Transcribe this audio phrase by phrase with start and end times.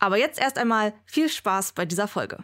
[0.00, 2.38] Aber jetzt erst einmal viel Spaß bei dieser Folge.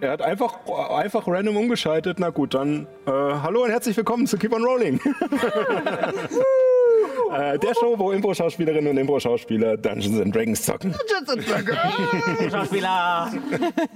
[0.00, 0.58] Er hat einfach,
[0.90, 2.18] einfach random umgeschaltet.
[2.18, 5.00] Na gut, dann äh, hallo und herzlich willkommen zu Keep on Rolling.
[7.32, 10.92] äh, der Show, wo Impro-Schauspielerinnen und Impro-Schauspieler Dungeons and Dragons zocken.
[10.92, 12.52] Dungeons and Dragons!
[12.52, 13.32] Schauspieler!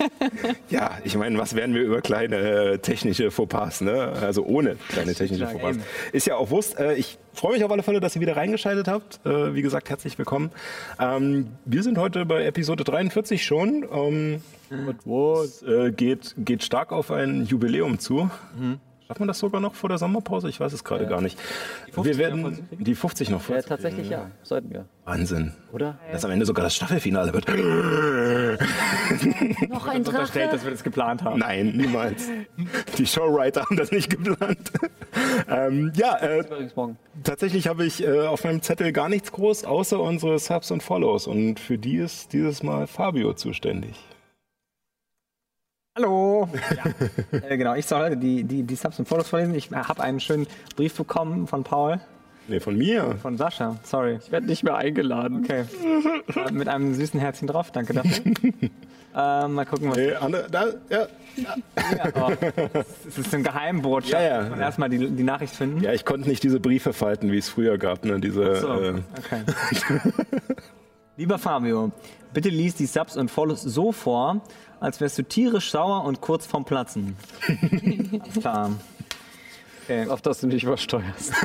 [0.71, 4.13] ja, ich meine, was wären wir über kleine äh, technische Fauxpas, ne?
[4.21, 5.77] Also ohne kleine technische Fauxpas.
[6.13, 6.79] Ist ja auch Wurst.
[6.79, 9.21] Äh, ich freue mich auf alle Fälle, dass ihr wieder reingeschaltet habt.
[9.25, 10.51] Äh, wie gesagt, herzlich willkommen.
[10.99, 13.87] Ähm, wir sind heute bei Episode 43 schon.
[13.93, 14.43] Ähm,
[15.45, 18.31] es, äh, geht, geht stark auf ein Jubiläum zu.
[19.11, 20.49] Schafft man das sogar noch vor der Sommerpause?
[20.49, 21.37] Ich weiß es gerade gar nicht.
[22.01, 23.57] Wir werden die 50 noch voll.
[23.57, 24.31] Ja, tatsächlich ja.
[24.45, 24.85] Sollten wir.
[25.05, 25.53] Wahnsinn.
[25.73, 25.99] Oder?
[26.13, 27.49] Dass am Ende sogar das Staffelfinale wird.
[29.69, 31.41] Noch ein Unterstellt, dass wir das geplant haben.
[31.41, 32.29] Nein, niemals.
[32.99, 34.71] Die Showwriter haben das nicht geplant.
[35.49, 36.45] ähm, ja, äh,
[37.25, 41.27] tatsächlich habe ich äh, auf meinem Zettel gar nichts groß, außer unsere Subs und Follows.
[41.27, 43.97] Und für die ist dieses Mal Fabio zuständig.
[45.97, 46.49] Hallo!
[47.33, 47.39] Ja.
[47.49, 49.55] äh, genau, ich soll heute die, die, die Subs und Fotos vorlesen.
[49.57, 52.01] Ich habe einen schönen Brief bekommen von Paul,
[52.47, 53.17] Nee, von mir.
[53.21, 53.77] von Sascha.
[53.83, 54.19] Sorry.
[54.23, 55.45] Ich werde nicht mehr eingeladen.
[55.45, 55.65] Okay.
[56.47, 57.73] äh, mit einem süßen Herzchen drauf.
[57.73, 58.23] Danke dafür.
[59.17, 59.97] äh, mal gucken, was.
[59.97, 61.07] Nee, Anne, da, ja.
[62.15, 62.31] Oh,
[63.09, 64.13] es ist eine Geheimbotschaft.
[64.13, 64.53] Ja, ja.
[64.53, 65.83] Und erstmal die, die Nachricht finden.
[65.83, 68.05] ja, ich konnte nicht diese Briefe falten, wie es früher gab.
[68.05, 68.21] Ne?
[68.21, 69.43] Diese, So, äh, okay.
[71.17, 71.91] Lieber Fabio,
[72.33, 74.41] bitte lies die Subs und Follows so vor,
[74.81, 77.17] als wärst du tierisch sauer und kurz vorm Platzen.
[77.47, 78.71] Alles klar.
[79.85, 80.07] Okay.
[80.09, 81.33] Auf das du nicht übersteuerst.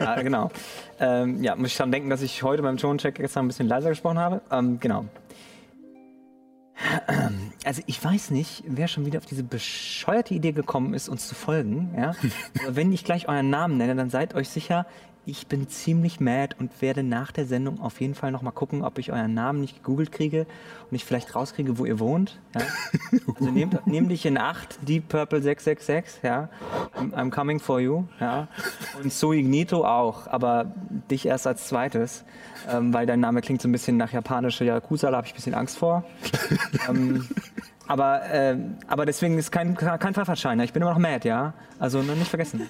[0.00, 0.50] Ja, genau.
[0.98, 3.90] Ähm, ja, muss ich dran denken, dass ich heute beim Toncheck gestern ein bisschen leiser
[3.90, 4.40] gesprochen habe.
[4.50, 5.06] Ähm, genau.
[7.66, 11.34] Also ich weiß nicht, wer schon wieder auf diese bescheuerte Idee gekommen ist, uns zu
[11.34, 11.94] folgen.
[11.96, 12.14] Ja?
[12.62, 14.84] Aber wenn ich gleich euren Namen nenne, dann seid euch sicher,
[15.26, 18.82] ich bin ziemlich mad und werde nach der Sendung auf jeden Fall noch mal gucken,
[18.82, 20.46] ob ich euren Namen nicht gegoogelt kriege
[20.90, 22.40] und ich vielleicht rauskriege, wo ihr wohnt.
[22.54, 22.62] Ja?
[23.36, 26.48] Also nehmt, nehmt dich in Acht, Deep Purple 666, ja.
[26.96, 28.48] I'm, coming for you, ja.
[29.02, 30.72] Und So Ignito auch, aber
[31.10, 32.24] dich erst als zweites,
[32.70, 35.36] ähm, weil dein Name klingt so ein bisschen nach japanische Yakuza, da habe ich ein
[35.36, 36.04] bisschen Angst vor.
[36.88, 37.28] ähm,
[37.86, 40.64] aber, ähm, aber deswegen ist kein, kein Freifahrtschein, ja.
[40.64, 41.54] ich bin immer noch mad, ja.
[41.78, 42.68] Also ne, nicht vergessen.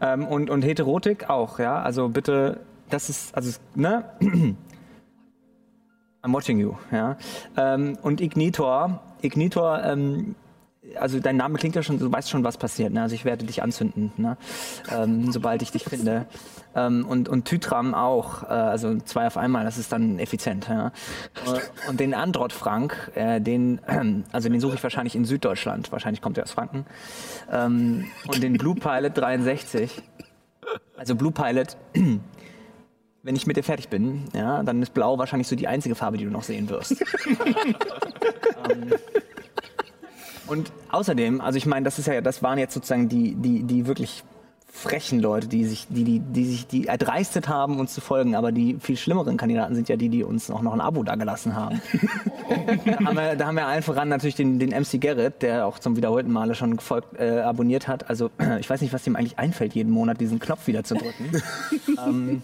[0.00, 1.80] Ähm, und, und Heterotik auch, ja.
[1.80, 4.04] Also bitte, das ist, also, ne?
[6.22, 7.16] I'm watching you, ja.
[7.56, 10.34] Ähm, und Ignitor, Ignitor, ähm,
[10.94, 13.02] also dein Name klingt ja schon, du weißt schon, was passiert, ne?
[13.02, 14.36] Also ich werde dich anzünden, ne?
[14.90, 16.26] Ähm, sobald ich dich finde.
[16.74, 20.92] Ähm, und, und Tytram auch, äh, also zwei auf einmal, das ist dann effizient, ja.
[21.88, 23.80] Und den Androt Frank, äh, den,
[24.32, 26.86] also den suche ich wahrscheinlich in Süddeutschland, wahrscheinlich kommt er aus Franken.
[27.50, 30.02] Ähm, und den Blue Pilot 63,
[30.96, 31.76] also Blue Pilot,
[33.22, 36.16] wenn ich mit dir fertig bin, ja, dann ist Blau wahrscheinlich so die einzige Farbe,
[36.16, 36.92] die du noch sehen wirst.
[38.70, 38.92] ähm,
[40.46, 43.86] und außerdem, also ich meine, das ist ja, das waren jetzt sozusagen die, die, die
[43.86, 44.24] wirklich
[44.76, 48.34] frechen Leute, die sich, die, die, die sich, die erdreistet haben, uns zu folgen.
[48.34, 51.56] Aber die viel schlimmeren Kandidaten sind ja die, die uns auch noch ein Abo dagelassen
[51.56, 51.80] haben.
[52.84, 55.78] da, haben wir, da haben wir allen voran natürlich den, den MC Garrett, der auch
[55.78, 58.10] zum wiederholten Male schon gefolgt, äh, abonniert hat.
[58.10, 58.30] Also
[58.60, 61.30] ich weiß nicht, was ihm eigentlich einfällt, jeden Monat diesen Knopf wieder zu drücken.
[62.06, 62.42] ähm,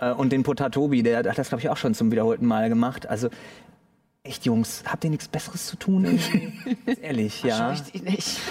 [0.00, 3.06] äh, und den Potatobi, der hat das, glaube ich, auch schon zum wiederholten Mal gemacht.
[3.06, 3.28] Also
[4.24, 6.06] echt, Jungs, habt ihr nichts Besseres zu tun?
[6.06, 6.52] irgendwie?
[7.02, 7.74] Ehrlich, ja.
[7.92, 8.40] Ich nicht.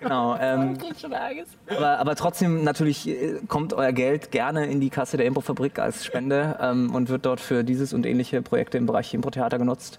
[0.00, 0.36] Genau.
[0.38, 0.76] Ähm,
[1.68, 6.04] aber, aber trotzdem natürlich äh, kommt euer Geld gerne in die Kasse der Improfabrik als
[6.04, 9.98] Spende ähm, und wird dort für dieses und ähnliche Projekte im Bereich Impro-Theater genutzt.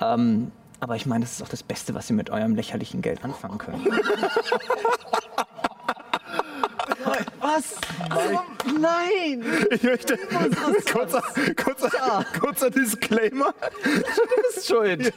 [0.00, 0.50] Ähm,
[0.80, 3.58] aber ich meine, das ist auch das Beste, was ihr mit eurem lächerlichen Geld anfangen
[3.58, 3.86] könnt.
[7.40, 7.74] Was?
[8.10, 8.40] Also,
[8.78, 9.44] nein!
[9.70, 10.16] Ich möchte
[10.92, 11.22] kurzer,
[11.56, 13.54] kurzer, kurzer Disclaimer.
[13.82, 15.12] Du bist schuld.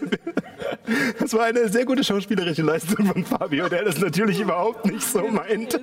[1.19, 5.27] Das war eine sehr gute schauspielerische Leistung von Fabio, der das natürlich überhaupt nicht so
[5.27, 5.79] meint.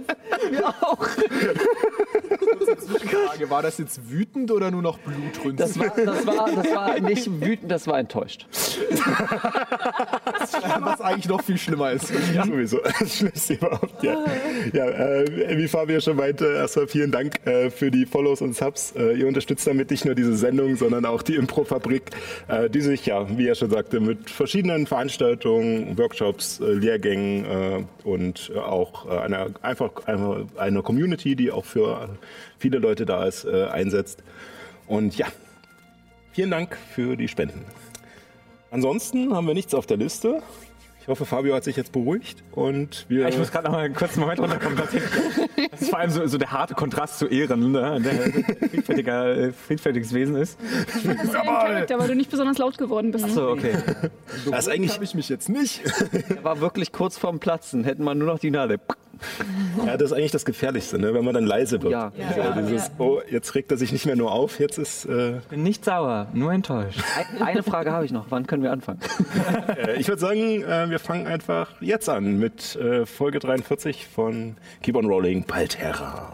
[3.26, 5.56] Frage, war das jetzt wütend oder nur noch blutrünstig?
[5.56, 8.46] Das war, das, war, das war nicht wütend, das war enttäuscht.
[10.80, 12.12] was eigentlich noch viel schlimmer ist.
[12.34, 12.44] Ja.
[12.44, 12.78] Sowieso.
[12.98, 14.24] Das Schlimmste überhaupt, ja.
[14.72, 18.92] ja äh, wie Fabio schon meinte, erstmal vielen Dank äh, für die Follows und Subs.
[18.96, 22.10] Äh, ihr unterstützt damit nicht nur diese Sendung, sondern auch die Improfabrik,
[22.46, 29.06] äh, die sich, ja, wie er schon sagte, mit verschiedenen Veranstaltungen, Workshops, Lehrgängen und auch
[29.06, 32.08] einer, einfach eine, eine Community, die auch für
[32.58, 34.22] viele Leute da ist, einsetzt.
[34.86, 35.26] Und ja,
[36.32, 37.64] vielen Dank für die Spenden.
[38.70, 40.42] Ansonsten haben wir nichts auf der Liste.
[41.00, 43.26] Ich hoffe, Fabio hat sich jetzt beruhigt und wir.
[43.28, 44.78] Ich muss gerade noch mal einen kurzen Moment runterkommen.
[45.70, 48.00] Das ist vor allem so, so der harte Kontrast zu Ehren, ne?
[48.00, 50.58] der friedfertiger, äh, friedfertiges Wesen ist.
[50.86, 53.30] Das ist ein Charakter, weil du nicht besonders laut geworden bist.
[53.30, 53.74] So, okay.
[54.50, 55.80] das eigentlich habe ich mich jetzt nicht.
[56.28, 57.84] Er war wirklich kurz vorm Platzen.
[57.84, 58.78] Hätten wir nur noch die Nadel.
[59.86, 61.14] Ja, das ist eigentlich das Gefährlichste, ne?
[61.14, 61.92] wenn man dann leise wird.
[61.92, 62.12] Ja.
[62.36, 62.54] Ja.
[62.54, 65.04] So dieses, oh, jetzt regt er sich nicht mehr nur auf, jetzt ist.
[65.06, 67.00] Äh, Bin nicht sauer, nur enttäuscht.
[67.38, 68.26] Ein- Eine Frage habe ich noch.
[68.30, 69.00] Wann können wir anfangen?
[69.76, 74.56] äh, ich würde sagen, äh, wir fangen einfach jetzt an mit äh, Folge 43 von
[74.82, 76.32] Keep on Rolling Palterra.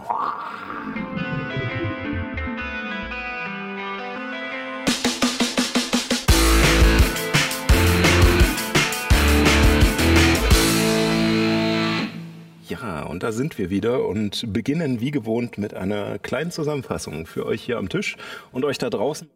[12.68, 17.46] Ja, und da sind wir wieder und beginnen wie gewohnt mit einer kleinen Zusammenfassung für
[17.46, 18.16] euch hier am Tisch
[18.50, 19.30] und euch da draußen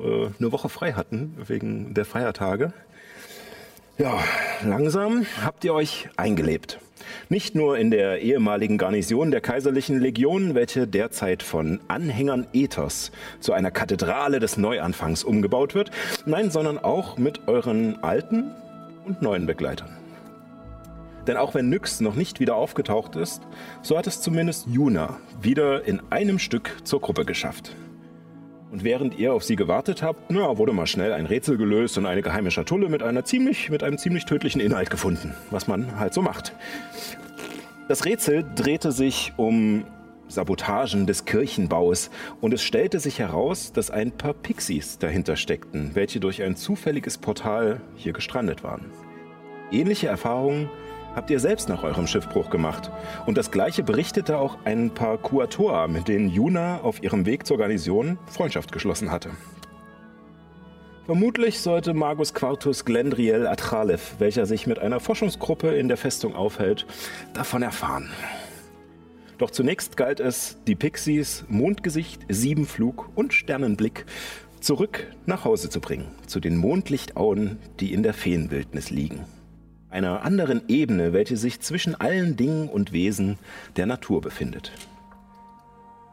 [0.00, 2.72] äh, eine Woche frei hatten wegen der Feiertage.
[3.96, 4.18] Ja,
[4.64, 6.80] langsam habt ihr euch eingelebt.
[7.28, 13.52] Nicht nur in der ehemaligen Garnison der kaiserlichen Legion, welche derzeit von Anhängern Ethos zu
[13.52, 15.92] einer Kathedrale des Neuanfangs umgebaut wird,
[16.26, 18.50] nein, sondern auch mit euren alten
[19.06, 19.97] und neuen Begleitern.
[21.28, 23.42] Denn auch wenn Nyx noch nicht wieder aufgetaucht ist,
[23.82, 27.76] so hat es zumindest Juna wieder in einem Stück zur Gruppe geschafft.
[28.72, 32.06] Und während ihr auf sie gewartet habt, na, wurde mal schnell ein Rätsel gelöst und
[32.06, 36.14] eine geheime Schatulle mit, einer ziemlich, mit einem ziemlich tödlichen Inhalt gefunden, was man halt
[36.14, 36.54] so macht.
[37.88, 39.84] Das Rätsel drehte sich um
[40.28, 42.10] Sabotagen des Kirchenbaus
[42.40, 47.18] und es stellte sich heraus, dass ein paar Pixies dahinter steckten, welche durch ein zufälliges
[47.18, 48.86] Portal hier gestrandet waren.
[49.70, 50.70] Ähnliche Erfahrungen
[51.18, 52.92] habt ihr selbst nach eurem Schiffbruch gemacht.
[53.26, 57.58] Und das gleiche berichtete auch ein paar Kuatoa, mit denen Juna auf ihrem Weg zur
[57.58, 59.30] Garnison Freundschaft geschlossen hatte.
[61.06, 66.86] Vermutlich sollte Magus Quartus Glendriel Atralev, welcher sich mit einer Forschungsgruppe in der Festung aufhält,
[67.34, 68.10] davon erfahren.
[69.38, 74.06] Doch zunächst galt es, die Pixies Mondgesicht, Siebenflug und Sternenblick
[74.60, 79.24] zurück nach Hause zu bringen, zu den Mondlichtauen, die in der Feenwildnis liegen
[79.90, 83.38] einer anderen Ebene, welche sich zwischen allen Dingen und Wesen
[83.76, 84.72] der Natur befindet.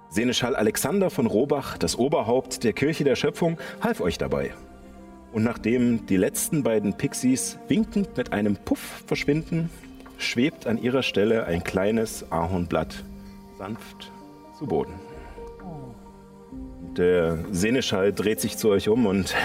[0.09, 4.53] Seneschall Alexander von Robach, das Oberhaupt der Kirche der Schöpfung, half euch dabei.
[5.33, 9.69] Und nachdem die letzten beiden Pixies winkend mit einem Puff verschwinden,
[10.17, 13.03] schwebt an ihrer Stelle ein kleines Ahornblatt
[13.57, 14.11] sanft
[14.57, 14.93] zu Boden.
[16.95, 19.35] Der Seneschall dreht sich zu euch um und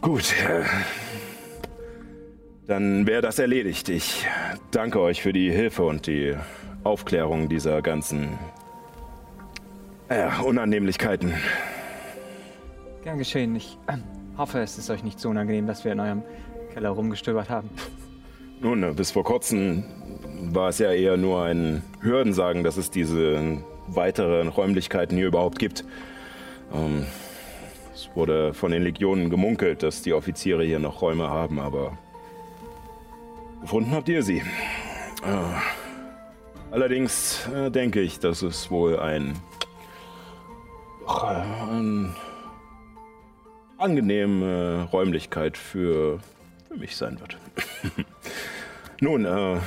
[0.00, 0.62] gut, äh,
[2.68, 3.88] dann wäre das erledigt.
[3.88, 4.26] Ich
[4.70, 6.34] danke euch für die Hilfe und die
[6.84, 8.38] Aufklärung dieser ganzen
[10.08, 11.32] äh, Unannehmlichkeiten.
[13.02, 13.56] Gern geschehen.
[13.56, 14.04] Ich ähm,
[14.36, 16.22] hoffe, es ist euch nicht so unangenehm, dass wir in eurem
[16.74, 17.70] Keller rumgestöbert haben.
[18.60, 19.84] Nun, äh, bis vor kurzem
[20.52, 25.86] war es ja eher nur ein Hürdensagen, dass es diese weiteren Räumlichkeiten hier überhaupt gibt.
[26.74, 27.06] Ähm,
[27.94, 31.96] es wurde von den Legionen gemunkelt, dass die Offiziere hier noch Räume haben, aber
[33.60, 34.38] gefunden habt ihr sie.
[34.38, 34.42] Äh,
[36.70, 39.34] allerdings äh, denke ich, dass es wohl ein,
[41.06, 42.14] äh, ein
[43.78, 46.18] angenehme Räumlichkeit für,
[46.68, 47.38] für mich sein wird.
[49.00, 49.58] Nun, äh,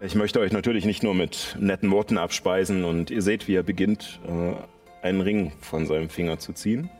[0.00, 3.62] ich möchte euch natürlich nicht nur mit netten Worten abspeisen und ihr seht, wie er
[3.62, 6.90] beginnt, äh, einen Ring von seinem Finger zu ziehen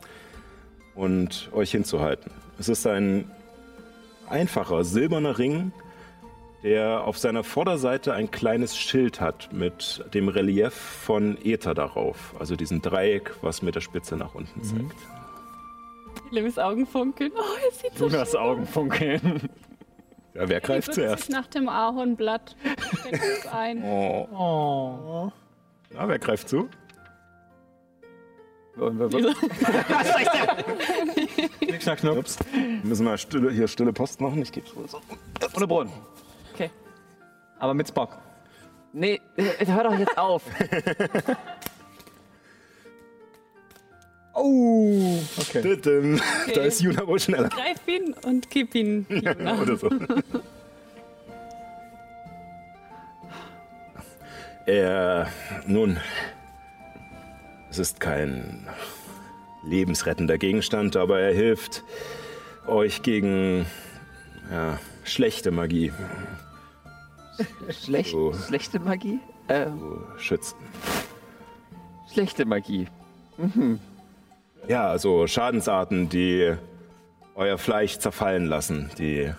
[0.95, 2.31] und euch hinzuhalten.
[2.59, 3.25] Es ist ein
[4.31, 5.71] einfacher silberner Ring,
[6.63, 12.55] der auf seiner Vorderseite ein kleines Schild hat mit dem Relief von Äther darauf, also
[12.55, 14.95] diesem Dreieck, was mit der Spitze nach unten zeigt.
[16.29, 17.31] Lims Augen funkeln.
[17.35, 19.49] Oh, er sieht so Jonas Augen funkeln.
[20.33, 21.25] Ja, wer greift Wird zuerst?
[21.25, 22.55] sich nach dem Ahornblatt
[23.11, 23.83] es ein.
[23.83, 25.29] Oh.
[25.93, 26.69] Na, wer greift zu?
[31.59, 32.17] Schnick, schnack, schnuck.
[32.17, 32.37] Ups.
[32.83, 34.41] Müssen wir stille, hier stille Post machen?
[34.41, 35.01] Ich gebe so.
[35.55, 35.93] Ohne Brunnen.
[36.53, 36.69] Okay.
[37.59, 38.17] Aber mit Spock.
[38.93, 40.43] Nee, äh, hör doch jetzt auf.
[44.33, 45.61] Oh, okay.
[45.61, 46.21] Tütüm.
[46.55, 47.49] Da ist Juna wohl schneller.
[47.49, 49.05] Greif ihn und gib ihn.
[49.09, 49.61] Juna.
[49.61, 49.89] Oder so.
[54.67, 55.27] Er,
[55.65, 55.99] nun,
[57.71, 58.67] es ist kein
[59.63, 61.83] lebensrettender Gegenstand, aber er hilft
[62.67, 63.65] euch gegen
[64.51, 65.91] ja, schlechte Magie
[67.69, 68.33] Schlecht, So.
[68.33, 69.19] Schlechte Magie?
[69.47, 70.57] Äh, zu schützen.
[72.13, 72.87] schlechte Magie.
[74.67, 76.53] Ja, also Schadensarten, die
[77.35, 79.31] euer Fleisch zerfallen lassen, die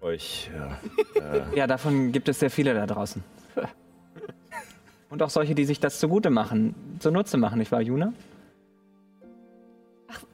[0.00, 3.22] euch ja, Ja, davon gibt es sehr viele da draußen.
[5.10, 8.12] Und auch solche, die sich das zugute machen, zunutze machen, nicht wahr, Juna?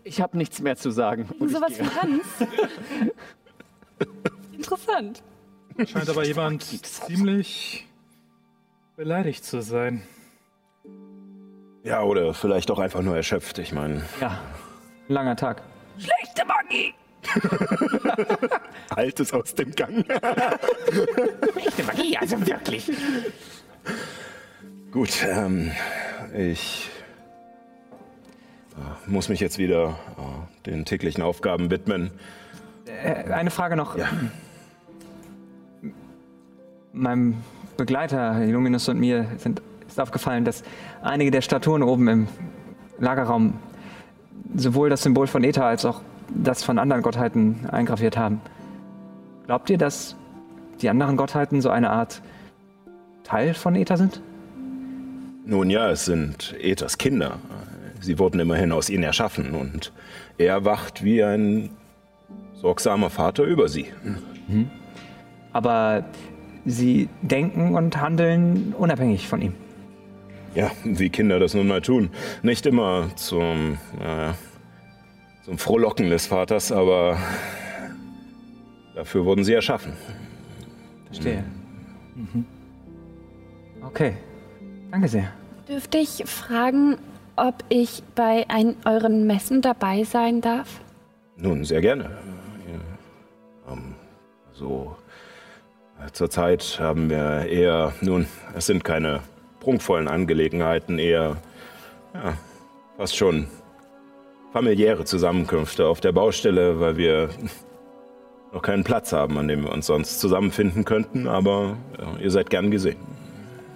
[0.03, 1.29] Ich habe nichts mehr zu sagen.
[1.39, 2.27] Und Sowas wie Hans.
[4.53, 5.23] Interessant.
[5.87, 7.87] Scheint aber jemand ziemlich
[8.97, 10.03] beleidigt zu sein.
[11.83, 13.59] ja, oder vielleicht auch einfach nur erschöpft.
[13.59, 14.41] Ich meine, Ja,
[15.09, 15.63] langer Tag.
[18.91, 20.07] altes aus dem Gang.
[21.87, 22.91] Magie, also wirklich.
[24.95, 25.73] Gut, ähm,
[26.39, 26.89] ich
[28.77, 32.13] äh, muss mich jetzt wieder äh, den täglichen Aufgaben widmen.
[32.87, 33.99] Äh, eine Frage noch.
[33.99, 34.07] Ja.
[36.93, 37.43] Meinem
[37.77, 40.63] Begleiter, Illuminus und mir, sind, ist aufgefallen, dass
[41.03, 42.29] einige der Statuen oben im
[43.01, 43.55] Lagerraum
[44.55, 48.41] sowohl das Symbol von Eta als auch das von anderen Gottheiten eingraviert haben.
[49.47, 50.15] Glaubt ihr, dass
[50.83, 52.23] die anderen Gottheiten so eine Art
[53.25, 54.23] Teil von Eta sind?
[55.47, 57.39] Nun ja, es sind Ethers Kinder.
[58.01, 59.93] Sie wurden immerhin aus ihnen erschaffen und
[60.39, 61.71] er wacht wie ein
[62.55, 63.87] sorgsamer Vater über sie.
[65.53, 66.05] Aber
[66.65, 69.53] sie denken und handeln unabhängig von ihm.
[70.55, 72.11] Ja, wie Kinder das nun mal tun.
[72.43, 74.35] Nicht immer zum, naja,
[75.45, 77.19] zum Frohlocken des Vaters, aber
[78.95, 79.93] dafür wurden sie erschaffen.
[81.07, 81.45] Verstehe.
[83.83, 84.15] Okay.
[84.95, 85.29] Danke sehr.
[85.69, 86.99] Dürfte ich fragen,
[87.35, 90.69] ob ich bei ein, euren Messen dabei sein darf?
[91.37, 92.05] Nun, sehr gerne.
[93.65, 93.97] Ja, ähm,
[94.53, 94.95] so,
[96.01, 99.19] äh, zurzeit haben wir eher, nun, es sind keine
[99.59, 101.39] prunkvollen Angelegenheiten, eher,
[102.15, 102.35] ja,
[102.97, 103.49] fast schon
[104.53, 107.31] familiäre Zusammenkünfte auf der Baustelle, weil wir
[108.53, 112.49] noch keinen Platz haben, an dem wir uns sonst zusammenfinden könnten, aber ja, ihr seid
[112.49, 113.24] gern gesehen.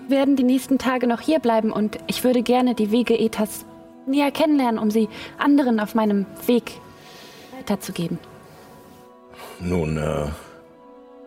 [0.08, 3.66] Werden die nächsten Tage noch hier bleiben und ich würde gerne die Wege Ethas
[4.06, 6.72] näher kennenlernen, um sie anderen auf meinem Weg
[7.54, 8.18] weiterzugeben.
[9.60, 10.26] Nun, äh,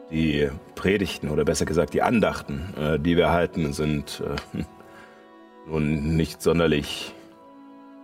[0.10, 4.64] die Predigten oder besser gesagt die Andachten, äh, die wir halten, sind äh,
[5.68, 7.14] nun nicht sonderlich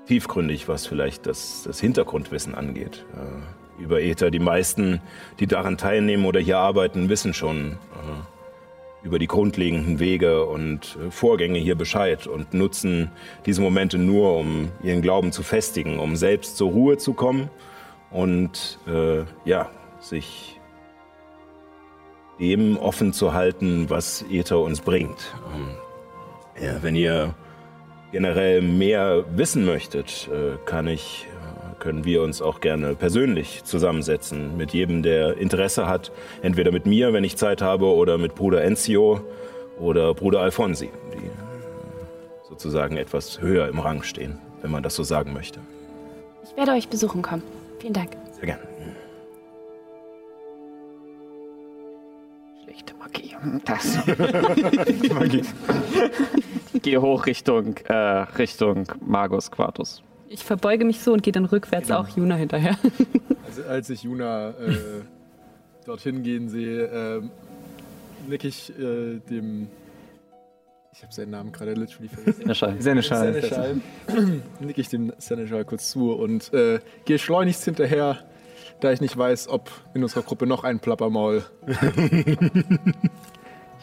[0.08, 3.06] tiefgründig, was vielleicht das, das Hintergrundwissen angeht.
[3.16, 5.02] Äh, über Ether, die meisten,
[5.40, 8.37] die daran teilnehmen oder hier arbeiten, wissen schon äh,
[9.08, 13.10] über die grundlegenden Wege und äh, Vorgänge hier Bescheid und nutzen
[13.46, 17.50] diese Momente nur, um ihren Glauben zu festigen, um selbst zur Ruhe zu kommen
[18.12, 19.70] und äh, ja,
[20.02, 20.60] sich
[22.38, 25.34] dem offen zu halten, was Ether uns bringt.
[25.56, 27.34] Ähm, ja, wenn ihr
[28.12, 31.37] generell mehr wissen möchtet, äh, kann ich, äh,
[31.80, 37.14] können wir uns auch gerne persönlich zusammensetzen mit jedem, der Interesse hat, entweder mit mir,
[37.14, 39.22] wenn ich Zeit habe, oder mit Bruder Enzio
[39.80, 41.30] oder Bruder Alfonsi, die
[42.48, 45.60] sozusagen etwas höher im Rang stehen, wenn man das so sagen möchte.
[46.44, 47.44] Ich werde euch besuchen kommen.
[47.80, 48.18] Vielen Dank.
[48.34, 48.62] Sehr gerne.
[52.64, 53.36] Schlechte Magie.
[53.66, 54.00] Das.
[56.82, 60.02] Geh hoch Richtung, äh, Richtung Magus Quartus.
[60.30, 62.78] Ich verbeuge mich so und gehe dann rückwärts auch Juna hinterher.
[63.46, 65.04] Also, als ich Juna äh,
[65.86, 67.32] dorthin gehen sehe, ähm,
[68.28, 69.68] nicke ich äh, dem.
[70.92, 72.42] Ich habe seinen Namen gerade literally vergessen.
[72.42, 72.82] Seneschal.
[72.82, 73.34] Seneschal.
[73.34, 73.82] Seneschal.
[74.60, 78.18] nicke ich dem Seneschal kurz zu und äh, gehe schleunigst hinterher,
[78.80, 81.46] da ich nicht weiß, ob in unserer Gruppe noch ein Plappermaul.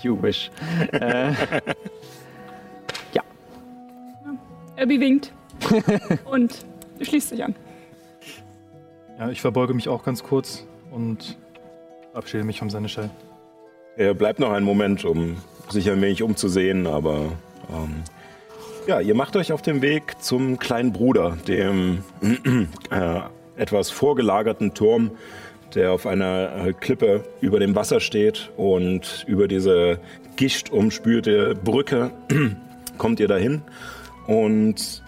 [0.02, 0.50] You wish.
[0.92, 1.32] Äh,
[4.76, 5.32] Abby winkt
[6.24, 6.64] und
[7.00, 7.54] schließt sich an.
[9.18, 11.36] Ja, ich verbeuge mich auch ganz kurz und
[12.10, 13.10] verabschiede mich vom Seneschall.
[13.96, 15.36] Er bleibt noch einen Moment, um
[15.68, 17.32] sich ein wenig umzusehen, aber
[17.70, 18.02] ähm,
[18.86, 22.02] Ja, ihr macht euch auf den Weg zum kleinen Bruder, dem
[22.90, 23.20] äh,
[23.56, 25.12] etwas vorgelagerten Turm,
[25.74, 30.00] der auf einer äh, Klippe über dem Wasser steht und über diese
[30.36, 32.10] gichtumspülte Brücke
[32.98, 33.62] kommt ihr dahin
[34.26, 35.03] und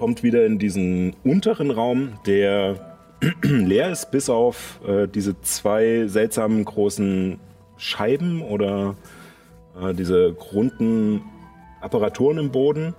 [0.00, 2.96] kommt wieder in diesen unteren Raum, der
[3.42, 7.38] leer ist, bis auf äh, diese zwei seltsamen großen
[7.76, 8.96] Scheiben oder
[9.78, 11.20] äh, diese runden
[11.82, 12.94] Apparaturen im Boden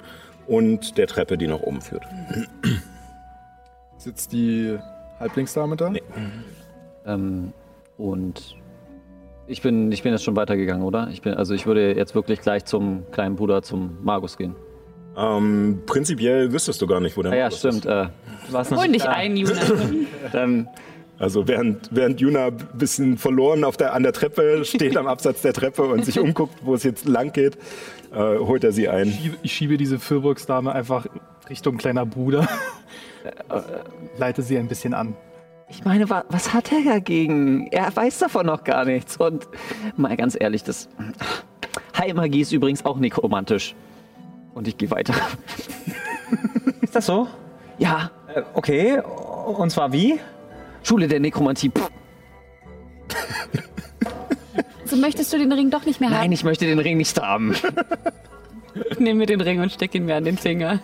[0.45, 2.03] und der Treppe, die nach oben führt.
[3.97, 4.77] Sitzt die
[5.19, 5.89] Halblingsdame da?
[5.89, 6.03] Nee.
[7.07, 7.51] Ähm,
[7.97, 8.57] und
[9.47, 11.07] ich bin, ich bin jetzt schon weitergegangen, oder?
[11.09, 14.55] Ich bin, also ich würde jetzt wirklich gleich zum kleinen Bruder, zum Magus gehen.
[15.17, 17.85] Ähm, prinzipiell wüsstest du gar nicht, wo der Ah, ja, stimmt.
[17.85, 17.85] ist.
[17.85, 18.07] Äh,
[18.47, 19.53] Du warst noch nicht ein, Juna.
[20.31, 20.67] dann
[21.19, 25.41] Also während, während Juna ein bisschen verloren auf der, an der Treppe steht, am Absatz
[25.41, 27.55] der Treppe und sich umguckt, wo es jetzt lang geht,
[28.11, 29.07] äh, holt er sie ein.
[29.09, 31.05] Ich schiebe, ich schiebe diese Fürburgsdame einfach
[31.49, 32.47] Richtung kleiner Bruder.
[34.17, 35.15] Leite sie ein bisschen an.
[35.69, 37.67] Ich meine, wa was hat er dagegen?
[37.67, 39.17] Er weiß davon noch gar nichts.
[39.17, 39.47] Und
[39.95, 40.89] mal ganz ehrlich, das.
[41.97, 43.75] Heilmagie ist übrigens auch nekromantisch.
[44.53, 45.13] Und ich gehe weiter.
[46.81, 47.27] Ist das so?
[47.77, 48.99] Ja, Äh, okay.
[49.01, 50.19] Und zwar wie?
[50.83, 51.69] Schule der Nekromantie.
[51.69, 51.89] Pff,
[54.85, 56.17] So möchtest du den Ring doch nicht mehr haben?
[56.17, 57.55] nein, ich möchte den Ring nicht haben.
[58.89, 60.79] Ich nehme mir den Ring und stecke ihn mir an den Finger.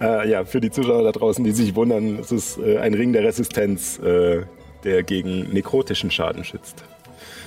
[0.00, 3.12] Äh, ja, für die Zuschauer da draußen, die sich wundern, es ist äh, ein Ring
[3.12, 4.42] der Resistenz, äh,
[4.84, 6.84] der gegen nekrotischen Schaden schützt.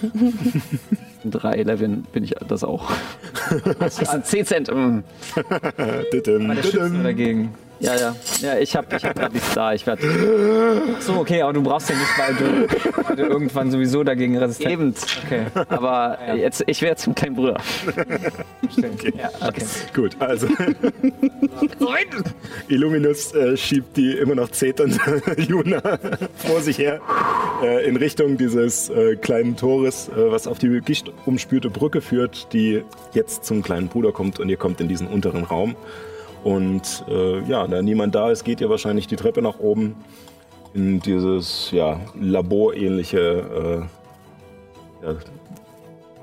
[1.25, 2.91] Drei Leveln bin ich das auch.
[4.23, 4.71] 10 Cent.
[4.73, 4.99] mm.
[6.11, 7.03] Dittim, Der Schütze dittim.
[7.03, 7.55] dagegen.
[7.83, 8.15] Ja, ja.
[8.41, 9.73] Ja, ich habe ich hab gerade nichts da.
[9.73, 14.05] Ich werde So, okay, aber du brauchst ja nicht, weil du, weil du irgendwann sowieso
[14.05, 14.95] dagegen resistent eben.
[15.25, 17.57] Okay, Aber jetzt, ich werde zum kleinen Bruder.
[18.71, 19.03] stimmt.
[19.03, 19.65] Ja, okay.
[19.93, 20.47] Gut, also.
[22.69, 24.97] Illuminus äh, schiebt die immer noch zeternde
[25.37, 25.81] Juna
[26.35, 27.01] vor sich her
[27.61, 32.81] äh, in Richtung dieses äh, kleinen Tores, äh, was auf die gichtumspürte Brücke führt, die
[33.11, 35.75] jetzt zum kleinen Bruder kommt und ihr kommt in diesen unteren Raum.
[36.43, 39.95] Und äh, ja, da niemand da ist, geht ihr wahrscheinlich die Treppe nach oben
[40.73, 43.87] in dieses ja, laborähnliche
[45.01, 45.15] äh, ja,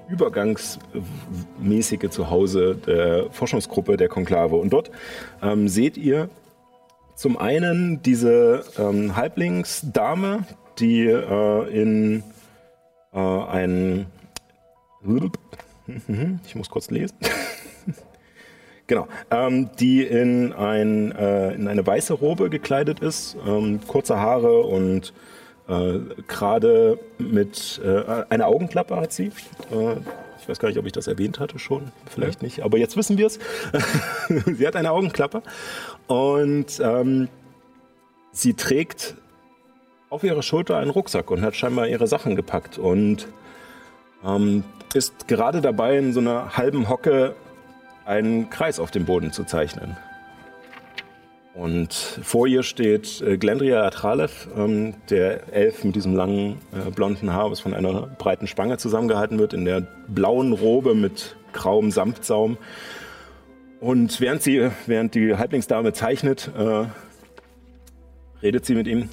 [0.08, 4.56] übergangsmäßige Zuhause der Forschungsgruppe der Konklave.
[4.56, 4.90] Und dort
[5.42, 6.28] ähm, seht ihr
[7.14, 10.44] zum einen diese ähm, Halblingsdame,
[10.78, 12.22] die äh, in
[13.12, 14.06] äh, ein...
[16.46, 17.16] Ich muss kurz lesen.
[18.90, 24.62] Genau, ähm, die in, ein, äh, in eine weiße Robe gekleidet ist, ähm, kurze Haare
[24.62, 25.12] und
[25.68, 29.26] äh, gerade mit äh, einer Augenklappe hat sie.
[29.70, 29.94] Äh,
[30.40, 33.16] ich weiß gar nicht, ob ich das erwähnt hatte schon, vielleicht nicht, aber jetzt wissen
[33.16, 33.38] wir es.
[34.44, 35.44] sie hat eine Augenklappe
[36.08, 37.28] und ähm,
[38.32, 39.14] sie trägt
[40.08, 43.28] auf ihrer Schulter einen Rucksack und hat scheinbar ihre Sachen gepackt und
[44.26, 47.36] ähm, ist gerade dabei, in so einer halben Hocke
[48.10, 49.96] einen Kreis auf dem Boden zu zeichnen.
[51.54, 57.32] Und vor ihr steht äh, Glendria Atralev, ähm, der Elf mit diesem langen äh, blonden
[57.32, 62.56] Haar, was von einer breiten Spange zusammengehalten wird, in der blauen Robe mit grauem Samtsaum.
[63.80, 66.86] Und während, sie, während die Halblingsdame zeichnet, äh,
[68.42, 69.08] redet sie mit ihm.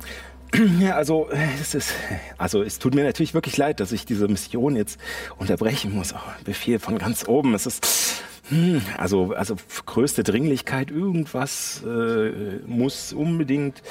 [0.79, 1.29] Ja, also
[1.61, 1.93] es ist,
[2.37, 4.97] also es tut mir natürlich wirklich leid, dass ich diese Mission jetzt
[5.37, 6.13] unterbrechen muss.
[6.13, 7.53] Oh, Befehl von ganz oben.
[7.53, 9.55] Es ist hm, also also
[9.85, 10.91] größte Dringlichkeit.
[10.91, 13.81] Irgendwas äh, muss unbedingt.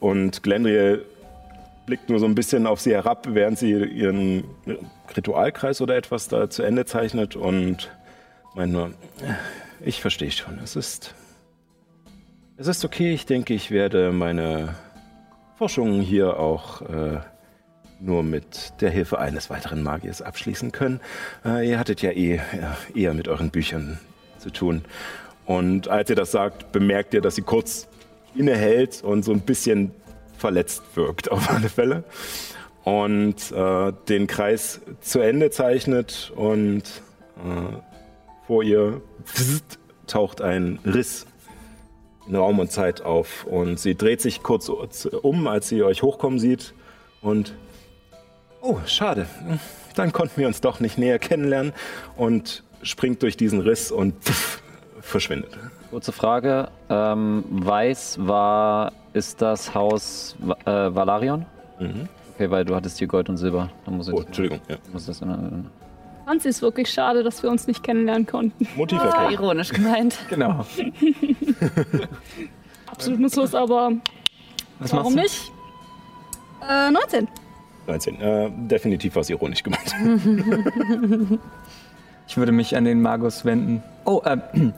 [0.00, 1.04] Und Glendriel
[1.86, 4.44] blickt nur so ein bisschen auf sie herab, während sie ihren
[5.16, 7.90] Ritualkreis oder etwas da zu Ende zeichnet und
[8.54, 8.92] meint nur,
[9.80, 10.58] ich verstehe schon.
[10.62, 11.14] Es ist
[12.60, 13.12] es ist okay.
[13.14, 14.74] Ich denke, ich werde meine
[15.56, 17.20] Forschungen hier auch äh,
[18.00, 21.00] nur mit der Hilfe eines weiteren Magiers abschließen können.
[21.44, 23.98] Äh, ihr hattet ja eh ja, eher mit euren Büchern
[24.38, 24.84] zu tun.
[25.46, 27.88] Und als ihr das sagt, bemerkt ihr, dass sie kurz
[28.34, 29.92] innehält und so ein bisschen
[30.36, 32.04] verletzt wirkt, auf alle Fälle.
[32.84, 36.82] Und äh, den Kreis zu Ende zeichnet und
[37.36, 37.76] äh,
[38.46, 39.02] vor ihr
[40.06, 41.26] taucht ein Riss
[42.26, 43.44] in Raum und Zeit auf.
[43.44, 46.72] Und sie dreht sich kurz um, als sie euch hochkommen sieht.
[47.20, 47.54] Und,
[48.68, 49.26] oh, schade.
[49.94, 51.72] Dann konnten wir uns doch nicht näher kennenlernen.
[52.16, 54.62] Und springt durch diesen Riss und pff,
[55.00, 55.56] verschwindet.
[55.90, 56.68] Kurze Frage.
[56.88, 61.46] Ähm, Weiß war, ist das Haus äh, Valarion?
[61.78, 62.08] Mhm.
[62.34, 63.70] Okay, weil du hattest hier Gold und Silber.
[63.84, 64.60] Dann muss ich Oh, das, Entschuldigung.
[64.68, 64.76] Ja.
[64.92, 65.66] muss das in,
[66.28, 68.68] fand es wirklich schade, dass wir uns nicht kennenlernen konnten.
[68.76, 69.30] Motivverkehr.
[69.30, 70.18] Ironisch gemeint.
[70.28, 70.64] Genau.
[72.86, 73.92] Absolut nutzlos, aber
[74.78, 75.52] Was warum machst nicht?
[76.68, 77.28] Äh, 19.
[77.88, 78.20] 19.
[78.20, 79.94] Äh, definitiv was ironisch gemeint.
[82.28, 83.82] Ich würde mich an den Magus wenden.
[84.04, 84.36] Oh, äh,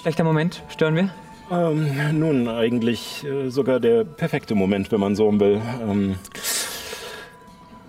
[0.00, 0.62] schlechter Moment.
[0.68, 1.10] Stören wir?
[1.50, 5.60] Ähm, nun, eigentlich äh, sogar der perfekte Moment, wenn man so will.
[5.82, 6.14] Ähm,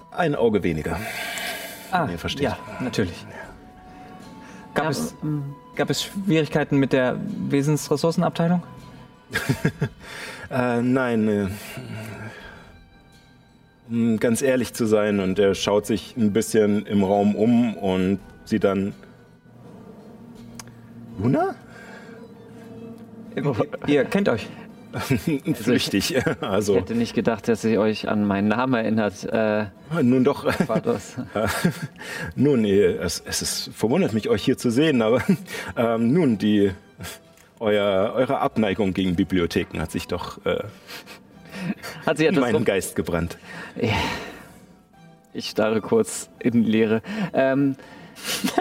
[0.10, 1.00] ein Auge weniger.
[1.92, 2.42] Ah, ihr versteht.
[2.42, 3.24] ja, natürlich.
[4.74, 5.16] Gab, es,
[5.76, 7.16] gab es Schwierigkeiten mit der
[7.50, 8.64] Wesensressourcenabteilung?
[10.52, 11.48] Äh, nein, äh,
[14.20, 18.64] ganz ehrlich zu sein, und er schaut sich ein bisschen im Raum um und sieht
[18.64, 18.94] dann.
[21.22, 21.56] Luna?
[23.88, 24.48] Ihr kennt euch.
[25.56, 26.16] Flüchtig.
[26.28, 29.24] Ich Also, hätte nicht gedacht, dass ihr euch an meinen Namen erinnert.
[29.26, 29.66] Äh,
[30.02, 30.46] nun doch.
[30.68, 31.16] Vatos.
[32.36, 35.22] Nun, es, es ist, verwundert mich, euch hier zu sehen, aber
[35.76, 36.72] ähm, nun, die,
[37.60, 40.64] euer, eure Abneigung gegen Bibliotheken hat sich doch äh,
[42.06, 43.38] Hat in etwas meinen rum- Geist gebrannt.
[45.34, 47.02] Ich starre kurz in Leere.
[47.34, 47.76] Ähm,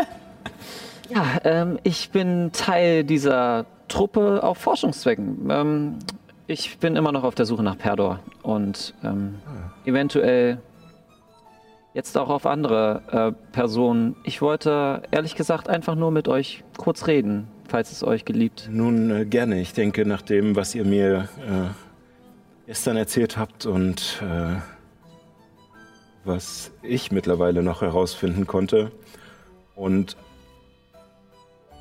[1.11, 5.49] ja, ähm, ich bin Teil dieser Truppe auf Forschungszwecken.
[5.51, 5.99] Ähm,
[6.47, 9.37] ich bin immer noch auf der Suche nach Perdor und ähm,
[9.85, 10.59] eventuell
[11.95, 13.03] jetzt auch auf andere
[13.37, 14.17] äh, Personen.
[14.25, 18.69] Ich wollte ehrlich gesagt einfach nur mit euch kurz reden, falls es euch geliebt.
[18.73, 19.61] Nun, äh, gerne.
[19.61, 21.69] Ich denke, nach dem, was ihr mir äh,
[22.73, 24.57] gestern erzählt habt und äh,
[26.25, 28.91] was ich mittlerweile noch herausfinden konnte.
[29.75, 30.17] Und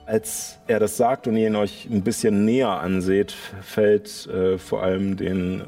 [0.06, 4.84] als er das sagt und ihr ihn euch ein bisschen näher anseht, fällt äh, vor
[4.84, 5.64] allem den äh,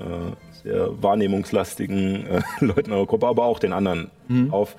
[0.62, 4.12] sehr wahrnehmungslastigen äh, Leuten eurer Gruppe, aber auch den anderen
[4.52, 4.76] auf.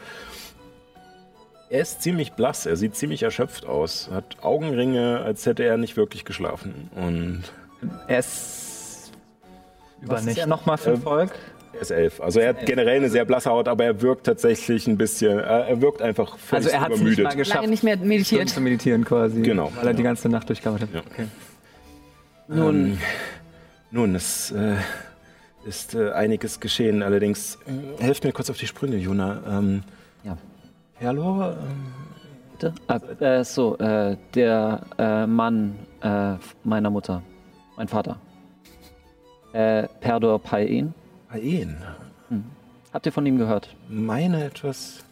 [1.70, 5.96] Er ist ziemlich blass, er sieht ziemlich erschöpft aus, hat Augenringe, als hätte er nicht
[5.96, 6.90] wirklich geschlafen.
[6.94, 7.44] Und
[8.08, 8.63] Er ist.
[10.06, 10.38] Was ist Übernächtig.
[10.42, 11.30] er nochmal für Ähm, Volk?
[11.72, 12.20] er ist elf.
[12.20, 15.42] Also er hat generell eine sehr blasse Haut, aber er wirkt tatsächlich ein bisschen, äh,
[15.42, 18.48] er wirkt einfach völlig Also er hat es nicht mal geschafft, Lange nicht mehr meditiert.
[18.48, 19.42] zu meditieren quasi.
[19.42, 19.72] Genau.
[19.76, 21.00] Weil er die ganze Nacht durchgearbeitet Ja.
[21.00, 21.06] hat.
[21.10, 21.26] Okay.
[22.48, 22.98] Nun, Ähm,
[23.90, 24.74] nun, es äh,
[25.66, 27.02] ist äh, einiges geschehen.
[27.02, 29.40] Allerdings, äh, helft mir kurz auf die Sprünge, Juna.
[29.48, 29.82] Ähm,
[30.24, 30.36] Ja.
[30.96, 31.56] Herlor?
[31.58, 31.92] Ähm,
[32.52, 32.74] bitte?
[32.86, 37.22] Ah, äh, so, äh, der äh, Mann äh, meiner Mutter,
[37.76, 38.16] mein Vater.
[39.54, 40.92] Äh, Perdor Paien.
[41.30, 41.76] Aen.
[42.92, 43.74] Habt ihr von ihm gehört?
[43.88, 45.04] Meine etwas.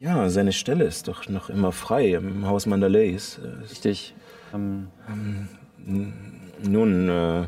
[0.00, 3.40] Ja, seine Stelle ist doch noch immer frei im Haus Mandalays.
[3.70, 4.14] Richtig.
[4.54, 4.88] Ähm,
[6.62, 7.46] Nun, äh,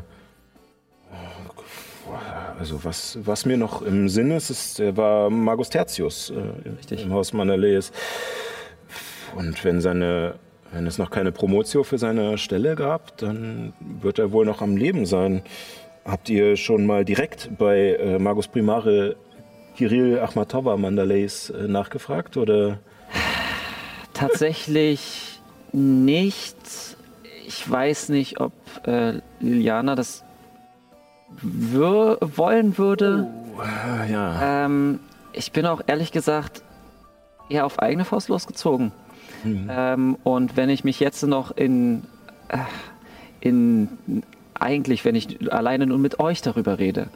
[2.59, 7.13] also was, was mir noch im Sinn ist, ist, er war Magus Tertius äh, im
[7.13, 7.91] Haus Manalees.
[9.35, 10.35] Und wenn seine,
[10.71, 14.77] wenn es noch keine Promotio für seine Stelle gab, dann wird er wohl noch am
[14.77, 15.41] Leben sein.
[16.05, 19.15] Habt ihr schon mal direkt bei äh, Magus Primare
[19.75, 22.79] Kirill Achmatova Mandalays äh, nachgefragt oder?
[24.13, 25.39] tatsächlich
[25.71, 26.57] nicht.
[27.47, 28.53] Ich weiß nicht, ob
[28.87, 30.23] äh, Liliana das
[31.41, 33.27] wür wollen würde.
[33.57, 34.65] Ah, ja.
[34.65, 34.99] Ähm,
[35.33, 36.63] ich bin auch ehrlich gesagt
[37.49, 38.91] eher auf eigene Faust losgezogen.
[39.45, 42.03] Ähm, und wenn ich mich jetzt noch in,
[42.49, 42.57] äh,
[43.39, 43.89] in
[44.53, 47.07] eigentlich, wenn ich alleine nur mit euch darüber rede,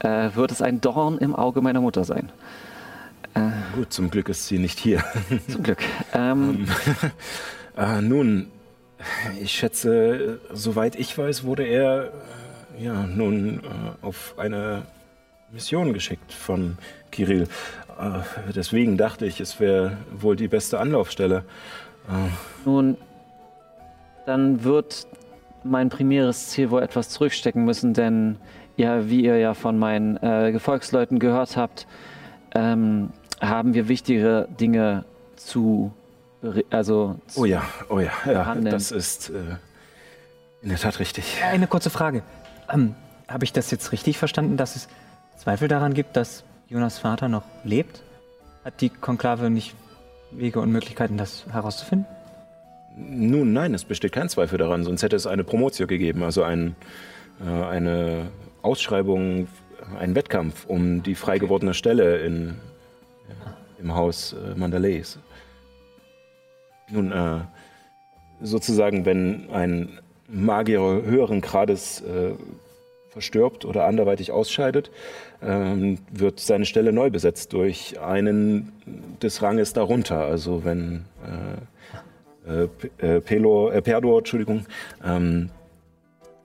[0.00, 2.30] äh, wird es ein Dorn im Auge meiner Mutter sein.
[3.74, 5.02] Gut, zum Glück ist sie nicht hier.
[5.48, 5.78] Zum Glück.
[6.12, 6.66] Ähm,
[7.74, 8.48] Ah, nun,
[9.40, 12.12] ich schätze, äh, soweit ich weiß, wurde er
[12.78, 14.82] äh, ja nun äh, auf eine
[15.50, 16.76] Mission geschickt von
[17.10, 17.48] Kirill.
[18.02, 21.44] Äh, deswegen dachte ich, es wäre wohl die beste Anlaufstelle.
[22.64, 22.96] Nun,
[24.26, 25.06] dann wird
[25.64, 28.36] mein primäres Ziel wohl etwas zurückstecken müssen, denn
[28.76, 31.86] ja, wie ihr ja von meinen äh, Gefolgsleuten gehört habt,
[32.54, 33.10] ähm,
[33.40, 35.04] haben wir wichtigere Dinge
[35.36, 35.92] zu,
[36.70, 39.34] also zu Oh ja, oh ja, ja das ist äh,
[40.62, 41.40] in der Tat richtig.
[41.44, 42.22] Eine kurze Frage.
[42.72, 42.94] Ähm,
[43.28, 44.88] Habe ich das jetzt richtig verstanden, dass es
[45.36, 48.02] Zweifel daran gibt, dass Jonas Vater noch lebt?
[48.64, 49.74] Hat die Konklave nicht
[50.30, 52.06] Wege und Möglichkeiten, das herauszufinden?
[52.96, 56.74] Nun, nein, es besteht kein Zweifel daran, sonst hätte es eine Promotio gegeben, also ein,
[57.44, 58.28] äh, eine
[58.62, 59.48] Ausschreibung,
[59.98, 62.54] einen Wettkampf um die frei gewordene Stelle in,
[63.78, 65.18] im Haus äh, Mandalays.
[66.90, 67.40] Nun, äh,
[68.40, 72.32] sozusagen, wenn ein Magier höheren Grades äh,
[73.10, 74.90] verstirbt oder anderweitig ausscheidet,
[75.42, 78.72] ähm, wird seine Stelle neu besetzt durch einen
[79.20, 80.24] des Ranges darunter.
[80.24, 81.04] Also wenn
[82.46, 84.66] äh, äh, äh, Pelor, äh, Perdor, Entschuldigung,
[85.04, 85.50] ähm,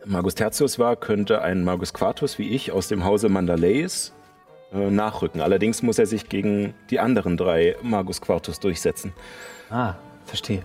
[0.05, 4.13] Magus Tertius war, könnte ein Magus Quartus wie ich aus dem Hause Mandaleis
[4.73, 5.41] äh, nachrücken.
[5.41, 9.13] Allerdings muss er sich gegen die anderen drei Magus Quartus durchsetzen.
[9.69, 10.61] Ah, verstehe.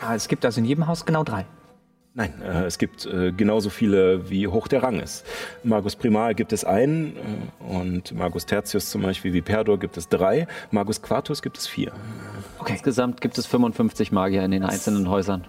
[0.00, 1.46] Ah, es gibt also in jedem Haus genau drei.
[2.16, 5.26] Nein, äh, es gibt äh, genauso viele, wie hoch der Rang ist.
[5.64, 10.08] Magus Primal gibt es einen äh, und Magus Tertius zum Beispiel wie Perdor gibt es
[10.08, 10.46] drei.
[10.70, 11.92] Magus Quartus gibt es vier.
[12.60, 15.44] Okay, Insgesamt gibt es 55 Magier in den einzelnen Häusern.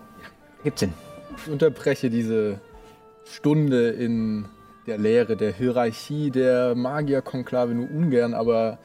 [0.63, 0.93] gibt Sinn.
[1.37, 2.59] Ich unterbreche diese
[3.25, 4.45] Stunde in
[4.87, 8.79] der Lehre der Hierarchie der Magierkonklave nur ungern, aber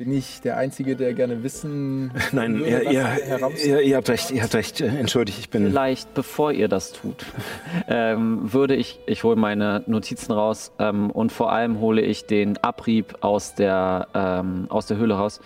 [0.00, 3.04] bin ich der Einzige, der gerne wissen Nein, würde, ihr,
[3.38, 4.80] was ihr, ihr, ihr habt recht, ihr habt recht.
[4.80, 5.66] Äh, Entschuldigt, ich bin.
[5.66, 7.26] Vielleicht, bevor ihr das tut,
[7.86, 12.56] ähm, würde ich, ich hole meine Notizen raus ähm, und vor allem hole ich den
[12.64, 15.42] Abrieb aus der, ähm, aus der Höhle raus.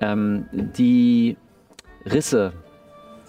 [0.00, 1.36] Ähm, die
[2.04, 2.54] Risse,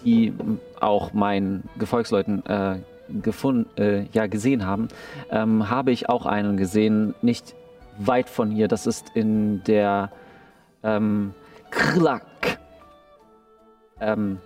[0.03, 0.33] die
[0.79, 2.77] auch meinen Gefolgsleuten äh,
[3.21, 4.87] gefunden, äh, ja, gesehen haben,
[5.29, 7.53] ähm, habe ich auch einen gesehen, nicht
[7.99, 8.67] weit von hier.
[8.67, 10.09] Das ist in der
[10.83, 11.33] ähm,
[11.71, 12.23] Krlak.
[13.99, 14.39] Ähm,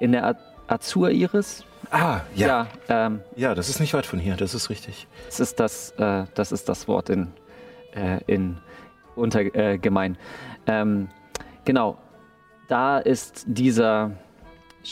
[0.00, 0.36] in der
[0.68, 1.64] Azur-Iris.
[1.90, 2.46] Ah, ja.
[2.46, 2.66] ja.
[2.88, 5.06] Ja, ähm, das ist nicht weit von hier, das ist richtig.
[5.26, 7.32] das ist das, äh, das ist das Wort in,
[7.94, 8.58] äh, in
[9.16, 9.74] untergemein.
[9.74, 10.18] Äh, gemein.
[10.66, 11.08] ähm,
[11.64, 11.98] genau,
[12.68, 14.12] da ist dieser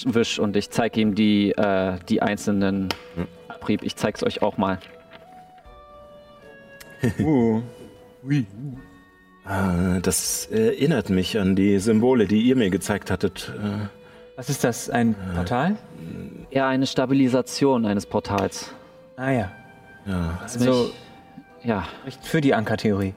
[0.04, 2.88] Wisch und ich zeige ihm die, äh, die einzelnen
[3.48, 3.82] Abrieb.
[3.82, 4.78] Ich zeige es euch auch mal.
[7.20, 7.62] Uh,
[8.28, 8.44] Äh,
[10.02, 13.52] das erinnert mich an die Symbole, die ihr mir gezeigt hattet.
[13.58, 13.86] Äh,
[14.36, 14.90] was ist das?
[14.90, 15.76] Ein Portal?
[16.50, 18.72] Ja, eine Stabilisation eines Portals.
[19.16, 19.50] Ah ja.
[20.06, 20.38] ja.
[20.42, 20.94] Das Also mich,
[21.64, 23.14] ja, spricht für die Ankertheorie.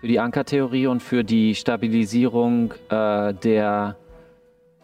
[0.00, 3.96] für die Ankertheorie und für die Stabilisierung äh, der,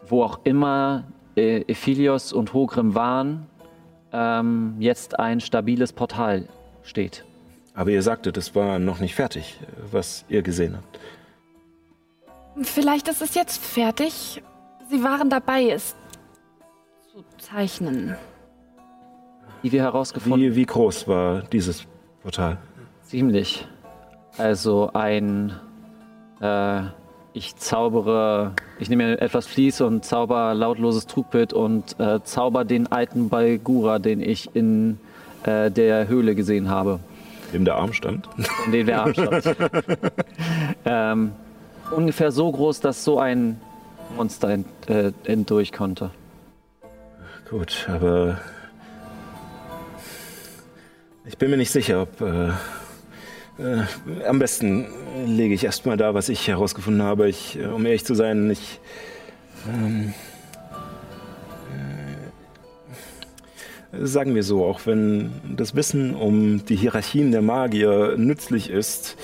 [0.05, 1.05] wo auch immer
[1.37, 3.47] äh, Ephilios und Hogrim waren,
[4.11, 6.47] ähm, jetzt ein stabiles Portal
[6.83, 7.23] steht.
[7.73, 10.99] Aber ihr sagtet, es war noch nicht fertig, äh, was ihr gesehen habt.
[12.61, 14.43] Vielleicht ist es jetzt fertig.
[14.89, 15.95] Sie waren dabei, es
[17.11, 18.15] zu zeichnen.
[19.63, 21.85] Wie wir herausgefunden Wie, wie groß war dieses
[22.21, 22.57] Portal?
[23.03, 23.67] Ziemlich.
[24.37, 25.53] Also ein,
[26.41, 26.81] äh,
[27.33, 32.91] ich zaubere, ich nehme mir etwas Vlies und zauber lautloses Trugbild und äh, zauber den
[32.91, 34.99] alten Balgura, den ich in
[35.43, 36.99] äh, der Höhle gesehen habe,
[37.53, 38.27] Dem der Arm stand?
[38.65, 39.55] in den wir abstand.
[40.85, 41.31] ähm,
[41.95, 43.61] ungefähr so groß, dass so ein
[44.15, 46.11] Monster ent, äh, entdurch konnte.
[47.49, 48.39] Gut, aber
[51.25, 52.21] ich bin mir nicht sicher, ob.
[52.21, 52.49] Äh,
[53.59, 53.83] äh,
[54.27, 54.87] am besten
[55.27, 57.29] lege ich erstmal da, was ich herausgefunden habe.
[57.29, 58.79] Ich, äh, um ehrlich zu sein, ich.
[59.67, 60.13] Ähm,
[64.01, 69.17] sagen wir so, auch wenn das Wissen um die Hierarchien der Magier nützlich ist,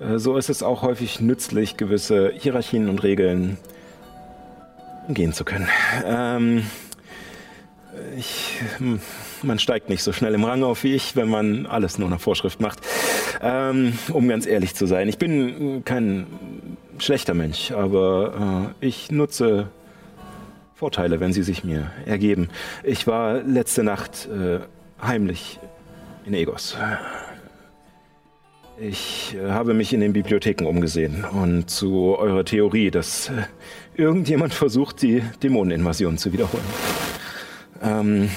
[0.00, 3.58] äh, so ist es auch häufig nützlich, gewisse Hierarchien und Regeln
[5.08, 5.68] umgehen zu können.
[6.04, 6.64] Ähm,
[8.16, 9.00] ich, hm,
[9.42, 12.20] man steigt nicht so schnell im Rang auf wie ich, wenn man alles nur nach
[12.20, 12.80] Vorschrift macht.
[13.40, 16.26] Ähm, um ganz ehrlich zu sein, ich bin kein
[16.98, 19.68] schlechter Mensch, aber äh, ich nutze
[20.76, 22.50] Vorteile, wenn sie sich mir ergeben.
[22.84, 24.58] Ich war letzte Nacht äh,
[25.00, 25.58] heimlich
[26.26, 26.76] in Egos.
[28.78, 33.44] Ich äh, habe mich in den Bibliotheken umgesehen und zu eurer Theorie, dass äh,
[33.94, 36.64] irgendjemand versucht, die Dämoneninvasion zu wiederholen.
[37.82, 38.28] Ähm,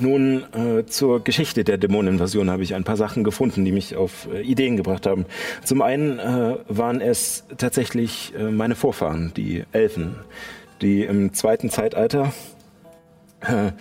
[0.00, 4.26] nun, äh, zur Geschichte der Dämoneninvasion habe ich ein paar Sachen gefunden, die mich auf
[4.32, 5.26] äh, Ideen gebracht haben.
[5.62, 10.16] Zum einen äh, waren es tatsächlich äh, meine Vorfahren, die Elfen,
[10.80, 12.32] die im zweiten Zeitalter
[13.40, 13.72] äh,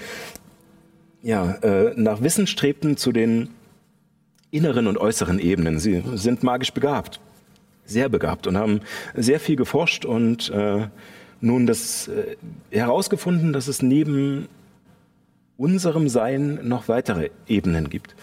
[1.21, 3.49] ja, äh, nach Wissen strebten zu den
[4.51, 5.79] inneren und äußeren Ebenen.
[5.79, 7.19] Sie sind magisch begabt,
[7.85, 8.81] sehr begabt und haben
[9.15, 10.87] sehr viel geforscht und äh,
[11.41, 12.35] nun das äh,
[12.71, 14.47] herausgefunden, dass es neben
[15.57, 18.15] unserem Sein noch weitere Ebenen gibt.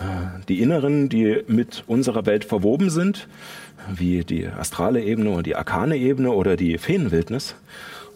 [0.00, 3.28] Äh, die inneren, die mit unserer Welt verwoben sind,
[3.88, 7.54] wie die astrale Ebene oder die arkane Ebene oder die Feenwildnis.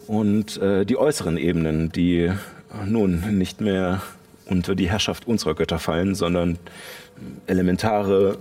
[0.07, 2.31] Und äh, die äußeren Ebenen, die
[2.85, 4.01] nun nicht mehr
[4.45, 6.59] unter die Herrschaft unserer Götter fallen, sondern
[7.47, 8.37] elementare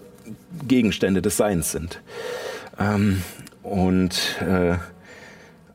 [0.67, 2.01] Gegenstände des Seins sind.
[2.79, 3.23] Ähm,
[3.63, 4.77] und äh,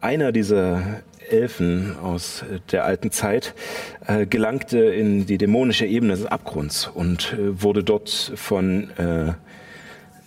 [0.02, 3.54] einer dieser Elfen aus der alten Zeit,
[4.08, 9.34] äh, gelangte in die dämonische Ebene des Abgrunds und äh, wurde dort von äh,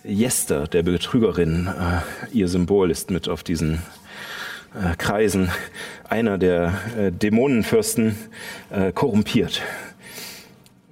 [0.03, 3.75] Jester, der Betrügerin, äh, ihr Symbol ist mit auf diesen
[4.75, 5.49] äh, Kreisen,
[6.09, 8.17] einer der äh, Dämonenfürsten,
[8.69, 9.61] äh, korrumpiert.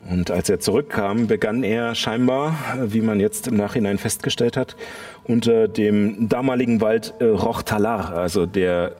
[0.09, 4.77] Und als er zurückkam, begann er scheinbar, äh, wie man jetzt im Nachhinein festgestellt hat,
[5.25, 8.95] unter dem damaligen Wald äh, Rochtalar, also der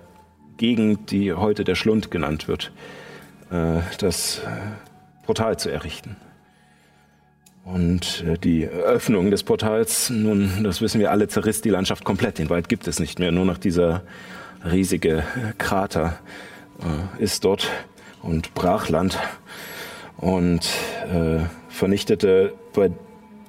[0.58, 2.74] Gegend, die heute der Schlund genannt wird,
[3.50, 4.42] äh, das
[5.26, 6.18] Portal zu errichten.
[7.64, 12.40] Und äh, die Öffnung des Portals, nun, das wissen wir alle, zerriss die Landschaft komplett.
[12.40, 13.32] Den Wald gibt es nicht mehr.
[13.32, 14.04] Nur noch dieser
[14.66, 15.24] riesige äh,
[15.58, 16.20] Krater
[16.80, 17.70] äh, ist dort
[18.22, 19.18] und Brachland
[20.18, 20.70] und
[21.12, 22.92] äh, vernichtete bei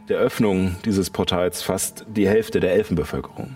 [0.09, 3.55] der Öffnung dieses Portals fast die Hälfte der Elfenbevölkerung.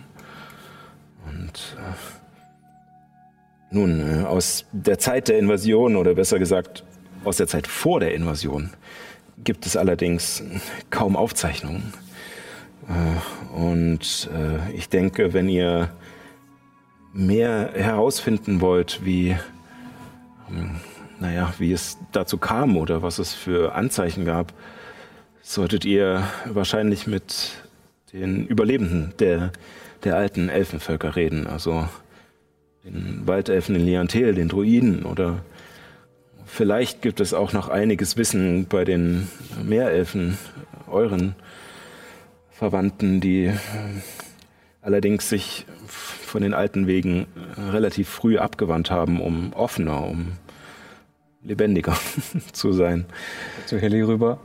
[1.27, 6.85] Und äh, nun, aus der Zeit der Invasion oder besser gesagt
[7.25, 8.71] aus der Zeit vor der Invasion
[9.44, 10.42] gibt es allerdings
[10.90, 11.92] kaum Aufzeichnungen.
[12.88, 15.90] Äh, und äh, ich denke, wenn ihr
[17.12, 19.37] mehr herausfinden wollt, wie,
[20.51, 20.77] ähm,
[21.18, 24.53] naja, wie es dazu kam oder was es für Anzeichen gab,
[25.42, 27.53] solltet ihr wahrscheinlich mit
[28.12, 29.53] den Überlebenden der,
[30.05, 31.46] der alten Elfenvölker reden.
[31.46, 31.88] Also
[32.85, 35.42] den Waldelfen in Liantel, den Druiden oder
[36.47, 39.29] vielleicht gibt es auch noch einiges Wissen bei den
[39.63, 40.39] Meerelfen,
[40.87, 41.35] euren
[42.51, 43.55] Verwandten, die äh,
[44.81, 47.27] allerdings sich von den alten Wegen
[47.59, 50.33] relativ früh abgewandt haben, um offener, um
[51.43, 51.97] lebendiger
[52.53, 53.07] zu sein.
[53.67, 54.39] Zu Hilly rüber.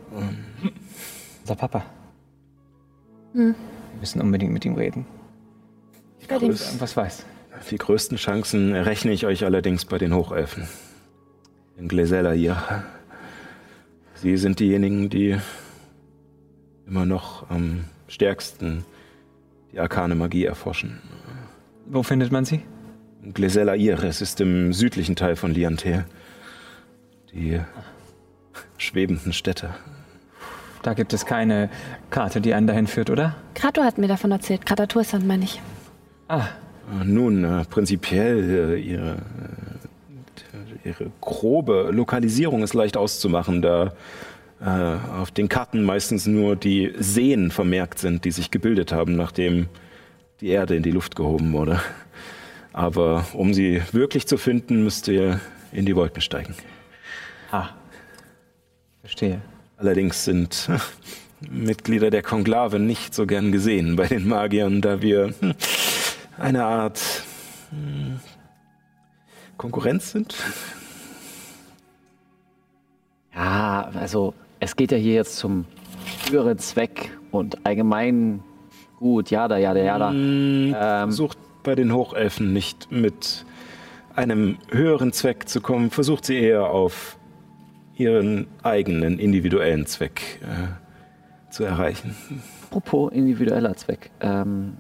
[1.42, 1.86] Unser Papa.
[3.34, 3.56] Hm.
[3.94, 5.06] Wir müssen unbedingt mit ihm reden.
[6.20, 7.26] Ich ihm Was weiß.
[7.70, 10.68] Die größten Chancen errechne ich euch allerdings bei den Hochelfen.
[11.82, 12.58] Den Glesella hier.
[14.14, 15.36] Sie sind diejenigen, die
[16.86, 18.86] immer noch am stärksten
[19.72, 21.00] die arkane Magie erforschen.
[21.88, 22.62] Wo findet man sie?
[23.34, 26.06] Glesella Ir, es ist im südlichen Teil von Liantel.
[27.34, 27.60] Die
[28.78, 29.74] schwebenden Städte.
[30.84, 31.72] Da gibt es keine
[32.12, 33.36] Karte, die einen dahin führt, oder?
[33.56, 34.68] Krato hat mir davon erzählt.
[34.68, 35.60] Kratatursan meine ich.
[36.28, 36.46] Ah,
[37.04, 39.18] Nun, äh, prinzipiell äh, ihre, äh,
[40.84, 43.94] ihre grobe Lokalisierung ist leicht auszumachen, da
[44.62, 49.68] äh, auf den Karten meistens nur die Seen vermerkt sind, die sich gebildet haben, nachdem
[50.40, 51.82] die Erde in die Luft gehoben wurde.
[52.74, 55.40] Aber um sie wirklich zu finden, müsst ihr
[55.72, 56.56] in die Wolken steigen.
[57.52, 57.70] ah.
[59.02, 59.42] Verstehe.
[59.78, 60.70] Allerdings sind
[61.50, 65.56] Mitglieder der Konklave nicht so gern gesehen bei den Magiern, da wir hm,
[66.38, 67.02] eine Art
[67.72, 68.20] hm,
[69.62, 70.34] Konkurrenz sind.
[73.36, 75.66] Ja, also es geht ja hier jetzt zum
[76.32, 78.42] höheren Zweck und allgemein
[78.98, 80.10] gut, jada, jada, jada.
[80.10, 83.46] Hm, Ähm, Versucht bei den Hochelfen nicht mit
[84.16, 87.18] einem höheren Zweck zu kommen, versucht sie eher auf
[87.98, 92.16] ihren eigenen individuellen Zweck äh, zu erreichen.
[92.64, 94.10] Apropos individueller Zweck.
[94.22, 94.78] Ähm,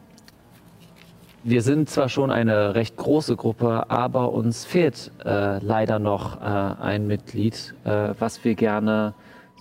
[1.43, 6.45] wir sind zwar schon eine recht große Gruppe, aber uns fehlt äh, leider noch äh,
[6.45, 9.13] ein Mitglied, äh, was wir gerne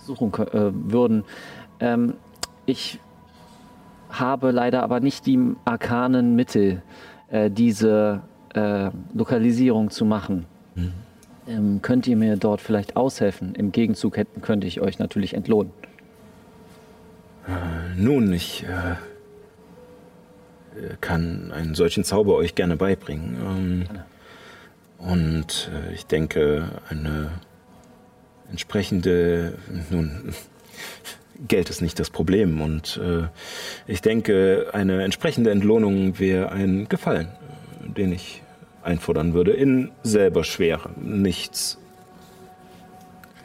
[0.05, 1.23] suchen äh, würden.
[1.79, 2.13] Ähm,
[2.65, 2.99] ich
[4.09, 6.81] habe leider aber nicht die arkanen Mittel,
[7.29, 8.21] äh, diese
[8.53, 10.45] äh, Lokalisierung zu machen.
[11.47, 13.55] Ähm, könnt ihr mir dort vielleicht aushelfen?
[13.55, 15.71] Im Gegenzug hätten, könnte ich euch natürlich entlohnen.
[17.97, 18.95] Nun, ich äh, äh,
[21.01, 23.37] kann einen solchen Zauber euch gerne beibringen.
[23.43, 24.03] Ähm,
[24.97, 27.31] und äh, ich denke, eine
[28.49, 29.57] entsprechende,
[29.89, 30.33] nun,
[31.47, 32.61] Geld ist nicht das Problem.
[32.61, 33.27] Und äh,
[33.87, 38.43] ich denke, eine entsprechende Entlohnung wäre ein Gefallen, äh, den ich
[38.83, 39.51] einfordern würde.
[39.51, 40.89] In selber Schwere.
[40.99, 41.77] Nichts.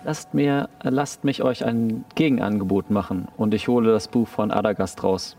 [0.04, 5.02] Lasst, mir, lasst mich euch ein Gegenangebot machen und ich hole das Buch von Adagast
[5.02, 5.36] raus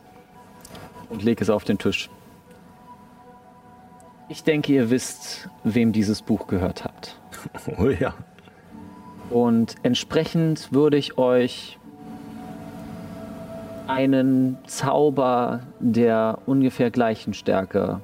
[1.09, 2.09] und lege es auf den Tisch.
[4.29, 7.17] Ich denke, ihr wisst, wem dieses Buch gehört habt.
[7.77, 8.13] Oh ja.
[9.29, 11.77] Und entsprechend würde ich euch
[13.87, 18.01] einen Zauber der ungefähr gleichen Stärke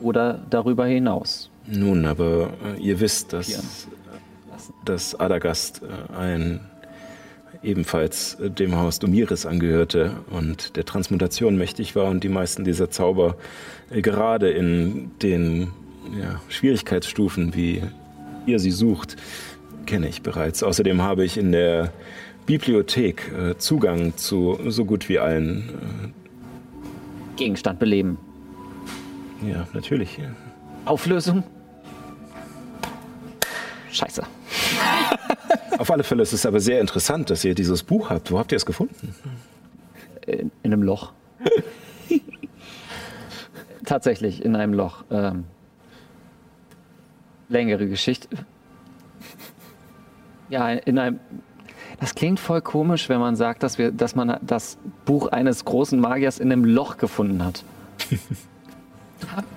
[0.00, 1.50] oder darüber hinaus.
[1.66, 3.86] Nun, aber äh, ihr wisst, dass,
[4.84, 6.69] dass Adagast äh, ein
[7.62, 12.90] ebenfalls äh, dem Haus Domiris angehörte und der Transmutation mächtig war und die meisten dieser
[12.90, 13.36] Zauber
[13.90, 15.68] äh, gerade in den
[16.18, 17.82] ja, Schwierigkeitsstufen, wie
[18.46, 19.16] ihr sie sucht,
[19.86, 20.62] kenne ich bereits.
[20.62, 21.92] Außerdem habe ich in der
[22.46, 26.14] Bibliothek äh, Zugang zu so gut wie allen.
[27.36, 28.18] Gegenstand beleben.
[29.44, 30.18] Äh, ja, natürlich.
[30.18, 30.24] Ja.
[30.84, 31.42] Auflösung?
[33.90, 34.22] Scheiße.
[35.78, 38.30] Auf alle Fälle ist es aber sehr interessant, dass ihr dieses Buch habt.
[38.30, 39.14] Wo habt ihr es gefunden?
[40.26, 41.12] In, in einem Loch.
[43.84, 45.04] Tatsächlich in einem Loch.
[45.10, 45.44] Ähm,
[47.48, 48.28] längere Geschichte.
[50.48, 51.20] Ja, in einem.
[52.00, 56.00] Das klingt voll komisch, wenn man sagt, dass, wir, dass man das Buch eines großen
[56.00, 57.62] Magiers in einem Loch gefunden hat.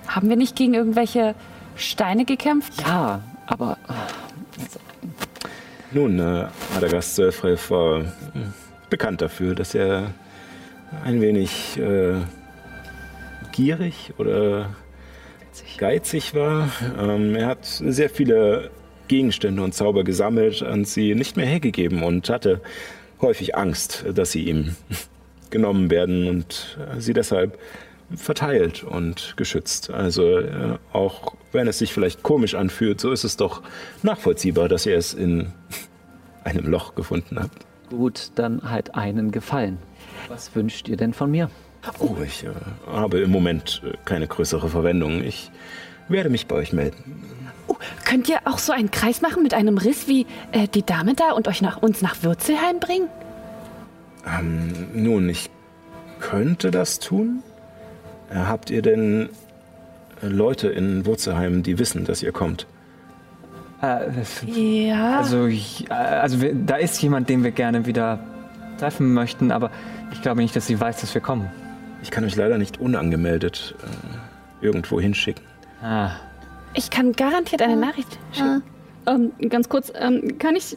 [0.06, 1.34] Haben wir nicht gegen irgendwelche
[1.76, 2.82] Steine gekämpft?
[2.82, 3.78] Ja, aber.
[5.92, 6.46] Nun, äh,
[6.76, 8.04] Adagast Sölfreif war äh,
[8.90, 10.12] bekannt dafür, dass er
[11.04, 12.14] ein wenig äh,
[13.52, 14.70] gierig oder
[15.78, 16.68] geizig war.
[16.98, 18.70] Ähm, er hat sehr viele
[19.06, 22.60] Gegenstände und Zauber gesammelt und sie nicht mehr hergegeben und hatte
[23.20, 24.74] häufig Angst, dass sie ihm
[25.50, 27.56] genommen werden und sie deshalb
[28.14, 29.90] verteilt und geschützt.
[29.90, 33.62] Also äh, auch wenn es sich vielleicht komisch anfühlt, so ist es doch
[34.02, 35.52] nachvollziehbar, dass ihr es in
[36.44, 37.66] einem Loch gefunden habt.
[37.90, 39.78] Gut, dann halt einen Gefallen.
[40.28, 41.50] Was wünscht ihr denn von mir?
[41.98, 42.48] Oh, ich äh,
[42.86, 45.22] habe im Moment äh, keine größere Verwendung.
[45.22, 45.50] Ich
[46.08, 47.22] werde mich bei euch melden.
[47.66, 51.14] Oh, könnt ihr auch so einen Kreis machen mit einem Riss wie äh, die Dame
[51.14, 53.08] da und euch nach uns nach Würzelheim bringen?
[54.26, 55.50] Ähm, nun, ich
[56.20, 57.42] könnte das tun.
[58.34, 59.28] Äh, habt ihr denn
[60.22, 62.66] äh, Leute in Wurzelheim, die wissen, dass ihr kommt?
[63.82, 64.10] Äh,
[64.46, 65.18] Ja.
[65.18, 65.48] also,
[65.88, 68.18] also wir, da ist jemand, den wir gerne wieder
[68.78, 69.70] treffen möchten, aber
[70.12, 71.48] ich glaube nicht, dass sie weiß, dass wir kommen.
[72.02, 73.74] Ich kann euch leider nicht unangemeldet
[74.62, 75.44] äh, irgendwo hinschicken.
[75.82, 76.10] Ah,
[76.74, 78.62] ich kann garantiert eine Nachricht schicken.
[79.06, 80.76] Ähm, ganz kurz, ähm, kann ich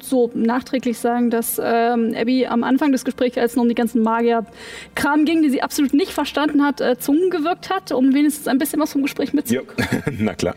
[0.00, 3.74] so nachträglich sagen, dass ähm, Abby am Anfang des Gesprächs, als es noch um die
[3.74, 8.48] ganzen Magier-Kram ging, die sie absolut nicht verstanden hat, äh, Zungen gewirkt hat, um wenigstens
[8.48, 9.68] ein bisschen was vom Gespräch mitzunehmen?
[10.18, 10.54] Na klar.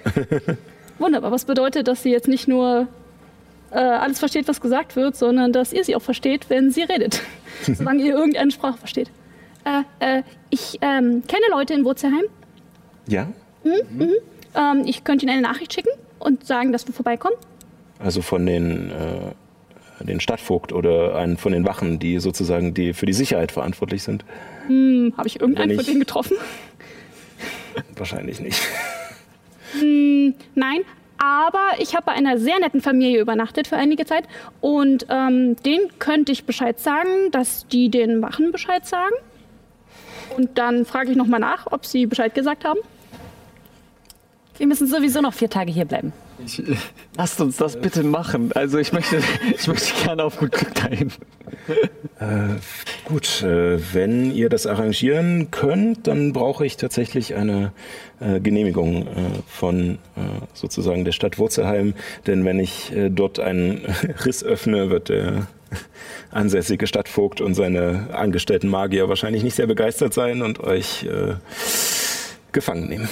[0.99, 1.31] Wunderbar.
[1.31, 2.87] Was bedeutet, dass sie jetzt nicht nur
[3.71, 7.21] äh, alles versteht, was gesagt wird, sondern dass ihr sie auch versteht, wenn sie redet.
[7.61, 9.09] Solange ihr irgendeine Sprache versteht.
[9.65, 12.23] Äh, äh, ich ähm, kenne Leute in Wurzelheim.
[13.07, 13.27] Ja?
[13.65, 15.89] Ähm, ich könnte ihnen eine Nachricht schicken
[16.19, 17.35] und sagen, dass wir vorbeikommen.
[17.99, 23.05] Also von den, äh, den Stadtvogt oder einen von den Wachen, die sozusagen die für
[23.05, 24.25] die Sicherheit verantwortlich sind?
[24.67, 26.37] Hm, Habe ich irgendeinen Wenn von ich- denen getroffen?
[27.95, 28.61] Wahrscheinlich nicht.
[29.81, 30.81] Nein,
[31.17, 34.23] aber ich habe bei einer sehr netten Familie übernachtet für einige Zeit
[34.61, 39.13] und ähm, denen könnte ich Bescheid sagen, dass die den Wachen Bescheid sagen.
[40.37, 42.79] Und dann frage ich nochmal nach, ob sie Bescheid gesagt haben.
[44.57, 46.13] Wir müssen sowieso noch vier Tage hier bleiben.
[47.17, 48.51] Lasst uns das bitte machen.
[48.53, 49.21] Also ich möchte,
[49.57, 51.11] ich möchte gerne auf gut Glück dahin.
[53.05, 57.73] Gut, äh, wenn ihr das arrangieren könnt, dann brauche ich tatsächlich eine
[58.19, 59.09] äh, Genehmigung äh,
[59.47, 60.21] von äh,
[60.53, 61.93] sozusagen der Stadt Wurzelheim.
[62.25, 63.85] Denn wenn ich äh, dort einen
[64.25, 65.47] Riss öffne, wird der
[66.31, 71.35] ansässige Stadtvogt und seine angestellten Magier wahrscheinlich nicht sehr begeistert sein und euch äh,
[72.51, 73.09] gefangen nehmen.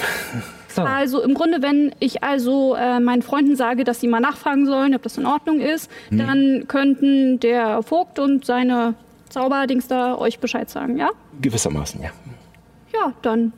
[0.76, 0.82] So.
[0.84, 4.96] Also im Grunde, wenn ich also äh, meinen Freunden sage, dass sie mal nachfragen sollen,
[4.96, 8.96] ob das in Ordnung ist, dann könnten der Vogt und seine
[9.30, 11.10] Zauberdings da euch Bescheid sagen, ja?
[11.42, 12.10] Gewissermaßen, ja.
[12.94, 13.54] Ja, dann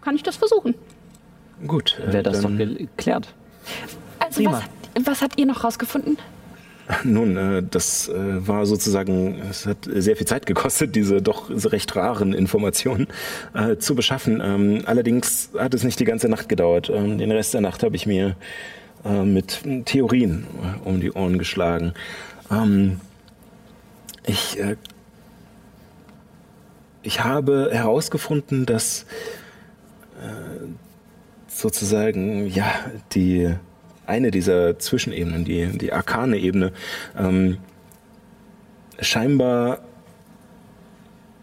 [0.00, 0.74] kann ich das versuchen.
[1.66, 2.00] Gut.
[2.00, 3.28] äh, Wäre das doch geklärt.
[4.18, 6.16] Also was habt, was habt ihr noch rausgefunden?
[7.04, 8.14] Nun, äh, das äh,
[8.46, 13.08] war sozusagen, es hat sehr viel Zeit gekostet, diese doch recht raren Informationen
[13.54, 14.40] äh, zu beschaffen.
[14.42, 16.90] Ähm, allerdings hat es nicht die ganze Nacht gedauert.
[16.90, 18.36] Ähm, den Rest der Nacht habe ich mir
[19.24, 20.44] mit Theorien
[20.84, 21.94] um die Ohren geschlagen.
[22.50, 23.00] Ähm,
[24.26, 24.58] ich,
[27.02, 29.06] ich habe herausgefunden, dass
[31.46, 32.66] sozusagen, ja,
[33.12, 33.54] die
[34.08, 36.72] eine dieser Zwischenebenen, die, die arkane Ebene,
[37.16, 37.58] ähm,
[39.00, 39.80] scheinbar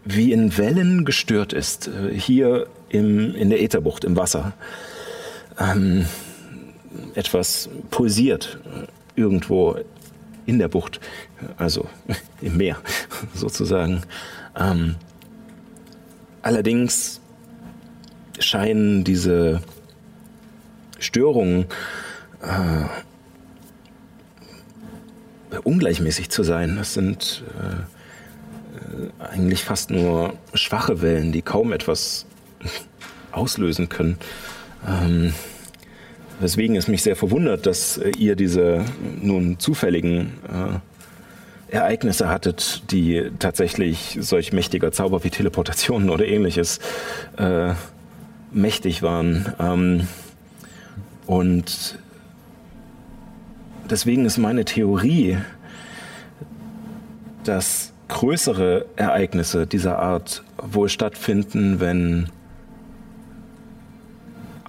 [0.04, 4.52] wie in Wellen gestört ist, äh, hier im, in der Ätherbucht im Wasser.
[5.58, 6.06] Ähm,
[7.14, 8.58] etwas pulsiert
[9.14, 9.76] irgendwo
[10.44, 11.00] in der Bucht,
[11.56, 11.88] also
[12.40, 12.76] im Meer
[13.34, 14.02] sozusagen.
[14.58, 14.96] Ähm,
[16.42, 17.20] allerdings
[18.38, 19.62] scheinen diese
[20.98, 21.66] Störungen
[22.42, 22.86] äh,
[25.64, 26.76] ungleichmäßig zu sein.
[26.76, 27.74] Das sind äh,
[28.76, 32.26] äh, eigentlich fast nur schwache Wellen, die kaum etwas
[33.32, 34.18] auslösen können.
[34.86, 35.32] Ähm,
[36.40, 38.84] weswegen es mich sehr verwundert, dass äh, ihr diese
[39.20, 46.78] nun zufälligen äh, Ereignisse hattet, die tatsächlich solch mächtiger Zauber wie Teleportation oder ähnliches
[47.38, 47.74] äh,
[48.52, 49.52] mächtig waren.
[49.58, 50.08] Ähm,
[51.26, 51.98] und
[53.90, 55.38] deswegen ist meine Theorie,
[57.44, 62.28] dass größere Ereignisse dieser Art wohl stattfinden, wenn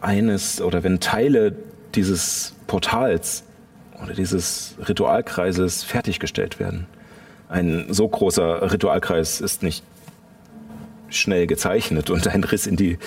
[0.01, 1.55] eines oder wenn Teile
[1.95, 3.43] dieses Portals
[4.03, 6.85] oder dieses Ritualkreises fertiggestellt werden.
[7.49, 9.83] Ein so großer Ritualkreis ist nicht
[11.09, 12.97] schnell gezeichnet und ein Riss in die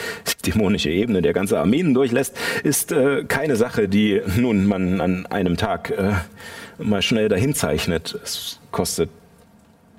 [0.46, 5.56] dämonische Ebene der ganze Armeen durchlässt, ist äh, keine Sache, die nun man an einem
[5.56, 6.12] Tag äh,
[6.78, 8.18] mal schnell dahin zeichnet.
[8.22, 9.10] Es kostet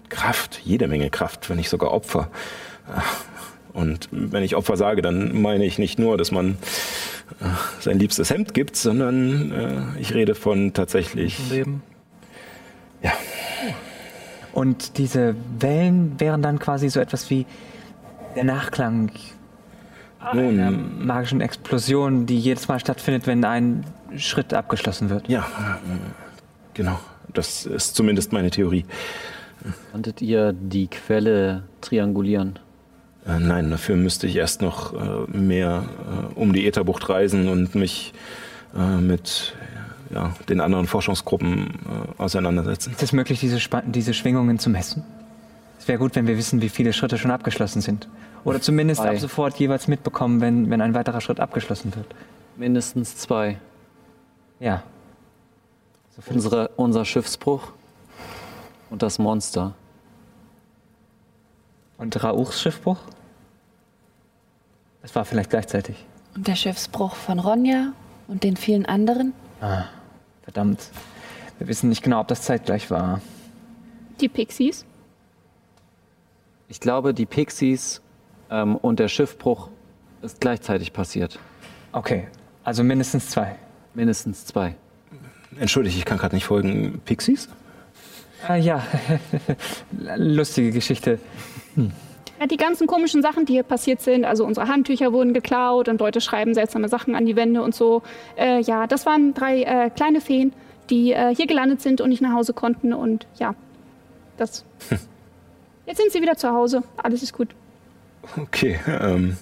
[0.10, 2.30] Kraft, jede Menge Kraft, wenn nicht sogar Opfer.
[3.74, 6.58] Und wenn ich Opfer sage, dann meine ich nicht nur, dass man
[7.40, 7.46] äh,
[7.80, 11.82] sein liebstes Hemd gibt, sondern äh, ich rede von tatsächlich Leben.
[13.02, 13.14] Ja.
[14.54, 17.46] Und diese Wellen wären dann quasi so etwas wie
[18.36, 19.12] der Nachklang
[20.20, 23.86] einer Nun, magischen Explosion, die jedes Mal stattfindet, wenn ein
[24.18, 25.28] Schritt abgeschlossen wird.
[25.28, 25.46] ja,
[26.74, 27.00] genau.
[27.34, 28.86] Das ist zumindest meine Theorie.
[29.92, 32.60] Konntet ihr die Quelle triangulieren?
[33.26, 37.76] Äh, nein, dafür müsste ich erst noch äh, mehr äh, um die Ätherbucht reisen und
[37.76, 38.14] mich
[39.02, 39.54] mit
[40.14, 41.74] ja, den anderen Forschungsgruppen
[42.18, 42.94] auseinandersetzen.
[42.94, 45.04] Ist es möglich, diese, Spa diese Schwingungen zu messen?
[45.82, 48.08] Es wäre gut, wenn wir wissen, wie viele Schritte schon abgeschlossen sind.
[48.44, 49.10] Oder zumindest Zwei.
[49.10, 52.06] ab sofort jeweils mitbekommen, wenn, wenn ein weiterer Schritt abgeschlossen wird.
[52.56, 53.58] Mindestens zwei.
[54.60, 54.84] Ja.
[56.16, 57.72] So viel Unsere, unser Schiffsbruch
[58.92, 59.74] und das Monster.
[61.98, 63.00] Und Rauchs Schiffbruch?
[65.02, 66.06] Das war vielleicht gleichzeitig.
[66.36, 67.94] Und der Schiffsbruch von Ronja
[68.28, 69.34] und den vielen anderen?
[69.62, 69.86] Ah,
[70.44, 70.92] verdammt.
[71.58, 73.20] Wir wissen nicht genau, ob das zeitgleich war.
[74.20, 74.86] Die Pixies.
[76.72, 78.02] Ich glaube, die Pixies
[78.50, 79.68] ähm, und der Schiffbruch
[80.22, 81.38] ist gleichzeitig passiert.
[81.92, 82.30] Okay,
[82.64, 83.58] also mindestens zwei.
[83.94, 84.76] Mindestens zwei.
[85.60, 87.02] Entschuldigt, ich kann gerade nicht folgen.
[87.04, 87.50] Pixies?
[88.48, 88.82] Ah, ja,
[90.16, 91.20] lustige Geschichte.
[92.40, 96.00] Ja, die ganzen komischen Sachen, die hier passiert sind, also unsere Handtücher wurden geklaut und
[96.00, 98.02] Leute schreiben seltsame Sachen an die Wände und so.
[98.38, 100.54] Äh, ja, das waren drei äh, kleine Feen,
[100.90, 103.56] die äh, hier gelandet sind und nicht nach Hause konnten und ja,
[104.38, 104.64] das.
[105.92, 106.84] Jetzt sind sie wieder zu Hause.
[106.96, 107.50] Alles ist gut.
[108.42, 109.36] Okay, ähm,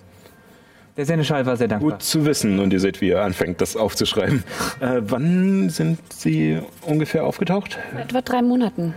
[0.98, 1.92] Der Seneschall war sehr dankbar.
[1.92, 2.58] gut zu wissen.
[2.60, 4.44] Und ihr seht, wie er anfängt, das aufzuschreiben.
[4.80, 7.78] Äh, wann sind Sie ungefähr aufgetaucht?
[7.92, 8.96] Vor etwa drei Monaten.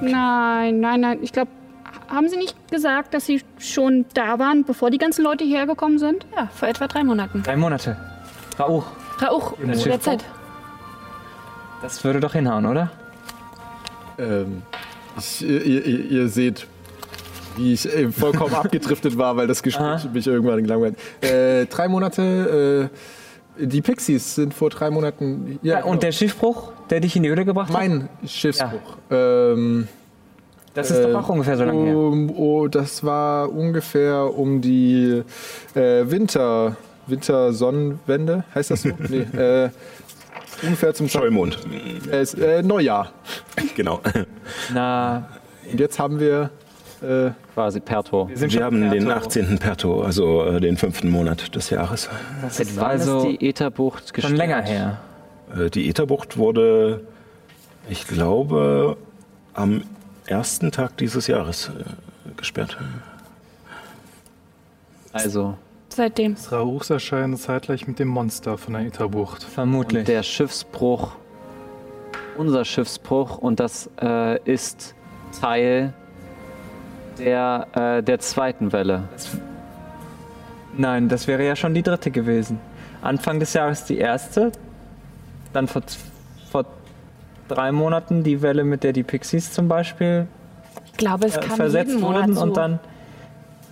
[0.00, 1.18] Nein, nein, nein.
[1.22, 1.52] Ich glaube,
[2.08, 6.00] haben Sie nicht gesagt, dass Sie schon da waren, bevor die ganzen Leute hierher gekommen
[6.00, 6.26] sind?
[6.36, 7.44] Ja, vor etwa drei Monaten.
[7.44, 7.96] Drei Monate.
[8.58, 8.86] Rauch,
[9.22, 10.00] Rauch, zu der?
[10.00, 10.24] Zeit.
[11.80, 12.90] das würde doch hinhauen, oder?
[14.18, 14.62] Ähm,
[15.18, 16.66] ich, ihr, ihr, ihr seht,
[17.56, 20.96] wie ich äh, vollkommen abgedriftet war, weil das Gespräch mich irgendwann gelangweilt.
[21.20, 22.90] Äh, drei Monate,
[23.58, 25.58] äh, die Pixies sind vor drei Monaten.
[25.62, 27.74] Ja, Ja, und der Schiffbruch, der dich in die Höhle gebracht hat?
[27.74, 28.96] mein Schiffsbruch.
[29.10, 29.88] Ähm,
[30.74, 31.96] Das ist äh, doch auch ungefähr so lange her.
[31.96, 35.22] um, oh, das war ungefähr um die
[35.74, 38.90] äh, Winter, Wintersonnenwende, heißt das so?
[39.08, 39.70] nee, äh,
[40.62, 41.58] ungefähr zum Vollmond.
[42.10, 43.12] äh, Neujahr.
[43.76, 44.00] Genau.
[44.72, 45.28] Na,
[45.70, 46.50] Und jetzt haben wir
[47.02, 48.28] äh, Quasi Pertor.
[48.28, 49.26] wir sind Wir schon haben den Perto.
[49.26, 49.58] 18.
[49.58, 52.08] Perto, also äh, den fünften Monat des Jahres.
[52.42, 54.36] Das ist Wann also ist die Ätherbucht schon gesperrt?
[54.36, 55.00] länger her.
[55.56, 57.00] Äh, die Ätherbucht wurde,
[57.88, 58.96] ich glaube,
[59.54, 59.82] am
[60.26, 62.76] ersten Tag dieses Jahres äh, gesperrt.
[65.12, 65.56] Also,
[66.00, 66.34] Seitdem.
[66.34, 69.42] Das Rauchs erscheinen zeitgleich mit dem Monster von der Etherbucht.
[69.42, 70.00] Vermutlich.
[70.00, 71.12] und der Schiffsbruch,
[72.38, 74.94] unser Schiffsbruch, und das äh, ist
[75.38, 75.92] Teil
[77.18, 79.10] der, äh, der zweiten Welle.
[80.74, 82.58] Nein, das wäre ja schon die dritte gewesen.
[83.02, 84.52] Anfang des Jahres die erste,
[85.52, 85.82] dann vor,
[86.50, 86.64] vor
[87.46, 90.26] drei Monaten die Welle, mit der die Pixies zum Beispiel
[90.86, 92.40] Ich glaube, es äh, kam versetzt jeden Monat wurden so.
[92.40, 92.78] und dann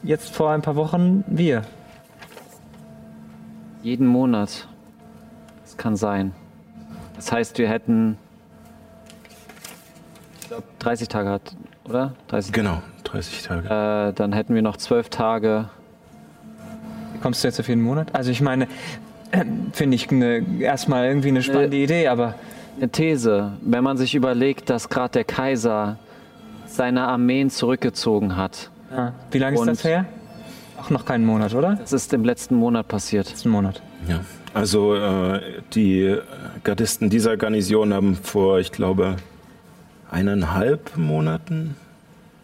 [0.03, 1.63] jetzt vor ein paar Wochen wir.
[3.83, 4.67] Jeden Monat.
[5.63, 6.33] Das kann sein.
[7.17, 8.17] Das heißt, wir hätten
[10.79, 11.43] 30 Tage hat,
[11.85, 12.15] oder?
[12.29, 13.69] 30 Genau, 30 Tage.
[13.69, 15.69] Äh, dann hätten wir noch zwölf Tage.
[17.13, 18.15] Wie kommst du jetzt auf jeden Monat?
[18.15, 18.65] Also ich meine,
[19.33, 22.35] äh, finde ich eine, erstmal irgendwie eine spannende Idee, aber
[22.77, 25.99] Eine These, wenn man sich überlegt, dass gerade der Kaiser
[26.67, 28.71] seine Armeen zurückgezogen hat.
[28.91, 30.05] ja, wie lange ist das her?
[30.81, 31.77] Ach, noch keinen Monat, oder?
[31.77, 33.29] Das ist im letzten Monat passiert.
[33.29, 33.83] Letzten Monat.
[34.07, 34.21] Ja.
[34.55, 35.41] Also äh,
[35.75, 36.17] die
[36.65, 39.17] Gardisten dieser Garnison haben vor, ich glaube,
[40.11, 41.77] eineinhalb Monaten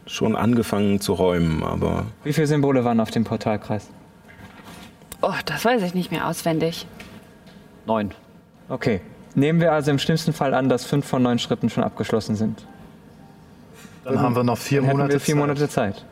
[0.06, 3.88] schon angefangen zu räumen, aber Wie viele Symbole waren auf dem Portalkreis?
[5.22, 6.86] Oh, das weiß ich nicht mehr auswendig.
[7.86, 8.10] Neun.
[8.68, 9.00] Okay.
[9.34, 12.66] Nehmen wir also im schlimmsten Fall an, dass fünf von neun Schritten schon abgeschlossen sind.
[14.04, 15.40] Dann haben wir noch vier Dann Monate wir vier Zeit.
[15.40, 16.04] Monate Zeit.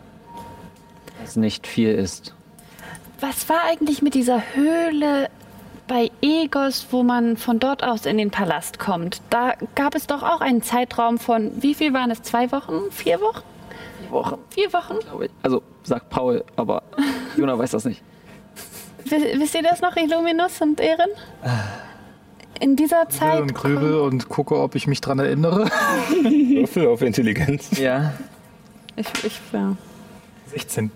[1.23, 2.35] Was nicht viel ist.
[3.21, 5.29] Was war eigentlich mit dieser Höhle
[5.87, 9.21] bei Egos, wo man von dort aus in den Palast kommt?
[9.31, 12.23] Da gab es doch auch einen Zeitraum von, wie viel waren es?
[12.23, 12.91] Zwei Wochen?
[12.91, 13.43] Vier Wochen?
[14.01, 14.97] Vier Wochen, Vier Wochen?
[15.43, 16.83] Also, sagt Paul, aber
[17.37, 18.03] Jona weiß das nicht.
[19.05, 21.09] Wi- Wisst ihr das noch, Illuminus und Ehren?
[22.61, 23.41] In dieser Zeit.
[23.41, 25.67] und grübel und gucke, ob ich mich dran erinnere.
[26.11, 28.13] Würfel auf Intelligenz Ja.
[28.97, 29.75] Ich, ich, ja.
[30.53, 30.91] 16.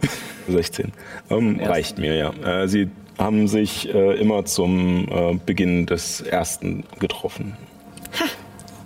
[0.49, 0.93] 16.
[1.31, 2.31] Ähm, reicht mir, ja.
[2.63, 7.57] Äh, sie haben sich äh, immer zum äh, Beginn des ersten getroffen.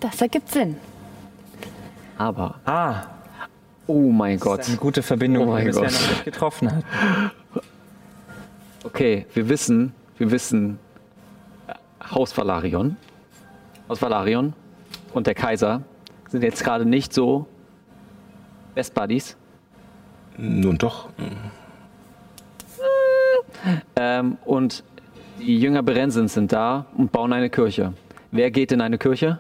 [0.00, 0.76] Das ergibt Sinn.
[2.16, 3.02] Aber, Ah,
[3.86, 4.60] oh mein das Gott.
[4.60, 6.00] ist eine gute Verbindung, Oh die mein wir bisher Gott.
[6.02, 6.84] noch nicht getroffen hat.
[8.84, 10.78] Okay, wir wissen, wir wissen,
[11.66, 11.74] äh,
[12.14, 12.96] Haus Valarion,
[13.88, 14.52] Haus Valarion
[15.12, 15.82] und der Kaiser
[16.28, 17.46] sind jetzt gerade nicht so
[18.74, 19.36] Best Buddies.
[20.41, 21.09] Nun doch.
[23.97, 24.82] Ähm, und
[25.38, 27.93] die Jünger Berensens sind da und bauen eine Kirche.
[28.30, 29.38] Wer geht in eine Kirche?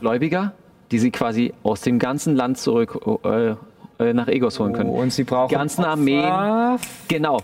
[0.00, 0.52] Gläubiger,
[0.90, 3.54] die sie quasi aus dem ganzen Land zurück äh,
[3.98, 4.90] äh, nach Egos holen können.
[4.90, 6.78] Oh, und sie brauchen Die ganzen Opfer Armeen.
[7.08, 7.38] Genau,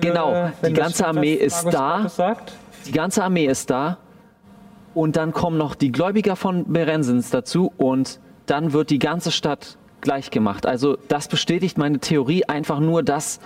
[0.00, 0.32] genau.
[0.34, 2.06] für- Die wenn das ganze Armee ist da.
[2.86, 3.98] Die ganze Armee ist da.
[4.94, 9.76] Und dann kommen noch die Gläubiger von Berensens dazu und dann wird die ganze Stadt
[10.04, 10.64] gleich gemacht.
[10.66, 13.40] Also das bestätigt meine Theorie einfach nur, dass,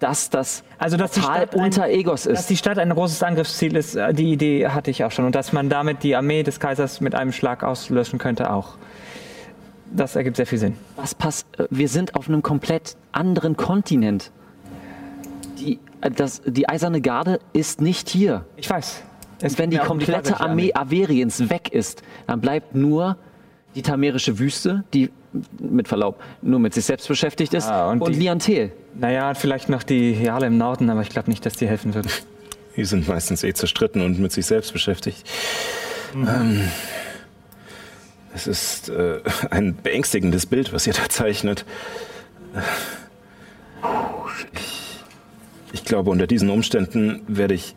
[0.00, 2.50] dass das Also, dass die Tal Stadt ein- unter Egos Dass ist.
[2.50, 5.24] die Stadt ein großes Angriffsziel ist, äh, die Idee hatte ich auch schon.
[5.26, 8.76] Und dass man damit die Armee des Kaisers mit einem Schlag auslöschen könnte, auch.
[9.90, 10.74] Das ergibt sehr viel Sinn.
[10.96, 14.32] Was pass äh, wir sind auf einem komplett anderen Kontinent.
[15.58, 18.44] Die, äh, das, die Eiserne Garde ist nicht hier.
[18.56, 19.02] Ich weiß.
[19.40, 23.16] Es Wenn die komplette kaiserliche Armee Averiens weg ist, dann bleibt nur
[23.78, 25.10] die tamerische Wüste, die
[25.60, 28.72] mit Verlaub nur mit sich selbst beschäftigt ist, Ah, und und, die- Liantel.
[28.98, 32.06] Naja, vielleicht noch die Jale im Norden, aber ich glaube nicht, dass die helfen wird.
[32.76, 35.28] Die sind meistens eh zerstritten und mit sich selbst beschäftigt.
[36.14, 36.60] Ähm,
[38.32, 39.18] es ist äh,
[39.50, 41.64] ein beängstigendes Bild, was ihr da zeichnet.
[44.54, 45.04] Ich,
[45.72, 47.74] ich glaube, unter diesen Umständen werde ich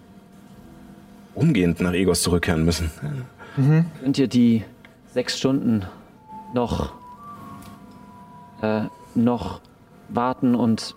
[1.33, 2.91] umgehend nach Egos zurückkehren müssen.
[4.03, 4.63] Könnt ihr die
[5.12, 5.86] sechs Stunden
[6.53, 6.93] noch,
[8.62, 8.84] äh,
[9.16, 9.62] noch
[10.09, 10.95] warten und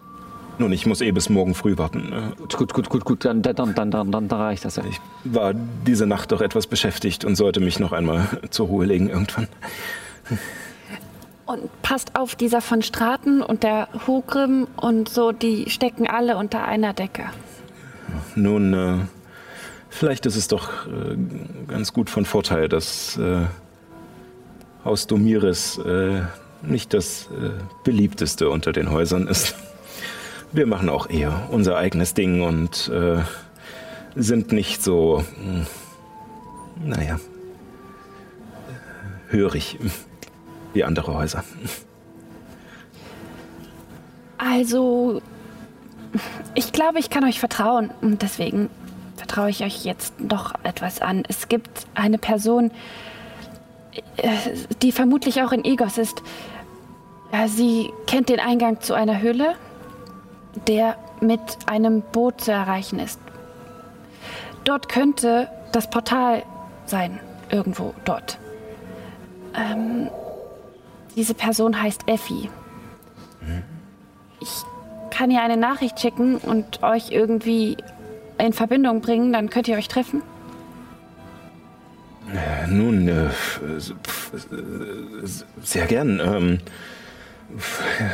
[0.59, 2.13] Nun, ich muss eh bis morgen früh warten.
[2.13, 4.85] Äh, gut, gut, gut, gut, gut, dann, dann, dann, dann, dann, dann reicht das ja.
[4.89, 9.09] Ich war diese Nacht doch etwas beschäftigt und sollte mich noch einmal zur Ruhe legen
[9.09, 9.49] irgendwann.
[11.47, 16.65] Und passt auf, dieser von Straten und der Hogrim und so, die stecken alle unter
[16.65, 17.25] einer Decke.
[18.35, 18.99] Nun, äh,
[19.91, 21.17] vielleicht ist es doch äh,
[21.69, 23.43] ganz gut von Vorteil, dass äh,
[24.85, 26.23] Haus Domiris äh,
[26.63, 27.51] nicht das äh,
[27.85, 29.55] beliebteste unter den Häusern ist.
[30.53, 33.23] Wir machen auch eher unser eigenes Ding und äh,
[34.15, 35.67] sind nicht so, mh,
[36.85, 37.19] naja,
[39.29, 39.79] hörig
[40.75, 41.45] wie andere Häuser.
[44.39, 45.23] Also,
[46.55, 48.69] ich glaube, ich kann euch vertrauen und deswegen
[49.17, 51.25] vertraue ich euch jetzt noch etwas an.
[51.29, 53.14] Es gibt eine Person, äh,
[54.83, 56.23] die vermutlich auch in Egos ist.
[57.47, 59.55] Sie kennt den Eingang zu einer Höhle,
[60.69, 63.19] der mit einem Boot zu erreichen ist.
[64.65, 66.43] Dort könnte das Portal
[66.87, 67.21] sein,
[67.51, 68.39] irgendwo dort.
[69.55, 70.09] Ähm,
[71.17, 72.49] diese Person heißt Effi.
[74.41, 74.63] Ich
[75.11, 77.77] kann ihr eine Nachricht schicken und euch irgendwie
[78.39, 80.23] in Verbindung bringen, dann könnt ihr euch treffen.
[82.35, 83.31] Äh, Nun, äh,
[85.63, 86.21] sehr gern.
[86.21, 86.59] Ähm,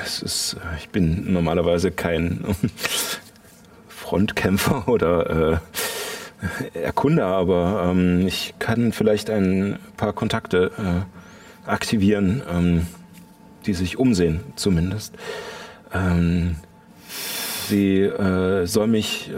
[0.05, 2.45] es ist, äh, ich bin normalerweise kein
[3.89, 5.63] Frontkämpfer oder
[6.75, 10.71] Erkunder, aber ähm, ich kann vielleicht ein paar Kontakte
[11.67, 12.87] aktivieren, ähm,
[13.67, 15.15] die sich umsehen zumindest.
[17.69, 18.11] Sie
[18.65, 19.31] soll mich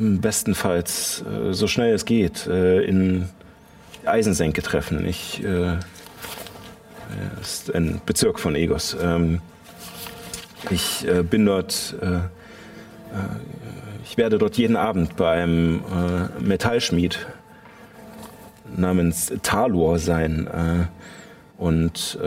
[0.00, 3.28] bestenfalls äh, so schnell es geht äh, in
[4.04, 5.06] Eisensenke treffen.
[5.06, 5.76] Ich äh,
[7.40, 8.96] ist ein Bezirk von Egos.
[9.00, 9.40] Ähm,
[10.70, 11.96] Ich bin dort,
[14.04, 15.80] ich werde dort jeden Abend bei einem
[16.38, 17.26] Metallschmied
[18.76, 20.46] namens Talor sein
[21.56, 22.18] und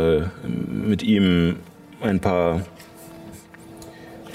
[0.68, 1.58] mit ihm
[2.02, 2.62] ein paar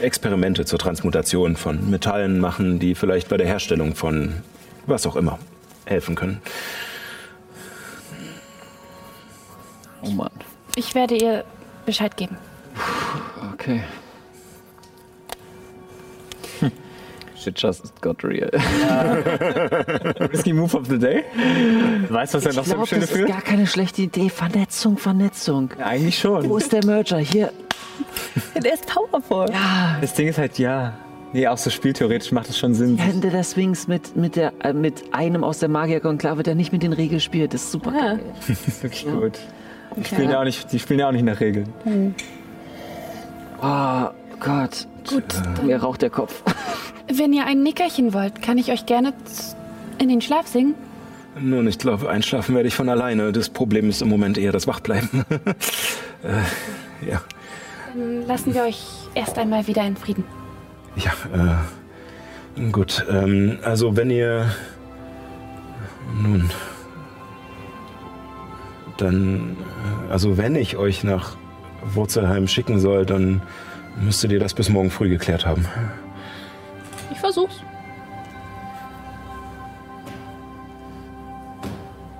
[0.00, 4.42] Experimente zur Transmutation von Metallen machen, die vielleicht bei der Herstellung von
[4.86, 5.38] was auch immer
[5.84, 6.40] helfen können.
[10.02, 10.30] Oh Mann.
[10.76, 11.44] Ich werde ihr
[11.84, 12.36] Bescheid geben.
[13.52, 13.82] Okay.
[17.48, 18.50] Shit just got real.
[20.30, 21.24] Risky Move of the Day.
[22.10, 23.26] Weißt du, was er noch so glaub, schön das dafür?
[23.26, 24.28] ist gar keine schlechte Idee.
[24.28, 25.70] Vernetzung, Vernetzung.
[25.78, 26.46] Ja, eigentlich schon.
[26.48, 27.16] Wo ist der Merger?
[27.18, 27.50] Hier.
[28.62, 29.46] Der ist powerful.
[30.00, 30.92] Das Ding ist halt, ja.
[31.32, 32.96] Nee, auch so spieltheoretisch macht es schon Sinn.
[32.98, 36.82] Hände der Sphinx mit, mit, der, äh, mit einem aus der Magierkonklave, der nicht mit
[36.82, 37.54] den Regeln spielt.
[37.54, 38.00] Das ist super Ja.
[38.14, 38.20] geil.
[38.48, 39.38] Das ist wirklich gut.
[39.96, 41.72] Die spielen, ja auch nicht, die spielen ja auch nicht nach Regeln.
[43.62, 44.86] Oh Gott.
[45.08, 45.24] Gut,
[45.64, 46.42] Mir raucht der Kopf.
[47.12, 49.12] Wenn ihr ein Nickerchen wollt, kann ich euch gerne
[49.98, 50.74] in den Schlaf singen.
[51.40, 53.32] Nun, ich glaube, einschlafen werde ich von alleine.
[53.32, 55.24] Das Problem ist im Moment eher das Wachbleiben.
[56.22, 57.20] äh, ja,
[57.94, 58.84] Dann lassen wir euch
[59.14, 60.24] erst einmal wieder in Frieden.
[60.96, 61.12] ja,
[62.56, 63.06] äh, gut.
[63.10, 64.50] Ähm, also wenn ihr
[66.22, 66.50] nun,
[68.96, 69.56] dann,
[70.08, 71.36] äh, also wenn ich euch nach
[71.84, 73.42] Wurzelheim schicken soll, dann
[74.00, 75.66] müsstet ihr das bis morgen früh geklärt haben.
[77.18, 77.56] Ich versuch's.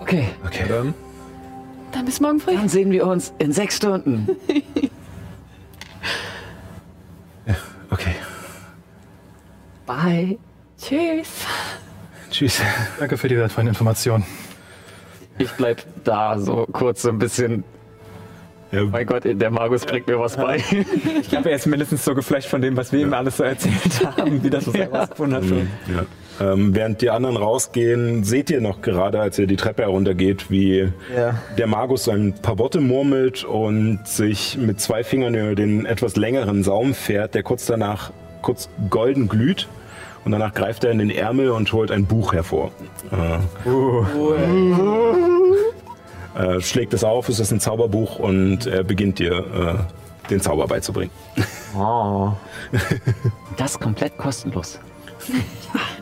[0.01, 0.64] Okay, Okay.
[0.68, 0.92] Dann
[1.92, 2.57] Dann bis morgen früh.
[2.57, 4.28] dann sehen wir uns in sechs Stunden.
[7.90, 8.14] Okay.
[9.86, 10.36] Bye.
[10.78, 11.46] Tschüss.
[12.30, 12.61] Tschüss.
[12.99, 14.26] Danke für die wertvollen Informationen.
[15.38, 17.64] Ich bleib da so kurz so ein bisschen.
[18.71, 20.62] Ja, Mein Gott, der Magus bringt mir was bei.
[21.21, 24.07] Ich glaube, er ist mindestens so geflasht von dem, was wir ihm alles so erzählt
[24.16, 25.45] haben, wie das was er herausgefunden hat.
[25.47, 25.69] Schon.
[26.41, 26.53] Ja.
[26.53, 30.89] Ähm, während die anderen rausgehen, seht ihr noch gerade, als ihr die Treppe heruntergeht, wie
[31.16, 31.35] Ja.
[31.57, 36.16] der Magus so ein paar Worte murmelt und sich mit zwei Fingern über den etwas
[36.16, 38.11] längeren Saum fährt, der kurz danach
[38.43, 39.66] kurz golden glüht.
[40.25, 42.71] Und danach greift er in den Ärmel und holt ein Buch hervor.
[43.11, 43.69] Äh,
[46.39, 50.66] äh, schlägt es auf, es ist ein Zauberbuch und er beginnt dir äh, den Zauber
[50.66, 51.11] beizubringen.
[51.76, 52.32] Oh.
[53.57, 54.78] Das ist komplett kostenlos.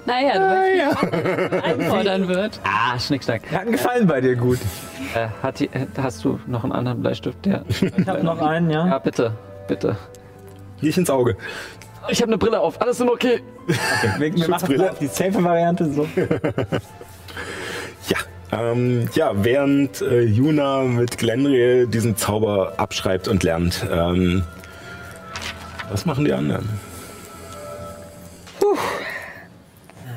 [0.04, 2.60] Naja, du weißt, wie man einfordern wird.
[2.64, 3.50] Ah, Schnickschnack.
[3.50, 4.58] Hat einen Gefallen bei dir, gut.
[5.14, 7.44] Äh, hat die, äh, hast du noch einen anderen Bleistift?
[7.46, 8.86] Der, Ich habe noch einen, ja.
[8.86, 9.32] ja, bitte.
[9.68, 9.96] Bitte.
[10.82, 11.36] Nicht ins Auge.
[12.08, 12.80] Ich habe eine Brille auf.
[12.80, 13.42] Alles in okay.
[14.18, 16.06] Wir, wir machen die safe Variante so.
[18.50, 24.42] Ja, ähm, ja während äh, Juna mit Glendriel diesen Zauber abschreibt und lernt, ähm,
[25.90, 26.68] was machen die anderen?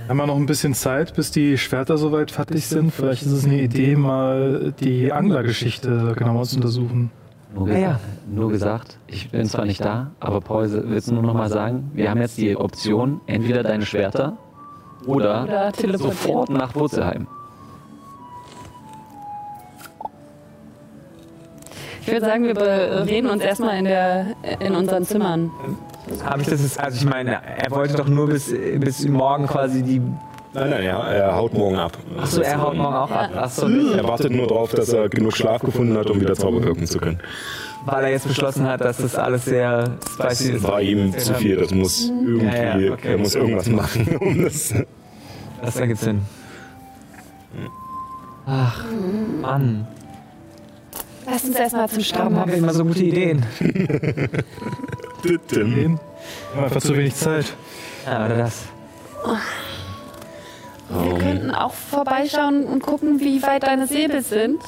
[0.08, 2.92] Haben wir noch ein bisschen Zeit, bis die Schwerter soweit fertig sind?
[2.92, 7.12] Vielleicht ist es eine Idee, mal die Anglergeschichte genauer zu untersuchen.
[7.54, 8.36] Nur, Ja, gesagt, ja.
[8.36, 11.92] nur gesagt, ich bin zwar nicht da, aber Paul, willst du nur noch mal sagen,
[11.94, 14.38] wir haben jetzt die Option, entweder deine Schwerter
[15.06, 17.28] oder, Oder sofort nach Wurzelheim.
[22.12, 24.26] Würde sagen, wir reden uns erstmal in, der,
[24.60, 25.52] in unseren Zimmern.
[26.24, 29.84] Habe ich das ist, also ich meine, er wollte doch nur bis, bis morgen quasi
[29.84, 30.02] die.
[30.52, 31.96] Nein, nein, ja, er haut morgen ab.
[32.20, 33.30] Achso, er haut morgen auch ab.
[33.36, 36.88] Achso, Er wartet nur darauf, dass er genug Schlaf gefunden hat, um wieder Zauber wirken
[36.88, 37.20] zu können.
[37.86, 40.64] weil er jetzt beschlossen hat, dass das alles sehr spicy ist.
[40.64, 43.12] War ihm zu viel, das muss irgendwie, Ja, ja, okay.
[43.12, 44.74] er muss irgendwas machen, um das.
[45.62, 46.22] Das ergibt Sinn.
[48.48, 48.84] Ach,
[49.42, 49.88] Mann.
[51.32, 53.46] Lass uns erstmal zum Stamm Warum haben wir immer so gute Ideen?
[55.48, 55.76] Tim.
[55.76, 55.84] Wir
[56.56, 57.54] haben einfach zu wenig Zeit.
[58.06, 58.66] Ja, oder das.
[60.90, 64.62] Wir könnten auch vorbeischauen und gucken, wie weit deine Säbel sind.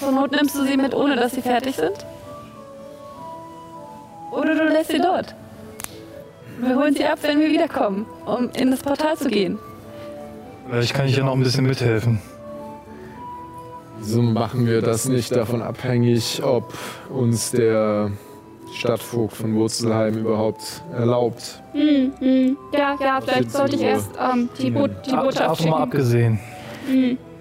[0.00, 2.04] Zur Not nimmst du sie mit, ohne dass sie fertig sind.
[4.30, 5.34] Oder du lässt sie dort.
[6.58, 9.58] Wir holen sie ab, wenn wir wiederkommen, um in das Portal zu gehen.
[10.68, 12.20] Vielleicht kann ich ja noch ein bisschen mithelfen.
[13.98, 16.74] Wieso machen wir das nicht davon abhängig, ob
[17.10, 18.10] uns der
[18.72, 21.62] Stadtvogt von Wurzelheim überhaupt erlaubt?
[21.72, 22.56] Hm, hm.
[22.72, 23.88] Ja, ja, vielleicht sollte ich 14 Uhr.
[23.88, 25.82] erst ähm, die, Bo die Botschaft Davon mal schicken.
[25.82, 26.40] abgesehen.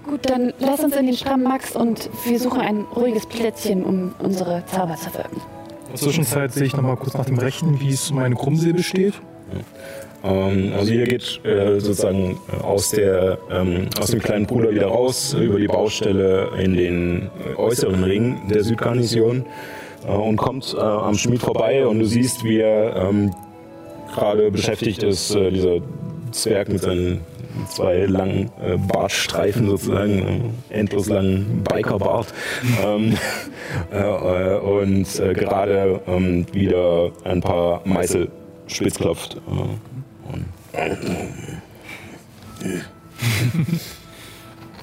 [0.06, 4.14] Gut, dann lass uns in den Stamm, Max, und wir suchen ein ruhiges Plätzchen, um
[4.20, 5.38] unsere Zauber zu wirken.
[5.86, 8.36] In der Zwischenzeit sehe ich noch mal kurz nach dem Rechten, wie es um meine
[8.36, 9.14] Krummsäbel steht.
[10.24, 14.88] Ähm, also ihr geht äh, sozusagen äh, aus, der, ähm, aus dem kleinen Bruder wieder
[14.88, 19.46] raus, äh, über die Baustelle in den äußeren Ring der Südgarnison.
[20.08, 23.34] und kommt am Schmied vorbei und du siehst, wie er ähm,
[24.14, 25.80] gerade beschäftigt ist, dieser
[26.32, 27.22] Zwerg mit seinen
[27.70, 28.52] zwei langen
[28.90, 32.34] Bartstreifen sozusagen, endlos langen Bikerbart
[34.62, 36.02] und gerade
[36.52, 38.30] wieder ein paar Meißel
[38.68, 39.00] spitz.
[40.32, 40.46] Und,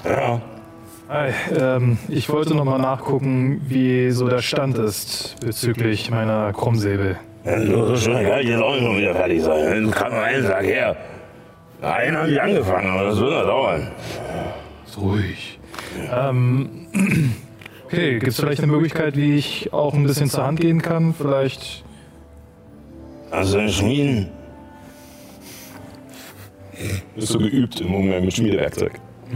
[0.03, 0.41] ja,
[1.11, 7.17] Hi, ähm, ich wollte noch mal nachgucken, wie so der Stand ist bezüglich meiner Krummsäbel.
[7.43, 9.87] so schnell kann ich jetzt auch nicht schon wieder fertig sein.
[9.87, 10.95] Das kann nur einen Tag her.
[11.81, 13.87] Einen habe ich angefangen, aber das wird noch dauern.
[14.87, 15.59] Ist ruhig.
[16.13, 16.87] Ähm,
[17.87, 21.13] okay, gibt es vielleicht eine Möglichkeit, wie ich auch ein bisschen zur Hand gehen kann?
[21.13, 21.83] Vielleicht.
[23.31, 24.29] Also Schmieden.
[27.15, 28.93] Bist du geübt im Umgang mit Schmiedewerkzeug?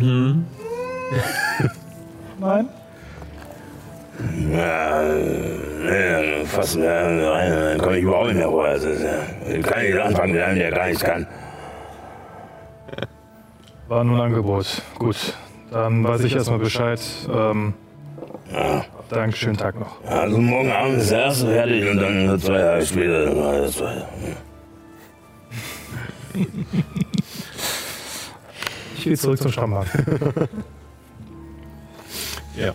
[2.40, 2.70] Nein?
[4.52, 8.66] Ja, nee, fast ja, nein, dann komme ich überhaupt nicht mehr vor.
[8.66, 9.18] Das ist, ja,
[9.62, 11.28] kann ich nicht anfangen mit einem, der gar nichts kann.
[13.88, 14.82] War nur ein Angebot.
[14.98, 15.34] Gut,
[15.72, 17.02] dann weiß ich erstmal Bescheid.
[17.30, 17.74] Ähm,
[19.10, 20.04] Danke, schönen Tag noch.
[20.06, 23.74] Also morgen Abend ist der erste fertig und dann zwei Jahre später dann war das
[23.74, 24.06] zweite.
[29.06, 29.92] Ich gehe zurück zum Stammmarkt.
[32.58, 32.74] Ja.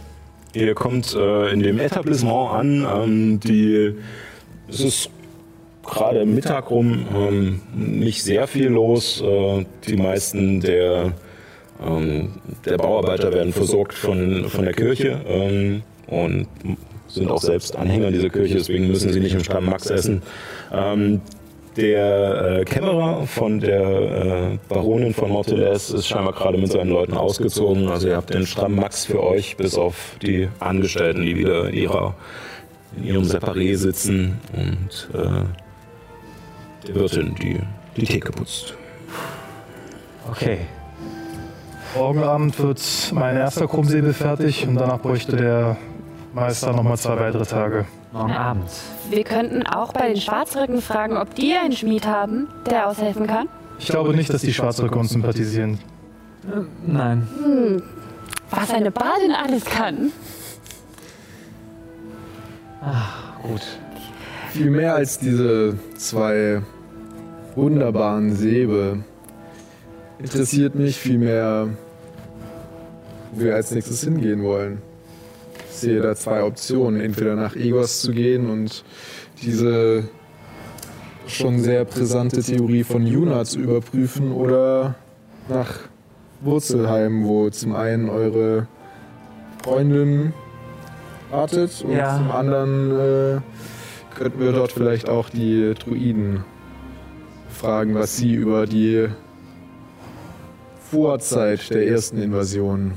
[0.52, 2.86] Ihr kommt äh, in dem Etablissement an.
[3.02, 3.94] Ähm, die,
[4.68, 5.10] es ist
[5.82, 9.22] gerade Mittag rum, ähm, nicht sehr viel los.
[9.22, 11.14] Äh, die meisten der,
[11.82, 12.34] ähm,
[12.66, 16.46] der Bauarbeiter werden versorgt von, von der Kirche ähm, und
[17.08, 20.20] sind auch selbst Anhänger dieser Kirche, deswegen müssen sie nicht im Stamm Max essen.
[21.76, 27.14] Der äh, Kämmerer von der äh, Baronin von Morteles ist scheinbar gerade mit seinen Leuten
[27.14, 27.88] ausgezogen.
[27.88, 31.74] Also ihr habt den Stamm Max für euch, bis auf die Angestellten, die wieder in,
[31.74, 32.14] ihrer,
[32.96, 37.60] in ihrem Separé sitzen und äh, der Wirtin, die
[37.96, 38.74] die Theke putzt.
[40.28, 40.58] Okay.
[41.96, 42.80] Morgen Abend wird
[43.12, 45.76] mein erster Krummsäbel fertig und danach bräuchte der
[46.32, 47.86] Meister nochmal zwei weitere Tage.
[48.12, 48.70] Morgen Abend.
[49.10, 53.48] Wir könnten auch bei den Schwarzrücken fragen, ob die einen Schmied haben, der aushelfen kann.
[53.80, 55.80] Ich glaube nicht, dass die Schwarzröcke uns sympathisieren.
[56.86, 57.26] Nein.
[58.50, 60.12] Was eine Badin alles kann.
[63.42, 63.62] Gut.
[64.52, 66.62] Viel mehr als diese zwei
[67.56, 69.04] wunderbaren Säbe
[70.20, 71.68] interessiert mich vielmehr,
[73.32, 74.82] wo wir als nächstes hingehen wollen.
[75.80, 77.00] Sehe da zwei Optionen.
[77.00, 78.84] Entweder nach Egos zu gehen und
[79.42, 80.04] diese
[81.26, 84.96] schon sehr brisante Theorie von Juna zu überprüfen oder
[85.48, 85.78] nach
[86.40, 88.66] Wurzelheim, wo zum einen eure
[89.62, 90.32] Freundin
[91.30, 92.16] wartet und Ja.
[92.16, 93.40] zum anderen äh,
[94.16, 96.44] könnten wir dort vielleicht auch die Druiden
[97.48, 99.08] fragen, was sie über die
[100.90, 102.94] Vorzeit der ersten Invasion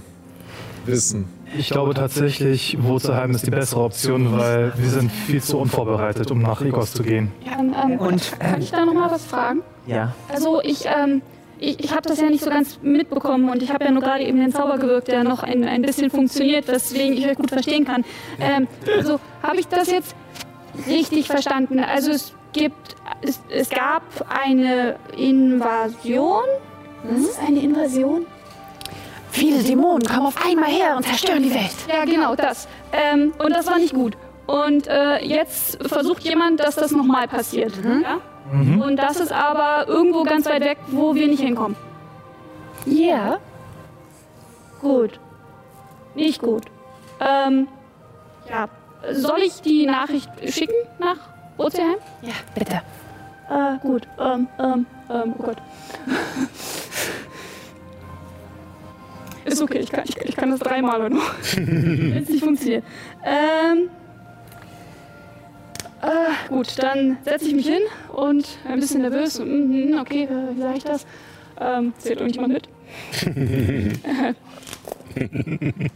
[0.85, 1.25] wissen.
[1.57, 6.41] Ich glaube tatsächlich, Wurzelheim ist die bessere Option, weil wir sind viel zu unvorbereitet, um
[6.41, 7.31] nach Egos zu gehen.
[7.47, 9.61] Kann, ähm, Und kann ich da noch mal was fragen?
[9.85, 10.13] ja.
[10.33, 11.21] Also ich, ähm,
[11.59, 14.23] ich, ich habe das ja nicht so ganz mitbekommen und ich habe ja nur gerade
[14.23, 17.85] eben den Zauber gewirkt, der noch ein, ein bisschen funktioniert, weswegen ich euch gut verstehen
[17.85, 18.03] kann.
[18.39, 20.15] Ähm, also habe ich das jetzt
[20.87, 21.79] richtig verstanden?
[21.79, 26.43] Also es gibt, es, es gab eine Invasion.
[27.03, 28.25] Was ist eine Invasion?
[29.33, 31.73] Viele Dämonen kommen auf einmal her und zerstören die Welt.
[31.89, 32.67] Ja, genau, das.
[32.91, 34.15] Ähm, und das war nicht gut.
[34.45, 37.73] Und äh, jetzt versucht jemand, dass das nochmal passiert.
[37.83, 38.19] Ja?
[38.85, 41.75] Und das ist aber irgendwo ganz weit weg, wo wir nicht hinkommen.
[42.85, 43.39] Ja.
[44.79, 45.19] Gut.
[46.13, 46.65] Nicht gut.
[47.19, 47.67] Ähm,
[48.47, 48.67] ja.
[49.13, 51.17] Soll ich die Nachricht schicken nach
[51.57, 51.95] Ozean?
[52.21, 52.81] Ja, bitte.
[53.49, 54.07] Äh, gut.
[54.19, 55.57] Ähm, ähm, ähm, oh Gott.
[59.45, 61.33] Ist okay, ich kann, ich, ich kann das dreimal oder noch.
[61.55, 62.83] Wenn es nicht funktioniert.
[63.23, 63.89] Ähm.
[66.01, 67.81] Äh, gut, dann setze ich mich hin
[68.11, 69.39] und ein bisschen nervös.
[69.39, 71.05] Mhm, okay, äh, wie sage ich das?
[71.59, 72.67] Ähm, zählt irgendjemand mit?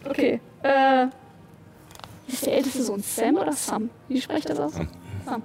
[0.10, 0.40] okay.
[0.64, 1.08] Äh,
[2.28, 3.90] ist der älteste Sohn Sam oder Sam?
[4.08, 4.74] Wie spreche ich das aus?
[5.26, 5.44] Sam.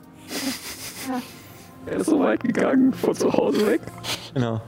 [1.86, 3.80] Er ist so weit gegangen, von zu Hause weg.
[4.34, 4.60] Genau.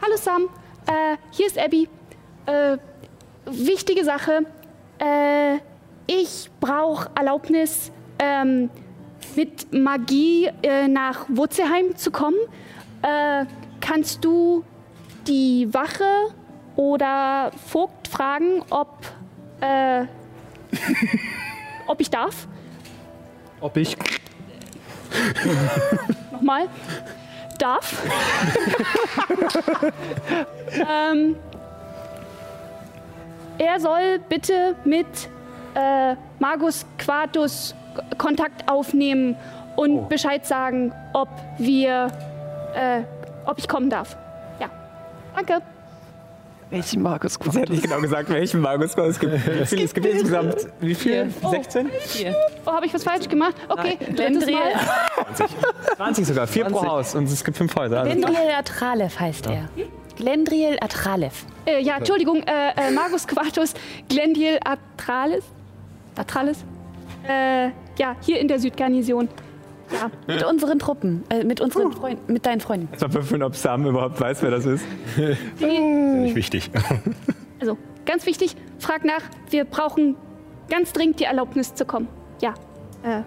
[0.00, 0.44] Hallo Sam,
[0.86, 1.88] äh, hier ist Abby.
[2.46, 2.78] Äh,
[3.46, 4.46] wichtige Sache.
[4.98, 5.58] Äh,
[6.06, 8.70] ich brauche Erlaubnis, ähm,
[9.36, 12.36] mit Magie äh, nach Wurzelheim zu kommen.
[13.02, 13.46] Äh,
[13.80, 14.64] kannst du
[15.26, 16.04] die Wache
[16.76, 18.98] oder Vogt fragen, ob,
[19.60, 20.04] äh,
[21.86, 22.48] ob ich darf?
[23.60, 23.96] Ob ich.
[26.32, 26.68] Nochmal.
[27.58, 28.02] Darf.
[30.88, 31.36] ähm,
[33.58, 35.06] er soll bitte mit
[35.74, 37.74] äh, Magus Quartus
[38.18, 39.36] Kontakt aufnehmen
[39.76, 41.28] und Bescheid sagen, ob
[41.58, 42.08] wir,
[42.74, 43.02] äh,
[43.46, 44.16] ob ich kommen darf.
[44.60, 44.70] Ja.
[45.34, 45.60] Danke.
[46.70, 49.32] Welchen Markus Sie hat nicht genau gesagt, welchen Magus es gibt.
[49.60, 49.82] Wie viel?
[49.82, 51.30] Es gibt insgesamt, wie viel?
[51.50, 51.90] 16?
[52.64, 53.54] Oh, habe ich was falsch gemacht?
[53.68, 55.48] Okay, drittes Lendriel, Mal.
[55.96, 56.88] 20 sogar, vier pro 20.
[56.88, 58.00] Haus und es gibt fünf Häuser.
[58.00, 59.68] Also Glendriel Atralev heißt er.
[60.16, 61.44] Glendriel Atralev.
[61.66, 63.74] Äh, ja, Entschuldigung, äh, äh, Magus Quartus
[64.08, 65.44] Glendil Atralis.
[66.16, 66.64] Atralis?
[67.28, 69.28] Äh, ja, hier in der Südgarnison.
[69.92, 72.88] Ja, Mit unseren Truppen, äh, mit unseren Freunden, mit deinen Freunden.
[72.92, 74.84] Erstmal prüfen, ob Sam überhaupt weiß, wer das ist.
[75.60, 76.70] Nicht wichtig.
[77.60, 80.16] also ganz wichtig, frag nach, wir brauchen
[80.70, 82.08] ganz dringend die Erlaubnis zu kommen.
[82.40, 82.54] Ja,
[83.02, 83.22] äh,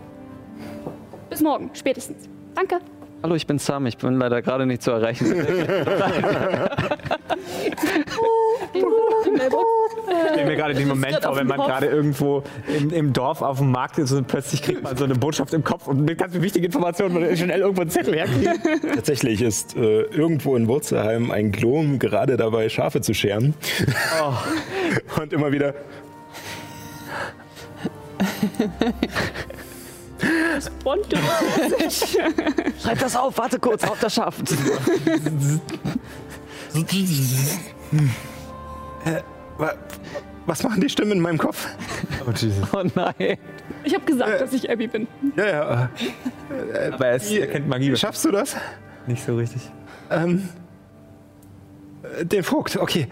[1.29, 2.27] bis morgen, spätestens.
[2.55, 2.79] Danke.
[3.25, 3.87] Hallo, ich bin Sam.
[3.87, 5.25] Ich bin leider gerade nicht zu erreichen.
[5.25, 5.41] Ich
[10.31, 13.71] stelle mir gerade den Moment vor, wenn man gerade irgendwo im, im Dorf auf dem
[13.71, 16.67] Markt ist und plötzlich kriegt man so eine Botschaft im Kopf und eine ganz wichtige
[16.67, 18.59] Information, man schnell irgendwo einen Zettel herkriegt.
[18.93, 23.55] Tatsächlich ist äh, irgendwo in Wurzelheim ein Glom gerade dabei, Schafe zu scheren.
[25.19, 25.73] Und immer wieder.
[30.83, 31.17] Bonte.
[32.81, 34.35] Schreib das auf, warte kurz, auf das Schaf.
[39.57, 39.73] Wa-
[40.45, 41.67] Was machen die Stimmen in meinem Kopf?
[42.73, 43.37] Oh nein.
[43.83, 45.07] Ich habe gesagt, dass ich Abby bin.
[45.35, 45.89] Ja, ja.
[46.91, 48.55] Aber er, ist, er kennt Magie Wie schaffst du das?
[49.07, 49.61] nicht so richtig.
[50.09, 50.49] Ähm,
[52.19, 53.07] äh, den Vogt, okay.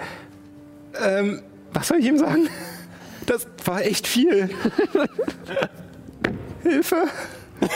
[1.03, 1.41] Ähm,
[1.71, 2.49] was soll ich ihm sagen?
[3.25, 4.49] Das war echt viel.
[6.63, 7.03] Hilfe.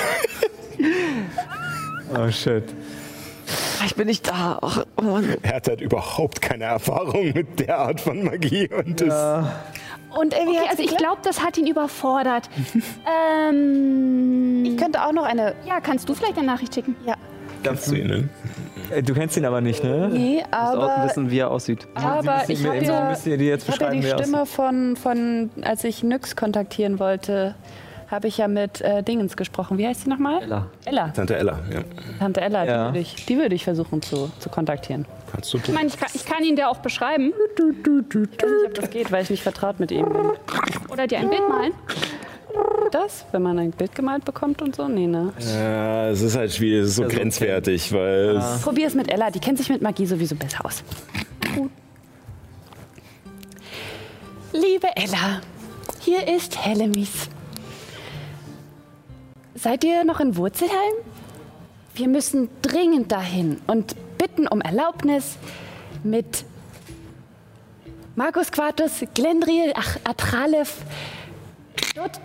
[2.15, 2.63] Oh shit.
[3.85, 4.59] Ich bin nicht da.
[4.61, 5.37] Ach, oh Mann.
[5.41, 9.13] Er hat halt überhaupt keine Erfahrung mit der Art von Magie und ist
[10.17, 12.49] Und Abby Okay, also ich glaube, das hat ihn überfordert.
[13.49, 15.53] ähm, ich könnte auch noch eine.
[15.65, 16.95] ja, kannst du vielleicht eine Nachricht schicken?
[17.05, 17.15] Ja.
[17.63, 18.29] ganz zu ihnen.
[18.91, 20.09] Äh, Du kennst ihn aber nicht, ne?
[20.11, 21.87] Nee, Auch aber, wissen, wie er aussieht.
[21.95, 25.49] aber ich habe mir- ja, müsst ihr jetzt ich hab ja die Stimme von, von,
[25.61, 27.55] als ich Nyx kontaktieren wollte,
[28.09, 29.77] habe ich ja mit äh, Dingens gesprochen.
[29.77, 30.41] Wie heißt sie nochmal?
[30.43, 30.67] Ella.
[30.85, 31.07] Ella.
[31.09, 31.81] Tante Ella, ja.
[32.19, 32.77] Tante Ella, Ja.
[32.77, 35.05] die würde ich, die würde ich versuchen zu, zu kontaktieren.
[35.31, 38.67] Kannst du Ich meine, ich kann, ich kann ihn dir auch beschreiben Ich weiß nicht,
[38.67, 40.31] ob das geht, weil ich nicht vertraut mit ihm bin.
[40.89, 41.73] oder dir ein Bild malen.
[42.91, 44.87] Das, wenn man ein Bild gemalt bekommt und so?
[44.87, 45.33] Nee, ne?
[45.39, 48.95] Ja, es ist halt schwierig, es ist so Ja, so grenzwertig, weil es Probier es
[48.95, 50.81] mit Ella, die kennt sich mit Magie sowieso besser aus.
[54.53, 55.41] Liebe Ella,
[55.99, 57.29] hier ist Hellemis.
[59.67, 60.93] Seid ihr noch in Wurzelheim?
[61.93, 65.37] Wir müssen dringend dahin und bitten um Erlaubnis
[66.05, 66.45] mit
[68.15, 70.73] Markus Quartus, Glendriel, ach, Atralev
[71.95, 72.21] dort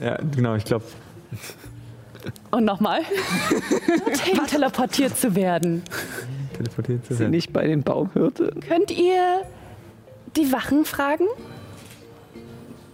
[0.00, 0.86] Ja, genau, ich glaube.
[2.50, 3.02] und nochmal
[4.06, 5.82] dorthin teleportiert zu werden.
[6.56, 7.30] Teleportiert zu Sie werden.
[7.32, 8.60] nicht bei den Baumhirten?
[8.60, 9.42] Könnt ihr
[10.34, 11.26] die Wachen fragen?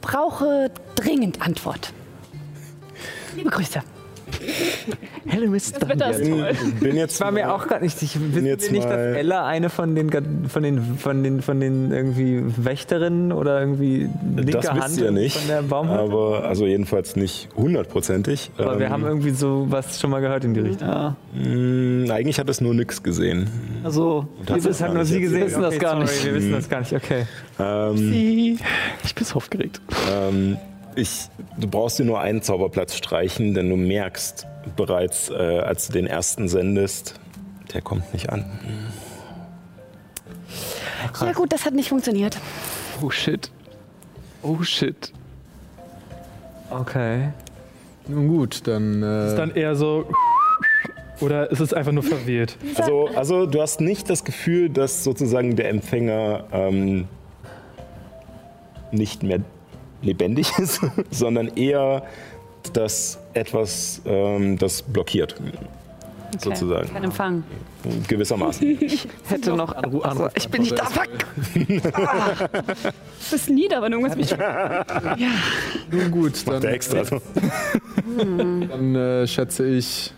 [0.01, 1.93] Brauche dringend Antwort.
[3.37, 3.81] Liebe Grüße.
[5.27, 5.81] Helle Mist.
[5.89, 6.53] Wetter ist toll.
[6.81, 8.21] bin jetzt Ich war mir auch gerade nicht sicher.
[8.23, 10.09] Wissen wir jetzt nicht, dass mal- Ella eine von den,
[10.49, 15.11] von den, von den, von den irgendwie Wächterinnen oder irgendwie linke das Hand wisst ihr
[15.11, 15.99] nicht, von der Baumhütte?
[16.01, 18.51] aber also jedenfalls nicht hundertprozentig.
[18.57, 20.89] Aber wir Ähm, haben irgendwie so was schon mal gehört in die Richtung.
[20.89, 23.49] Ja, mh, eigentlich hat es nur nix gesehen.
[23.83, 25.47] also, das Das ist hat gar nur sie gesehen.
[25.47, 26.25] wissen das gar sorry, nicht.
[26.25, 27.27] Wir wissen das gar nicht, okay.
[27.59, 28.59] Ähm,
[29.05, 29.81] ich bin so aufgeregt.
[30.13, 30.57] ähm,
[30.95, 31.29] ich,
[31.59, 36.07] du brauchst dir nur einen Zauberplatz streichen, denn du merkst bereits, äh, als du den
[36.07, 37.15] ersten sendest,
[37.73, 38.45] der kommt nicht an.
[41.21, 42.37] Ja gut, das hat nicht funktioniert.
[43.03, 43.51] Oh shit.
[44.43, 45.13] Oh shit.
[46.71, 47.31] Okay.
[48.07, 49.03] Nun gut, dann.
[49.03, 50.07] Äh, Ist dann eher so.
[51.21, 52.57] Oder ist es einfach nur verwählt?
[52.77, 57.09] Also, also du hast nicht das Gefühl, dass sozusagen der Empfänger ähm,
[58.91, 59.41] nicht mehr
[60.03, 60.81] lebendig ist,
[61.11, 62.03] sondern eher,
[62.73, 65.35] dass etwas ähm, das blockiert,
[66.39, 67.43] sozusagen, Kein Empfang.
[68.07, 68.79] gewissermaßen.
[69.29, 70.05] Hätte noch Anruf.
[70.05, 70.85] Also, ich bin nicht da.
[70.85, 71.09] Fuck.
[71.55, 74.35] Du bist nieder, wenn irgendwas mich.
[75.91, 77.05] nun gut, dann, Der extra.
[77.05, 77.21] so.
[78.17, 80.13] dann äh, schätze ich,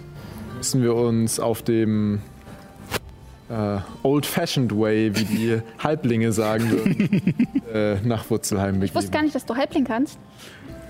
[0.59, 2.20] müssen wir uns auf dem
[3.53, 7.36] äh, Old-Fashioned Way, wie die Halblinge sagen würden,
[7.72, 9.12] äh, nach Wurzelheim Ich wusste begeben.
[9.12, 10.18] gar nicht, dass du Halbling kannst.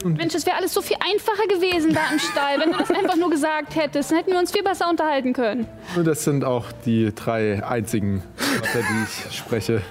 [0.05, 3.17] Mensch, es wäre alles so viel einfacher gewesen da im Stall, wenn du das einfach
[3.17, 4.11] nur gesagt hättest.
[4.11, 5.67] Dann hätten wir uns viel besser unterhalten können.
[5.97, 9.83] Und das sind auch die drei einzigen Wörter, die ich spreche.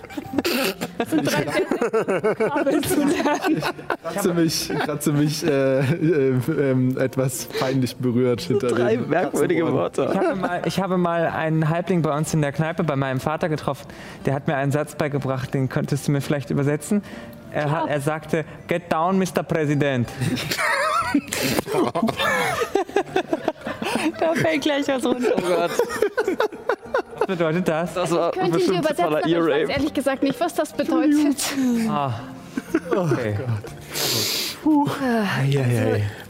[2.37, 3.63] Kabel zu lernen.
[4.03, 6.33] Kratze mich, kratze mich äh, äh,
[6.71, 10.13] ähm, etwas peinlich berührt hinter Drei den merkwürdige Ich Worte.
[10.13, 13.49] habe, mal, ich habe mal einen Halbling bei uns in der Kneipe bei meinem Vater
[13.49, 13.87] getroffen.
[14.25, 17.01] Der hat mir einen Satz beigebracht, den könntest du mir vielleicht übersetzen.
[17.51, 19.43] Er, hat, er sagte, Get down, Mr.
[19.43, 20.09] President.
[24.19, 25.33] Da fällt gleich was runter.
[25.37, 25.71] Oh Gott,
[27.17, 27.93] Was bedeutet das?
[27.93, 31.37] das war dir bestimmt übersetzen, totaler aber ich weiß ehrlich gesagt nicht, was das bedeutet.
[31.89, 32.13] Ah.
[32.89, 33.37] Okay.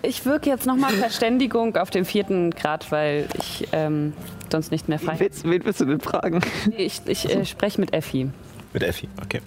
[0.04, 4.14] Ich wirke jetzt nochmal Verständigung auf dem vierten Grad, weil ich ähm,
[4.52, 6.42] sonst nicht mehr frei Willst, wen willst du denn fragen?
[6.78, 8.30] Ich, ich äh, spreche mit Effi.
[8.74, 9.42] Mit Effi, okay.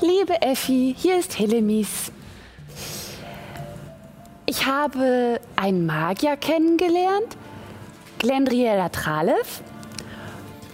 [0.00, 2.12] Liebe Effi, hier ist Helemis.
[4.44, 7.36] Ich habe einen Magier kennengelernt,
[8.18, 9.62] Glendriela Tralev.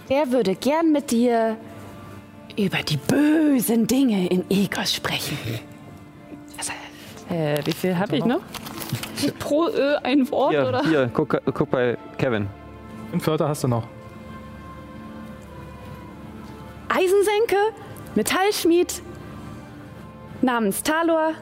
[0.09, 1.57] Der würde gern mit dir
[2.57, 5.37] über die bösen Dinge in Egos sprechen.
[7.29, 8.41] Äh, wie viel habe ich noch?
[9.39, 10.83] Pro Ö ein Wort, Hier, oder?
[10.83, 12.47] hier guck, guck bei Kevin.
[13.09, 13.87] Fünf Wörter hast du noch.
[16.89, 17.55] Eisensenke,
[18.13, 19.01] Metallschmied,
[20.43, 21.33] namens Talor,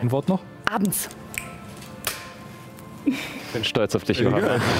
[0.00, 0.40] Ein Wort noch?
[0.70, 1.08] abends.
[3.06, 3.16] Ich
[3.52, 4.60] bin stolz auf dich, Johanna.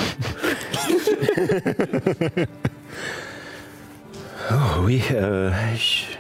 [4.53, 6.19] Oh, oui, äh, ich.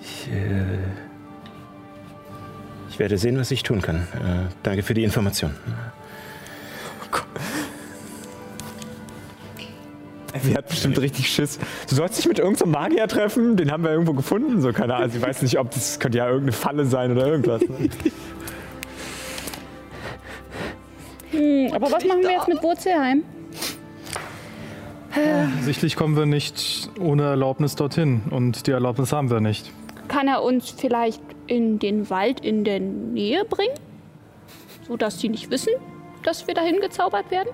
[0.00, 0.78] Ich, äh,
[2.90, 3.96] ich werde sehen, was ich tun kann.
[4.14, 5.54] Äh, danke für die Information.
[10.42, 11.58] Sie hat bestimmt richtig Schiss.
[11.88, 14.60] Du sollst dich mit irgendeinem Magier treffen, den haben wir irgendwo gefunden.
[14.60, 15.10] So, keine Ahnung.
[15.10, 17.62] Sie weiß nicht, ob das könnte ja irgendeine Falle sein oder irgendwas.
[17.62, 17.88] Ne?
[21.30, 23.24] Hm, aber was machen wir jetzt mit Wurzelheim?
[25.62, 28.22] Sichtlich kommen wir nicht ohne Erlaubnis dorthin.
[28.30, 29.72] Und die Erlaubnis haben wir nicht.
[30.08, 33.74] Kann er uns vielleicht in den Wald in der Nähe bringen?
[34.86, 35.72] Sodass sie nicht wissen,
[36.22, 37.48] dass wir dahin gezaubert werden?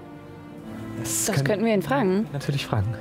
[1.02, 2.26] Das, Das können könnten wir ihn fragen.
[2.32, 2.94] natürlich fragen.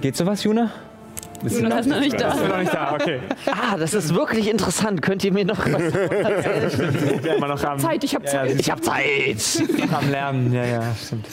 [0.00, 0.70] Geht sowas, Juna?
[1.42, 2.34] Bist du Jonas ist noch nicht da.
[2.34, 2.94] noch nicht da?
[2.94, 3.18] Okay.
[3.46, 5.00] Ah, das ist wirklich interessant.
[5.00, 5.82] Könnt ihr mir noch was
[7.24, 8.50] Ja, immer noch am, Zeit, ich hab ja, Zeit.
[8.50, 9.36] Ja, Ich hab Zeit.
[9.78, 10.52] noch am Lernen.
[10.52, 11.26] Ja, ja, stimmt.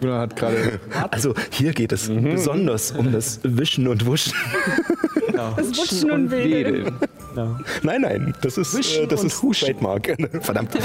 [0.00, 0.78] Luna hat gerade
[1.10, 4.32] Also, hier geht es besonders um das Wischen und Wuschen.
[5.32, 6.94] Das Wutschen und Wedeln.
[7.82, 10.16] Nein, nein, das ist, äh, das ist Trademark.
[10.40, 10.76] Verdammt.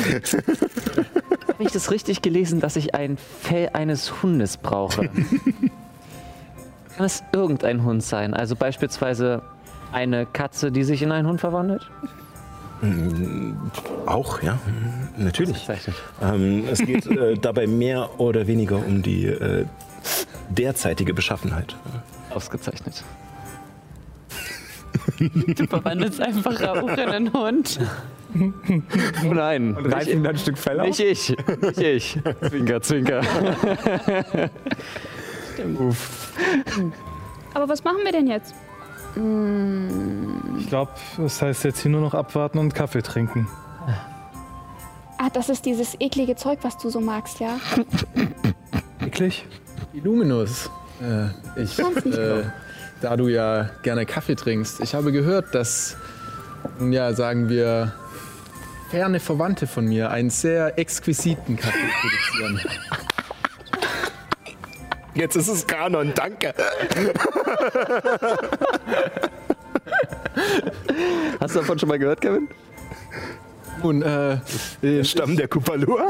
[1.62, 5.10] Habe ich das richtig gelesen, dass ich ein Fell eines Hundes brauche?
[6.96, 8.34] Kann es irgendein Hund sein?
[8.34, 9.44] Also beispielsweise
[9.92, 11.88] eine Katze, die sich in einen Hund verwandelt?
[14.08, 14.58] Auch, ja,
[15.18, 15.60] natürlich.
[15.60, 15.96] Bezeichnet.
[16.20, 19.68] Ähm, es geht äh, dabei mehr oder weniger um die äh,
[20.50, 21.76] derzeitige Beschaffenheit.
[22.32, 23.04] Ausgezeichnet.
[25.20, 27.80] Du verwandelst einfach Rauch in einen Hund.
[28.34, 30.88] Oh nein, Und reißt ihm dann ein Stück Fell auf?
[30.88, 31.36] nicht ich.
[31.62, 32.20] Nicht ich.
[32.50, 33.22] Zwinker, zwinker.
[37.54, 38.56] Aber was machen wir denn jetzt?
[40.60, 43.48] Ich glaube, das heißt jetzt hier nur noch abwarten und Kaffee trinken.
[45.18, 47.60] Ah, das ist dieses eklige Zeug, was du so magst, ja?
[49.06, 49.46] Eklig?
[49.94, 50.72] Illuminus.
[51.02, 52.44] Äh, ich, äh,
[53.02, 55.98] da du ja gerne Kaffee trinkst, ich habe gehört, dass,
[56.80, 57.94] ja, sagen wir,
[58.92, 62.60] ferne Verwandte von mir einen sehr exquisiten Kaffee produzieren.
[65.14, 66.54] Jetzt ist es Kanon, danke.
[71.40, 72.50] Hast du davon schon mal gehört, Kevin?
[73.84, 74.38] Nun, äh,
[74.82, 76.02] äh, Stamm der Kupalur.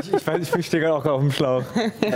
[0.00, 1.62] Ich, ich weiß, ich stehe gerade auch auf dem Schlauch.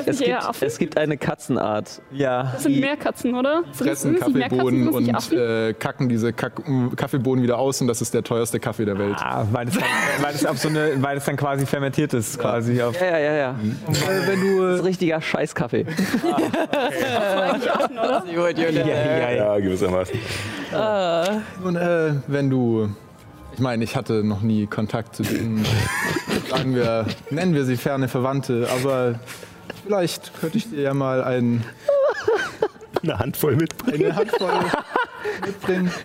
[0.07, 2.01] Es Ja, gibt, es gibt eine Katzenart.
[2.13, 2.51] Ja.
[2.53, 3.63] Das sind Meerkatzen, oder?
[3.73, 6.53] fressen Sind es nicht Meerkatzen, Kaffeebohnen nicht und äh, kacken diese Kack
[6.97, 9.17] Kaffeebohnen wieder aus und das ist der teuerste Kaffee der Welt.
[9.19, 9.85] Ah, weil es dann,
[10.21, 13.01] weil es auf so eine, weil es dann quasi fermentiert ist, quasi auf.
[13.01, 13.51] Ja, ja, ja, ja.
[13.51, 15.87] Äh, wenn du, Das ist richtiger Scheißkaffee.
[18.63, 19.31] Ja, ja, ja.
[19.33, 20.19] Ja, gewissermaßen.
[21.65, 22.89] nun, äh, wenn du,
[23.55, 25.65] ich meine, ich hatte noch nie Kontakt zu denen,
[26.51, 29.19] sagen wir, nennen wir sie ferne Verwandte, aber
[29.85, 31.65] vielleicht könnte ich dir ja mal ein,
[33.03, 34.05] Eine Handvoll mitbringen.
[34.07, 34.53] eine Handvoll
[35.45, 35.91] mitbringen.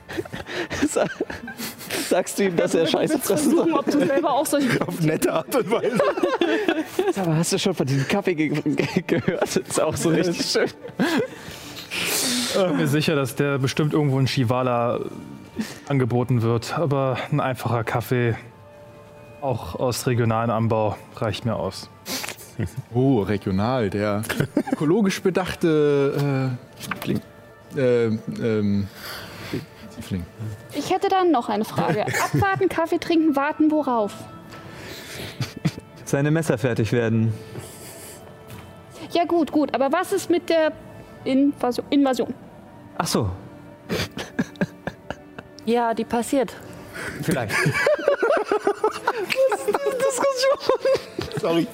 [2.10, 3.66] Sagst du ihm, dass er Scheiße fressen soll?
[3.68, 4.82] Versuchen, ob du selber auch solche.
[4.88, 6.00] Auf nette Art und Weise.
[7.18, 9.42] Aber hast du schon von diesem Kaffee ge ge gehört?
[9.42, 10.70] Das ist auch so richtig schön.
[12.56, 15.00] bin mir sicher, dass der bestimmt irgendwo in Shivala
[15.88, 16.78] angeboten wird.
[16.78, 18.36] Aber ein einfacher Kaffee,
[19.42, 21.90] auch aus regionalem Anbau, reicht mir aus.
[22.92, 24.24] Oh, regional, der
[24.72, 26.50] ökologisch bedachte
[26.90, 27.22] äh, Kling,
[27.76, 28.88] äh, ähm,
[29.96, 30.26] Tiefling.
[30.74, 32.06] Ich hätte dann noch eine Frage.
[32.34, 34.14] Abwarten, Kaffee trinken, warten, worauf?
[36.06, 37.34] Seine Messer fertig werden.
[39.12, 39.74] Ja, gut, gut.
[39.76, 40.72] Aber was ist mit der
[41.26, 41.86] Invasion?
[41.90, 42.34] Invasion?
[42.98, 43.30] Ach so,
[45.68, 46.56] Ja, die passiert.
[47.22, 47.54] vielleicht.
[51.42, 51.68] Sorry.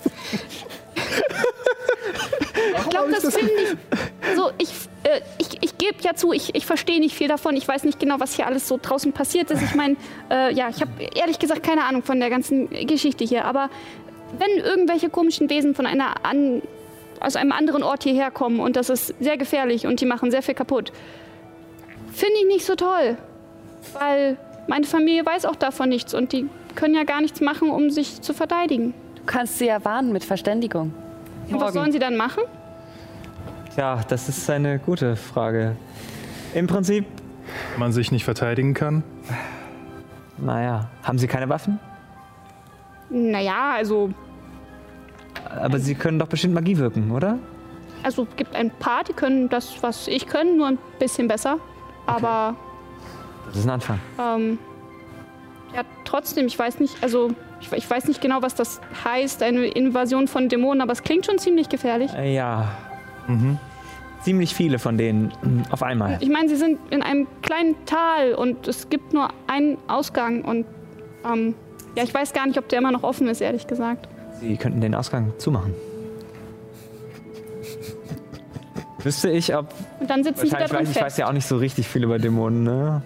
[2.79, 3.77] Ich glaube, das finde ich.
[4.35, 4.69] So, ich,
[5.03, 7.55] äh, ich, ich gebe ja zu, ich, ich verstehe nicht viel davon.
[7.55, 9.61] Ich weiß nicht genau, was hier alles so draußen passiert ist.
[9.61, 9.95] Ich meine,
[10.31, 13.45] äh, ja, ich habe ehrlich gesagt keine Ahnung von der ganzen Geschichte hier.
[13.45, 13.69] Aber
[14.39, 16.63] wenn irgendwelche komischen Wesen von einer an,
[17.19, 20.41] aus einem anderen Ort hierher kommen und das ist sehr gefährlich und die machen sehr
[20.41, 20.91] viel kaputt,
[22.11, 23.17] finde ich nicht so toll.
[23.91, 24.37] Weil
[24.67, 28.21] meine Familie weiß auch davon nichts und die können ja gar nichts machen, um sich
[28.21, 28.93] zu verteidigen.
[29.15, 30.93] Du kannst sie ja warnen mit Verständigung.
[31.49, 32.43] Und was sollen sie dann machen?
[33.75, 35.75] Tja, das ist eine gute Frage.
[36.53, 37.05] Im Prinzip,
[37.71, 39.03] Wenn man sich nicht verteidigen kann.
[40.37, 41.79] naja, haben Sie keine Waffen?
[43.09, 44.09] Naja, also
[45.59, 47.37] Aber Sie können doch bestimmt Magie wirken, oder?
[48.03, 51.57] Also es gibt ein paar, die können das, was ich kann, nur ein bisschen besser.
[52.05, 52.55] Aber
[53.47, 53.99] Das ist ein Anfang.
[54.19, 54.57] ähm,
[55.75, 59.65] ja, trotzdem, ich weiß nicht, also ich, ich weiß nicht genau, was das heißt, eine
[59.65, 62.13] Invasion von Dämonen, aber es klingt schon ziemlich gefährlich.
[62.13, 62.69] Äh, ja.
[64.21, 66.17] Ziemlich viele von denen mm, auf einmal.
[66.19, 70.65] Ich meine, sie sind in einem kleinen Tal und es gibt nur einen Ausgang und
[71.25, 71.55] ähm,
[71.95, 74.07] ja, ich weiß gar nicht, ob der immer noch offen ist, ehrlich gesagt.
[74.39, 75.73] Sie könnten den Ausgang zumachen.
[79.03, 79.73] Wüsste ich, ob.
[79.99, 82.03] Und dann sitzen sie da drin weiß, ich weiß ja auch nicht so richtig viel
[82.03, 83.01] über Dämonen, ne?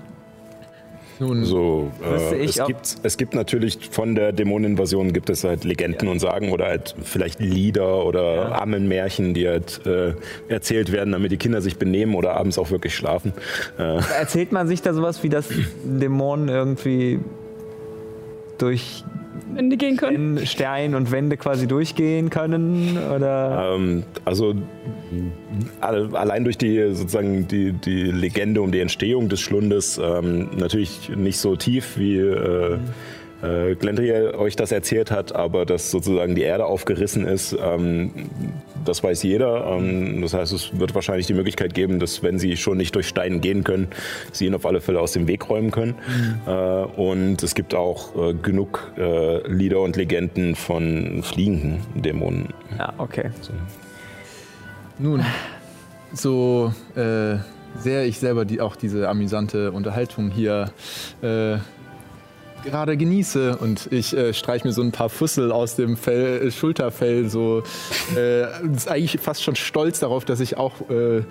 [1.19, 6.07] Nun, So, äh, es, gibt, es gibt natürlich von der Dämoneninvasion gibt es halt Legenden
[6.07, 10.13] und Sagen oder halt vielleicht Lieder oder Ammenmärchen, die halt äh,
[10.47, 13.33] erzählt werden, damit die Kinder sich benehmen oder abends auch wirklich schlafen.
[13.79, 15.49] Äh, Erzählt man sich da sowas wie, dass
[15.83, 17.19] Dämonen irgendwie
[18.57, 19.03] durch
[19.53, 20.45] Wenn die gehen können.
[20.45, 22.97] Stein und Wände quasi durchgehen können?
[22.97, 23.75] Oder?
[23.75, 24.53] Ähm, also
[25.81, 31.09] alle, allein durch die sozusagen die, die Legende um die Entstehung des Schlundes ähm, natürlich
[31.15, 32.77] nicht so tief wie äh,
[33.41, 38.11] äh, Glendriel euch das erzählt hat, aber dass sozusagen die Erde aufgerissen ist, ähm,
[38.83, 39.67] das weiß jeder.
[39.67, 43.07] Ähm, das heißt, es wird wahrscheinlich die Möglichkeit geben, dass wenn sie schon nicht durch
[43.07, 43.87] Steine gehen können,
[44.31, 45.95] sie ihn auf alle Fälle aus dem Weg räumen können.
[46.45, 52.49] Äh, und es gibt auch äh, genug äh, Lieder und Legenden von fliegenden Dämonen.
[52.77, 53.29] Ja, okay.
[54.99, 55.23] Nun,
[56.13, 57.37] so äh,
[57.79, 60.71] sehr ich selber die, auch diese amüsante Unterhaltung hier
[61.21, 61.57] äh,
[62.67, 66.51] gerade genieße und ich äh, streich mir so ein paar Fussel aus dem Fell, äh,
[66.51, 67.63] Schulterfell, so
[68.15, 71.23] äh, ist eigentlich fast schon stolz darauf, dass ich auch äh,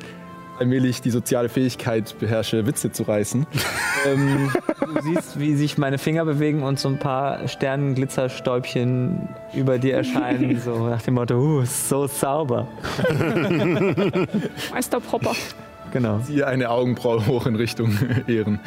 [0.58, 3.46] allmählich die soziale Fähigkeit beherrsche, Witze zu reißen.
[4.06, 4.50] ähm,
[4.96, 10.60] Du siehst, wie sich meine Finger bewegen und so ein paar Sternenglitzerstäubchen über dir erscheinen,
[10.64, 12.68] so nach dem Motto, uh, so sauber.
[14.72, 15.34] Meister Popper.
[15.96, 16.18] Genau.
[16.26, 17.96] ziehe eine Augenbraue hoch in Richtung
[18.26, 18.60] Ehren.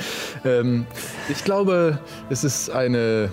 [0.44, 0.88] Ähm,
[1.30, 2.00] ich glaube,
[2.32, 3.30] es ist eine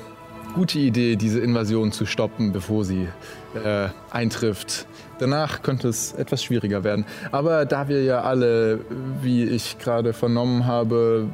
[0.55, 3.09] gute Idee, diese Invasion zu stoppen, bevor sie
[3.55, 4.87] äh, eintrifft.
[5.19, 7.07] Danach könnte es etwas schwieriger werden.
[7.33, 8.81] Aber da wir ja alle,
[9.23, 11.29] wie ich gerade vernommen habe,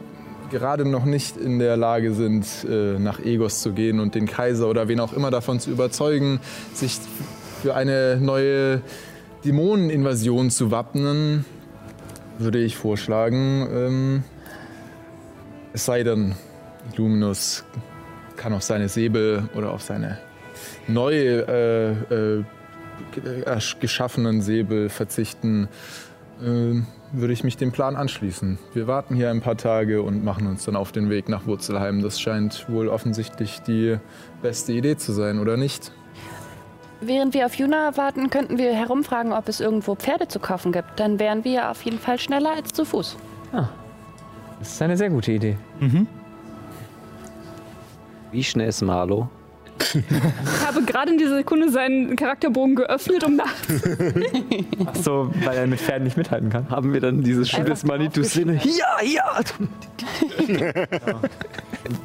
[0.50, 4.68] gerade noch nicht in der Lage sind, äh, nach Egos zu gehen und den Kaiser
[4.68, 6.38] oder wen auch immer davon zu überzeugen,
[6.74, 6.98] sich
[7.60, 8.82] für eine neue
[9.44, 11.44] Dämoneninvasion zu wappnen,
[12.42, 14.24] würde ich vorschlagen, ähm,
[15.72, 16.34] es sei denn,
[16.96, 17.64] Luminus
[18.36, 20.18] kann auf seine Säbel oder auf seine
[20.88, 22.44] neu äh, äh,
[23.80, 25.68] geschaffenen Säbel verzichten,
[26.42, 28.58] ähm, würde ich mich dem Plan anschließen.
[28.74, 32.02] Wir warten hier ein paar Tage und machen uns dann auf den Weg nach Wurzelheim.
[32.02, 33.98] Das scheint wohl offensichtlich die
[34.40, 35.92] beste Idee zu sein, oder nicht?
[37.04, 41.00] Während wir auf Juna warten, könnten wir herumfragen, ob es irgendwo Pferde zu kaufen gibt.
[41.00, 43.16] Dann wären wir auf jeden Fall schneller als zu Fuß.
[43.50, 45.56] Das ist eine sehr gute Idee.
[48.30, 49.28] Wie schnell ist Marlo?
[49.94, 53.52] Ich habe gerade in dieser Sekunde seinen Charakterbogen geöffnet, um nach.
[54.86, 56.70] Ach so, weil er mit Pferden nicht mithalten kann.
[56.70, 58.60] Haben wir dann dieses schönes Manitou-Szene?
[58.62, 59.40] Ja, ja!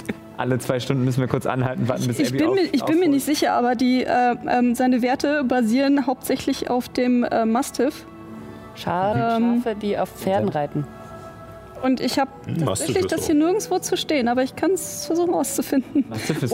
[0.37, 2.83] Alle zwei Stunden müssen wir kurz anhalten, warten, bis Ich Abby bin, auf, mir, ich
[2.85, 7.45] bin mir nicht sicher, aber die, äh, ähm, seine Werte basieren hauptsächlich auf dem äh,
[7.45, 8.05] Mastiff.
[8.75, 9.61] Schade, Ähm.
[9.63, 10.85] Schafe, die auf Pferden reiten.
[11.81, 12.31] Und ich habe
[12.63, 15.41] tatsächlich das hier nirgendwo zu stehen, aber ich kann es versuchen aber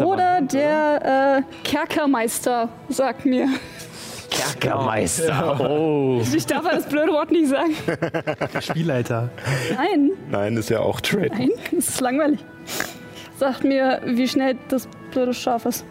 [0.05, 3.47] Oder der äh, Kerkermeister sagt mir.
[4.29, 5.59] Kerkermeister.
[5.61, 6.21] Oh.
[6.33, 7.73] Ich darf das blöde Wort nicht sagen.
[8.61, 9.29] Spielleiter.
[9.77, 11.29] Nein, Nein, ist ja auch Trade.
[11.29, 12.39] nein, das ist langweilig.
[13.37, 15.85] Sagt mir, wie schnell das blöde Schaf ist.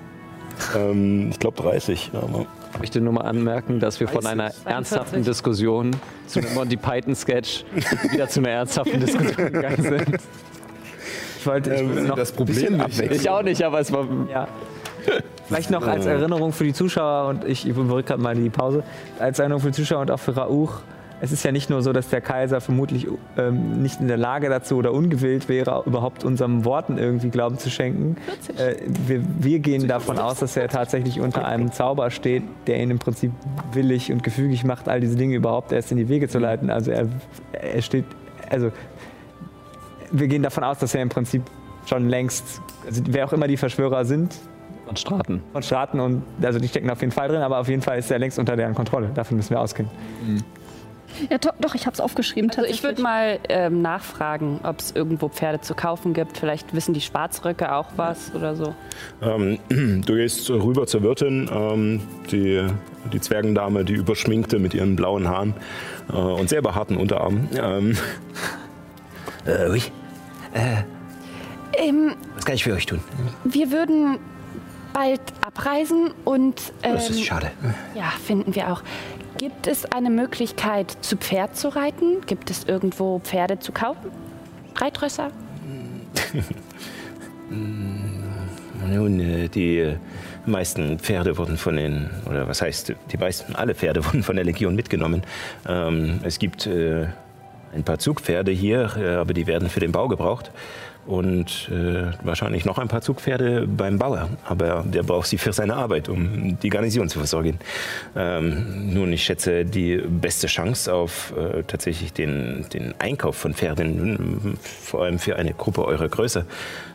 [0.77, 2.11] Ähm, ich glaube 30.
[2.15, 5.91] Aber Ich möchte nur mal anmerken, dass wir von einer ernsthaften Diskussion
[6.27, 7.65] zu einem Monty Python-Sketch
[8.11, 10.21] wieder zu einer ernsthaften Diskussion gegangen sind.
[11.39, 13.01] Ich wollte Ähm, noch das Problem nicht.
[13.01, 14.07] Ich auch nicht, aber es war.
[14.33, 14.47] Ja.
[15.49, 18.85] Vielleicht noch als Erinnerung für die Zuschauer und ich überbrücke gerade mal die Pause.
[19.19, 20.75] Als Erinnerung für die Zuschauer und auch für Rauch.
[21.25, 23.07] Es ist ja nicht nur so, dass der Kaiser vermutlich
[23.39, 27.71] ähm, nicht in der Lage dazu oder ungewillt wäre, überhaupt unseren Worten irgendwie Glauben zu
[27.71, 28.17] schenken.
[28.59, 28.75] Äh,
[29.07, 32.99] wir, wir gehen davon aus, dass er tatsächlich unter einem Zauber steht, der ihn im
[32.99, 33.31] Prinzip
[33.73, 36.71] willig und gefügig macht, all diese Dinge überhaupt erst in die Wege zu leiten.
[36.71, 37.07] Also er,
[37.53, 38.05] er steht,
[38.51, 38.73] also
[40.11, 41.43] wir gehen davon aus, dass er im Prinzip
[41.87, 44.35] schon längst, also wer auch immer die Verschwörer sind,
[44.89, 45.41] Und Straten.
[45.53, 48.11] von Staaten und also die stecken auf jeden Fall drin, aber auf jeden Fall ist
[48.11, 49.11] er längst unter deren Kontrolle.
[49.15, 49.89] Davon müssen wir ausgehen.
[51.31, 52.51] Ja, doch, ich habe es aufgeschrieben.
[52.51, 56.39] Also ich würde mal ähm, nachfragen, ob es irgendwo Pferde zu kaufen gibt.
[56.39, 58.75] Vielleicht wissen die Schwarzröcke auch was oder so.
[59.23, 62.67] ähm, du gehst rüber zur Wirtin, ähm, die,
[63.13, 65.55] die Zwergendame, die überschminkte mit ihren blauen Haaren
[66.11, 67.49] äh, und sehr behaarten Unterarmen.
[67.57, 67.97] Ähm,
[69.45, 69.83] Äh, oui.
[71.77, 73.01] Ähm, Was kann ich für euch tun?
[73.45, 74.19] wir würden
[74.93, 77.51] bald abreisen und ähm, Das ist schade.
[77.97, 78.83] ja, finden wir auch.
[79.39, 82.21] Gibt es eine Möglichkeit, zu Pferd zu reiten?
[82.27, 84.11] Gibt es irgendwo Pferde zu kaufen?
[84.77, 85.31] Reitrösser?
[87.51, 89.97] Nun, äh, die äh,
[90.47, 94.45] meisten Pferde wurden von den, oder was heißt, die meisten, alle Pferde wurden von der
[94.45, 95.23] Legion mitgenommen.
[95.67, 97.07] Ähm, es gibt äh,
[97.75, 100.51] ein paar Zugpferde hier, aber die werden für den Bau gebraucht.
[101.05, 104.29] Und äh, wahrscheinlich noch ein paar Zugpferde beim Bauer.
[104.45, 107.59] Aber der braucht sie für seine Arbeit, um die Garnison zu versorgen.
[108.15, 114.57] Ähm, nun, ich schätze, die beste Chance auf äh, tatsächlich den, den Einkauf von Pferden,
[114.63, 116.47] vor allem für eine Gruppe eurer Größe,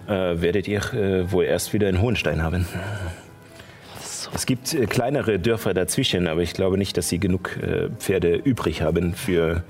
[0.08, 2.66] äh, werdet ihr äh, wohl erst wieder in Hohenstein haben.
[4.34, 8.36] Es gibt äh, kleinere Dörfer dazwischen, aber ich glaube nicht, dass sie genug äh, Pferde
[8.36, 9.64] übrig haben für,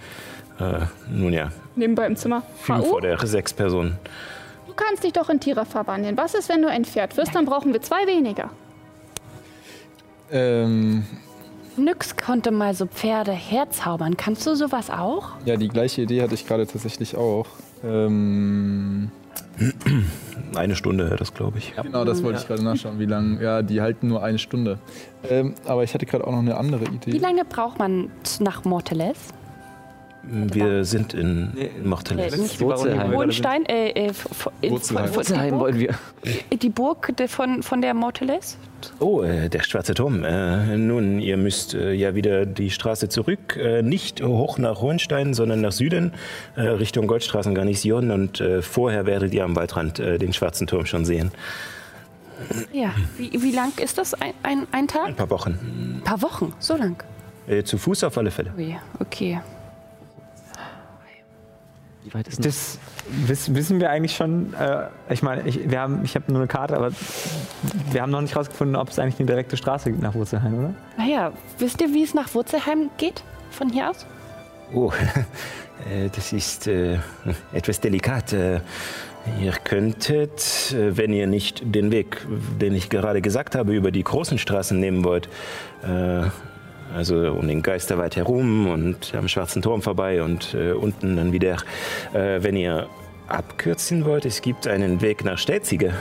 [0.59, 2.43] äh, nun ja, Nebenbei im Zimmer.
[2.59, 3.97] Fünf oder sechs Personen.
[4.67, 6.17] du kannst dich doch in Tiere verwandeln.
[6.17, 7.33] Was ist, wenn du ein Pferd wirst?
[7.35, 8.49] Dann brauchen wir zwei weniger.
[10.31, 11.05] Ähm,
[11.77, 14.17] Nyx konnte mal so Pferde herzaubern.
[14.17, 15.29] Kannst du sowas auch?
[15.45, 17.45] ja, die gleiche Idee hatte ich gerade tatsächlich auch.
[17.83, 19.11] Ähm,
[20.55, 21.73] eine Stunde, das glaube ich.
[21.81, 22.99] genau, das wollte ich gerade nachschauen.
[22.99, 23.41] Wie lange?
[23.41, 24.79] Ja, die halten nur eine Stunde.
[25.29, 27.13] Ähm, aber ich hatte gerade auch noch eine andere Idee.
[27.13, 29.17] Wie lange braucht man nach Morteles?
[30.29, 32.33] Wir sind in Morteles.
[32.33, 33.13] Äh, nicht Wurzelheim.
[33.13, 33.65] Hohenstein?
[33.65, 34.11] Äh, äh,
[34.61, 35.15] Wurzelheim.
[35.15, 35.61] Wurzelheim die Burg?
[35.61, 35.95] wollen wir.
[36.57, 38.57] Die Burg de- von, von der Morteles?
[38.99, 40.23] Oh, äh, der schwarze Turm.
[40.23, 45.33] Äh, nun, ihr müsst äh, ja wieder die Straße zurück, äh, nicht hoch nach Hohenstein,
[45.33, 46.13] sondern nach Süden,
[46.55, 48.11] äh, Richtung Goldstraßengarnison.
[48.11, 51.31] Und äh, vorher werdet ihr am Waldrand äh, den schwarzen Turm schon sehen.
[52.71, 52.93] Ja.
[53.17, 54.13] Wie, wie lang ist das?
[54.13, 55.07] Ein, ein, ein Tag?
[55.07, 55.51] Ein paar Wochen.
[55.97, 56.53] Ein paar Wochen.
[56.59, 57.01] So lang.
[57.47, 58.51] Äh, zu Fuß auf alle Fälle.
[58.57, 59.39] Ui, okay.
[62.07, 62.79] Wie weit ist Das
[63.25, 64.53] wiss, wissen wir eigentlich schon.
[64.53, 66.91] Äh, ich meine, ich, wir haben, ich habe nur eine Karte, aber
[67.91, 70.73] wir haben noch nicht rausgefunden, ob es eigentlich eine direkte Straße gibt nach Wurzelheim, oder?
[70.97, 73.23] Naja, wisst ihr, wie es nach Wurzelheim geht?
[73.49, 74.05] Von hier aus?
[74.73, 74.91] Oh,
[75.91, 76.99] äh, das ist äh,
[77.51, 78.31] etwas delikat.
[78.31, 78.61] Äh,
[79.41, 82.25] Ihr könntet, äh, wenn ihr nicht den Weg,
[82.61, 85.27] den ich gerade gesagt habe, über die großen Straßen nehmen wollt,
[85.84, 86.29] äh,
[86.95, 91.57] also um den Geisterwald herum und am Schwarzen Turm vorbei und äh, unten dann wieder,
[92.14, 92.88] äh, wenn ihr
[93.27, 95.93] abkürzen wollt, es gibt einen Weg nach Stelzige.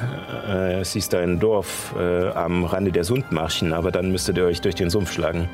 [0.48, 4.60] Äh, es ist ein Dorf äh, am Rande der Sundmarschen, aber dann müsstet ihr euch
[4.60, 5.48] durch den Sumpf schlagen.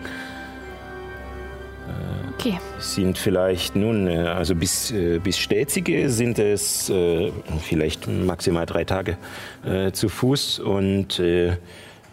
[2.42, 2.58] Okay.
[2.76, 7.30] Es sind vielleicht nun, äh, also bis, äh, bis Stelzige sind es äh,
[7.62, 9.16] vielleicht maximal drei Tage
[9.64, 11.52] äh, zu Fuß und äh,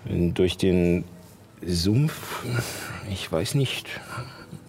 [0.06, 1.04] durch den
[1.66, 2.44] Sumpf,
[3.12, 3.88] ich weiß nicht,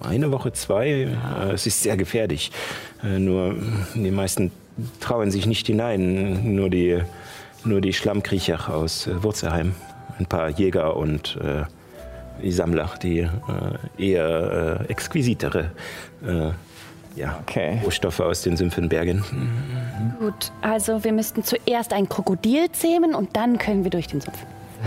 [0.01, 2.51] eine Woche, zwei, äh, es ist sehr gefährlich.
[3.03, 3.57] Äh, nur
[3.95, 4.51] die meisten
[5.01, 7.01] trauen sich nicht hinein, nur die,
[7.65, 9.75] nur die Schlammkriecher aus äh, Wurzelheim,
[10.19, 11.65] ein paar Jäger und äh,
[12.43, 13.29] die Sammler, die äh,
[13.99, 15.73] eher äh, exquisitere
[16.27, 16.51] äh,
[17.17, 17.81] ja, Okay.
[17.85, 19.25] Rohstoffe aus den Sümpfen bergen.
[20.21, 24.39] Gut, also wir müssten zuerst ein Krokodil zähmen und dann können wir durch den Sumpf.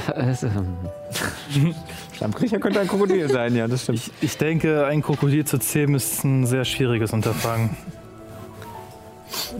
[0.07, 0.45] Das?
[2.13, 3.99] Schlammkriecher könnte ein Krokodil sein, ja, das stimmt.
[3.99, 7.75] Ich, ich denke, ein Krokodil zu zähmen ist ein sehr schwieriges Unterfangen.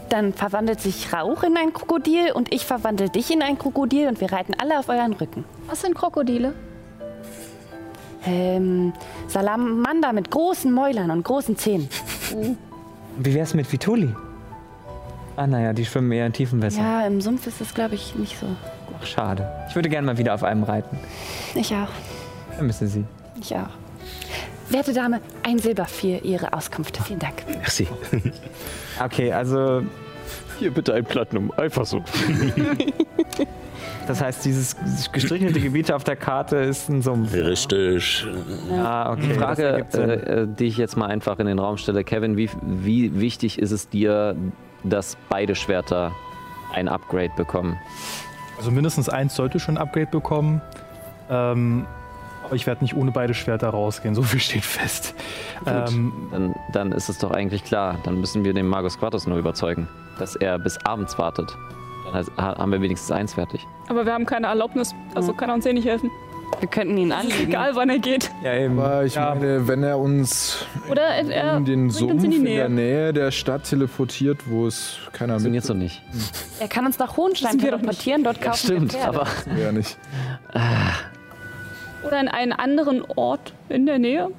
[0.10, 4.22] Dann verwandelt sich Rauch in ein Krokodil und ich verwandle dich in ein Krokodil und
[4.22, 5.46] wir reiten alle auf euren Rücken.
[5.68, 6.54] Was sind Krokodile?
[8.26, 8.94] Ähm,
[9.28, 11.90] Salamander mit großen Mäulern und großen Zähnen.
[13.18, 14.14] Wie wär's mit Vituli?
[15.36, 16.84] Ah, naja, die schwimmen eher in tiefen Wässern.
[16.84, 18.46] Ja, im Sumpf ist das, glaube ich, nicht so.
[19.00, 19.48] Ach, schade.
[19.70, 20.98] Ich würde gerne mal wieder auf einem reiten.
[21.56, 21.90] Ich auch.
[22.56, 23.06] Vermisse sie.
[23.40, 23.70] Ich auch.
[24.70, 26.98] Werte Dame, ein Silber für Ihre Auskunft.
[27.06, 27.44] Vielen Dank.
[27.48, 27.88] Merci.
[29.04, 29.82] Okay, also
[30.60, 31.52] Hier bitte ein Platinum.
[31.58, 32.04] Einfach so.
[34.08, 34.76] das heißt, dieses
[35.12, 37.34] gestrichelte Gebiet auf der Karte ist ein Sumpf.
[37.34, 38.26] Richtig.
[38.72, 39.22] Ah, okay.
[39.30, 42.50] Die Frage, äh, äh, die ich jetzt mal einfach in den Raum stelle, Kevin, wie,
[42.62, 44.36] wie wichtig ist es dir,
[44.84, 46.12] dass beide Schwerter
[46.74, 47.78] ein Upgrade bekommen?
[48.58, 50.62] Also mindestens eins sollte schon ein Upgrade bekommen.
[51.30, 51.86] Ähm,
[52.44, 55.16] aber ich werde nicht ohne beide Schwerter rausgehen, so viel steht fest.
[55.66, 57.98] Ähm, Dann, dann ist es doch eigentlich klar.
[58.04, 59.88] Dann müssen wir den Magus Quartus nur überzeugen,
[60.20, 61.56] dass er bis abends wartet.
[62.12, 63.66] Dann haben wir wenigstens eins fertig.
[63.88, 66.12] Aber wir haben keine Erlaubnis, also kann er uns eh nicht helfen.
[66.60, 67.50] Wir könnten ihn anlegen.
[67.50, 68.32] Egal, wann er geht.
[68.44, 68.80] ja, eben.
[68.80, 69.34] Aber ich Ja.
[69.36, 73.14] meine, wenn er uns Oder er, er in den Sumpf in die in der Nähe
[73.14, 76.02] der Stadt teleportiert, wo es keiner Funktioniert so mit nicht.
[76.60, 79.08] Er kann uns nach Hohenstein wir teleportieren, dort kaufen wir Stimmt, Pferde.
[79.22, 79.28] aber
[79.62, 79.98] ja nicht.
[82.06, 84.30] Oder in einen anderen Ort in der Nähe.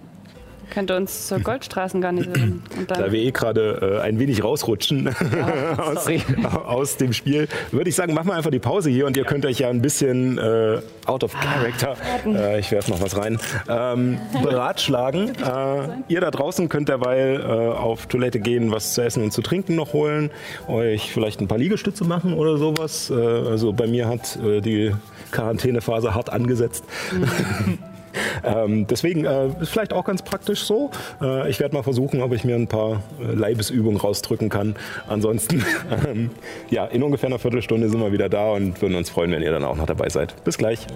[0.74, 5.08] Könnte uns zur Goldstraßengarnison und Da wir eh gerade äh, ein wenig rausrutschen
[5.76, 6.22] aus, sorry.
[6.66, 9.46] aus dem Spiel, würde ich sagen, machen wir einfach die Pause hier und ihr könnt
[9.46, 11.96] euch ja ein bisschen äh, out of character,
[12.26, 13.38] äh, ich werfe noch was rein,
[13.68, 15.32] ähm, beratschlagen.
[15.44, 19.42] Äh, ihr da draußen könnt derweil äh, auf Toilette gehen, was zu essen und zu
[19.42, 20.30] trinken noch holen,
[20.68, 23.10] euch vielleicht ein paar Liegestütze machen oder sowas.
[23.10, 24.92] Äh, also bei mir hat die
[25.32, 26.84] Quarantänephase hart angesetzt.
[28.44, 30.90] Ähm, deswegen äh, ist vielleicht auch ganz praktisch so.
[31.22, 34.76] Äh, ich werde mal versuchen, ob ich mir ein paar äh, Leibesübungen rausdrücken kann.
[35.08, 35.64] Ansonsten,
[36.06, 36.30] ähm,
[36.68, 39.50] ja, in ungefähr einer Viertelstunde sind wir wieder da und würden uns freuen, wenn ihr
[39.50, 40.34] dann auch noch dabei seid.
[40.44, 40.86] Bis gleich.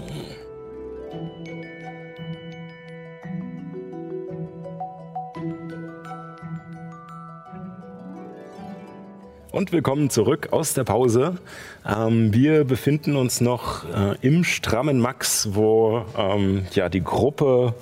[9.51, 11.39] Und willkommen zurück aus der Pause.
[11.87, 17.75] Ähm, wir befinden uns noch äh, im strammen Max, wo ähm, ja, die Gruppe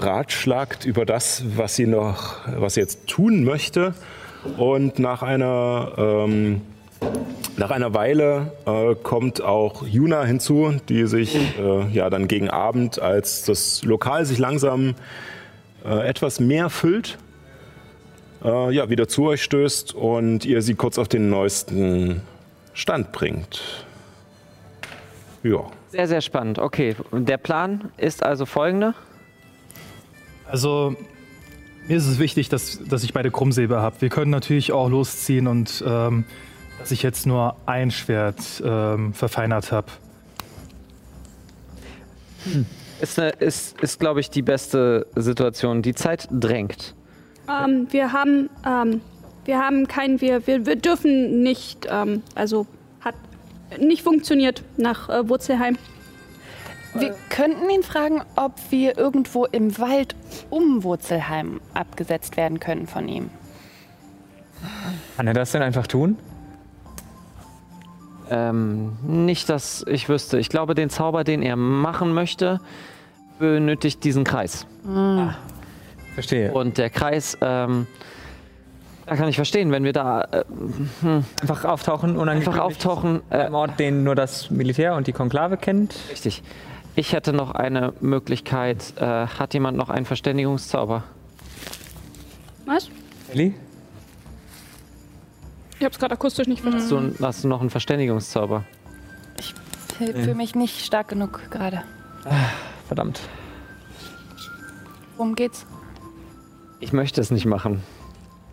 [0.00, 3.94] ratschlagt über das, was sie noch, was sie jetzt tun möchte.
[4.56, 6.62] Und nach einer, ähm,
[7.56, 13.00] nach einer Weile äh, kommt auch Juna hinzu, die sich äh, ja dann gegen Abend,
[13.00, 14.96] als das Lokal sich langsam
[15.84, 17.18] äh, etwas mehr füllt,
[18.44, 22.22] äh, ja, wieder zu euch stößt und ihr sie kurz auf den neuesten
[22.74, 23.86] Stand bringt.
[25.42, 25.64] Ja.
[25.88, 26.58] Sehr, sehr spannend.
[26.58, 28.94] Okay, und der Plan ist also folgender.
[30.46, 30.96] Also,
[31.86, 33.96] mir ist es wichtig, dass, dass ich beide Krummsäbel habe.
[34.00, 36.24] Wir können natürlich auch losziehen und ähm,
[36.78, 39.88] dass ich jetzt nur ein Schwert ähm, verfeinert habe.
[43.00, 45.82] Ist, eine, ist, ist glaube ich, die beste Situation.
[45.82, 46.94] Die Zeit drängt.
[47.48, 49.00] Ähm, wir haben, ähm,
[49.44, 52.66] wir haben kein, wir, wir, wir dürfen nicht, ähm, also
[53.00, 53.14] hat
[53.78, 55.76] nicht funktioniert nach äh, Wurzelheim.
[56.96, 60.14] Wir könnten ihn fragen, ob wir irgendwo im Wald
[60.48, 63.30] um Wurzelheim abgesetzt werden können von ihm.
[65.16, 66.16] Kann er das denn einfach tun?
[68.30, 70.38] Ähm, nicht, dass ich wüsste.
[70.38, 72.60] Ich glaube, den Zauber, den er machen möchte,
[73.38, 74.66] benötigt diesen Kreis.
[76.14, 76.52] Verstehe.
[76.52, 77.86] Und der Kreis, ähm,
[79.06, 80.44] da kann ich verstehen, wenn wir da äh,
[81.42, 82.48] einfach auftauchen, unangekündigt.
[82.48, 83.20] einfach auftauchen.
[83.30, 85.94] Äh, Ein Ort, den nur das Militär und die Konklave kennt.
[86.10, 86.42] richtig.
[86.96, 88.94] Ich hätte noch eine Möglichkeit.
[88.96, 91.02] Äh, hat jemand noch einen Verständigungszauber?
[92.66, 92.88] Was?
[93.32, 93.52] Ellie?
[95.80, 97.16] Ich hab's gerade akustisch nicht Hast verstanden.
[97.18, 98.62] du, hast du noch einen Verständigungszauber?
[99.38, 99.54] Ich
[99.98, 101.82] fühle mich nicht stark genug gerade.
[102.86, 103.20] Verdammt.
[105.16, 105.66] Worum geht's?
[106.84, 107.82] Ich möchte es nicht machen.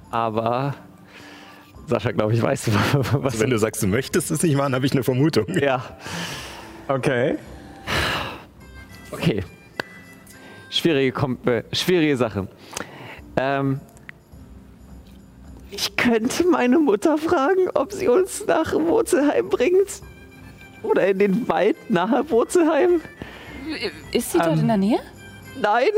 [0.10, 0.74] Aber
[1.86, 2.72] Sascha, glaube ich, weiß,
[3.12, 3.42] was.
[3.42, 5.46] Wenn du sagst, du möchtest es nicht machen, habe ich eine Vermutung.
[5.62, 5.84] ja.
[6.88, 7.36] Okay.
[9.12, 9.44] Okay.
[10.70, 12.48] Schwierige, Kom äh, schwierige Sache.
[13.36, 13.82] Ähm,
[15.70, 20.02] ich könnte meine Mutter fragen, ob sie uns nach Wurzelheim bringt.
[20.84, 23.02] Oder in den Wald nahe Wurzelheim.
[24.14, 25.00] Ist sie dort in der Nähe?
[25.62, 25.90] Nein.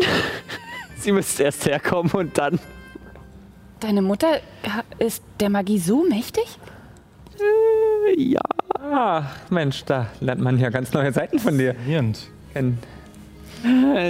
[1.03, 2.59] Sie müsste erst herkommen und dann.
[3.79, 4.39] Deine Mutter
[4.97, 6.57] ist der Magie so mächtig?
[8.07, 8.41] Äh, ja.
[8.79, 11.75] Ah, Mensch, da lernt man ja ganz neue Seiten von dir
[12.53, 12.79] kennen.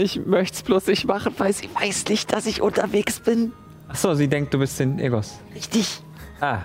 [0.01, 3.53] Ich möchte es bloß nicht machen, weil sie weiß nicht, dass ich unterwegs bin.
[3.87, 5.39] Achso, sie denkt, du bist in Egos.
[5.53, 6.01] Richtig.
[6.41, 6.59] Ah,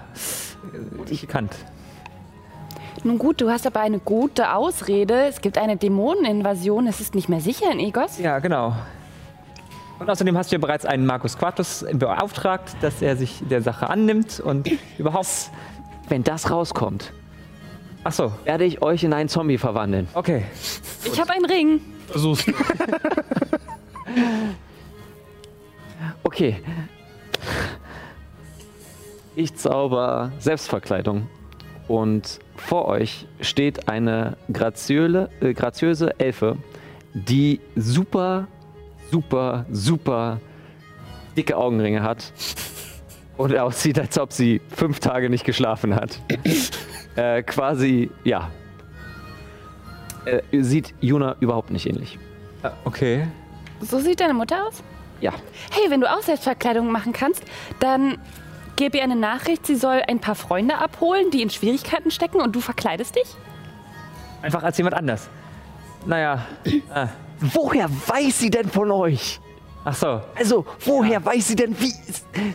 [1.11, 1.53] ich bekannt.
[3.05, 5.27] Nun gut, du hast aber eine gute Ausrede.
[5.27, 6.87] Es gibt eine Dämoneninvasion.
[6.87, 8.19] Es ist nicht mehr sicher in Egos.
[8.19, 8.75] Ja, genau.
[9.99, 13.91] Und außerdem hast du ja bereits einen Markus Quartus beauftragt, dass er sich der Sache
[13.91, 15.51] annimmt und überhaupt.
[16.09, 17.13] Wenn das rauskommt,
[18.05, 20.09] Ach so, werde ich euch in einen Zombie verwandeln.
[20.15, 20.45] okay.
[21.05, 21.81] Ich habe einen Ring.
[22.07, 22.47] Versuch's.
[26.23, 26.57] Okay.
[29.35, 31.29] Ich zauber Selbstverkleidung.
[31.87, 36.57] Und vor euch steht eine graziöle, äh, graziöse Elfe,
[37.15, 38.47] die super,
[39.11, 40.41] super, super
[41.37, 42.33] dicke Augenringe hat.
[43.37, 46.21] Und aussieht, als ob sie fünf Tage nicht geschlafen hat.
[47.17, 48.51] äh, quasi, ja.
[50.25, 52.19] Äh, sieht Juna überhaupt nicht ähnlich.
[52.63, 53.29] Ah, Okay.
[53.81, 54.83] So sieht deine Mutter aus?
[55.21, 55.33] Ja.
[55.71, 57.45] Hey, wenn du auch Selbstverkleidung machen kannst,
[57.79, 58.19] dann
[58.75, 62.57] gib ihr eine Nachricht, sie soll ein paar Freunde abholen, die in Schwierigkeiten stecken und
[62.57, 63.37] du verkleidest dich?
[64.43, 65.29] Einfach als jemand anders.
[66.07, 66.45] Naja.
[66.93, 67.09] Ah.
[67.41, 69.41] Woher weiß sie denn von euch?
[69.85, 70.21] Ach so.
[70.35, 71.93] Also, woher weiß sie denn, wie.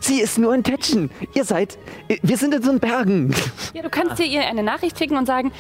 [0.01, 1.09] Sie ist nur ein Tätschen.
[1.33, 1.77] Ihr seid.
[2.21, 3.33] Wir sind in so Bergen.
[3.73, 5.51] Ja, du kannst dir ihr eine Nachricht schicken und sagen,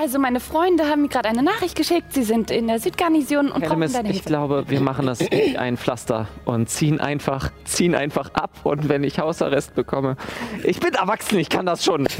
[0.00, 3.62] also meine Freunde haben mir gerade eine Nachricht geschickt, sie sind in der Südgarnison und
[3.62, 4.28] brauchen Helmis, deine ich Hilfe.
[4.28, 8.50] glaube, wir machen das wie ein Pflaster und ziehen einfach, ziehen einfach ab.
[8.62, 10.16] Und wenn ich Hausarrest bekomme.
[10.62, 12.04] Ich bin erwachsen, ich kann das schon.
[12.16, 12.18] Bist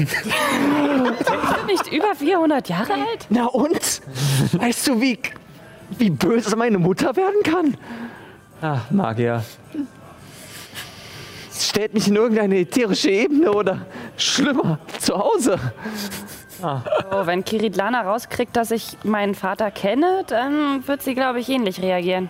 [1.61, 3.27] du nicht über 400 Jahre alt?
[3.29, 4.01] Na und?
[4.53, 5.17] Weißt du, wie,
[5.97, 7.77] wie böse meine Mutter werden kann?
[8.61, 9.43] Ah, Magier.
[11.49, 13.85] Es stellt mich in irgendeine ätherische Ebene oder
[14.17, 15.59] schlimmer, zu Hause.
[16.61, 21.81] Oh, wenn Kiritlana rauskriegt, dass ich meinen Vater kenne, dann wird sie, glaube ich, ähnlich
[21.81, 22.29] reagieren.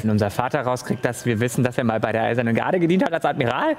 [0.00, 3.04] Wenn unser Vater rauskriegt, dass wir wissen, dass er mal bei der Eisernen Garde gedient
[3.04, 3.76] hat als Admiral,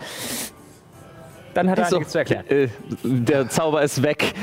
[1.60, 2.46] dann hat er So, nichts zu erklären.
[2.48, 2.68] äh,
[3.04, 4.34] der Zauber ist weg.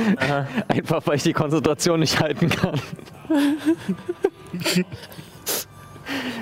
[0.69, 2.81] Einfach, weil ich die Konzentration nicht halten kann.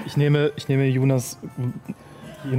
[0.07, 1.39] Ich nehme, ich nehme Jonas,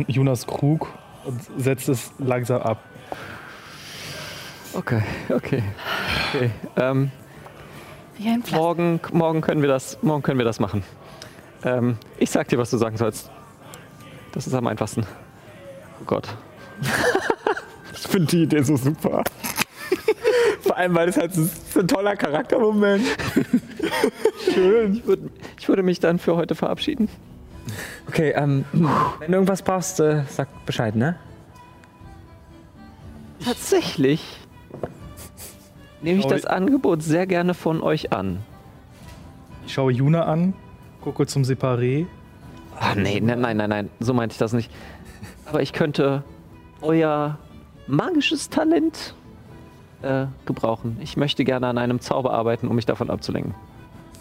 [0.07, 0.87] Jonas Krug
[1.25, 2.79] und setze es langsam ab.
[4.73, 5.63] Okay, okay.
[6.33, 6.51] okay.
[6.75, 7.11] Ähm,
[8.17, 8.57] Wie ein Pflaster.
[8.57, 10.83] morgen, morgen, können wir das, morgen können wir das machen.
[11.63, 13.29] Ähm, ich sag dir, was du sagen sollst.
[14.33, 15.05] Das ist am einfachsten.
[16.01, 16.27] Oh Gott.
[17.95, 19.23] Ich finde die Idee so super.
[20.61, 23.03] Vor allem, weil das halt so, so ein toller Charaktermoment.
[24.53, 24.95] Schön.
[24.95, 27.07] Ich würde, ich würde mich dann für heute verabschieden.
[28.07, 31.17] Okay, ähm, wenn du irgendwas brauchst, äh, sag Bescheid, ne?
[33.43, 34.39] Tatsächlich
[36.01, 38.39] nehme ich das Angebot sehr gerne von euch an.
[39.65, 40.53] Ich schaue Juna an,
[41.01, 42.05] gucke zum Separé.
[42.79, 44.71] Ach nee, ne- nein, nein, nein, so meinte ich das nicht.
[45.45, 46.23] Aber ich könnte
[46.81, 47.37] euer
[47.87, 49.13] magisches Talent
[50.01, 50.97] äh, gebrauchen.
[51.01, 53.55] Ich möchte gerne an einem Zauber arbeiten, um mich davon abzulenken.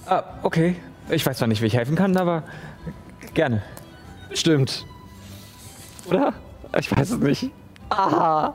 [0.06, 0.76] Ah, okay.
[1.10, 2.44] Ich weiß zwar nicht, wie ich helfen kann, aber
[3.34, 3.62] gerne.
[4.32, 4.86] Stimmt.
[6.06, 6.32] Oder?
[6.78, 7.50] Ich weiß es nicht.
[7.90, 8.54] Aha.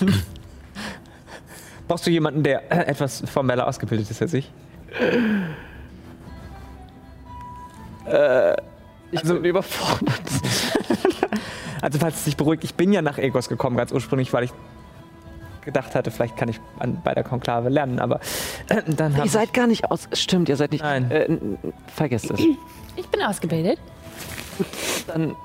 [1.88, 4.50] Brauchst du jemanden, der äh, etwas formeller ausgebildet ist als ich?
[9.10, 10.22] Ich bin überfordert.
[11.80, 14.52] Also, falls es dich beruhigt, ich bin ja nach Egos gekommen, ganz ursprünglich, weil ich
[15.64, 18.20] gedacht hatte, vielleicht kann ich an, bei der Konklave lernen, aber
[18.68, 20.08] äh, dann Ihr seid gar nicht aus.
[20.14, 20.82] Stimmt, ihr seid nicht.
[20.82, 21.10] Nein.
[21.10, 21.38] Äh,
[21.94, 22.40] vergesst es.
[22.96, 23.78] Ich bin ausgebildet.
[25.06, 25.36] Dann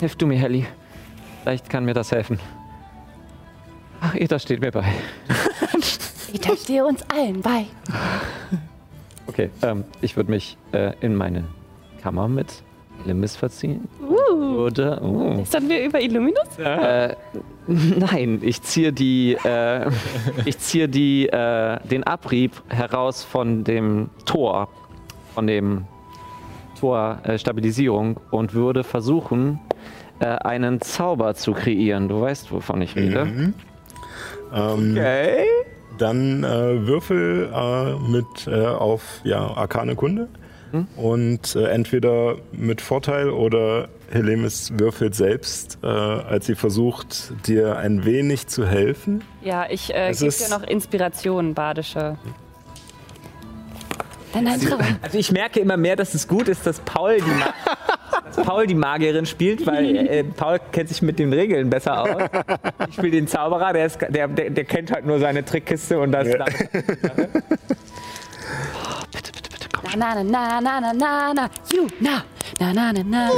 [0.00, 0.66] hilf du mir, Helly.
[1.42, 2.38] Vielleicht kann mir das helfen.
[4.00, 4.84] Ach, Eta steht mir bei.
[6.32, 7.66] Ich stehe uns allen bei.
[9.28, 11.44] Okay, ähm, ich würde mich äh, in meine
[12.02, 12.64] Kammer mit
[13.04, 13.88] Limbis verziehen.
[14.44, 15.02] Oder.
[15.02, 15.40] Oh.
[15.42, 16.58] Ist wir über Illuminus?
[16.58, 17.14] Äh,
[17.66, 19.90] nein, ich ziehe die, äh,
[20.44, 24.68] ich ziehe die, äh, den Abrieb heraus von dem Tor,
[25.34, 25.84] von dem
[26.78, 29.60] Tor äh, Stabilisierung und würde versuchen,
[30.20, 32.08] äh, einen Zauber zu kreieren.
[32.08, 33.24] Du weißt, wovon ich rede.
[33.24, 33.54] Mhm.
[34.54, 35.46] Ähm, Okay.
[35.98, 40.28] Dann äh, würfel äh, mit äh, auf ja, Arkane Kunde.
[40.96, 48.04] Und äh, entweder mit Vorteil oder Helemis würfelt selbst, äh, als sie versucht, dir ein
[48.04, 49.24] wenig zu helfen.
[49.42, 52.16] Ja, ich äh, gebe dir noch Inspiration, badische.
[54.32, 54.80] Dann ein Traum.
[55.02, 57.54] Also ich merke immer mehr, dass es gut ist, dass Paul die, Ma
[58.24, 62.30] dass Paul die Magierin spielt, weil äh, Paul kennt sich mit den Regeln besser aus.
[62.88, 66.12] Ich spiele den Zauberer, der, ist, der, der, der kennt halt nur seine Trickkiste und
[66.12, 66.28] das.
[66.28, 66.44] Ja.
[66.44, 66.62] Bitte,
[69.12, 69.90] bitte, bitte, komm.
[69.98, 72.24] Na, na, na, na, na, na, na, you, na,
[72.60, 73.30] na, na, na, na.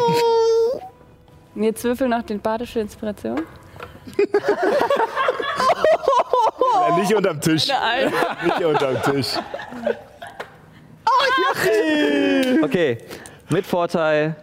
[1.54, 3.40] Jetzt würfel noch den badische Inspiration.
[6.88, 7.66] Ja, nicht unterm Tisch.
[8.44, 9.28] Nicht unterm Tisch.
[12.62, 12.98] Okay,
[13.50, 14.36] mit Vorteil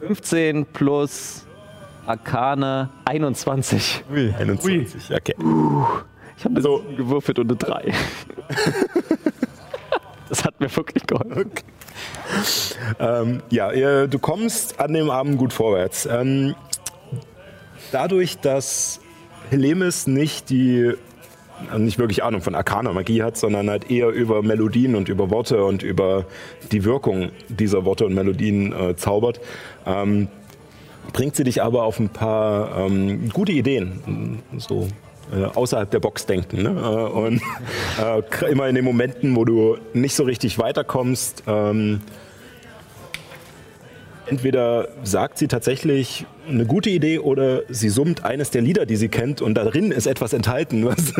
[0.00, 1.46] 15 plus
[2.06, 4.04] Arkane 21.
[4.38, 5.34] 21, okay.
[6.36, 7.92] Ich habe so gewürfelt und eine 3.
[10.28, 11.50] das hat mir wirklich geholfen.
[12.98, 16.06] Ähm, ja, du kommst an dem Abend gut vorwärts.
[16.06, 16.54] Ähm,
[17.92, 19.00] dadurch, dass
[19.50, 20.94] Helemis nicht die
[21.70, 25.30] also nicht wirklich Ahnung von arkaner Magie hat, sondern halt eher über Melodien und über
[25.30, 26.26] Worte und über
[26.72, 29.40] die Wirkung dieser Worte und Melodien äh, zaubert,
[29.86, 30.28] ähm,
[31.12, 34.88] bringt sie dich aber auf ein paar ähm, gute Ideen, so
[35.42, 36.62] außerhalb der Box denken.
[36.62, 36.70] Ne?
[36.70, 37.40] Äh, und
[38.00, 42.00] äh, immer in den Momenten, wo du nicht so richtig weiterkommst, ähm,
[44.26, 49.08] entweder sagt sie tatsächlich eine gute Idee oder sie summt eines der Lieder, die sie
[49.08, 51.14] kennt und darin ist etwas enthalten, was,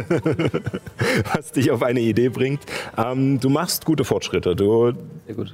[1.33, 2.61] was dich auf eine Idee bringt.
[2.97, 4.57] Ähm, du machst gute Fortschritte.
[4.57, 4.93] Du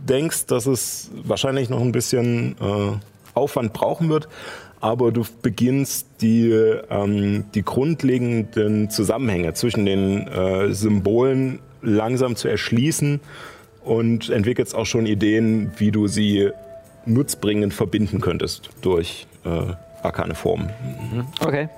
[0.09, 2.93] denkst, dass es wahrscheinlich noch ein bisschen äh,
[3.35, 4.29] Aufwand brauchen wird,
[4.81, 13.21] aber du beginnst die, ähm, die grundlegenden Zusammenhänge zwischen den äh, Symbolen langsam zu erschließen
[13.85, 16.51] und entwickelst auch schon Ideen, wie du sie
[17.07, 20.71] nutzbringend verbinden könntest durch äh, arkane Formen.
[21.41, 21.69] Okay.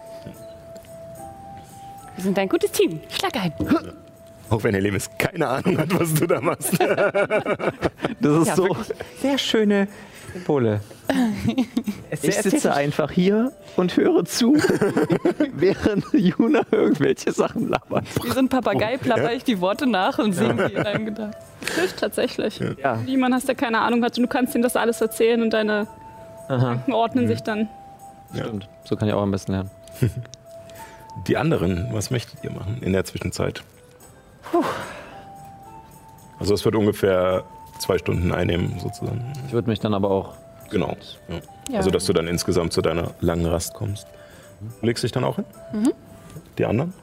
[2.17, 3.01] Wir sind ein gutes Team.
[3.09, 3.53] Schlag ein.
[4.51, 6.73] Auch wenn Helemis keine Ahnung hat, was du da machst.
[8.21, 8.77] Das ist Ja, so.
[9.21, 9.89] sehr schöne
[10.33, 10.81] Symbole.
[12.11, 14.55] Ich sitze einfach hier und höre zu,
[15.55, 18.05] während Juna irgendwelche Sachen labert.
[18.23, 21.37] Wie so ein Papagei plapper ich die Worte nach und singe die in deinem Gedanken.
[21.61, 22.61] Das hilft tatsächlich.
[22.83, 22.99] Ja.
[23.07, 25.87] Jemand hast, der keine Ahnung hat und du kannst ihm das alles erzählen und deine
[26.49, 27.69] Gedanken ordnen sich dann.
[28.35, 28.69] Stimmt.
[28.85, 29.71] So kann ich auch am besten lernen.
[31.27, 33.63] Die anderen, was möchtet ihr machen in der Zwischenzeit?
[36.39, 37.45] Also es wird ungefähr
[37.83, 39.33] zwei Stunden einnehmen, sozusagen.
[39.47, 40.35] Ich würde mich dann aber auch.
[40.71, 40.97] Genau.
[41.71, 41.79] Ja.
[41.79, 44.07] Also dass du dann insgesamt zu deiner langen Rast kommst.
[44.81, 45.45] Du legst dich dann auch hin?
[46.57, 46.95] Die anderen?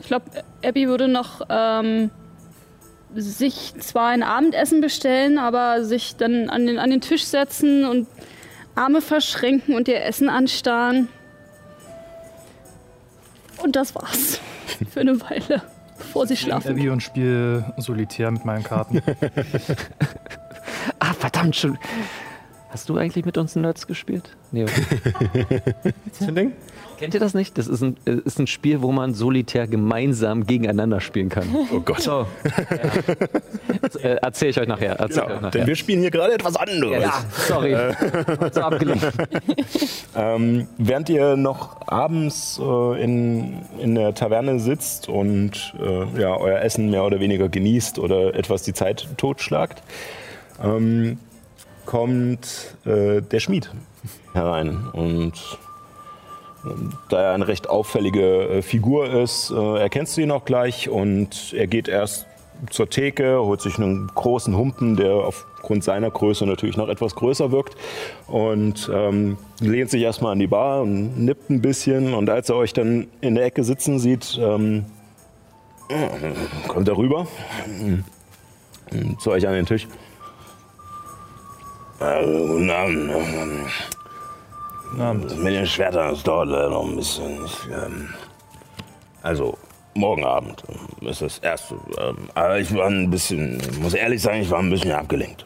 [0.00, 0.26] Ich glaube,
[0.64, 2.10] Abby würde noch ähm,
[3.14, 8.06] sich zwar ein Abendessen bestellen, aber sich dann an den, an den Tisch setzen und
[8.74, 11.08] Arme verschränken und ihr Essen anstarren.
[13.62, 14.40] Und das war's.
[14.90, 15.62] Für eine Weile,
[15.98, 16.72] bevor sie schlafen.
[16.72, 19.02] Abby und spiele Solitär mit meinen Karten.
[20.98, 21.78] Ah, verdammt schon.
[22.70, 24.36] Hast du eigentlich mit uns Nerds gespielt?
[24.52, 24.64] Nee.
[26.20, 26.52] okay.
[26.98, 27.58] Kennt ihr das nicht?
[27.58, 31.48] Das ist ein, äh, ist ein Spiel, wo man solitär gemeinsam gegeneinander spielen kann.
[31.72, 32.00] Oh Gott.
[32.00, 32.26] So.
[32.70, 34.00] Ja.
[34.10, 34.92] Äh, Erzähle ich euch nachher.
[34.98, 35.50] Erzähl ich euch Genau, nachher.
[35.50, 37.02] denn wir spielen hier gerade etwas anderes.
[37.02, 37.76] ja, sorry.
[38.52, 39.04] so abgelenkt.
[40.16, 46.60] Ähm, während ihr noch abends äh, in, in der Taverne sitzt und äh, ja, euer
[46.60, 49.82] Essen mehr oder weniger genießt oder etwas die Zeit totschlagt,
[50.62, 51.18] ähm,
[51.84, 53.70] kommt äh, der Schmied
[54.34, 54.88] herein.
[54.92, 55.34] Und
[57.08, 61.52] da er eine recht auffällige äh, Figur ist, äh, erkennst du ihn auch gleich und
[61.56, 62.26] er geht erst
[62.70, 67.50] zur Theke, holt sich einen großen Humpen, der aufgrund seiner Größe natürlich noch etwas größer
[67.50, 67.76] wirkt
[68.26, 72.56] und ähm, lehnt sich erstmal an die Bar und nippt ein bisschen und als er
[72.56, 74.86] euch dann in der Ecke sitzen sieht, ähm,
[76.68, 77.26] kommt er rüber
[79.18, 79.86] zu euch an den Tisch.
[82.00, 83.10] Äh, guten Abend.
[84.94, 85.42] Guten Abend.
[85.42, 87.44] mit den Schwertern, das dauert leider noch ein bisschen.
[87.44, 88.14] Ich, ähm,
[89.22, 89.58] also,
[89.94, 91.74] morgen Abend ähm, ist das erste.
[91.98, 95.44] Ähm, aber ich war ein bisschen, muss ehrlich sagen, ich war ein bisschen abgelenkt.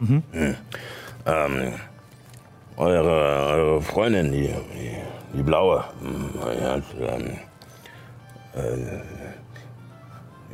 [0.00, 0.22] Hm.
[1.24, 1.72] Ähm,
[2.76, 7.38] eure, eure Freundin, die, die, die Blaue, hm, die hat ähm,
[8.54, 9.00] äh,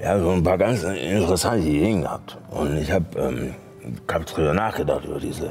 [0.01, 2.39] ja, so ein paar ganz interessante Ideen gehabt.
[2.51, 3.56] Und ich habe ähm,
[4.09, 5.51] hab drüber nachgedacht, über diese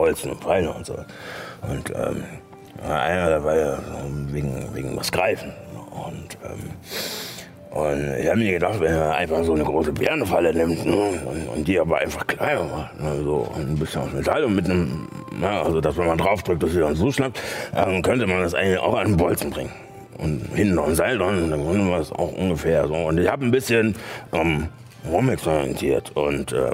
[0.00, 0.94] Bolzen und Pfeile und so.
[0.94, 2.24] Und ähm,
[2.88, 3.78] einer dabei ja,
[4.28, 5.52] wegen, wegen was greifen.
[5.90, 10.86] Und, ähm, und ich habe mir gedacht, wenn er einfach so eine große Bärenfalle nimmt
[10.86, 14.54] ne, und, und die aber einfach kleiner macht, ne, so ein bisschen aus Metall und
[14.54, 15.06] mit einem,
[15.38, 17.38] na, also dass wenn man draufdrückt, dass sie dann so schnappt,
[17.76, 19.72] ähm, könnte man das eigentlich auch an den Bolzen bringen.
[20.16, 22.94] Und hinten noch ein Seil dran, und dann könnte man das auch ungefähr so.
[22.94, 23.94] Und ich habe ein bisschen
[24.32, 24.68] ähm,
[25.10, 26.70] rumexperimentiert und äh,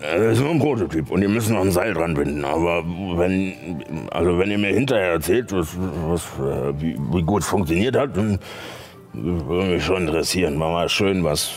[0.00, 2.44] Das ist nur ein Prototyp und ihr müsst noch ein Seil dran binden.
[2.44, 2.84] Aber
[3.18, 5.76] wenn, also wenn ihr mir hinterher erzählt, was,
[6.06, 6.22] was,
[6.78, 8.38] wie, wie gut es funktioniert hat, dann
[9.12, 10.58] würde mich schon interessieren.
[10.60, 11.52] War mal schön, was,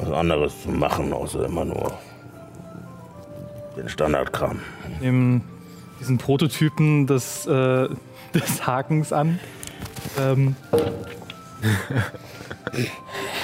[0.00, 1.98] was anderes zu machen, außer immer nur
[3.76, 4.58] Den Standardkram.
[5.00, 5.42] Nehmen
[6.00, 7.88] diesen Prototypen des, äh,
[8.34, 9.38] des Hakens an.
[10.18, 10.56] Ähm,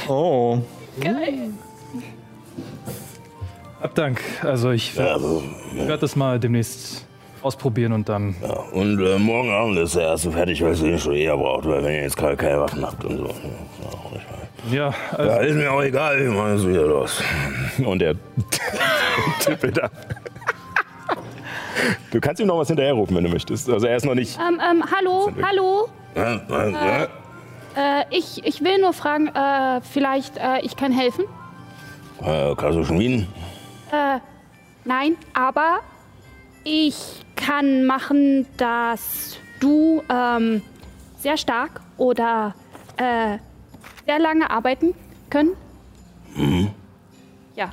[0.08, 0.60] Oh.
[1.00, 1.50] Geil.
[3.80, 4.20] Hab Dank.
[4.42, 5.42] Also ich Ja, also,
[5.74, 7.06] werde das mal demnächst
[7.42, 8.34] ausprobieren und dann.
[8.42, 8.48] ja.
[8.72, 11.82] Und äh, morgen Abend ist der erste fertig, weil ihr ihn schon eher braucht, weil
[11.84, 13.24] wenn ihr jetzt gerade keine Waffen habt und so.
[13.26, 13.32] Ja.
[14.72, 17.22] Ja, also, Ja, ist mir auch egal, ich mach es wieder los.
[17.84, 18.14] Und er
[19.40, 19.92] tippelt ab.
[22.10, 23.68] Du kannst ihm noch was hinterherrufen, wenn du möchtest.
[23.70, 24.36] Also er ist noch nicht.
[24.38, 25.88] Ähm, ähm, hallo, hallo.
[26.16, 27.02] Ja, ja, ja.
[28.00, 31.26] Äh, ich, ich will nur fragen, äh, vielleicht, äh, ich kann helfen?
[32.24, 33.28] Äh, kannst du schmieden?
[33.92, 34.18] Äh,
[34.84, 35.80] nein, aber
[36.64, 40.62] ich kann machen, dass du ähm,
[41.18, 42.54] sehr stark oder
[42.96, 43.38] äh,
[44.04, 44.94] sehr lange arbeiten
[45.30, 45.52] können.
[47.54, 47.70] Ja,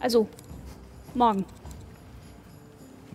[0.00, 0.28] also
[1.14, 1.44] morgen.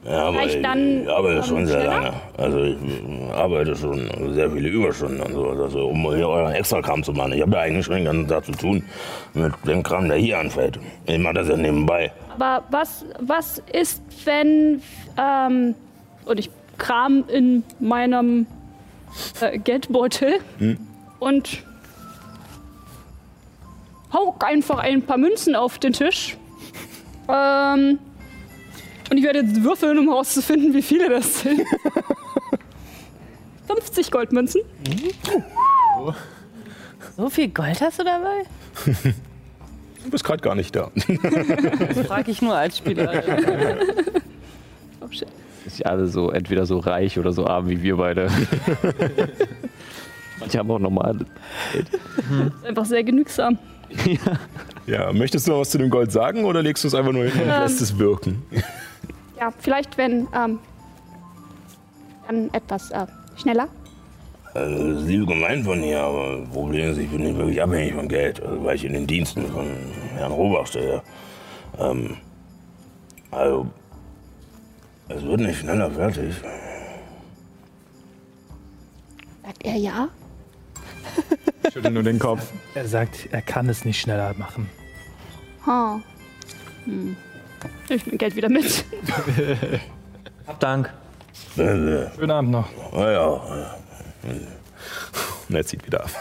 [0.06, 2.02] Ja, aber Vielleicht ich, dann, ich arbeite ähm, schon sehr schneller?
[2.02, 2.14] lange.
[2.38, 7.04] Also ich äh, arbeite schon sehr viele Überstunden und so, also, um hier euren Extrakram
[7.04, 7.34] zu machen.
[7.34, 8.84] Ich habe ja eigentlich schon den ganzen Tag zu tun
[9.34, 10.80] mit dem Kram, der hier anfällt.
[11.06, 12.12] Ich mache das ja nebenbei.
[12.40, 14.82] Aber was, was ist, wenn
[15.18, 15.76] ähm,
[16.24, 18.48] und ich kram in meinem
[19.42, 20.40] äh, Geldbeutel
[21.20, 21.64] und
[24.14, 26.38] hau einfach ein paar Münzen auf den Tisch.
[27.28, 28.00] Ähm,
[29.10, 31.62] und ich werde jetzt würfeln, um herauszufinden, wie viele das sind.
[33.68, 34.62] 50 Goldmünzen.
[37.18, 38.44] So viel Gold hast du dabei?
[40.04, 40.92] Du bist gerade gar nicht da.
[41.94, 43.24] Das frage ich nur als Spieler.
[45.02, 45.28] Oh shit.
[45.66, 48.30] Ist ja alle so, entweder so reich oder so arm wie wir beide.
[50.40, 51.26] Manche haben auch normale.
[51.74, 53.58] Ist einfach sehr genügsam.
[54.88, 57.24] Ja, möchtest du noch was zu dem Gold sagen oder legst du es einfach nur
[57.26, 57.62] hin und Ähm.
[57.62, 58.42] lässt es wirken?
[59.40, 60.58] Ja, vielleicht wenn ähm,
[62.28, 63.06] dann etwas äh,
[63.38, 63.68] schneller.
[64.54, 67.62] Also, das ist lieb gemeint von dir, aber das Problem ist, ich bin nicht wirklich
[67.62, 69.68] abhängig von Geld, also, weil ich in den Diensten von
[70.16, 71.02] Herrn Robach stehe.
[71.78, 72.18] Ähm,
[73.32, 73.68] also,
[75.08, 76.36] es wird nicht schneller fertig.
[79.44, 80.10] Sagt er ja?
[81.72, 82.52] Schüttel nur den Kopf.
[82.74, 84.68] er sagt, er kann es nicht schneller machen.
[85.66, 86.00] Ha.
[86.86, 87.16] Hm.
[87.90, 88.86] Ich nehme Geld wieder mit.
[90.48, 90.92] Hab Dank.
[91.56, 92.68] Schönen Abend noch.
[92.94, 93.79] Naja,
[95.50, 96.12] Und er zieht wieder ab.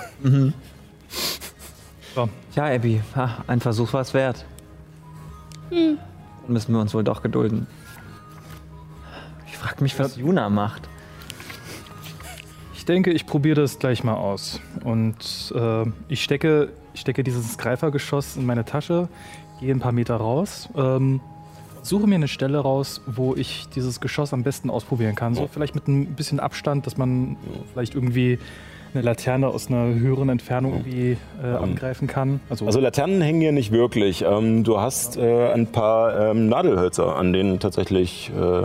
[2.14, 4.44] So, Ja, Abby, ha, ein Versuch war es wert.
[5.70, 5.98] Dann
[6.46, 7.66] müssen wir uns wohl doch gedulden.
[9.46, 10.88] Ich frag mich, was Juna macht.
[12.74, 14.60] ich denke, ich probiere das gleich mal aus.
[14.82, 19.08] Und äh, ich, stecke, ich stecke dieses Greifergeschoss in meine Tasche,
[19.60, 21.20] gehe ein paar Meter raus, ähm,
[21.88, 25.34] suche mir eine Stelle raus, wo ich dieses Geschoss am besten ausprobieren kann.
[25.34, 27.36] So vielleicht mit ein bisschen Abstand, dass man
[27.72, 28.38] vielleicht irgendwie
[28.94, 32.40] eine Laterne aus einer höheren Entfernung irgendwie äh, angreifen kann.
[32.48, 34.22] Also, Also Laternen hängen hier nicht wirklich.
[34.22, 38.62] Ähm, du hast äh, ein paar ähm, Nadelhölzer, an denen tatsächlich äh,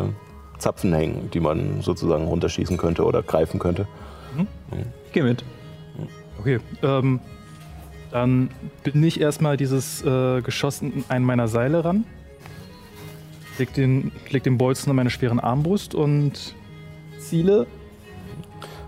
[0.59, 3.87] Zapfen hängen, die man sozusagen runterschießen könnte oder greifen könnte.
[5.05, 5.43] Ich geh mit.
[6.39, 7.19] Okay, ähm,
[8.11, 8.49] dann
[8.83, 12.05] bin ich erstmal dieses äh, Geschoss in einen meiner Seile ran,
[13.57, 16.55] leg den, leg den Bolzen an meine schweren Armbrust und
[17.19, 17.67] ziele.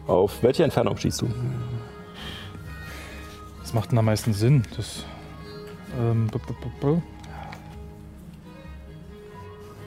[0.08, 1.30] Auf welche Entfernung schießt du?
[3.62, 4.64] Das macht denn am meisten Sinn.
[4.78, 5.06] Das,
[6.00, 6.54] ähm, b- b-
[6.96, 7.02] b-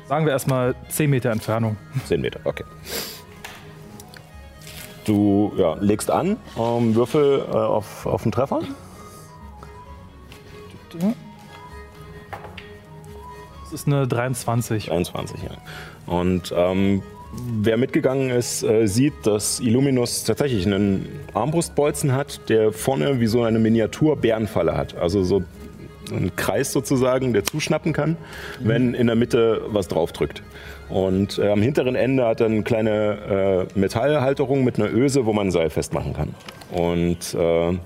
[0.09, 1.77] Sagen wir erstmal 10 Meter Entfernung.
[2.07, 2.65] 10 Meter, okay.
[5.05, 8.61] Du ja, legst an, ähm, Würfel äh, auf, auf den Treffer.
[13.70, 14.90] Das ist eine 23.
[14.90, 15.51] 21, ja.
[16.12, 17.03] Und ähm,
[17.61, 23.43] wer mitgegangen ist, äh, sieht, dass Illuminus tatsächlich einen Armbrustbolzen hat, der vorne wie so
[23.43, 24.97] eine Miniatur-Bärenfalle hat.
[24.97, 25.43] Also so
[26.11, 28.16] ein Kreis sozusagen, der zuschnappen kann,
[28.61, 30.43] wenn in der Mitte was draufdrückt.
[30.89, 35.35] Und äh, am hinteren Ende hat er eine kleine äh, Metallhalterung mit einer Öse, wo
[35.35, 36.35] man ein Seil festmachen kann.
[36.70, 37.77] Und äh,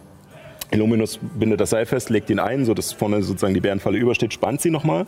[0.71, 4.61] Illuminus bindet das Seil fest, legt ihn ein, sodass vorne sozusagen die Bärenfalle übersteht, spannt
[4.61, 5.07] sie nochmal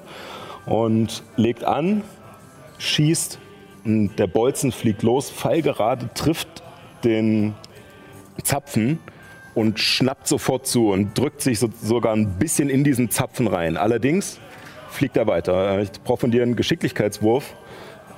[0.66, 2.02] und legt an,
[2.78, 3.38] schießt
[3.84, 6.62] und der Bolzen fliegt los, fallgerade, trifft
[7.04, 7.54] den
[8.42, 8.98] Zapfen
[9.54, 13.76] und schnappt sofort zu und drückt sich so, sogar ein bisschen in diesen Zapfen rein.
[13.76, 14.38] Allerdings
[14.88, 15.80] fliegt er weiter.
[15.80, 17.54] Ich brauche von dir einen Geschicklichkeitswurf,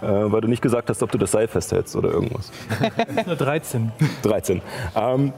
[0.03, 2.53] äh, weil du nicht gesagt hast, ob du das Seil festhältst oder irgendwas.
[3.17, 3.93] Eine 13.
[4.23, 4.63] 13.
[4.95, 5.33] Ähm,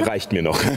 [0.00, 0.60] reicht mir noch.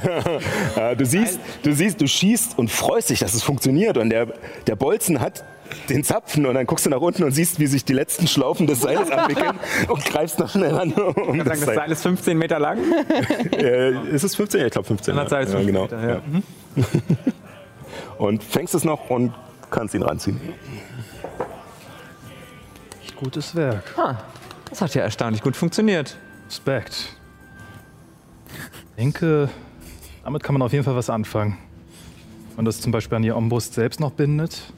[0.75, 3.97] Äh, du siehst, du siehst, du schießt und freust dich, dass es funktioniert.
[3.97, 4.27] Und der,
[4.65, 5.43] der Bolzen hat
[5.89, 8.67] den Zapfen und dann guckst du nach unten und siehst, wie sich die letzten Schlaufen
[8.67, 10.91] des Seiles abwickeln und greifst noch schnell an.
[10.93, 12.79] Um Ich kann sagen, das Seil ist 15 Meter lang.
[13.51, 14.59] äh, ist es 15?
[14.59, 15.15] Ja, ich glaube 15.
[15.15, 15.83] Das Seil ist ja, 15 genau.
[15.83, 16.21] Meter, ja.
[16.25, 16.43] Mhm.
[18.17, 19.33] Und fängst es noch und
[19.69, 20.39] kannst ihn ranziehen.
[23.19, 23.93] Gutes Werk.
[23.97, 24.17] Ah,
[24.69, 26.17] das hat ja erstaunlich gut funktioniert.
[26.47, 27.17] Respekt.
[28.47, 29.49] Ich denke,
[30.23, 31.57] damit kann man auf jeden Fall was anfangen.
[32.49, 34.73] Wenn man das zum Beispiel an die Armbrust selbst noch bindet.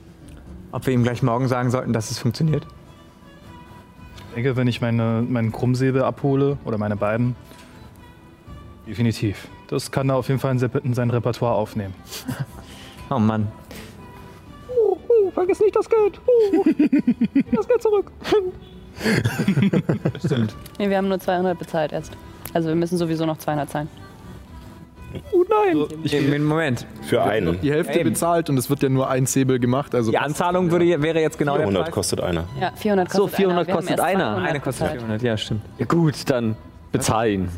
[0.76, 2.68] Ob wir ihm gleich morgen sagen sollten, dass es funktioniert?
[4.28, 7.38] Ich denke, wenn ich meine, meinen Krummsäbel abhole, oder meine beiden,
[8.86, 9.48] definitiv.
[9.70, 11.94] Das kann er auf jeden Fall in se- in sein Repertoire aufnehmen.
[13.10, 13.48] Oh Mann.
[14.68, 16.20] Oh, oh, vergiss nicht das Geld.
[16.58, 16.66] Oh,
[17.56, 18.12] das Geld zurück.
[20.26, 20.56] Stimmt.
[20.80, 22.12] Nee, wir haben nur 200 bezahlt erst.
[22.54, 23.88] Also wir müssen sowieso noch 200 zahlen.
[25.32, 25.86] Oh nein.
[26.04, 26.86] Ich, Nee, Moment.
[27.04, 27.60] Für einen.
[27.62, 28.10] Die Hälfte eben.
[28.10, 29.94] bezahlt und es wird ja nur ein Säbel gemacht.
[29.96, 31.94] Also Die Anzahlung würde, wäre jetzt genau der 400 Preis.
[31.94, 32.46] kostet einer.
[32.60, 33.76] Ja, 400 kostet So, 400 einer.
[33.78, 34.34] Kostet einer.
[34.34, 35.02] 200 Eine kostet bezahlt.
[35.02, 35.62] 400, ja, stimmt.
[35.78, 36.56] Ja, gut, dann
[36.92, 37.50] bezahl ihn.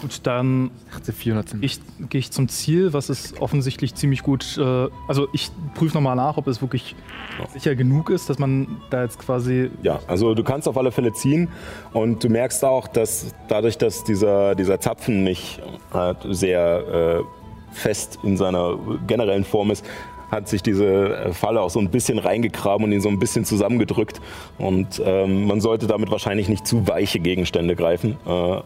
[0.00, 0.70] Gut, dann
[1.02, 1.64] 400 sind.
[1.64, 4.58] ich, gehe ich zum Ziel, was ist offensichtlich ziemlich gut.
[4.58, 6.94] Äh, also ich prüfe nochmal nach, ob es wirklich
[7.52, 9.70] sicher genug ist, dass man da jetzt quasi.
[9.82, 11.48] Ja, also du kannst auf alle Fälle ziehen
[11.92, 15.60] und du merkst auch, dass dadurch, dass dieser, dieser Zapfen nicht
[15.92, 19.84] halt sehr äh, fest in seiner generellen Form ist,
[20.30, 23.44] hat sich diese äh, Falle auch so ein bisschen reingegraben und ihn so ein bisschen
[23.44, 24.20] zusammengedrückt.
[24.58, 28.16] Und ähm, man sollte damit wahrscheinlich nicht zu weiche Gegenstände greifen.
[28.26, 28.60] Äh,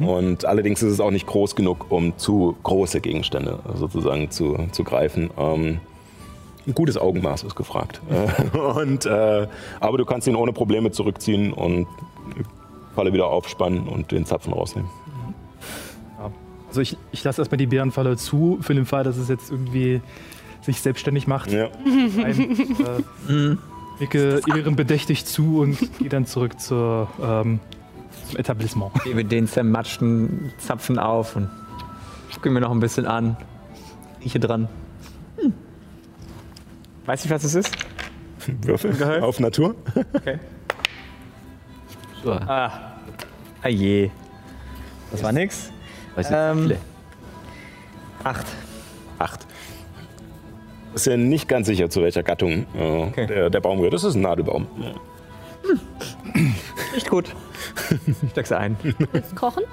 [0.00, 4.84] Und allerdings ist es auch nicht groß genug, um zu große Gegenstände sozusagen zu, zu
[4.84, 5.30] greifen.
[5.38, 5.80] Ähm,
[6.66, 8.00] ein gutes Augenmaß ist gefragt.
[8.52, 9.48] Und, äh,
[9.80, 11.86] aber du kannst ihn ohne Probleme zurückziehen und
[12.36, 12.44] die
[12.94, 14.90] Falle wieder aufspannen und den Zapfen rausnehmen.
[16.68, 20.02] Also ich, ich lasse erstmal die Bärenfalle zu, für den Fall, dass es jetzt irgendwie
[20.60, 21.50] sich selbstständig macht.
[21.50, 21.68] Ja.
[22.22, 22.58] Ein,
[23.28, 23.56] äh,
[24.00, 27.60] nicke ehrenbedächtig zu und gehe dann zurück zur, ähm,
[28.28, 28.92] zum Etablissement.
[29.04, 31.48] Gebe den zermatschten Zapfen auf und
[32.34, 33.36] gucke mir noch ein bisschen an.
[34.22, 34.68] Rieche dran.
[35.40, 35.52] Hm.
[37.06, 37.74] Weiß ich, was es ist?
[38.62, 39.22] Würfel Gehalt?
[39.22, 39.74] auf Natur.
[40.14, 40.38] Okay.
[42.22, 42.70] So, Ah.
[43.62, 44.10] Ah je.
[45.10, 45.70] Das war nix.
[46.14, 46.78] weiß ich Ähm, viele.
[48.24, 48.46] Acht.
[49.18, 49.46] Acht.
[50.94, 53.26] Ist ja nicht ganz sicher, zu welcher Gattung äh, Okay.
[53.26, 53.94] der, der Baum gehört.
[53.94, 54.66] Das ist ein Nadelbaum.
[56.94, 57.34] Riecht gut.
[58.22, 58.76] Ich steck's ein.
[59.34, 59.64] Kochen?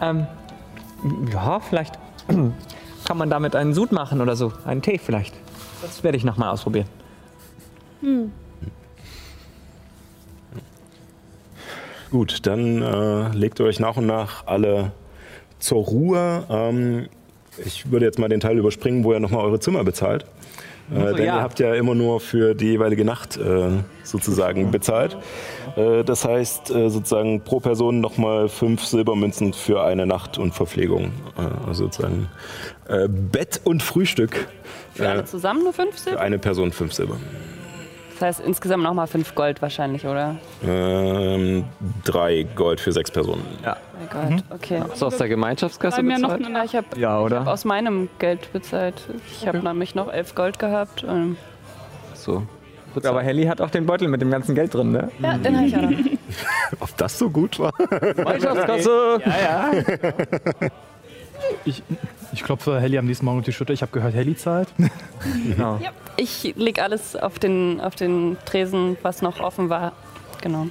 [0.00, 0.26] Ähm,
[1.32, 1.98] ja, vielleicht
[3.04, 4.52] kann man damit einen Sud machen oder so.
[4.64, 5.34] Einen Tee vielleicht.
[5.82, 6.86] Das werde ich nochmal ausprobieren.
[12.10, 14.92] Gut, dann äh, legt ihr euch nach und nach alle
[15.58, 16.44] zur Ruhe.
[16.48, 17.08] Ähm,
[17.64, 20.24] ich würde jetzt mal den Teil überspringen, wo ihr nochmal eure Zimmer bezahlt.
[20.90, 21.36] Äh, denn ja.
[21.36, 23.70] ihr habt ja immer nur für die jeweilige Nacht äh,
[24.04, 25.16] sozusagen bezahlt.
[25.76, 31.12] Äh, das heißt äh, sozusagen pro Person nochmal fünf Silbermünzen für eine Nacht und Verpflegung.
[31.36, 32.28] Äh, also sozusagen
[32.88, 34.48] äh, Bett und Frühstück.
[34.94, 36.20] Für alle zusammen nur 5 für Silber?
[36.20, 37.18] eine Person fünf Silber.
[38.18, 40.36] Das heißt insgesamt nochmal 5 Gold wahrscheinlich, oder?
[40.66, 41.64] Ähm,
[42.04, 43.44] drei Gold für sechs Personen.
[43.64, 43.76] Ja.
[43.94, 44.82] Oh Gott, okay.
[44.88, 46.46] Hast du aus der Gemeinschaftskasse mir noch bezahlt?
[46.46, 47.46] eine Ja, ich habe Ja, oder?
[47.46, 49.02] aus meinem Geld bezahlt.
[49.30, 51.04] Ich habe nämlich noch 11 Gold gehabt.
[51.08, 51.36] Ähm,
[52.14, 52.42] So.
[53.04, 55.10] Aber Helly hat auch den Beutel mit dem ganzen Geld drin, ne?
[55.20, 55.98] ja, den habe ich auch noch.
[56.80, 57.72] Ob das so gut war?
[58.16, 59.20] Gemeinschaftskasse!
[59.26, 60.68] Ja, ja.
[61.64, 61.82] Ich,
[62.32, 63.72] ich klopfe Helly am nächsten Morgen auf die Schulter.
[63.72, 64.68] Ich habe gehört, Helly zahlt.
[65.48, 65.78] Genau.
[66.20, 69.92] Ich leg alles auf den, auf den Tresen, was noch offen war.
[70.42, 70.66] Genau.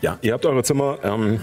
[0.00, 0.98] Ja, ihr habt eure Zimmer.
[1.02, 1.40] Ähm,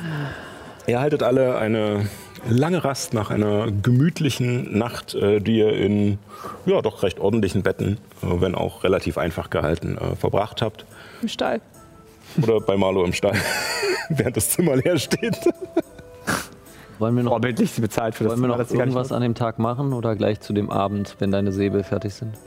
[0.87, 2.07] ihr haltet alle eine
[2.47, 6.19] lange Rast nach einer gemütlichen Nacht, äh, die ihr in
[6.65, 10.85] ja, doch recht ordentlichen Betten, äh, wenn auch relativ einfach gehalten, äh, verbracht habt.
[11.21, 11.59] Im Stall.
[12.41, 13.35] Oder bei Marlo im Stall,
[14.09, 15.37] während das Zimmer leer steht.
[16.97, 19.21] Wollen wir noch, sie bezahlt für das wollen wir Zimmer, noch gar nicht irgendwas an
[19.21, 22.37] dem Tag machen oder gleich zu dem Abend, wenn deine Säbel fertig sind?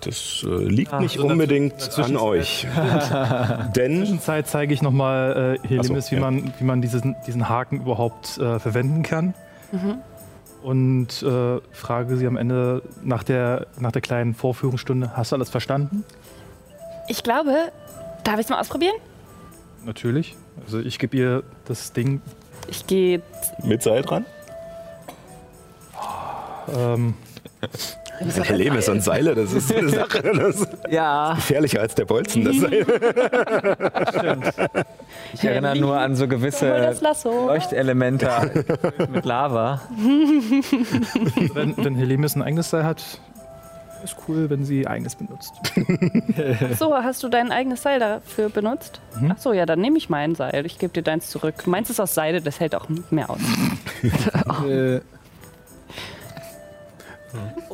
[0.00, 2.66] Das äh, liegt Ah, nicht also unbedingt an euch.
[3.76, 6.20] Denn Zwischenzeit zeige ich nochmal äh, Helemis, Ach so, wie, ja.
[6.20, 9.34] man, wie man diesen, diesen Haken überhaupt äh, verwenden kann.
[10.62, 15.50] Und äh, frage sie am Ende nach der, nach der kleinen Vorführungsstunde, hast du alles
[15.50, 16.04] verstanden?
[17.08, 17.72] Ich glaube,
[18.24, 18.94] darf ich es mal ausprobieren?
[19.84, 20.34] Natürlich.
[20.64, 22.20] Also ich gebe ihr das Ding.
[22.68, 23.22] Ich gehe.
[23.62, 24.24] mit Seil dran?
[26.76, 27.14] Ähm,
[28.18, 30.22] Herr Lemes und Seile, das ist eine Sache.
[30.22, 32.44] Das ist Ja, gefährlicher als der Bolzen.
[32.44, 32.86] Das Seil.
[35.34, 36.94] ich erinnere nur an so gewisse.
[37.24, 38.64] Leuchtelemente
[39.10, 39.80] mit Lava.
[41.54, 43.02] wenn, wenn Helemis ein eigenes Seil hat,
[44.04, 45.52] Ist cool, wenn sie eigenes benutzt.
[46.78, 49.00] So, hast du dein eigenes Seil dafür benutzt?
[49.20, 49.32] Mhm.
[49.34, 50.64] Ach so, ja, dann nehme ich mein Seil.
[50.66, 51.66] Ich gebe dir deins zurück.
[51.66, 53.40] Meins ist aus Seide, das hält auch mehr aus.
[54.68, 55.00] Äh,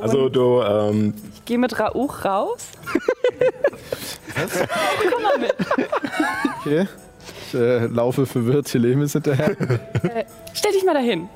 [0.01, 2.69] Also du, ähm, Ich gehe mit Rauch raus.
[6.61, 6.87] okay.
[7.49, 9.51] Ich äh, laufe verwirrt Helemis hinterher.
[9.51, 10.25] Äh,
[10.55, 11.29] stell dich mal dahin.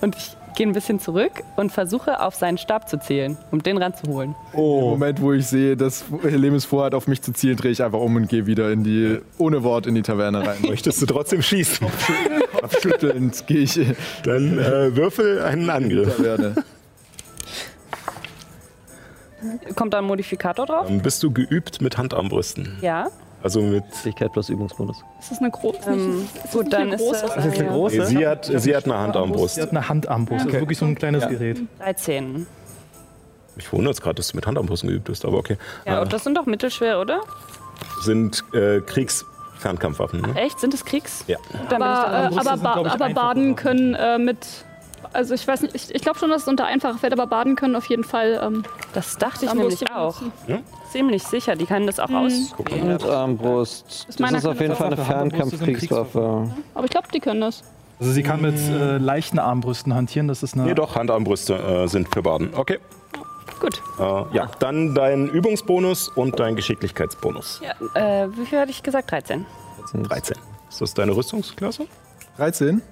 [0.00, 3.76] Und ich gehe ein bisschen zurück und versuche auf seinen Stab zu zählen, um den
[3.76, 4.34] ranzuholen.
[4.52, 7.98] Im Moment, wo ich sehe, dass Helemis vorhat, auf mich zu zielen, drehe ich einfach
[7.98, 10.58] um und gehe wieder in die, ohne Wort in die Taverne rein.
[10.68, 11.86] möchtest du trotzdem schießen?
[12.80, 13.80] Schüttelnd gehe ich
[14.24, 16.16] Dann äh, würfel einen die Angriff.
[16.16, 16.54] Taverne.
[19.74, 20.86] Kommt da ein Modifikator drauf?
[20.86, 22.78] Dann bist du geübt mit Handarmbrüsten.
[22.80, 23.08] Ja.
[23.42, 23.84] Also mit.
[23.92, 25.04] Fähigkeit plus Übungsbonus.
[25.20, 25.78] Ist das eine große?
[25.90, 27.20] Ähm, gut, dann ist große?
[27.22, 27.72] das Das ist eine ja.
[27.72, 27.96] große.
[27.98, 29.56] Nee, sie, hat, sie hat eine Handarmbrust.
[29.56, 30.46] Sie hat eine Handarmbrust.
[30.46, 31.60] Das ist wirklich so ein kleines Gerät.
[31.80, 32.46] 13.
[33.56, 35.58] Mich wundert es gerade, dass du mit Handarmbrüsten geübt bist, aber okay.
[35.86, 37.20] Ja, Äh, und das sind doch mittelschwer, oder?
[38.02, 40.20] sind äh, Kriegsfernkampfwaffen.
[40.22, 40.34] Ne?
[40.40, 40.58] Echt?
[40.60, 41.24] Sind es Kriegs?
[41.26, 41.38] Ja.
[41.50, 44.38] Ich Aber, äh, aber, sind, ba glaub ich, aber einfacher Baden können äh, mit.
[45.12, 47.56] Also ich weiß nicht, ich, ich glaube schon, dass es unter einfacher fällt, aber Baden
[47.56, 48.40] können auf jeden Fall.
[48.42, 48.62] Ähm,
[48.92, 50.18] Das dachte ich nämlich auch.
[50.18, 50.64] benutzen.
[50.90, 52.92] Ziemlich sicher, die können das auch auswählen.
[52.92, 53.86] Und Armbrust.
[53.88, 56.50] Ist Das meiner ist auf jeden Fall eine Fernkampfkriegswaffe.
[56.74, 57.62] aber ich glaube, die können das.
[58.00, 60.28] Also sie kann mit äh, leichten Armbrüsten hantieren.
[60.28, 60.64] Das ist eine.
[60.64, 62.50] Nee, doch, Handarmbrüste äh, sind für Baden.
[62.54, 62.78] Okay.
[63.60, 63.80] Gut.
[63.98, 64.02] Äh,
[64.36, 67.60] ja, dann dein Übungsbonus und dein Geschicklichkeitsbonus.
[67.62, 69.10] Ja, äh, wie viel hatte ich gesagt?
[69.10, 69.46] 13.
[69.94, 70.36] 13.
[70.68, 71.86] Ist das deine Rüstungsklasse?
[72.36, 72.82] 13.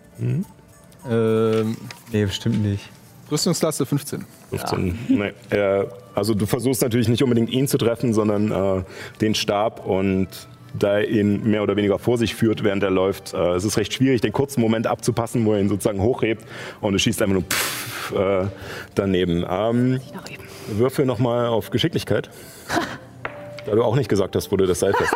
[1.09, 1.77] Ähm,
[2.13, 2.89] Nee, bestimmt nicht.
[3.31, 4.25] Rüstungsklasse 15.
[4.51, 4.99] 15.
[5.09, 5.33] Nee.
[5.57, 8.83] Äh, also du versuchst natürlich nicht unbedingt ihn zu treffen, sondern äh,
[9.21, 10.29] den Stab und
[10.75, 13.33] da er ihn mehr oder weniger vor sich führt, während er läuft.
[13.35, 16.45] Äh, es ist recht schwierig, den kurzen Moment abzupassen, wo er ihn sozusagen hochhebt
[16.81, 18.47] und du schießt einfach nur pff, äh,
[18.95, 19.45] daneben.
[19.49, 20.43] Ähm, Noch eben.
[20.69, 22.29] würfel nochmal auf Geschicklichkeit.
[23.67, 25.15] da du auch nicht gesagt hast, wo du das Seil fest.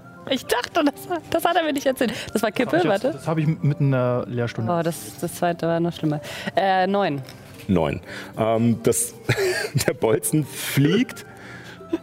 [0.30, 2.12] Ich dachte, das, das hat er mir nicht erzählt.
[2.32, 3.12] Das war Kippe, warte.
[3.12, 4.72] Das habe ich mit einer Lehrstunde.
[4.72, 6.20] Oh, das, das zweite war noch schlimmer.
[6.56, 7.22] Äh, neun.
[7.66, 8.00] Neun.
[8.38, 9.14] Ähm, das,
[9.86, 11.26] der Bolzen fliegt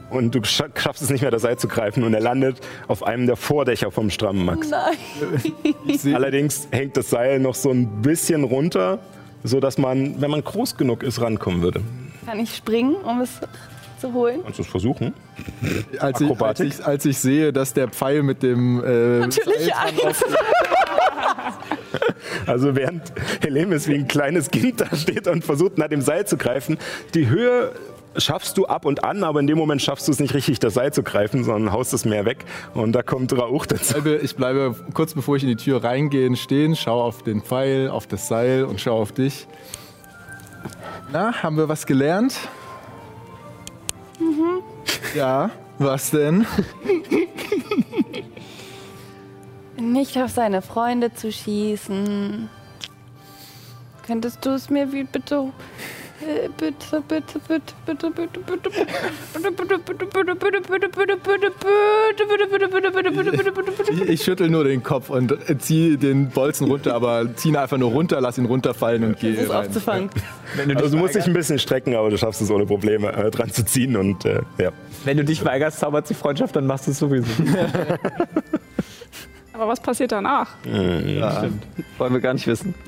[0.10, 2.58] und du scha- schaffst es nicht mehr, das Seil zu greifen und er landet
[2.88, 4.70] auf einem der Vordächer vom strammen Max.
[4.70, 6.14] Nein.
[6.16, 9.00] Allerdings hängt das Seil noch so ein bisschen runter,
[9.44, 11.82] sodass man, wenn man groß genug ist, rankommen würde.
[12.26, 13.40] Kann ich springen, um es
[14.00, 14.42] zu holen?
[14.44, 15.14] Kannst du es versuchen?
[16.00, 20.24] Als ich, als, ich, als ich sehe, dass der Pfeil mit dem äh, Natürlich, auf-
[22.48, 23.02] Also während
[23.42, 26.78] Helemis wie ein kleines Kind da steht und versucht, nach dem Seil zu greifen,
[27.14, 27.72] die Höhe
[28.18, 30.74] schaffst du ab und an, aber in dem Moment schaffst du es nicht richtig, das
[30.76, 32.46] Seil zu greifen, sondern haust es mehr weg.
[32.74, 33.94] Und da kommt Rauch dazu.
[34.02, 37.90] bleibe, ich bleibe kurz bevor ich in die Tür reingehe stehen, schaue auf den Pfeil,
[37.90, 39.48] auf das Seil und schaue auf dich.
[41.12, 42.36] Na, haben wir was gelernt?
[45.14, 46.46] Ja, was denn?
[49.78, 52.50] Nicht auf seine Freunde zu schießen.
[54.06, 55.52] Könntest du es mir wie bitte
[56.58, 58.40] bitte, bitte, bitte, bitte, bitte, bitte,
[64.00, 67.78] bitte, Ich schüttel nur den Kopf und ziehe den Bolzen runter, aber ziehe ihn einfach
[67.78, 69.68] nur runter, lass ihn runterfallen und gehe rein.
[69.68, 70.10] aufzufangen.
[70.58, 73.96] Du musst dich ein bisschen strecken, aber du schaffst es ohne Probleme dran zu ziehen
[73.96, 74.72] und ja.
[75.04, 77.28] Wenn du dich weigerst, zaubert sie Freundschaft, dann machst du es sowieso.
[79.56, 80.50] Aber was passiert danach?
[81.98, 82.76] Wollen wir gar nicht wissen.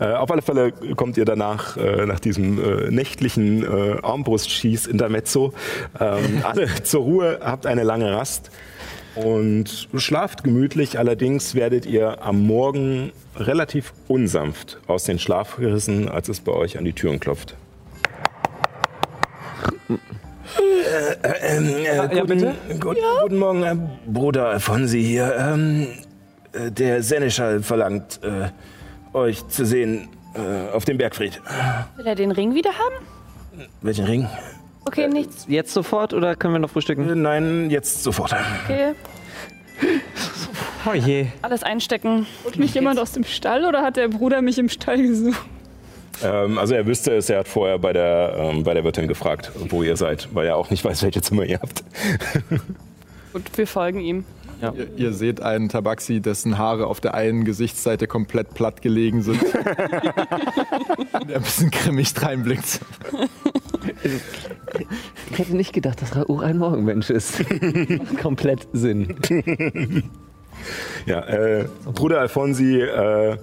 [0.00, 5.52] Äh, auf alle Fälle kommt ihr danach, äh, nach diesem äh, nächtlichen äh, Armbrustschieß-Intermezzo,
[6.00, 8.50] ähm, alle zur Ruhe, habt eine lange Rast
[9.14, 10.98] und schlaft gemütlich.
[10.98, 16.78] Allerdings werdet ihr am Morgen relativ unsanft aus den Schlaf gerissen, als es bei euch
[16.78, 17.56] an die Türen klopft.
[21.84, 22.54] Ja, bitte?
[22.80, 23.76] Gut, Guten Morgen, äh,
[24.06, 25.34] Bruder Alfonsi hier.
[25.38, 25.86] Ähm,
[26.52, 28.48] äh, der Seneschall verlangt, äh,
[29.16, 31.40] euch zu sehen äh, auf dem Bergfried.
[31.96, 33.66] Will er den Ring wieder haben?
[33.82, 34.28] Welchen Ring?
[34.84, 35.46] Okay, nichts.
[35.48, 37.08] Jetzt sofort oder können wir noch frühstücken?
[37.08, 38.34] Äh, Nein, jetzt sofort.
[38.64, 38.92] Okay.
[40.86, 41.26] Oh je.
[41.42, 42.26] Alles einstecken.
[42.44, 45.40] Holt mich jemand aus dem Stall oder hat der Bruder mich im Stall gesucht?
[46.22, 49.50] Ähm, also er wüsste es, er hat vorher bei der, ähm, bei der Wirtin gefragt,
[49.68, 51.84] wo ihr seid, weil er auch nicht weiß, welche Zimmer ihr habt.
[53.32, 54.24] Gut, wir folgen ihm.
[54.62, 59.42] Ihr, ihr seht einen Tabaxi, dessen Haare auf der einen Gesichtsseite komplett platt gelegen sind.
[59.52, 62.80] der ein bisschen grimmig reinblickt.
[65.30, 67.44] Ich hätte nicht gedacht, dass Rauch ein Morgenmensch ist.
[68.22, 69.16] Komplett Sinn.
[71.04, 73.36] Ja, äh, Bruder Alfonsi äh,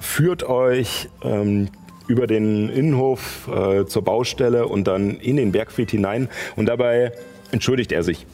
[0.00, 1.68] führt euch ähm,
[2.06, 6.28] über den Innenhof äh, zur Baustelle und dann in den Bergfried hinein.
[6.56, 7.12] Und dabei
[7.50, 8.26] entschuldigt er sich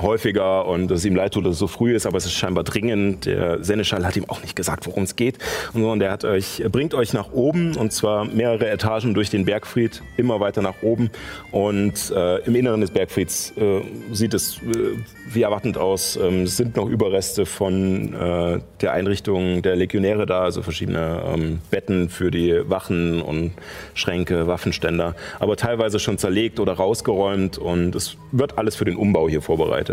[0.00, 2.34] häufiger und dass es ihm leid tut, dass es so früh ist, aber es ist
[2.34, 3.26] scheinbar dringend.
[3.26, 5.38] Der Seneschall hat ihm auch nicht gesagt, worum es geht.
[5.72, 9.30] Und so, und der hat euch, bringt euch nach oben und zwar mehrere Etagen durch
[9.30, 11.10] den Bergfried, immer weiter nach oben.
[11.50, 14.96] Und äh, im Inneren des Bergfrieds äh, sieht es äh,
[15.30, 16.16] wie erwartend aus.
[16.16, 21.58] Ähm, es sind noch Überreste von äh, der Einrichtung der Legionäre da, also verschiedene ähm,
[21.70, 23.52] Betten für die Wachen und
[23.94, 29.28] Schränke, Waffenständer, aber teilweise schon zerlegt oder rausgeräumt und es wird alles für den Umbau
[29.28, 29.87] hier vorbereitet.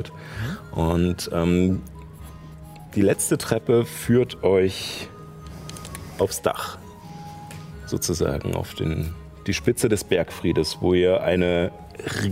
[0.72, 1.82] Und ähm,
[2.96, 5.10] die letzte Treppe führt euch
[6.18, 6.78] aufs Dach,
[7.86, 9.14] sozusagen auf den,
[9.48, 11.72] die Spitze des Bergfriedes, wo ihr eine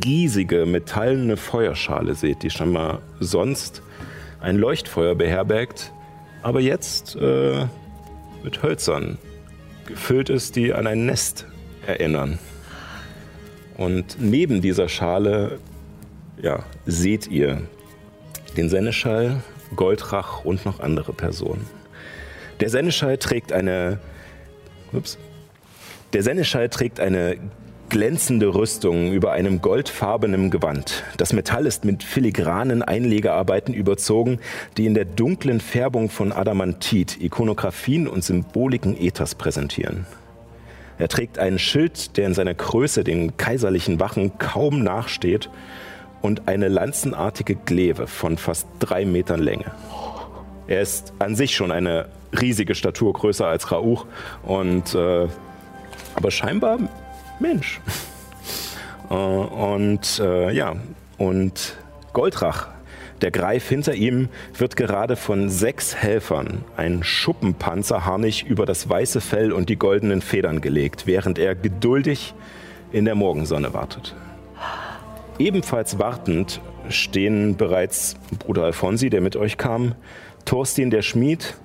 [0.05, 3.81] riesige metallene Feuerschale seht, die scheinbar sonst
[4.39, 5.93] ein Leuchtfeuer beherbergt,
[6.41, 7.65] aber jetzt äh,
[8.43, 9.17] mit Hölzern
[9.85, 11.45] gefüllt ist, die an ein Nest
[11.85, 12.39] erinnern.
[13.77, 15.59] Und neben dieser Schale
[16.41, 17.61] ja, seht ihr
[18.57, 19.41] den Seneschall,
[19.75, 21.65] Goldrach und noch andere Personen.
[22.59, 23.99] Der Seneschall trägt eine.
[24.91, 25.17] Ups.
[26.13, 27.37] Der Seneschall trägt eine
[27.89, 31.03] glänzende Rüstung über einem goldfarbenen Gewand.
[31.17, 34.39] Das Metall ist mit filigranen Einlegearbeiten überzogen,
[34.77, 40.05] die in der dunklen Färbung von Adamantit Ikonografien und Symboliken Ethers präsentieren.
[40.97, 45.49] Er trägt einen Schild, der in seiner Größe den kaiserlichen Wachen kaum nachsteht
[46.23, 49.65] und eine lanzenartige Gleve von fast drei Metern Länge.
[50.67, 52.07] Er ist an sich schon eine
[52.39, 54.07] riesige Statur, größer als Rauch
[54.41, 55.27] und äh,
[56.15, 56.79] aber scheinbar
[57.39, 57.79] Mensch.
[59.09, 60.77] Äh, und äh, ja,
[61.17, 61.75] und
[62.13, 62.69] Goldrach,
[63.21, 69.51] der Greif hinter ihm, wird gerade von sechs Helfern ein Schuppenpanzerharnig über das weiße Fell
[69.51, 72.33] und die goldenen Federn gelegt, während er geduldig
[72.93, 74.15] in der Morgensonne wartet.
[75.39, 79.95] Ebenfalls wartend stehen bereits Bruder Alfonsi, der mit euch kam,
[80.45, 81.55] Thorstin der Schmied,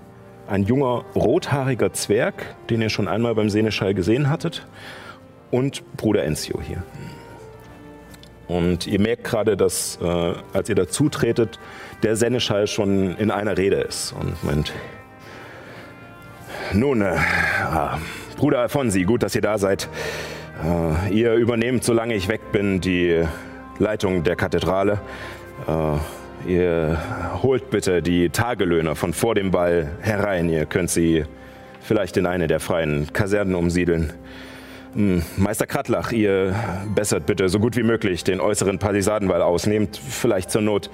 [0.47, 4.67] ein junger rothaariger Zwerg, den ihr schon einmal beim Seneschall gesehen hattet,
[5.51, 6.83] und Bruder Enzio hier.
[8.47, 11.59] Und ihr merkt gerade, dass, äh, als ihr dazu tretet,
[12.03, 14.73] der Seneschall schon in einer Rede ist und meint,
[16.73, 17.17] nun, äh,
[17.65, 17.99] ah,
[18.37, 19.89] Bruder Alfonsi, gut, dass ihr da seid.
[20.65, 23.25] Äh, ihr übernehmt, solange ich weg bin, die
[23.79, 25.01] Leitung der Kathedrale.
[25.67, 26.99] Äh, ihr
[27.43, 30.49] holt bitte die Tagelöhner von vor dem Ball herein.
[30.49, 31.25] Ihr könnt sie
[31.81, 34.13] vielleicht in eine der freien Kasernen umsiedeln.
[34.95, 36.55] Hm, Meister Kratlach, ihr
[36.95, 39.67] bessert bitte so gut wie möglich den äußeren Palisadenwall aus.
[39.67, 40.91] Nehmt vielleicht zur Not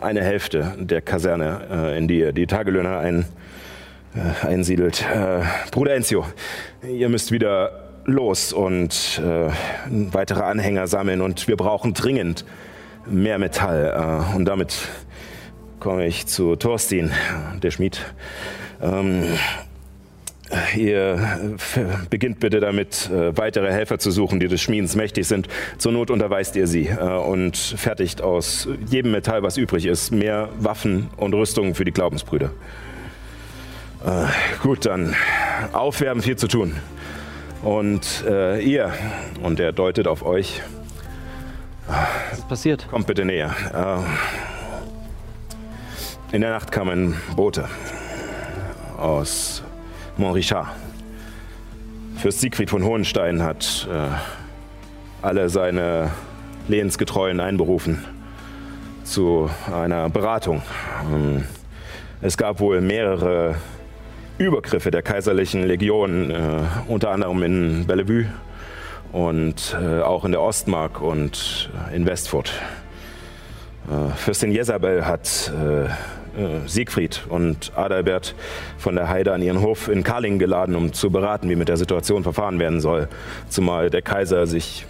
[0.00, 3.26] eine Hälfte der Kaserne, äh, in die ihr die Tagelöhner ein,
[4.14, 5.02] äh, einsiedelt.
[5.02, 6.24] Äh, Bruder Enzio,
[6.82, 9.50] ihr müsst wieder los und äh,
[10.12, 12.44] weitere Anhänger sammeln und wir brauchen dringend
[13.06, 14.28] mehr Metall.
[14.32, 14.76] Äh, und damit
[15.80, 17.10] komme ich zu Thorstin,
[17.62, 18.00] der Schmied.
[18.80, 19.24] Ähm,
[20.76, 21.14] Ihr
[21.74, 25.48] äh, beginnt bitte damit, äh, weitere Helfer zu suchen, die des Schmiedens mächtig sind.
[25.78, 30.48] Zur Not unterweist ihr sie äh, und fertigt aus jedem Metall, was übrig ist, mehr
[30.60, 32.52] Waffen und Rüstungen für die Glaubensbrüder.
[34.62, 35.16] Gut, dann
[35.72, 36.76] aufwärmen, viel zu tun.
[37.66, 38.92] Und äh, ihr,
[39.42, 40.62] und er deutet auf euch.
[41.88, 42.86] Was ist passiert?
[42.88, 43.52] Kommt bitte näher.
[46.32, 47.68] Äh, in der Nacht kam ein Bote
[48.96, 49.64] aus
[50.16, 50.68] Montrichard.
[52.18, 54.10] Fürst Siegfried von Hohenstein hat äh,
[55.22, 56.12] alle seine
[56.68, 58.04] Lehensgetreuen einberufen
[59.02, 60.62] zu einer Beratung.
[61.12, 61.42] Ähm,
[62.20, 63.56] es gab wohl mehrere
[64.38, 68.26] Übergriffe der kaiserlichen Legion, äh, unter anderem in Bellevue
[69.12, 72.52] und äh, auch in der Ostmark und in Westfurt.
[73.88, 78.34] Äh, Fürstin Jezabel hat äh, äh, Siegfried und Adalbert
[78.76, 81.78] von der Heide an ihren Hof in Karlingen geladen, um zu beraten, wie mit der
[81.78, 83.08] Situation verfahren werden soll.
[83.48, 84.84] Zumal der Kaiser sich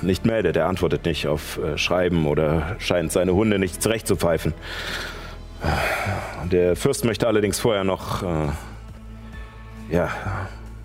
[0.00, 0.56] nicht meldet.
[0.56, 4.54] Er antwortet nicht auf äh, Schreiben oder scheint seine Hunde nicht zurechtzupfeifen.
[6.52, 8.26] Der Fürst möchte allerdings vorher noch äh,
[9.90, 10.10] ja,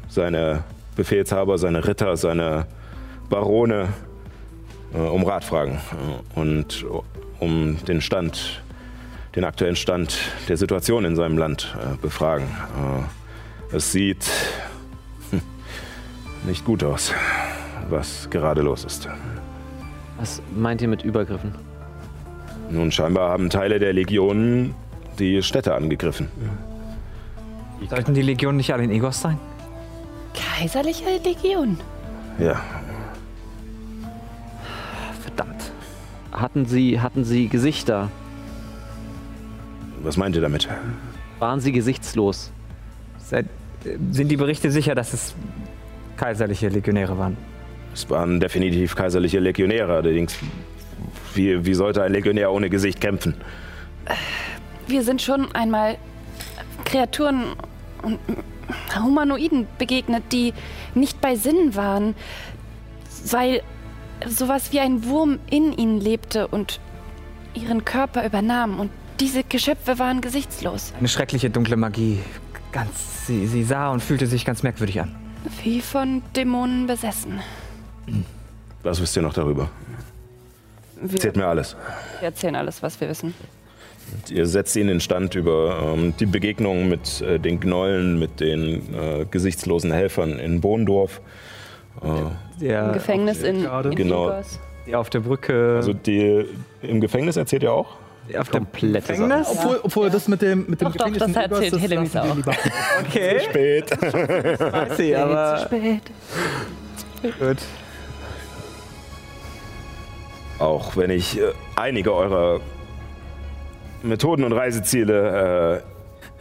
[0.10, 0.64] seine
[0.96, 2.66] Befehlshaber, seine Ritter, seine
[3.30, 3.90] Barone
[4.94, 5.80] äh, um Rat fragen
[6.36, 6.86] äh, und
[7.40, 8.62] um den Stand
[9.36, 10.18] den aktuellen Stand
[10.50, 12.46] der Situation in seinem Land äh, befragen.
[13.72, 14.26] Äh, es sieht
[15.30, 15.42] hm,
[16.46, 17.14] nicht gut aus,
[17.90, 19.08] was gerade los ist.
[20.18, 21.56] Was meint ihr mit Übergriffen?
[22.70, 24.76] Nun, scheinbar haben Teile der Legionen
[25.20, 26.30] die Städte angegriffen.
[27.90, 29.38] Sollten die Legionen nicht alle in Egos sein?
[30.34, 31.78] kaiserliche Legion.
[32.40, 32.62] Ja,
[35.22, 35.72] Verdammt.
[36.32, 38.10] Hatten Sie, hatten Sie Gesichter?
[40.04, 40.68] was meint ihr damit?
[41.40, 42.52] Waren Sie gesichtslos?
[43.20, 43.46] Seid,
[43.86, 45.36] äh, sind die Berichte sicher, dass es
[46.18, 47.38] kaiserliche Legionäre waren?
[47.94, 50.36] Es waren definitiv kaiserliche Legionäre, allerdings.
[51.36, 53.36] Wie, wie sollte ein Legionär ohne Gesicht kämpfen?
[54.88, 55.98] Wir sind schon einmal
[56.86, 57.54] Kreaturen
[59.02, 60.54] Humanoiden begegnet, die
[60.96, 62.16] nicht bei Sinnen waren,
[63.30, 63.62] weil
[64.28, 66.80] sowas wie ein Wurm in ihnen lebte und
[67.54, 68.80] ihren Körper übernahm.
[68.80, 72.20] Und diese Geschöpfe waren gesichtslos, Eine schreckliche dunkle Magie.
[72.72, 75.16] Ganz, sie, sie sah und fühlte sich ganz merkwürdig an.
[75.64, 77.42] wie von Dämonen besessen.
[78.84, 79.70] Was wisst ihr noch darüber?
[81.02, 81.76] Wir Erzählt mir alles.
[82.22, 83.34] erzählen alles, was wir wissen.
[84.30, 88.94] Ihr setzt ihn in Stand über ähm, die Begegnung mit äh, den Gnollen, mit den
[88.94, 91.22] äh, gesichtslosen Helfern in Bohndorf.
[92.02, 92.08] Äh,
[92.62, 94.42] Der, Im Gefängnis in, in Genau.
[94.88, 95.76] Der auf der Brücke.
[95.78, 96.46] also die
[96.82, 97.98] im Gefängnis erzählt ihr auch?
[98.40, 99.48] auf der komplette Gefängnis?
[99.50, 102.46] Obwohl, obwohl das mit dem, mit dem Doch, doch, Gefängnis das erzählt das Hillemis lassen
[102.46, 102.58] wir auch.
[103.08, 103.92] Okay, Spät.
[104.72, 106.02] weiß ich, aber Spät.
[107.40, 107.58] gut.
[110.60, 112.62] Auch wenn ich äh, einige eurer
[114.04, 115.84] Methoden und Reiseziele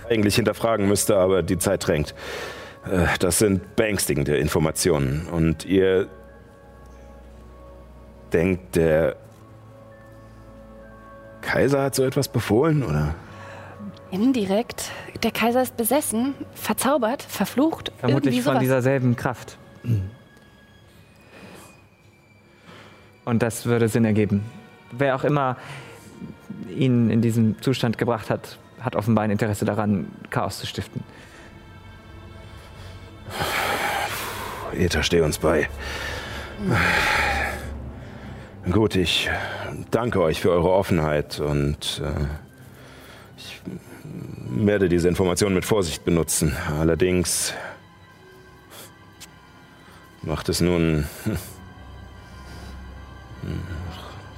[0.08, 2.14] äh, eigentlich hinterfragen müsste, aber die Zeit drängt.
[2.84, 5.26] Äh, das sind beängstigende Informationen.
[5.30, 6.08] Und ihr
[8.32, 9.16] denkt, der
[11.40, 13.14] Kaiser hat so etwas befohlen, oder?
[14.10, 14.90] Indirekt.
[15.22, 17.92] Der Kaiser ist besessen, verzaubert, verflucht.
[17.98, 19.58] Vermutlich von dieser selben Kraft.
[23.24, 24.44] Und das würde Sinn ergeben.
[24.92, 25.56] Wer auch immer
[26.68, 31.02] ihn in diesen Zustand gebracht hat, hat offenbar ein Interesse daran, Chaos zu stiften.
[34.76, 35.68] Ether, steh uns bei.
[38.70, 39.30] Gut, ich
[39.90, 42.26] danke euch für eure Offenheit und äh,
[43.36, 43.60] ich
[44.50, 46.56] werde diese Informationen mit Vorsicht benutzen.
[46.78, 47.54] Allerdings
[50.22, 51.06] macht es nun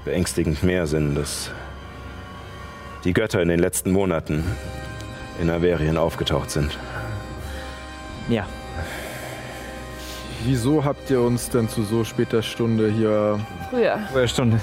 [0.05, 1.51] beängstigend mehr Sinn, dass
[3.05, 4.45] die Götter in den letzten Monaten
[5.41, 6.79] in Averien aufgetaucht sind.
[8.29, 8.47] Ja,
[10.45, 13.39] Wieso habt ihr uns denn zu so später Stunde hier,
[13.71, 13.99] Früher.
[14.13, 14.61] frühe Stunde.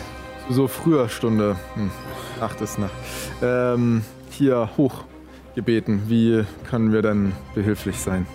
[0.48, 1.90] zu so früher Stunde, hm,
[2.41, 2.91] Nacht ist Nacht,
[3.41, 6.03] ähm, hier hochgebeten?
[6.10, 8.26] Wie können wir denn behilflich sein?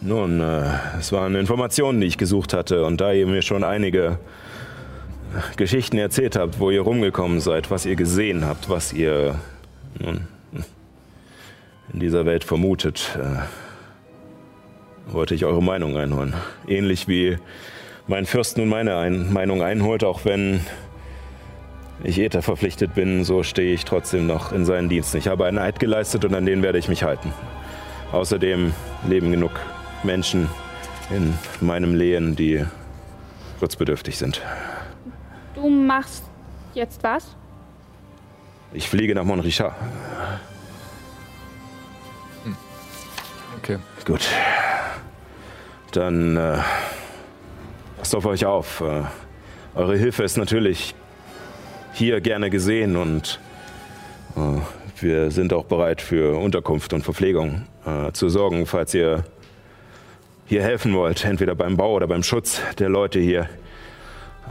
[0.00, 0.62] Nun, äh,
[1.00, 2.84] es waren Informationen, die ich gesucht hatte.
[2.84, 4.18] Und da ihr mir schon einige
[5.56, 9.36] Geschichten erzählt habt, wo ihr rumgekommen seid, was ihr gesehen habt, was ihr
[9.98, 10.26] nun,
[11.92, 16.34] in dieser Welt vermutet, äh, wollte ich eure Meinung einholen.
[16.66, 17.38] Ähnlich wie
[18.06, 20.60] mein Fürst nun meine ein Meinung einholt, auch wenn
[22.04, 25.18] ich Äther verpflichtet bin, so stehe ich trotzdem noch in seinen Diensten.
[25.18, 27.32] Ich habe einen Eid geleistet und an den werde ich mich halten.
[28.10, 28.72] Außerdem
[29.08, 29.52] leben genug
[30.02, 30.48] Menschen
[31.10, 32.64] in meinem Lehen, die
[33.60, 34.42] schutzbedürftig sind.
[35.62, 36.24] Du machst
[36.74, 37.36] jetzt was?
[38.72, 39.76] Ich fliege nach Montrichard.
[43.58, 43.78] Okay.
[44.04, 44.28] Gut.
[45.92, 46.58] Dann äh,
[47.96, 48.80] passt auf euch auf.
[48.80, 49.02] Äh,
[49.76, 50.96] eure Hilfe ist natürlich
[51.92, 53.38] hier gerne gesehen und
[54.34, 54.40] äh,
[55.00, 59.22] wir sind auch bereit für Unterkunft und Verpflegung äh, zu sorgen, falls ihr
[60.46, 63.48] hier helfen wollt, entweder beim Bau oder beim Schutz der Leute hier.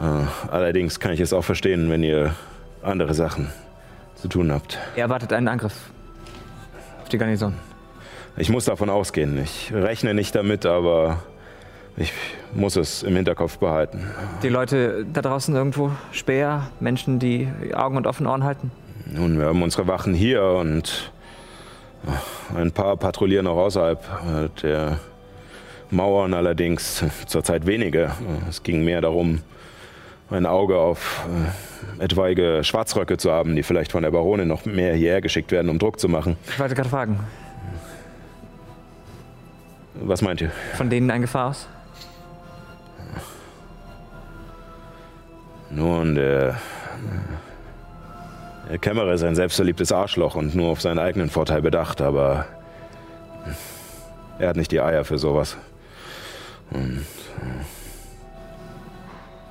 [0.01, 2.33] Äh, allerdings kann ich es auch verstehen, wenn ihr
[2.81, 3.49] andere Sachen
[4.15, 4.79] zu tun habt.
[4.95, 5.75] Er erwartet einen Angriff
[7.01, 7.53] auf die Garnison.
[8.37, 9.37] Ich muss davon ausgehen.
[9.41, 11.21] Ich rechne nicht damit, aber
[11.97, 12.13] ich
[12.53, 14.09] muss es im Hinterkopf behalten.
[14.41, 18.71] Die Leute da draußen irgendwo, Späher, Menschen, die Augen und offene Ohren halten.
[19.05, 21.11] Nun, wir haben unsere Wachen hier und
[22.55, 24.99] ein paar patrouillieren auch außerhalb äh, der
[25.91, 28.11] Mauern, allerdings zurzeit wenige.
[28.49, 29.41] Es ging mehr darum,
[30.31, 31.25] ein Auge auf
[31.99, 35.69] äh, etwaige Schwarzröcke zu haben, die vielleicht von der Baronin noch mehr hierher geschickt werden,
[35.69, 36.37] um Druck zu machen.
[36.47, 37.19] Ich wollte gerade fragen,
[39.95, 40.51] Was meint ihr?
[40.75, 41.67] von denen ein Gefahr aus?
[45.69, 46.57] Nun, der,
[48.69, 52.45] der Kämmerer ist ein selbstverliebtes Arschloch und nur auf seinen eigenen Vorteil bedacht, aber
[54.37, 55.55] er hat nicht die Eier für sowas.
[56.71, 57.05] Und,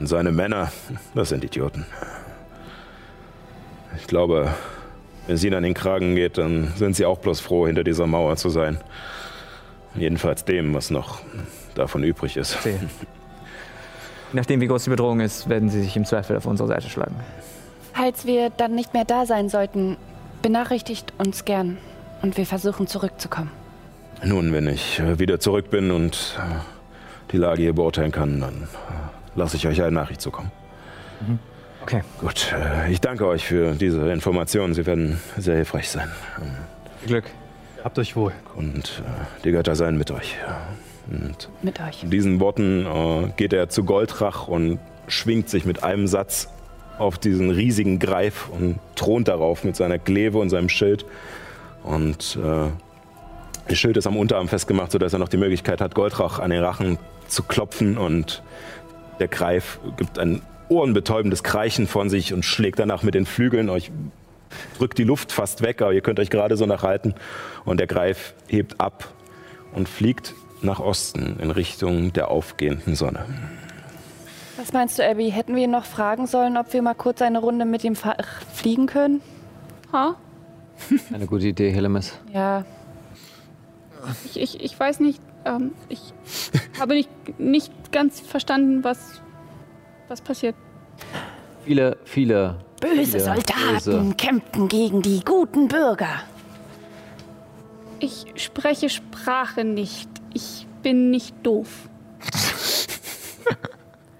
[0.00, 0.72] und seine Männer,
[1.14, 1.86] das sind Idioten.
[3.98, 4.52] Ich glaube,
[5.26, 8.06] wenn es ihnen an den Kragen geht, dann sind sie auch bloß froh, hinter dieser
[8.06, 8.78] Mauer zu sein.
[9.94, 11.20] Jedenfalls dem, was noch
[11.74, 12.62] davon übrig ist.
[12.62, 12.80] Sehe.
[14.32, 16.88] Je nachdem, wie groß die Bedrohung ist, werden sie sich im Zweifel auf unsere Seite
[16.88, 17.16] schlagen.
[17.92, 19.96] Falls wir dann nicht mehr da sein sollten,
[20.42, 21.76] benachrichtigt uns gern
[22.22, 23.50] und wir versuchen zurückzukommen.
[24.24, 26.38] Nun, wenn ich wieder zurück bin und
[27.32, 28.68] die Lage hier beurteilen kann, dann
[29.40, 30.52] lasse ich euch eine Nachricht zukommen.
[31.82, 32.02] Okay.
[32.20, 34.74] Gut, äh, ich danke euch für diese Informationen.
[34.74, 36.08] Sie werden sehr hilfreich sein.
[37.00, 37.24] Viel Glück.
[37.82, 38.32] Habt euch wohl.
[38.54, 40.36] Und äh, die Götter seien mit euch.
[41.10, 42.04] Und Mit euch.
[42.04, 46.48] in diesen Worten äh, geht er zu Goldrach und schwingt sich mit einem Satz
[46.98, 51.06] auf diesen riesigen Greif und thront darauf mit seiner Kleve und seinem Schild.
[51.82, 52.68] Und äh,
[53.68, 56.62] das Schild ist am Unterarm festgemacht, sodass er noch die Möglichkeit hat, Goldrach an den
[56.62, 57.96] Rachen zu klopfen.
[57.96, 58.42] Und
[59.20, 63.90] der Greif gibt ein ohrenbetäubendes Kreischen von sich und schlägt danach mit den Flügeln euch
[64.78, 67.14] drückt die Luft fast weg, aber ihr könnt euch gerade so nachhalten.
[67.64, 69.12] Und der Greif hebt ab
[69.72, 73.24] und fliegt nach Osten in Richtung der aufgehenden Sonne.
[74.56, 75.30] Was meinst du, Abby?
[75.30, 77.96] Hätten wir ihn noch fragen sollen, ob wir mal kurz eine Runde mit ihm
[78.52, 79.22] fliegen können?
[79.92, 80.16] Ha?
[81.14, 82.18] Eine gute Idee, Helemis.
[82.32, 82.64] Ja.
[84.24, 86.00] Ich, ich, ich weiß nicht, ähm, ich
[86.78, 89.20] habe nicht, nicht ganz verstanden, was,
[90.08, 90.54] was passiert.
[91.64, 92.56] Viele, viele.
[92.80, 96.22] Böse viele Soldaten böse- kämpften gegen die guten Bürger.
[97.98, 100.08] Ich spreche Sprache nicht.
[100.32, 101.88] Ich bin nicht doof.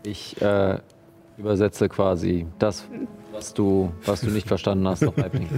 [0.02, 0.78] Ich äh,
[1.38, 2.84] übersetze quasi das,
[3.32, 5.48] was du, was du nicht verstanden hast, auf Halbling.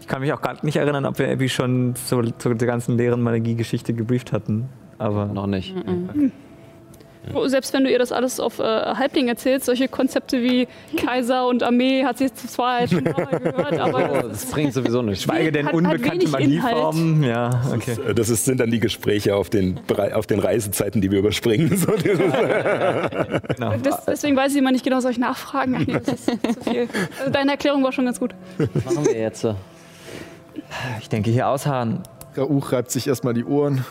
[0.00, 2.96] Ich kann mich auch gar nicht erinnern, ob wir Abby schon zu, zu der ganzen
[2.96, 4.68] leeren Magie-Geschichte gebrieft hatten.
[4.98, 5.74] Aber Noch nicht.
[7.32, 11.46] Oh, Selbst wenn du ihr das alles auf äh, Halbling erzählst, solche Konzepte wie Kaiser
[11.46, 13.12] und Armee hat sie zwar halt schon mal
[13.42, 15.22] gehört, aber Oh, das bringt sowieso nichts.
[15.24, 17.22] schweige denn Hat- hat unbekannte wenig Magieformen.
[17.22, 17.96] Ja, okay.
[18.10, 19.80] Äh, Das ist, sind dann die Gespräche auf den,
[20.12, 21.74] auf den Reisezeiten, die wir überspringen.
[21.78, 22.18] So, dieses-
[23.56, 23.72] Genau.
[23.82, 25.76] das, deswegen weiß ich immer nicht genau, soll ich nachfragen?
[25.80, 26.88] Ach nee, das ist zu viel.
[27.20, 28.34] Also deine Erklärung war schon ganz gut.
[28.58, 29.46] Was machen wir jetzt?
[31.00, 32.02] Ich denke, hier ausharren.
[32.36, 33.84] Rauch reibt sich erstmal die Ohren.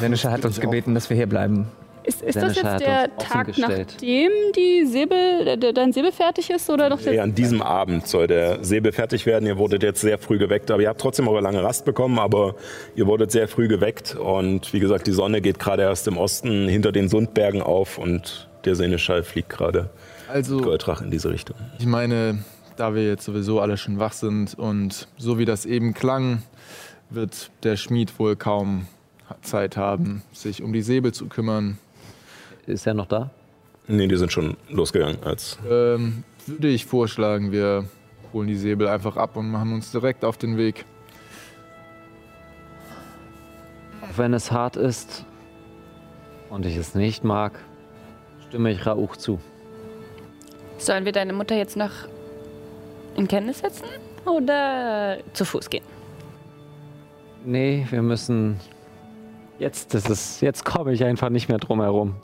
[0.00, 1.68] Senisha hat uns gebeten, dass wir hier bleiben.
[2.06, 7.00] Ist, ist das jetzt der Tag, nachdem die Säbel, dein Säbel fertig ist oder noch
[7.00, 9.46] der Ja, an diesem Abend soll der Säbel fertig werden.
[9.46, 12.56] Ihr wurdet jetzt sehr früh geweckt, aber ihr habt trotzdem eure lange Rast bekommen, aber
[12.94, 16.68] ihr wurdet sehr früh geweckt und wie gesagt, die Sonne geht gerade erst im Osten
[16.68, 19.88] hinter den Sundbergen auf und der Seneschall fliegt gerade
[20.30, 21.56] Also, Goldrach in diese Richtung.
[21.78, 22.44] ich meine,
[22.76, 26.42] da wir jetzt sowieso alle schon wach sind und so wie das eben klang,
[27.10, 28.86] wird der Schmied wohl kaum
[29.42, 31.78] Zeit haben, sich um die Säbel zu kümmern.
[32.66, 33.30] Ist er noch da?
[33.86, 37.84] Nee, die sind schon losgegangen als Ähm, würde ich vorschlagen, wir
[38.32, 40.84] holen die Säbel einfach ab und machen uns direkt auf den Weg.
[44.02, 45.24] Auch wenn es hart ist
[46.50, 47.58] und ich es nicht mag,
[48.48, 49.38] stimme ich Rauch zu.
[50.78, 51.92] Sollen wir deine Mutter jetzt noch
[53.16, 53.86] in Kenntnis setzen
[54.26, 55.93] oder zu Fuß gehen?
[57.44, 58.58] Nee, wir müssen.
[59.58, 60.40] Jetzt ist es.
[60.40, 62.16] Jetzt komme ich einfach nicht mehr drum herum.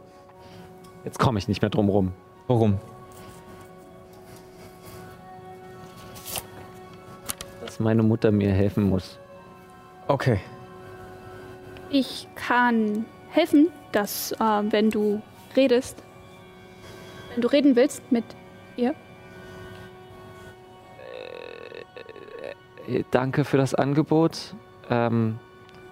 [1.04, 2.12] Jetzt komme ich nicht mehr drum rum.
[2.46, 2.78] Warum?
[7.64, 9.18] Dass meine Mutter mir helfen muss.
[10.08, 10.40] Okay.
[11.90, 15.22] Ich kann helfen, dass, äh, wenn du
[15.56, 16.02] redest,
[17.32, 18.24] wenn du reden willst mit
[18.76, 18.94] ihr,
[22.88, 24.54] Äh, Danke für das Angebot.
[24.90, 25.38] Ähm,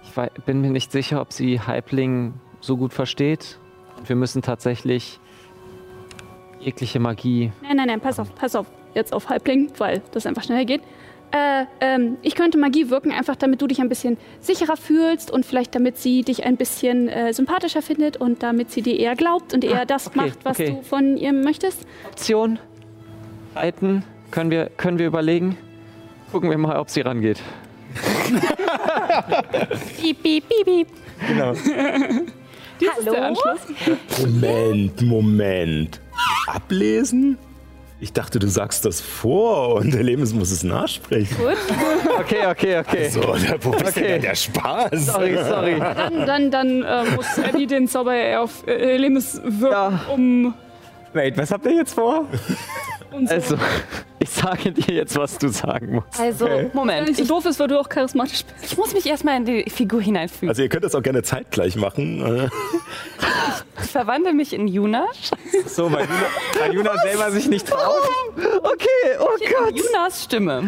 [0.03, 0.11] ich
[0.45, 3.57] bin mir nicht sicher, ob sie Halbling so gut versteht.
[4.05, 5.19] Wir müssen tatsächlich
[6.59, 7.51] jegliche Magie.
[7.61, 8.67] Nein, nein, nein, pass auf, pass auf.
[8.95, 10.81] Jetzt auf Halbling, weil das einfach schneller geht.
[11.31, 15.45] Äh, ähm, ich könnte Magie wirken, einfach damit du dich ein bisschen sicherer fühlst und
[15.45, 19.53] vielleicht damit sie dich ein bisschen äh, sympathischer findet und damit sie dir eher glaubt
[19.53, 20.71] und eher Ah, das okay, macht, was okay.
[20.71, 21.85] du von ihr möchtest.
[22.07, 22.57] Option.
[23.55, 24.03] Reiten.
[24.31, 25.55] Können wir, können wir überlegen?
[26.31, 27.41] Gucken wir mal, ob sie rangeht.
[29.97, 30.87] Piep, piep, piep, piep.
[31.27, 31.53] Genau.
[33.05, 33.35] Hallo?
[34.21, 36.01] Moment, Moment.
[36.47, 37.37] Ablesen?
[38.01, 41.35] Ich dachte, du sagst das vor und der Lebens muss es nachsprechen.
[42.19, 43.09] Okay, okay, okay.
[43.09, 44.07] So, da, wo ist Okay.
[44.07, 44.91] denn der Spaß?
[45.07, 45.79] Sorry, sorry.
[45.79, 50.01] Dann, dann, dann äh, muss Abby den Zauber auf äh, Lemis wirken, Ja.
[50.13, 50.53] um
[51.11, 52.25] Wait, was habt ihr jetzt vor?
[53.11, 53.55] uns Also,
[54.19, 56.19] ich sage dir jetzt, was du sagen musst.
[56.19, 57.07] Also, Wenn Moment.
[57.07, 58.71] nicht so Ich, doof ist, weil du auch charismatisch bist.
[58.71, 60.49] ich muss mich erstmal in die Figur hineinfügen.
[60.49, 62.21] Also ihr könnt das auch gerne zeitgleich machen.
[62.45, 62.49] Äh,
[63.75, 65.05] verwandle mich in Juna.
[65.65, 66.25] So, weil Juna,
[66.59, 67.79] weil Juna selber sich nicht traut.
[68.61, 69.27] Okay, oh
[69.69, 70.63] In Junas Stimme.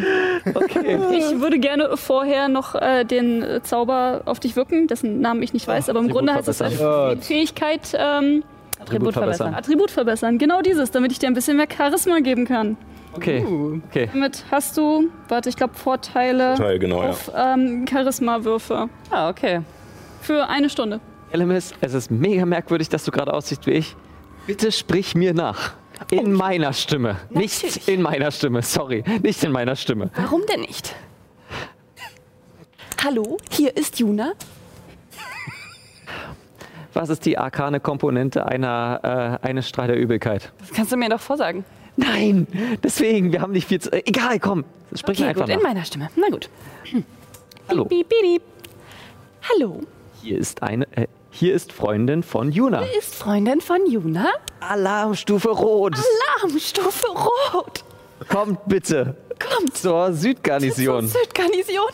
[0.45, 5.53] Ich würde gerne vorher noch äh, den äh, Zauber auf dich wirken, dessen Namen ich
[5.53, 8.43] nicht weiß, aber im Grunde heißt es äh, Fähigkeit ähm,
[8.81, 9.53] Attribut verbessern.
[9.53, 10.37] Attribut verbessern.
[10.37, 12.77] Genau dieses, damit ich dir ein bisschen mehr Charisma geben kann.
[13.13, 13.45] Okay,
[13.89, 14.09] okay.
[14.13, 17.09] Damit hast du, warte, ich glaube Vorteile Teil, genau, ja.
[17.09, 18.89] auf ähm, Charisma-Würfe.
[19.09, 19.61] Ah, okay.
[20.21, 21.01] Für eine Stunde.
[21.31, 23.95] Elemis, es ist mega merkwürdig, dass du gerade aussiehst wie ich.
[24.47, 25.73] Bitte sprich mir nach.
[26.09, 27.17] In meiner Stimme.
[27.29, 27.87] Nicht Natürlich.
[27.87, 29.03] in meiner Stimme, sorry.
[29.21, 30.09] Nicht in meiner Stimme.
[30.15, 30.95] Warum denn nicht?
[33.03, 34.33] Hallo, hier ist Juna.
[36.93, 40.51] Was ist die arkane Komponente einer, äh, eines Strahl der Übelkeit?
[40.59, 41.63] Das kannst du mir doch vorsagen.
[41.97, 42.47] Nein,
[42.83, 43.91] deswegen, wir haben nicht viel zu.
[43.91, 44.63] Äh, egal, komm.
[44.95, 45.63] Sprich Okay, einfach gut, in nach.
[45.63, 46.09] meiner Stimme.
[46.15, 46.49] Na gut.
[47.69, 47.85] Hallo.
[47.85, 48.41] Piep, piep, piep.
[49.49, 49.81] Hallo,
[50.21, 50.85] Hier ist eine.
[50.95, 52.81] Äh, hier ist Freundin von Juna.
[52.81, 54.27] hier ist Freundin von Juna.
[54.59, 55.95] Alarmstufe Rot.
[56.41, 57.07] Alarmstufe
[57.53, 57.83] Rot.
[58.27, 59.15] Kommt bitte
[59.49, 61.07] Kommt zur zur Südgarnison.
[61.07, 61.89] Südgarnison.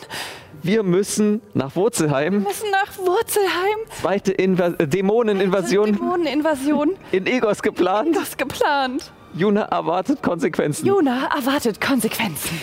[0.62, 2.42] Wir müssen nach Wurzelheim.
[2.42, 3.78] müssen nach Wurzelheim.
[4.00, 6.96] Zweite Inva äh, Dämoneninvasion Dämoneninvasion.
[7.12, 8.16] in Egos geplant.
[8.16, 9.10] Das geplant.
[9.34, 10.86] Juna erwartet Konsequenzen.
[10.86, 12.60] Juna erwartet Konsequenzen.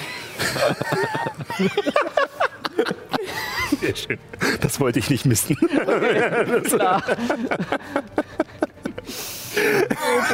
[3.82, 4.20] Sehr schön.
[4.62, 5.56] Das wollte ich nicht missen.
[6.66, 7.04] Klar.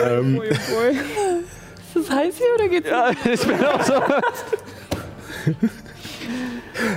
[0.03, 0.41] ähm,
[1.93, 2.89] Ist das heiß hier oder geht's?
[2.89, 3.93] Ja, ich bin auch so.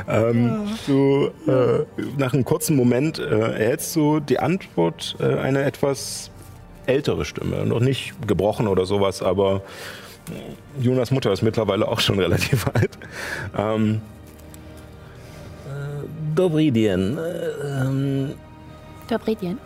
[0.08, 1.84] ähm, du, äh,
[2.16, 6.30] nach einem kurzen Moment äh, erhältst du die Antwort äh, eine etwas
[6.86, 7.66] ältere Stimme.
[7.66, 9.62] Noch nicht gebrochen oder sowas, aber
[10.28, 12.96] äh, Jonas Mutter ist mittlerweile auch schon relativ alt.
[13.56, 14.00] Ähm,
[16.36, 17.18] Dobry den.
[17.64, 18.34] Ähm,
[19.08, 19.58] Dobridien.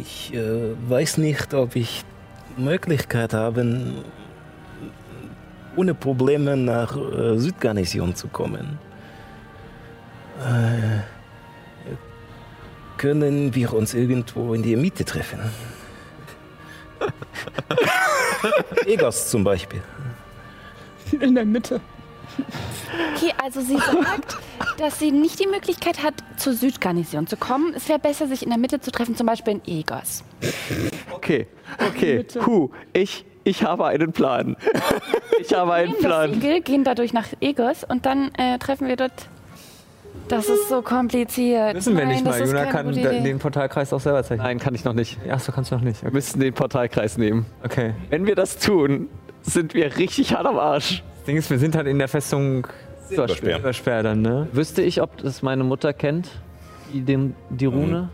[0.00, 2.04] ich äh, weiß nicht, ob ich
[2.56, 4.04] Möglichkeit habe,
[5.76, 8.78] ohne Probleme nach äh, Südgarnison zu kommen.
[10.40, 11.00] Äh,
[12.96, 15.40] können wir uns irgendwo in der Mitte treffen?
[18.86, 19.82] Egos zum Beispiel.
[21.20, 21.80] In der Mitte.
[23.14, 24.38] Okay, also sie sagt,
[24.78, 27.74] dass sie nicht die Möglichkeit hat, zur Südgarnison zu kommen.
[27.74, 30.22] Es wäre besser, sich in der Mitte zu treffen, zum Beispiel in Egos.
[31.10, 31.46] Okay,
[31.88, 32.24] okay.
[32.38, 34.56] Puh, ich, ich habe einen Plan.
[35.38, 36.32] Ich habe einen Nehmen das Plan.
[36.34, 39.12] Siegel, gehen dadurch nach Egos und dann äh, treffen wir dort.
[40.28, 41.74] Das ist so kompliziert.
[41.74, 42.44] Müssen wir Nein, nicht das mal.
[42.44, 43.22] ist Juna keine kann gute da- Idee.
[43.22, 44.44] den Portalkreis auch selber zeichnen.
[44.46, 45.18] Nein, kann ich noch nicht.
[45.30, 46.02] Achso, kannst du noch nicht.
[46.02, 46.14] Wir Okay.
[46.16, 47.44] müssen den Portalkreis nehmen.
[47.62, 47.92] okay.
[48.08, 49.08] Wenn wir das tun,
[49.42, 51.04] sind wir richtig hart am Arsch.
[51.16, 52.66] Das Ding ist, wir sind halt in der Festung
[53.08, 53.56] Silberspeer.
[53.56, 54.48] Silberspeer dann, ne?
[54.52, 56.30] Wüsste ich, ob das meine Mutter kennt?
[56.92, 58.08] Die, den, die Rune?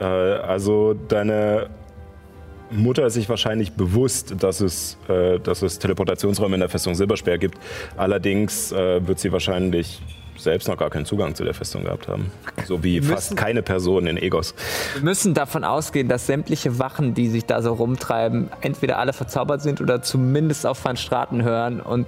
[0.00, 1.68] Äh, also deine
[2.74, 7.38] Mutter ist sich wahrscheinlich bewusst, dass es, äh, dass es Teleportationsräume in der Festung Silberspeer
[7.38, 7.58] gibt.
[7.96, 10.00] Allerdings äh, wird sie wahrscheinlich
[10.36, 12.30] selbst noch gar keinen Zugang zu der Festung gehabt haben.
[12.66, 14.54] So wie Wir fast müssen- keine Person in Egos.
[14.94, 19.62] Wir müssen davon ausgehen, dass sämtliche Wachen, die sich da so rumtreiben, entweder alle verzaubert
[19.62, 22.06] sind oder zumindest auf Van Straten hören und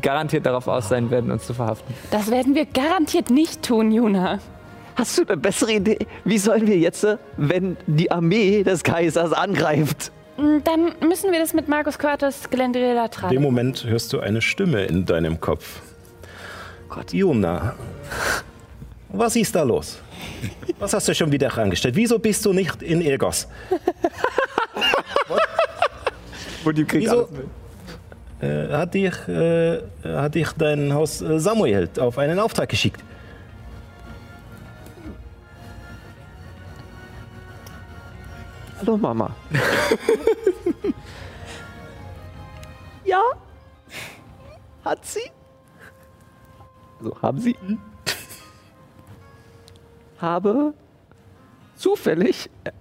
[0.00, 1.92] garantiert darauf aus sein werden, uns zu verhaften.
[2.12, 4.38] Das werden wir garantiert nicht tun, Juna.
[4.96, 5.98] Hast du eine bessere Idee?
[6.24, 10.10] Wie sollen wir jetzt, äh, wenn die Armee des Kaisers angreift?
[10.38, 13.42] Mm, Dann müssen wir das mit Markus Curtis Glendrela In dem tragen.
[13.42, 15.80] Moment hörst du eine Stimme in deinem Kopf.
[16.88, 17.74] Gott, Juna,
[19.10, 19.98] was ist da los?
[20.78, 21.94] Was hast du schon wieder angestellt?
[21.96, 23.48] Wieso bist du nicht in Egos?
[26.64, 27.28] Und die kriegt Wieso?
[28.40, 33.00] Äh, hat, dich, äh, hat dich dein Haus äh, Samuel auf einen Auftrag geschickt?
[38.78, 39.34] Hallo Mama.
[43.04, 43.22] ja?
[44.84, 45.30] Hat sie?
[46.98, 47.56] Also haben sie?
[50.18, 50.74] Habe
[51.76, 52.72] zufällig äh,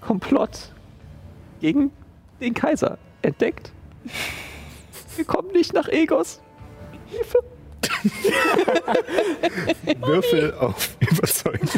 [0.00, 0.72] Komplott
[1.60, 1.90] gegen
[2.40, 3.72] den Kaiser entdeckt.
[5.16, 6.40] Wir kommen nicht nach Egos.
[7.06, 7.38] Hilfe.
[10.00, 11.68] Würfel auf Überzeugung.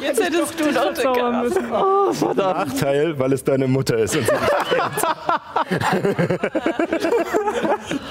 [0.00, 1.64] Jetzt hättest du doch Zaubern müssen.
[1.72, 2.68] Oh, verdammt.
[2.68, 4.16] Nachteil, weil es deine Mutter ist.
[4.16, 4.32] Und sie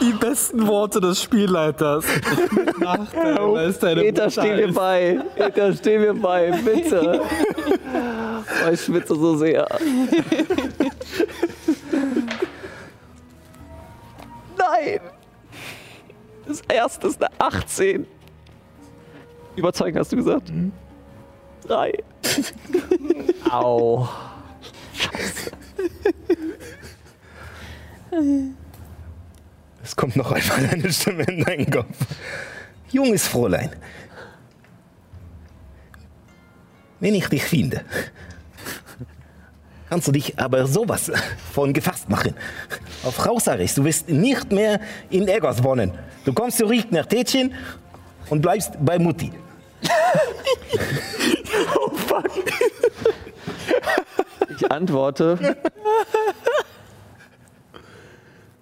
[0.02, 2.06] Die besten Worte des Spielleiters.
[2.80, 4.76] Nachteil, weil es deine Peter, Mutter steh mir ist.
[4.76, 5.20] bei.
[5.36, 7.22] Peter, steh mir bei, bitte.
[8.66, 9.68] Oh, ich schwitze so sehr.
[14.58, 15.00] Nein!
[16.48, 18.08] Das erste ist eine 18.
[19.56, 20.52] Überzeugen, hast du gesagt?
[21.64, 21.94] Drei.
[23.50, 24.08] Au.
[29.84, 31.98] Es kommt noch einmal eine Stimme in deinen Kopf.
[32.92, 33.72] Junges Fräulein.
[37.00, 37.84] Wenn ich dich finde,
[39.90, 41.12] kannst du dich aber sowas
[41.54, 42.34] von gefasst machen.
[43.04, 45.92] Auf Hausarrest, du wirst nicht mehr in Egos wohnen.
[46.26, 47.54] Du kommst zurück nach Tätchen
[48.30, 49.32] und bleibst bei Mutti.
[54.60, 55.56] Ich antworte.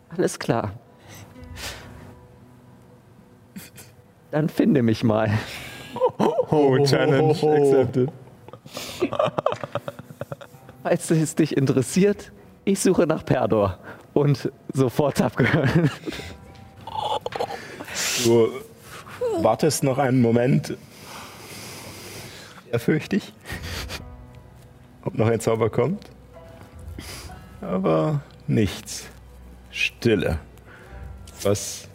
[0.09, 0.73] Alles klar.
[4.31, 5.31] Dann finde mich mal.
[6.17, 8.09] Oh, Challenge accepted.
[10.85, 12.31] Falls es dich interessiert,
[12.63, 13.79] ich suche nach Perdor.
[14.13, 15.89] Und sofort abgehört.
[18.23, 18.49] Du
[19.41, 20.77] wartest noch einen Moment.
[22.71, 23.33] Ehrfürchtig.
[25.03, 26.05] Ob noch ein Zauber kommt.
[27.61, 29.07] Aber nichts.
[29.71, 30.37] Stille.
[31.41, 31.87] Was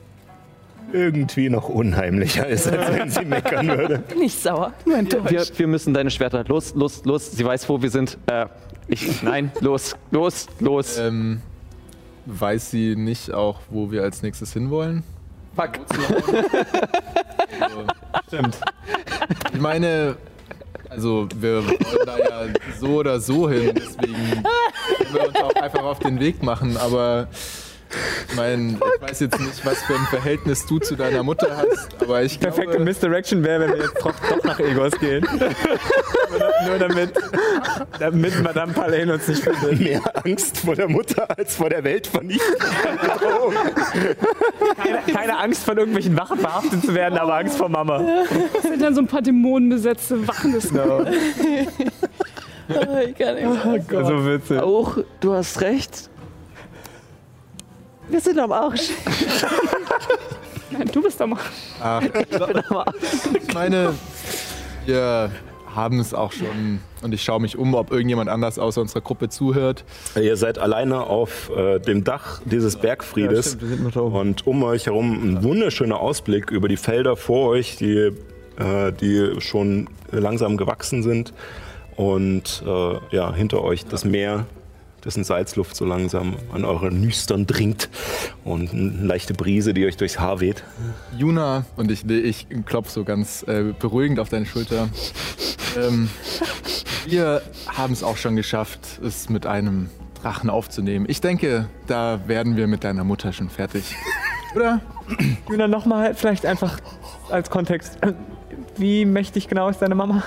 [0.92, 3.98] irgendwie noch unheimlicher ist, als wenn sie meckern würde.
[4.08, 5.30] Bin ich sauer, nur enttäuscht.
[5.30, 6.44] Wir, wir müssen deine Schwerter.
[6.46, 7.30] Los, los, los.
[7.30, 8.18] Sie weiß, wo wir sind.
[8.26, 8.46] Äh,
[8.88, 10.98] ich, nein, los, los, los.
[10.98, 11.40] Ähm,
[12.26, 15.02] weiß sie nicht auch, wo wir als nächstes hinwollen?
[15.56, 15.70] Fuck.
[18.28, 18.58] Stimmt.
[19.52, 20.16] Ich meine,
[20.88, 24.42] also wir wollen da ja so oder so hin, deswegen
[24.96, 27.28] können wir uns auch einfach auf den Weg machen, aber
[28.28, 31.88] ich meine, ich weiß jetzt nicht, was für ein Verhältnis du zu deiner Mutter hast,
[32.00, 35.26] aber ich Perfekte glaube, Misdirection wäre, wenn wir jetzt doch, doch nach Egos gehen.
[36.66, 37.12] Nur damit,
[37.98, 39.80] damit Madame Palais uns nicht findet.
[39.80, 42.56] Mehr Angst vor der Mutter als vor der Weltvernichtung.
[43.02, 43.54] Bedrohung.
[44.76, 48.02] Keine, keine Angst von irgendwelchen Wachen verhaftet zu werden, aber Angst vor Mama.
[48.52, 51.04] Das sind dann so ein paar dämonenbesetzte Wachen des No.
[53.06, 53.90] ich kann nicht.
[53.90, 54.04] mehr.
[54.04, 54.60] So witzig.
[54.60, 56.09] Auch, du hast recht.
[58.10, 58.90] Wir sind am Arsch.
[60.70, 61.44] Nein, du bist am Arsch.
[61.80, 63.94] ach, ich meine,
[64.84, 65.30] wir
[65.74, 69.28] haben es auch schon und ich schaue mich um, ob irgendjemand anders außer unserer Gruppe
[69.28, 69.84] zuhört.
[70.20, 74.16] Ihr seid alleine auf äh, dem Dach dieses Bergfriedes stimmt, wir sind noch da oben.
[74.16, 78.10] und um euch herum ein wunderschöner Ausblick über die Felder vor euch, die,
[78.58, 81.32] äh, die schon langsam gewachsen sind
[81.96, 84.46] und äh, ja, hinter euch das Meer,
[85.04, 87.88] dessen Salzluft so langsam an eure Nüstern dringt
[88.44, 90.64] und eine leichte Brise, die euch durchs Haar weht.
[91.16, 94.88] Juna, und ich, ich klopfe so ganz äh, beruhigend auf deine Schulter.
[95.76, 96.08] Ähm,
[97.06, 99.88] wir haben es auch schon geschafft, es mit einem
[100.20, 101.06] Drachen aufzunehmen.
[101.08, 103.94] Ich denke, da werden wir mit deiner Mutter schon fertig.
[104.54, 104.80] Oder?
[105.48, 106.78] Juna, nochmal vielleicht einfach
[107.30, 107.98] als Kontext.
[108.76, 110.22] Wie mächtig genau ist deine Mama?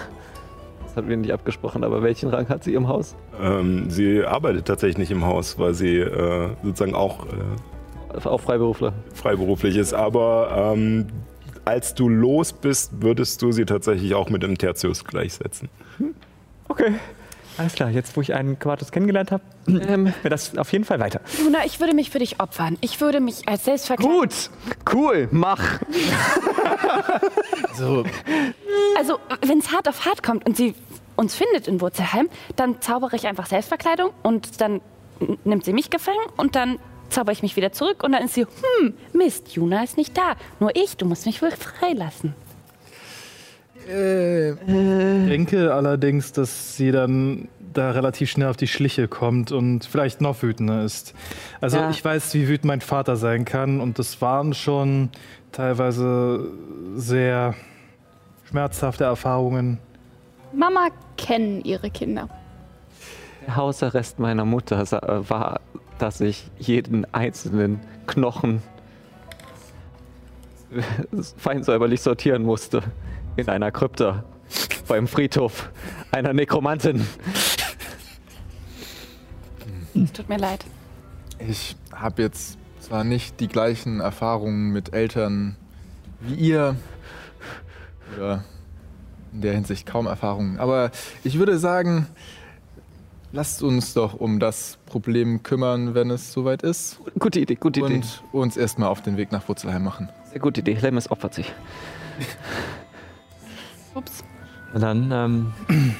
[0.93, 3.15] Das hatten wir nicht abgesprochen, aber welchen Rang hat sie im Haus?
[3.41, 8.93] Ähm, sie arbeitet tatsächlich nicht im Haus, weil sie äh, sozusagen auch äh, Auch Freiberufler.
[9.15, 9.95] freiberuflich ist.
[9.95, 11.07] Aber ähm,
[11.65, 15.67] als du los bist, würdest du sie tatsächlich auch mit dem Tertius gleichsetzen.
[16.67, 16.91] Okay.
[17.57, 20.99] Alles klar, jetzt wo ich einen Quartus kennengelernt habe, Ähm, mir das auf jeden Fall
[20.99, 21.21] weiter.
[21.43, 22.77] Luna, ich würde mich für dich opfern.
[22.81, 24.19] Ich würde mich als Selbstverkleidung.
[24.21, 24.49] gut,
[24.93, 25.61] cool, mach.
[27.75, 28.03] So,
[28.97, 30.75] Also, wenn es hart auf hart kommt und sie
[31.15, 34.81] uns findet in Wurzelheim, dann zaubere ich einfach Selbstverkleidung und dann
[35.43, 38.45] nimmt sie mich gefangen und dann zaubere ich mich wieder zurück und dann ist sie,
[38.80, 40.35] hm, Mist, Juna ist nicht da.
[40.59, 42.35] Nur ich, du musst mich wohl freilassen.
[43.89, 49.85] Äh, Ich denke allerdings, dass sie dann da relativ schnell auf die Schliche kommt und
[49.85, 51.14] vielleicht noch wütender ist.
[51.60, 51.89] Also Ja.
[51.89, 55.10] ich weiß, wie wütend mein Vater sein kann und das waren schon
[55.51, 56.51] teilweise
[56.95, 57.55] sehr
[58.49, 59.80] schmerzhafte Erfahrungen.
[60.53, 62.30] Mama kennen ihre Kinder.
[63.47, 65.60] Der Hausarrest meiner Mutter äh, war,
[65.97, 68.61] dass ich jeden einzelnen Knochen
[71.38, 72.84] fein säuberlich sortieren musste.
[73.35, 74.23] In einer Krypta.
[74.88, 75.72] Beim Friedhof
[76.11, 77.07] einer Nekromantin.
[79.95, 80.65] Es tut mir leid.
[81.39, 85.55] ich habe jetzt zwar nicht die gleichen Erfahrungen mit Eltern
[86.19, 86.76] wie ihr,
[88.15, 88.43] oder
[89.34, 90.91] in der Hinsicht kaum Erfahrungen, aber
[91.23, 92.07] ich würde sagen,
[93.31, 96.99] lasst uns doch um das Problem kümmern, wenn es soweit ist.
[97.18, 97.95] Gute Idee, gute Idee.
[97.95, 100.10] Und uns erstmal auf den Weg nach Wurzelheim machen.
[100.30, 100.77] Sehr gute Idee.
[100.81, 101.51] Lemmes opfert sich.
[103.95, 104.23] Ups.
[104.73, 105.53] Und dann, ähm,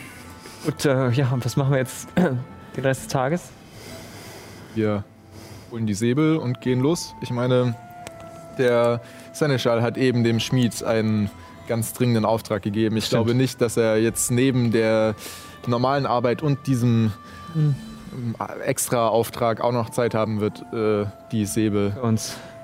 [0.66, 3.50] gut, äh, ja, und was machen wir jetzt den Rest des Tages?
[4.76, 5.04] Wir
[5.72, 7.14] holen die Säbel und gehen los.
[7.22, 7.76] Ich meine,
[8.58, 9.02] der
[9.34, 11.30] Seneschal hat eben dem Schmied ein
[11.68, 12.98] ganz dringenden Auftrag gegeben.
[12.98, 15.16] Ich glaube nicht, dass er jetzt neben der
[15.68, 17.14] normalen Arbeit und diesem
[17.54, 17.76] Hm.
[18.14, 21.94] ähm, extra Auftrag auch noch Zeit haben wird, äh, die Säbel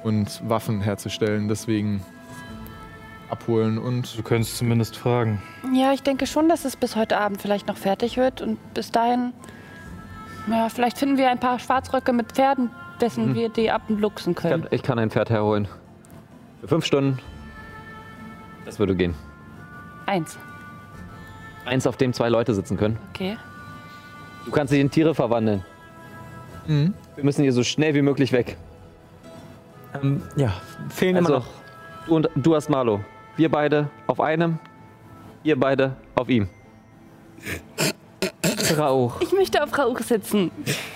[0.03, 1.47] und Waffen herzustellen.
[1.47, 2.01] Deswegen
[3.29, 5.41] abholen und Du könntest zumindest fragen.
[5.73, 8.41] Ja, ich denke schon, dass es bis heute Abend vielleicht noch fertig wird.
[8.41, 9.33] Und bis dahin,
[10.49, 14.61] ja, vielleicht finden wir ein paar Schwarzröcke mit Pferden, dessen wir die abluchsen Ich können.
[14.63, 15.67] kann, ich kann ein Pferd herholen.
[16.61, 17.19] Für fünf Stunden.
[18.65, 19.13] Das würde gehen.
[20.05, 20.37] Eins.
[21.65, 22.97] Eins, auf dem zwei Leute sitzen können.
[23.13, 23.37] Okay.
[24.45, 25.63] Du kannst dich in Tiere verwandeln.
[26.67, 26.93] Mhm.
[27.15, 28.57] Wir müssen hier so schnell wie möglich weg.
[30.01, 30.51] Ähm, ja,
[30.89, 31.47] fehlen immer Also, noch.
[32.07, 33.01] du, und, du hast Marlo.
[33.39, 34.59] Wir beide auf einem,
[35.43, 36.49] ihr beide auf ihm.
[38.77, 39.21] Rauch.
[39.21, 40.51] Ich möchte auf Rauch sitzen.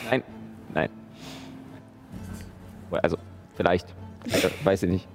[0.10, 0.24] Nein,
[0.74, 0.90] nein.
[2.91, 3.18] Also,
[3.56, 3.95] vielleicht.
[4.30, 5.07] Also, weiß ich nicht.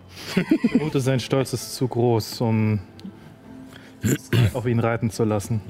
[0.81, 2.81] Ute, sein Stolz ist zu groß, um
[4.55, 5.61] auf ihn reiten zu lassen.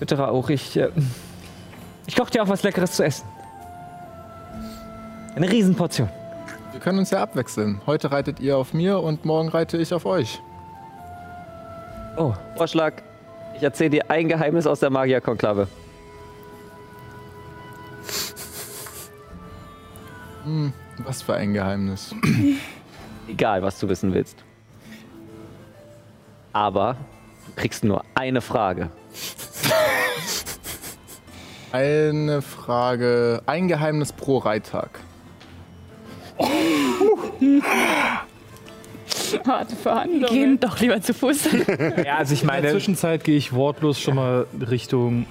[0.00, 0.76] Bitte Rauch, ich.
[0.76, 0.90] Äh,
[2.06, 3.24] ich koche dir auch was Leckeres zu essen.
[5.34, 6.10] Eine Riesenportion.
[6.74, 7.80] Wir können uns ja abwechseln.
[7.86, 10.42] Heute reitet ihr auf mir und morgen reite ich auf euch.
[12.16, 12.94] Oh, Vorschlag.
[13.56, 15.68] Ich erzähle dir ein Geheimnis aus der Magierkonklave.
[20.98, 22.12] Was für ein Geheimnis.
[23.28, 24.42] Egal, was du wissen willst.
[26.52, 26.96] Aber
[27.46, 28.90] du kriegst nur eine Frage.
[31.70, 35.00] Eine Frage, ein Geheimnis pro Reittag.
[39.46, 40.26] Harte Verhandlungen.
[40.34, 41.48] Gehen doch lieber zu Fuß.
[42.04, 42.70] ja, also ich In der meine.
[42.70, 45.26] Zwischenzeit gehe ich wortlos schon mal Richtung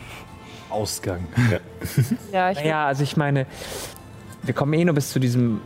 [0.70, 1.28] Ausgang.
[2.32, 3.46] ja, ich Naja, also ich meine,
[4.44, 5.62] wir kommen eh nur bis zu diesem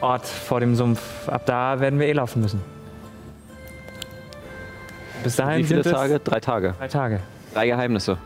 [0.00, 1.28] Ort vor dem Sumpf.
[1.28, 2.60] Ab da werden wir eh laufen müssen.
[5.22, 6.20] Bis dahin Wie viele sind es Tage?
[6.20, 6.74] Drei Tage.
[6.78, 7.20] Drei Tage.
[7.54, 8.18] Drei Geheimnisse.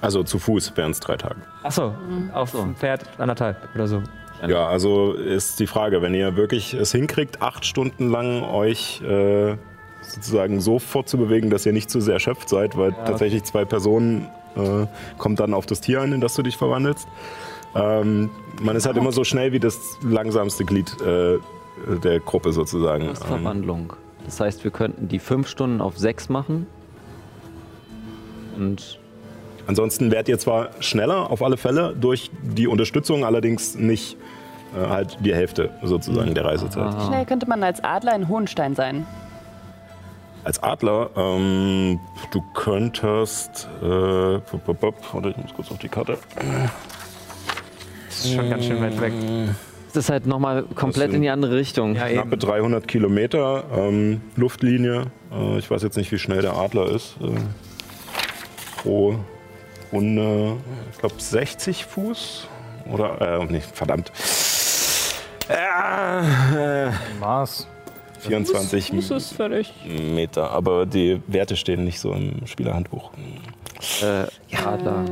[0.00, 1.40] Also zu Fuß wären es drei Tage.
[1.62, 1.94] Achso,
[2.32, 4.02] auf dem Pferd anderthalb oder so.
[4.46, 9.56] Ja, also ist die Frage, wenn ihr wirklich es hinkriegt, acht Stunden lang euch äh,
[10.02, 14.86] sozusagen so fortzubewegen, dass ihr nicht zu sehr erschöpft seid, weil tatsächlich zwei Personen äh,
[15.18, 17.06] kommt dann auf das Tier an, in das du dich verwandelst.
[17.74, 18.30] Ähm,
[18.62, 21.38] man ist halt immer so schnell wie das langsamste Glied äh,
[22.02, 23.06] der Gruppe sozusagen.
[23.06, 23.92] Das ist Verwandlung.
[24.24, 26.66] Das heißt, wir könnten die fünf Stunden auf sechs machen.
[28.56, 28.99] Und
[29.66, 34.16] Ansonsten wärt ihr zwar schneller auf alle Fälle durch die Unterstützung, allerdings nicht
[34.74, 36.94] äh, halt die Hälfte sozusagen der Reisezeit.
[37.06, 39.06] Schnell könnte man als Adler in Hohenstein sein.
[40.42, 42.00] Als Adler, ähm,
[42.32, 43.68] du könntest.
[43.82, 46.18] Äh, warte, ich muss kurz auf die Karte.
[48.06, 49.12] Das ist schon ganz schön weit weg.
[49.90, 51.94] es ist halt nochmal komplett in die andere Richtung.
[51.94, 52.40] Ja, Knappe eben.
[52.40, 55.06] 300 Kilometer ähm, Luftlinie.
[55.30, 57.16] Äh, ich weiß jetzt nicht, wie schnell der Adler ist.
[57.20, 57.28] Äh,
[58.82, 59.16] pro
[59.92, 60.56] Runde,
[60.92, 62.46] ich glaube 60 Fuß.
[62.92, 64.10] Oder, äh, nee, verdammt.
[65.48, 67.66] Äh, Mars.
[68.20, 69.72] 24 Das ist völlig.
[69.86, 73.10] Meter, aber die Werte stehen nicht so im Spielerhandbuch.
[74.02, 75.04] Äh, Adler.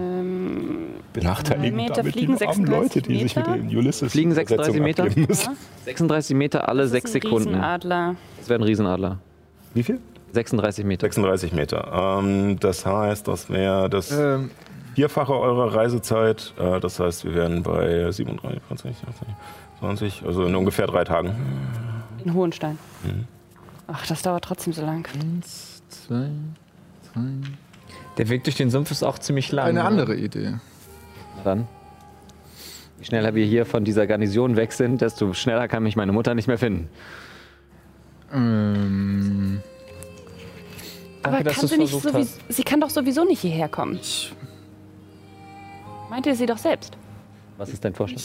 [1.14, 3.58] Benachteiligen Meter damit fliegen die armen 36 Leute, die sich mit Meter?
[3.58, 5.04] den Ulysses Fliegen 36 Meter?
[5.16, 5.56] müssen.
[5.86, 7.48] 36 Meter alle Das sechs ist ein Sekunden.
[7.48, 8.14] Riesenadler.
[8.38, 9.18] Das wäre ein Riesenadler.
[9.72, 10.00] Wie viel?
[10.34, 11.06] 36 Meter.
[11.06, 12.18] 36 Meter.
[12.20, 14.50] Ähm, das heißt, das wäre das Ähm,
[14.98, 16.54] Vierfache eurer Reisezeit.
[16.58, 19.28] Äh, das heißt, wir wären bei 37, 40, 80,
[19.78, 21.36] 20, also in ungefähr drei Tagen.
[22.24, 22.80] In Hohenstein.
[23.86, 25.06] Ach, das dauert trotzdem so lang.
[25.14, 26.30] eins, zwei,
[27.12, 27.20] drei.
[28.16, 29.66] Der Weg durch den Sumpf ist auch ziemlich lang.
[29.66, 29.84] Eine ne?
[29.84, 30.54] andere Idee.
[31.36, 31.68] Na Dann.
[32.98, 36.34] Je schneller wir hier von dieser Garnison weg sind, desto schneller kann mich meine Mutter
[36.34, 36.88] nicht mehr finden.
[38.34, 39.60] Ähm,
[41.22, 43.92] Danke, Aber kann sie nicht sowieso, sie kann doch sowieso nicht hierher kommen.
[43.92, 44.34] Meint
[46.26, 46.96] ihr sie doch selbst?
[47.56, 48.22] Was ist dein Vorschlag?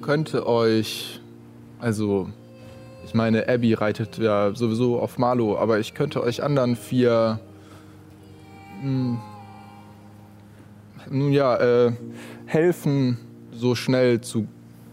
[0.00, 1.20] könnte euch,
[1.78, 2.28] also,
[3.04, 7.40] ich meine, Abby reitet ja sowieso auf Marlo, aber ich könnte euch anderen vier,
[8.82, 9.20] mh,
[11.10, 11.92] nun ja, äh,
[12.46, 13.18] helfen,
[13.52, 14.46] so schnell zu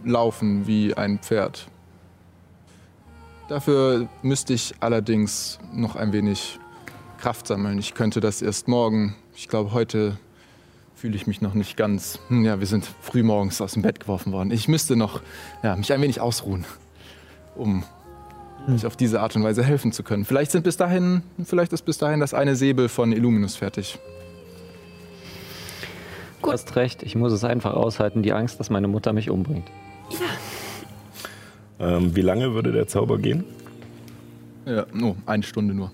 [0.03, 1.67] laufen wie ein Pferd.
[3.49, 6.59] Dafür müsste ich allerdings noch ein wenig
[7.17, 7.79] Kraft sammeln.
[7.79, 9.15] Ich könnte das erst morgen.
[9.35, 10.17] Ich glaube, heute
[10.97, 12.19] fühle ich mich noch nicht ganz.
[12.29, 14.49] Hm, Ja, wir sind früh morgens aus dem Bett geworfen worden.
[14.51, 15.21] Ich müsste noch
[15.63, 16.65] ja, mich ein wenig ausruhen,
[17.55, 17.83] um
[18.67, 20.25] euch auf diese Art und Weise helfen zu können.
[20.25, 23.99] Vielleicht sind bis dahin, vielleicht ist bis dahin das eine Säbel von Illuminus fertig.
[26.41, 29.67] Du hast recht, ich muss es einfach aushalten, die Angst, dass meine Mutter mich umbringt.
[31.79, 33.43] Ähm, wie lange würde der Zauber gehen?
[34.67, 35.91] Ja, oh, eine Stunde nur.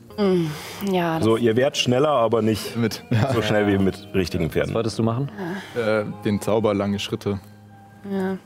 [0.91, 3.03] Ja, das So, ihr wärt schneller, aber nicht Mit
[3.33, 4.73] so schnell wie mit richtigen Was Pferden.
[4.73, 5.29] wolltest du machen?
[5.75, 7.39] äh, den Zauber lange Schritte.
[8.11, 8.37] Ja.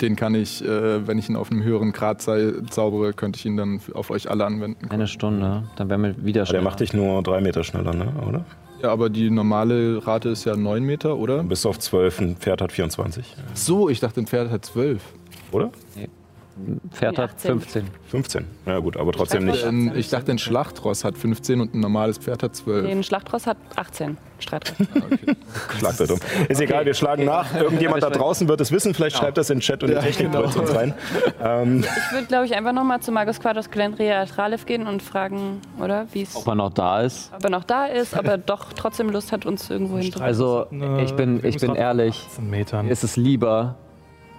[0.00, 3.46] Den kann ich, äh, wenn ich ihn auf einem höheren Grad zei zaubere, könnte ich
[3.46, 4.88] ihn dann auf euch alle anwenden.
[4.90, 5.62] Eine Stunde.
[5.76, 6.64] Dann wären wir wieder Aber der schneller.
[6.64, 8.12] macht dich nur drei Meter schneller, ne?
[8.28, 8.44] oder?
[8.82, 11.38] Ja, aber die normale Rate ist ja 9 Meter, oder?
[11.38, 13.34] Du bist auf 12, ein Pferd hat 24.
[13.54, 15.02] So, ich dachte, ein Pferd hat 12.
[15.52, 15.70] Oder?
[16.90, 17.60] Pferd hat 18.
[17.60, 17.86] 15.
[18.08, 18.44] 15.
[18.66, 19.64] Ja gut, aber trotzdem nicht.
[19.64, 22.86] Ähm, ich dachte, ein Schlachtross hat 15 und ein normales Pferd hat 12.
[22.86, 24.76] Den Schlachtross hat 18 Streitross.
[25.78, 26.18] Schlagt er um.
[26.48, 27.54] Ist egal, wir schlagen nach.
[27.54, 28.94] Irgendjemand da draußen wird es wissen.
[28.94, 30.94] Vielleicht schreibt das in den Chat und die Technik brüllt uns rein.
[31.42, 35.60] Ähm, Ich würde, glaube ich, einfach nochmal zu Magus Quados Glendria Tralef gehen und fragen,
[35.82, 36.06] oder?
[36.12, 37.30] Wie es Ob er noch da ist.
[37.34, 40.26] ob er noch da ist, aber doch trotzdem Lust hat, uns irgendwo hinzubringen.
[40.26, 40.66] Also,
[41.02, 42.16] ich bin, ich bin ehrlich.
[42.18, 42.86] von 18 Metern.
[42.86, 43.76] Mir ist es lieber,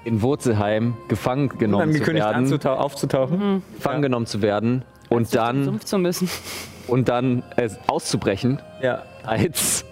[0.03, 3.63] in Wurzelheim gefangen genommen Dann zu werden, aufzutauchen.
[3.75, 6.29] gefangen genommen zu werden und Den dann, Sumpf zu müssen.
[6.87, 9.03] und dann äh, auszubrechen, Ja.
[9.23, 9.85] als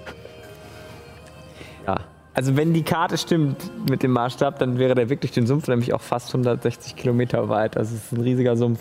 [1.86, 1.98] ja,
[2.34, 5.94] Also wenn die Karte stimmt mit dem Maßstab, dann wäre der wirklich den Sumpf nämlich
[5.94, 7.78] auch fast 160 Kilometer weit.
[7.78, 8.80] Also es ist ein riesiger Sumpf,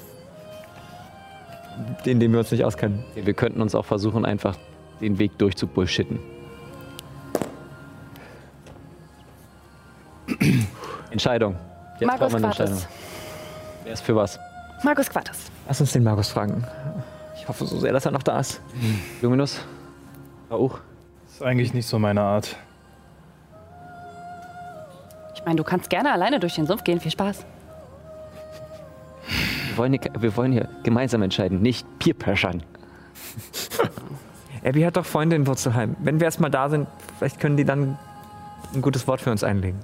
[2.05, 3.05] in dem wir uns nicht auskennen.
[3.15, 4.57] wir könnten uns auch versuchen, einfach
[5.01, 6.19] den Weg durchzubullshitten.
[11.11, 11.57] Entscheidung.
[11.99, 12.83] Jetzt Magus brauchen wir eine Entscheidung.
[13.85, 14.39] Wer ist für was?
[14.83, 15.51] Magus Quados.
[15.67, 16.65] Lass uns den Markus fragen.
[17.37, 18.61] Ich hoffe so sehr, dass er noch da ist.
[19.23, 19.61] Luminus?
[20.51, 20.81] Rauch?
[21.39, 22.57] ist eigentlich nicht so meine Art.
[25.35, 27.01] Ich meine, du kannst gerne alleine durch den Sumpf gehen.
[27.01, 27.45] Viel Spaß.
[29.69, 32.55] Wir wollen, hier, wir wollen hier gemeinsam entscheiden, nicht peer pressure.
[34.65, 35.95] Abby hat doch Freunde in Wurzelheim.
[36.01, 36.89] Wenn wir erstmal da sind,
[37.19, 37.97] vielleicht können die dann
[38.75, 39.79] ein gutes Wort für uns einlegen.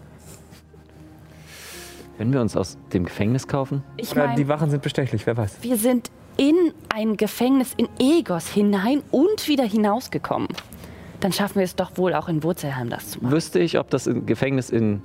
[2.24, 3.82] Können wir uns aus dem Gefängnis kaufen?
[3.98, 5.58] Ich Oder die Wachen sind bestechlich, wer weiß.
[5.60, 10.48] wir sind in ein Gefängnis in Egos hinein und wieder hinausgekommen.
[11.20, 13.30] Dann schaffen wir es doch wohl auch in Wurzelheim das zu machen.
[13.30, 15.02] Wüsste ich, ob das ein Gefängnis in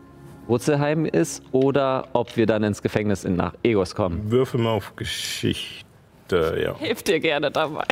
[0.48, 4.32] Wurzelheim ist oder ob wir dann ins Gefängnis in, nach Egos kommen.
[4.32, 5.84] Würfel mal auf Geschichte,
[6.32, 6.78] ja.
[6.78, 7.84] Hilft dir gerne dabei.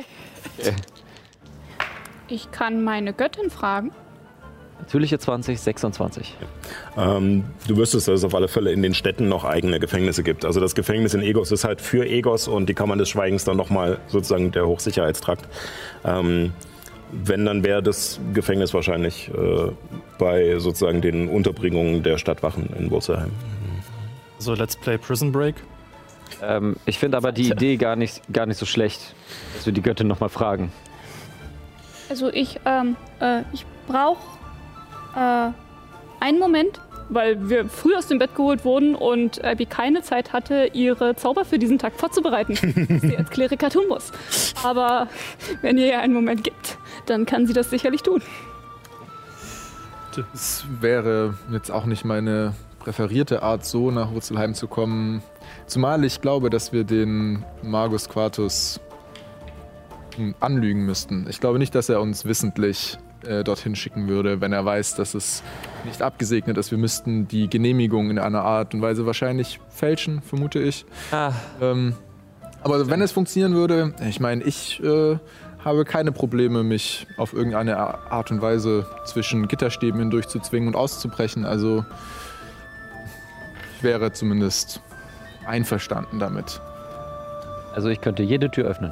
[2.30, 3.92] Ich kann meine Göttin fragen.
[4.80, 6.36] Natürliche 20, 26.
[6.98, 10.46] Ähm, du wüsstest, dass es auf alle Fälle in den Städten noch eigene Gefängnisse gibt.
[10.46, 13.58] Also das Gefängnis in Egos ist halt für Egos und die Kammern des Schweigens dann
[13.58, 15.48] nochmal sozusagen der Hochsicherheitstrakt.
[16.06, 16.54] Ähm,
[17.12, 19.72] wenn, dann wäre das Gefängnis wahrscheinlich äh,
[20.20, 23.32] bei sozusagen den Unterbringungen der Stadtwachen in Wurzelheim.
[24.40, 25.56] So, Let's Play Prison Break.
[26.42, 29.16] Ähm, ich finde aber die Idee gar nicht, gar nicht so schlecht,
[29.56, 30.72] dass wir die Göttin nochmal fragen.
[32.10, 34.37] Also ich, ähm, äh, ich brauche
[35.18, 35.52] äh,
[36.20, 36.80] einen Moment,
[37.10, 41.46] weil wir früh aus dem Bett geholt wurden und Abby keine Zeit hatte, ihre Zauber
[41.46, 42.54] für diesen Tag vorzubereiten,
[42.90, 44.12] was sie als Kleriker tun muss.
[44.64, 45.08] Aber
[45.62, 48.22] wenn ihr ihr einen Moment gibt, dann kann sie das sicherlich tun.
[50.34, 55.22] Es wäre jetzt auch nicht meine präferierte Art, so nach Wurzelheim zu kommen.
[55.68, 58.80] Zumal ich glaube, dass wir den Magus Quartus
[60.16, 61.28] hm, anlügen müssten.
[61.30, 62.98] Ich glaube nicht, dass er uns wissentlich
[63.28, 65.44] äh, dorthin schicken würde, wenn er weiß, dass es
[65.86, 66.72] nicht abgesegnet ist.
[66.72, 70.86] Wir müssten die Genehmigung in einer Art und Weise wahrscheinlich fälschen, vermute ich.
[71.12, 71.32] Ah,
[71.62, 71.96] Ähm,
[72.64, 75.18] aber wenn es funktionieren würde, ich meine, ich äh,
[75.64, 80.76] habe keine Probleme, mich auf irgendeine Art und Weise zwischen Gitterstäben hindurch zu zwingen und
[80.76, 81.46] auszubrechen.
[81.46, 81.86] Also
[83.78, 84.82] ich wäre zumindest
[85.46, 86.62] einverstanden damit.
[87.76, 88.92] Also ich könnte jede Tür öffnen.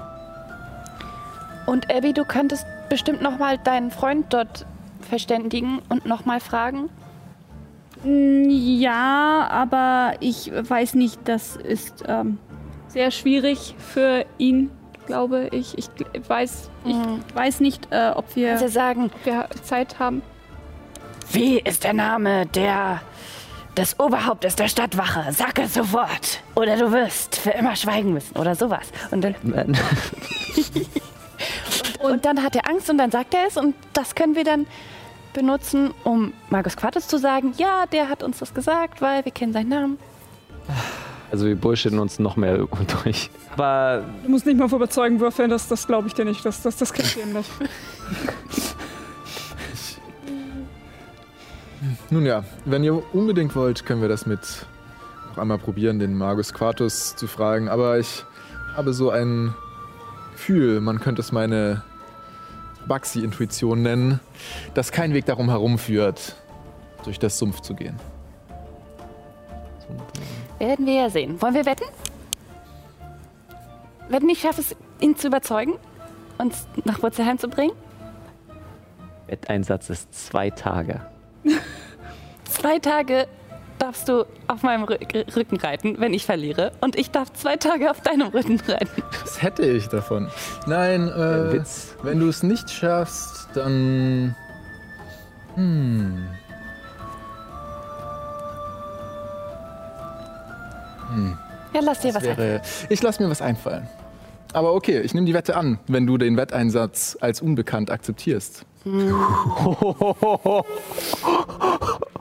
[1.65, 4.65] Und Abby, du könntest bestimmt noch mal deinen Freund dort
[5.01, 6.89] verständigen und noch mal fragen.
[8.03, 12.37] Mm, Ja, aber ich weiß nicht, das ist ähm,
[12.87, 14.69] sehr schwierig für ihn,
[15.07, 15.77] glaube ich.
[15.77, 15.89] Ich
[16.27, 17.19] weiß, ich Hm.
[17.33, 20.21] weiß nicht, äh, ob wir, Also sagen, ob wir Zeit haben.
[21.31, 23.01] wie ist der Name der
[23.77, 25.31] des Oberhauptes der Stadtwache?
[25.33, 26.41] Sag es sofort.
[26.55, 28.89] Oder du wirst für immer schweigen müssen oder sowas.
[29.11, 29.35] Und dann,
[32.05, 34.65] und dann hat er Angst und dann sagt er es und das können wir dann
[35.33, 39.53] benutzen, um Magus Quartus zu sagen, ja, der hat uns das gesagt, weil wir kennen
[39.53, 39.99] seinen Namen.
[41.31, 42.57] Also wir bullshitten uns noch mehr
[43.03, 43.29] durch.
[43.53, 46.45] aber Du musst nicht mal vor Überzeugen würfeln, das, das glaube ich dir nicht.
[46.45, 47.51] Das, das, das kriegt ihr nicht.
[52.09, 54.65] Nun ja, wenn ihr unbedingt wollt, können wir das mit
[55.29, 57.67] noch einmal probieren, den Magus Quartus zu fragen.
[57.67, 58.23] Aber ich
[58.75, 59.53] habe so ein
[60.33, 61.83] Gefühl, man könnte es meine
[62.87, 64.19] Baxi-Intuition nennen,
[64.73, 66.35] dass kein Weg darum herumführt,
[67.03, 67.95] durch das Sumpf zu gehen.
[70.59, 71.41] Werden wir ja sehen.
[71.41, 71.85] Wollen wir wetten?
[74.09, 75.73] wenn ich schaffe es, ihn zu überzeugen,
[76.37, 77.73] uns nach Wurzelheim zu bringen?
[79.27, 81.01] Wetteinsatz ist zwei Tage.
[82.45, 83.27] Zwei Tage
[83.79, 86.71] darfst du auf meinem Rü- Rücken reiten, wenn ich verliere.
[86.81, 89.03] Und ich darf zwei Tage auf deinem Rücken reiten.
[89.21, 90.29] Was hätte ich davon?
[90.67, 91.95] Nein, äh, Witz.
[92.03, 94.35] wenn du es nicht schaffst, dann.
[95.55, 96.27] Hm.
[101.73, 103.87] Ja, lass dir was Das wäre, ich lasse mir was einfallen.
[104.53, 108.65] Aber okay, ich nehme die Wette an, wenn du den Wetteinsatz als unbekannt akzeptierst.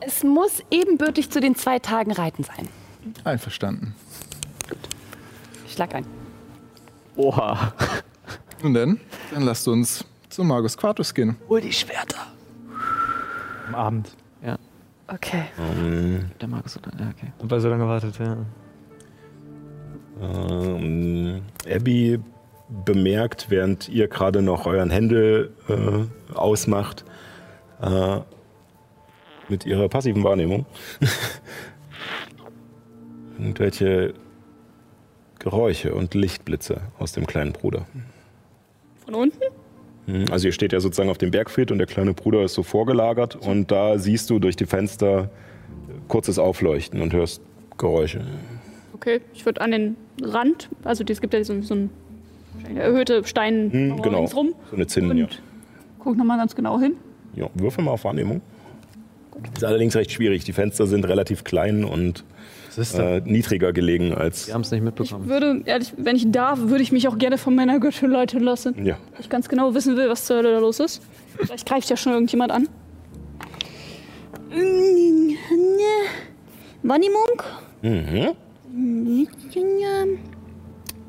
[0.01, 2.69] Es muss ebenbürtig zu den zwei Tagen Reiten sein.
[3.25, 3.95] Einverstanden.
[5.67, 6.07] Ich schlag ein.
[7.17, 7.73] Oha.
[8.63, 9.01] Nun denn,
[9.33, 11.37] dann lasst uns zu Magus Quartus gehen.
[11.49, 12.27] Hol die Schwerter.
[13.69, 14.17] Am Abend.
[15.07, 15.45] Okay.
[16.41, 16.91] Der Markus oder?
[16.99, 17.31] Ja, okay.
[17.41, 18.39] Weil so lange gewartet, ja.
[20.21, 22.19] Ähm, Abby
[22.85, 27.05] bemerkt, während ihr gerade noch euren Händel äh, ausmacht,
[27.81, 28.21] äh,
[29.49, 30.67] mit ihrer passiven Wahrnehmung,
[33.39, 34.15] irgendwelche
[35.39, 37.87] Geräusche und Lichtblitze aus dem kleinen Bruder.
[39.05, 39.43] Von unten?
[40.07, 42.63] Hm, Also ihr steht ja sozusagen auf dem Bergfried und der kleine Bruder ist so
[42.63, 45.31] vorgelagert und da siehst du durch die Fenster
[46.09, 47.43] kurzes Aufleuchten und hörst
[47.77, 48.25] Geräusche.
[48.95, 51.91] Okay, ich würde an den Rand, also es gibt ja so, so ein eine
[52.77, 54.55] erhöhte Stein Hm, genau, ringsrum.
[54.71, 55.15] so eine Zinne.
[55.15, 55.27] Ja.
[55.99, 56.95] Guck nochmal ganz genau hin.
[57.35, 58.41] Ja, würfel mal auf Wahrnehmung.
[59.55, 60.45] Ist allerdings recht schwierig.
[60.45, 62.25] Die Fenster sind relativ klein und
[62.95, 64.47] äh, niedriger gelegen als.
[64.47, 65.29] Wir haben es nicht Ich mitbekommen.
[65.29, 68.85] würde, ehrlich, wenn ich darf, würde ich mich auch gerne von meiner Göttin leiten lassen.
[68.85, 68.97] Ja.
[69.21, 71.03] Ich ganz genau wissen will, was zur Hölle da los ist.
[71.37, 72.69] Vielleicht greift ja schon irgendjemand an.
[76.83, 77.43] Wahrnehmung?
[77.83, 78.31] Mhm.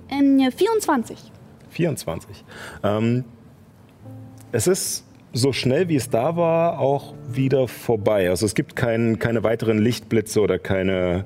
[0.09, 1.17] Ähm, 24.
[1.75, 2.43] 24.
[2.83, 3.25] Ähm,
[4.51, 8.29] es ist so schnell wie es da war auch wieder vorbei.
[8.29, 11.25] Also es gibt kein, keine weiteren Lichtblitze oder keine,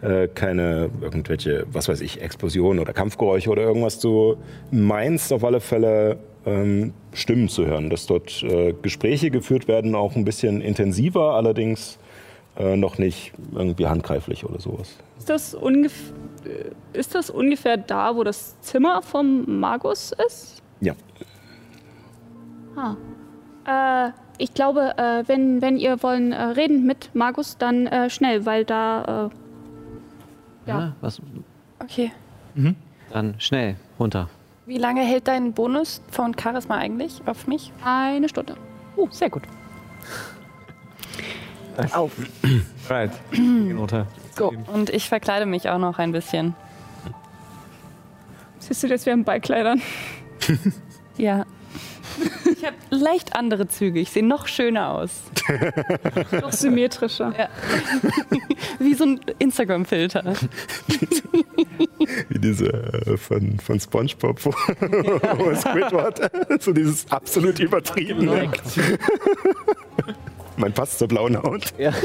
[0.00, 3.98] äh, keine irgendwelche, was weiß ich, Explosionen oder Kampfgeräusche oder irgendwas.
[3.98, 4.36] Du
[4.70, 10.14] meinst auf alle Fälle ähm, Stimmen zu hören, dass dort äh, Gespräche geführt werden, auch
[10.14, 11.98] ein bisschen intensiver, allerdings
[12.58, 14.96] äh, noch nicht irgendwie handgreiflich oder sowas.
[15.18, 16.12] Ist das, ungef
[16.44, 20.62] äh, ist das ungefähr da, wo das Zimmer vom Magus ist?
[20.80, 20.94] Ja.
[22.76, 22.96] Ah.
[24.06, 28.44] Äh, ich glaube, äh, wenn, wenn ihr wollen äh, reden mit Magus, dann äh, schnell,
[28.44, 29.30] weil da.
[30.66, 30.78] Äh, ja.
[30.80, 31.22] Ja, was?
[31.80, 32.12] Okay.
[33.12, 34.28] Dann schnell runter.
[34.66, 37.72] Wie lange hält dein Bonus von Charisma eigentlich auf mich?
[37.84, 38.56] Eine Stunde.
[38.96, 39.44] Uh, sehr gut.
[41.92, 42.12] Auf.
[42.88, 43.12] Right.
[44.36, 44.52] Go.
[44.72, 46.54] Und ich verkleide mich auch noch ein bisschen.
[48.58, 49.80] Siehst du, das wären Beikleidern.
[51.18, 51.44] Ja.
[52.44, 53.98] Ich habe leicht andere Züge.
[53.98, 55.22] Ich sehe noch schöner aus.
[56.40, 57.34] Noch symmetrischer.
[57.36, 57.48] Ja.
[58.78, 60.34] Wie so ein Instagram-Filter.
[62.28, 66.30] Wie diese äh, von, von Spongebob, wo, wo Squidward
[66.62, 68.50] so dieses absolut übertriebene.
[70.58, 71.72] Mein Pass zur blauen Haut.
[71.78, 71.92] Ja.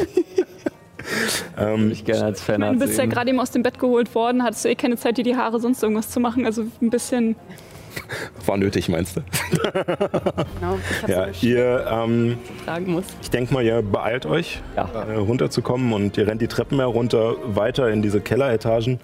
[1.57, 3.77] Ähm, Ich gerne als Ich Fan meine, du bist ja gerade eben aus dem Bett
[3.77, 6.45] geholt worden, hattest du eh keine Zeit, dir die Haare sonst irgendwas zu machen.
[6.45, 7.35] Also ein bisschen.
[8.45, 9.21] war nötig, meinst du?
[9.61, 10.77] Genau.
[11.01, 13.03] Ich Ja, so ihr, ähm, tragen muss.
[13.21, 14.89] ich denke mal, ihr beeilt euch, Ja.
[14.93, 19.01] äh, runterzukommen und ihr rennt die Treppen herunter, weiter in diese Kelleretagen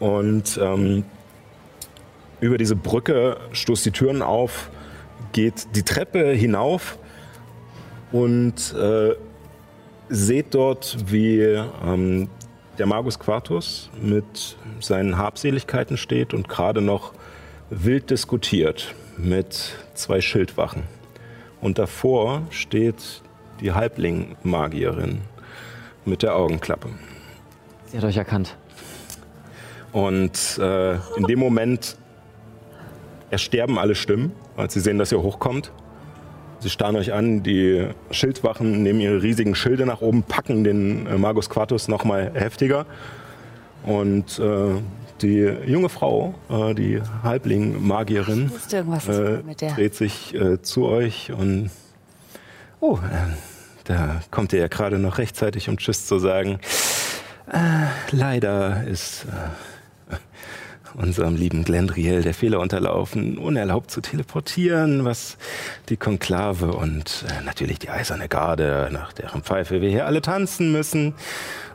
[0.00, 1.04] und ähm,
[2.40, 4.70] über diese Brücke stoßt die Türen auf,
[5.32, 6.96] geht die Treppe hinauf
[8.14, 9.16] und äh,
[10.08, 12.28] seht dort, wie ähm,
[12.78, 17.12] der Magus Quartus mit seinen Habseligkeiten steht und gerade noch
[17.70, 20.84] wild diskutiert mit zwei Schildwachen.
[21.60, 23.20] Und davor steht
[23.60, 25.22] die Halbling-Magierin
[26.04, 26.90] mit der Augenklappe.
[27.86, 28.56] Sie hat euch erkannt.
[29.90, 31.96] Und äh, in dem Moment
[33.30, 35.72] ersterben alle Stimmen, als sie sehen, dass ihr hochkommt.
[36.64, 41.18] Sie starren euch an, die Schildwachen nehmen ihre riesigen Schilde nach oben, packen den äh,
[41.18, 42.86] Magus Quartus nochmal heftiger.
[43.82, 44.80] Und äh,
[45.20, 51.68] die junge Frau, äh, die Halbling-Magierin, äh, dreht sich äh, zu euch und
[52.80, 53.34] oh, äh,
[53.84, 56.60] da kommt ihr ja gerade noch rechtzeitig, um Tschüss zu sagen.
[58.10, 59.26] Leider ist
[60.94, 65.36] unserem lieben Glendriel der Fehler unterlaufen, unerlaubt zu teleportieren, was
[65.88, 70.72] die Konklave und äh, natürlich die Eiserne Garde, nach deren Pfeife wir hier alle tanzen
[70.72, 71.14] müssen,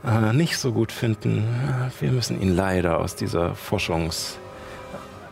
[0.04, 1.38] äh, nicht so gut finden.
[1.38, 4.38] Äh, Wir müssen ihn leider aus dieser Forschungs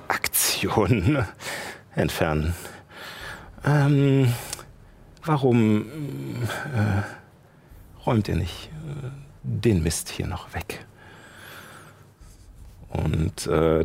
[0.08, 1.24] Aktion
[1.94, 2.54] entfernen.
[3.64, 4.32] Ähm,
[5.24, 5.82] warum
[6.74, 7.02] äh,
[8.06, 8.70] räumt ihr nicht
[9.42, 10.86] den Mist hier noch weg?
[12.90, 13.84] Und äh,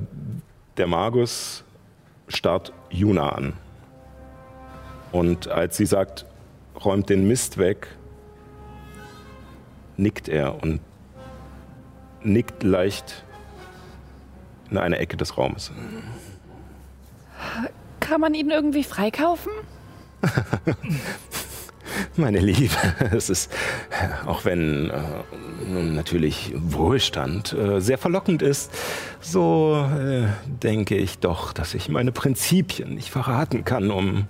[0.78, 1.64] der Magus
[2.28, 3.54] starrt Juna an.
[5.12, 6.26] Und als sie sagt,
[6.84, 7.88] räumt den Mist weg,
[9.98, 10.80] nickt er und
[12.24, 13.24] nickt leicht
[14.72, 15.72] in eine Ecke des Raumes.
[18.00, 19.52] Kann man ihn irgendwie freikaufen?
[22.16, 22.76] Meine Liebe,
[23.12, 23.52] es ist,
[24.26, 25.02] auch wenn äh,
[25.70, 28.72] natürlich Wohlstand äh, sehr verlockend ist,
[29.22, 34.28] so äh, denke ich doch, dass ich meine Prinzipien nicht verraten kann, um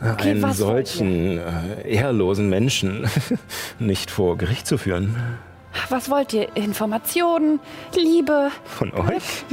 [0.00, 3.08] äh, Okay, einen solchen äh, ehrlosen Menschen
[3.78, 5.16] nicht vor Gericht zu führen.
[5.88, 6.56] Was wollt ihr?
[6.56, 7.60] Informationen?
[7.94, 8.50] Liebe?
[8.64, 9.44] Von euch?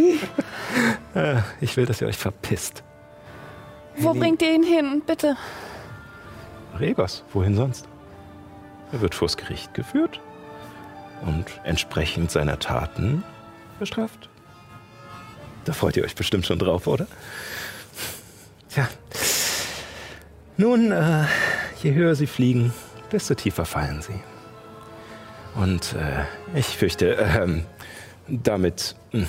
[1.14, 2.84] äh, ich will, dass ihr euch verpisst.
[3.98, 5.02] Wo bringt ihr ihn hin?
[5.06, 5.36] Bitte.
[6.80, 7.88] Regos, wohin sonst?
[8.92, 10.22] Er wird vors Gericht geführt
[11.26, 13.24] und entsprechend seiner Taten
[13.80, 14.30] bestraft.
[15.66, 17.08] Da freut ihr euch bestimmt schon drauf, oder?
[18.70, 18.88] Tja.
[20.56, 21.26] Nun, äh,
[21.84, 22.74] je höher sie fliegen,
[23.12, 24.20] desto tiefer fallen sie.
[25.56, 27.66] Und äh, ich fürchte, ähm,
[28.28, 29.28] damit hm,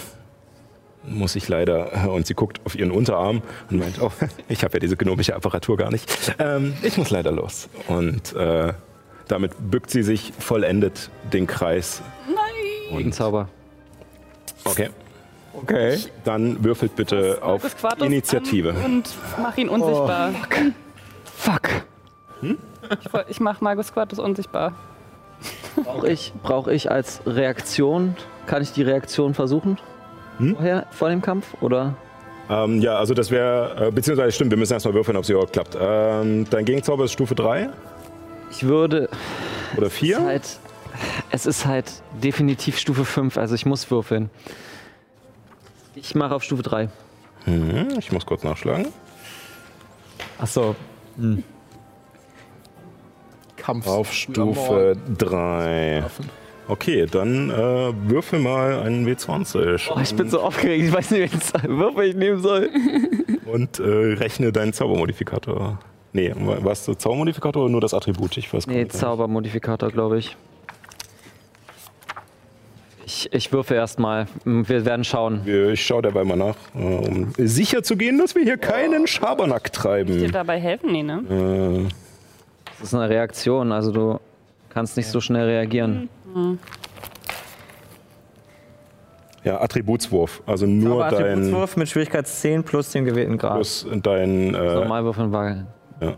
[1.05, 4.10] muss ich leider, äh, und sie guckt auf ihren Unterarm und meint, oh,
[4.49, 6.35] ich habe ja diese gnomische Apparatur gar nicht.
[6.39, 7.68] Ähm, ich muss leider los.
[7.89, 8.73] Und äh,
[9.28, 12.02] damit bückt sie sich vollendet den Kreis.
[12.27, 12.99] Nein!
[12.99, 13.49] Gegenzauber.
[14.65, 14.91] Okay.
[15.55, 15.99] Okay.
[16.25, 17.62] Dann würfelt bitte auf
[18.01, 18.75] Initiative.
[18.85, 19.09] Und
[19.43, 20.33] mach ihn unsichtbar.
[21.25, 21.68] Fuck.
[22.43, 24.73] Ich, woll- ich mach Margus Quartus unsichtbar.
[25.83, 29.78] Brauche ich, brauch ich als Reaktion, kann ich die Reaktion versuchen?
[30.39, 30.55] Hm?
[30.55, 31.47] Vorher, vor dem Kampf?
[31.60, 31.94] Oder?
[32.50, 35.52] Ähm, ja, also das wäre, äh, beziehungsweise stimmt, wir müssen erstmal würfeln, ob sie überhaupt
[35.52, 35.76] klappt.
[35.78, 37.68] Ähm, dein Gegenzauber ist Stufe 3
[38.50, 39.08] Ich würde.
[39.76, 40.25] oder Es ist 4?
[40.25, 40.58] halt,
[41.31, 41.92] es ist halt
[42.23, 44.31] definitiv Stufe 5, also ich muss würfeln.
[45.94, 46.89] Ich mache auf Stufe 3.
[47.47, 48.86] Mhm, ich muss kurz nachschlagen.
[50.39, 50.75] Achso.
[53.57, 53.86] Kampf.
[53.86, 56.05] Auf Stufe 3.
[56.69, 57.55] Okay, dann äh,
[58.11, 62.15] würfel mal einen W20 Oh, ich bin so aufgeregt, ich weiß nicht, welchen Würfel ich
[62.15, 62.69] nehmen soll.
[63.47, 65.79] und äh, rechne deinen Zaubermodifikator.
[66.13, 68.37] Nee, warst du Zaubermodifikator oder nur das Attribut?
[68.37, 68.93] Ich weiß gar Nee, nicht.
[68.93, 70.37] Zaubermodifikator, glaube ich.
[73.07, 74.27] Ich, ich würfe erstmal.
[74.45, 75.41] Wir werden schauen.
[75.47, 79.65] Ich schaue dabei mal nach, äh, um sicher zu gehen, dass wir hier keinen Schabernack
[79.65, 80.33] Dir treiben.
[80.33, 80.93] dabei helfen?
[80.93, 81.23] Nee, ne?
[81.31, 81.89] Äh,
[82.79, 84.21] Das ist eine Reaktion, also du
[84.69, 86.11] kannst nicht so schnell reagieren.
[89.44, 90.42] Ja, Attributswurf.
[90.47, 93.55] Also nur dein, Attributswurf mit Schwierigkeit 10 plus dem gewählten Grad.
[93.55, 95.65] plus dein äh, Normal würfeln war
[96.00, 96.16] ja.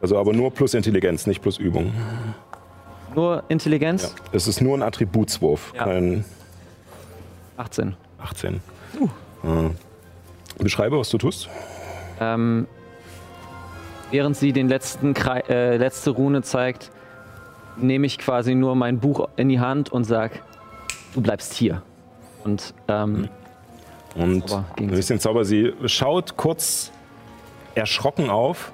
[0.00, 1.92] Also aber nur plus Intelligenz, nicht plus Übung.
[3.14, 4.02] nur Intelligenz.
[4.02, 4.08] Ja.
[4.32, 5.84] Es ist nur ein Attributswurf, Ja.
[5.84, 6.24] kein
[7.56, 7.94] 18.
[8.18, 8.60] 18.
[9.44, 11.48] Äh, beschreibe, was du tust.
[12.20, 12.66] Ähm,
[14.10, 16.90] während sie den letzten Krei äh, letzte Rune zeigt,
[17.76, 20.42] nehme ich quasi nur mein Buch in die Hand und sag,
[21.14, 21.82] du bleibst hier.
[22.44, 23.28] Und ähm,
[24.14, 25.44] Und Zauber ein bisschen Zauber.
[25.44, 26.90] Sie schaut kurz
[27.74, 28.72] erschrocken auf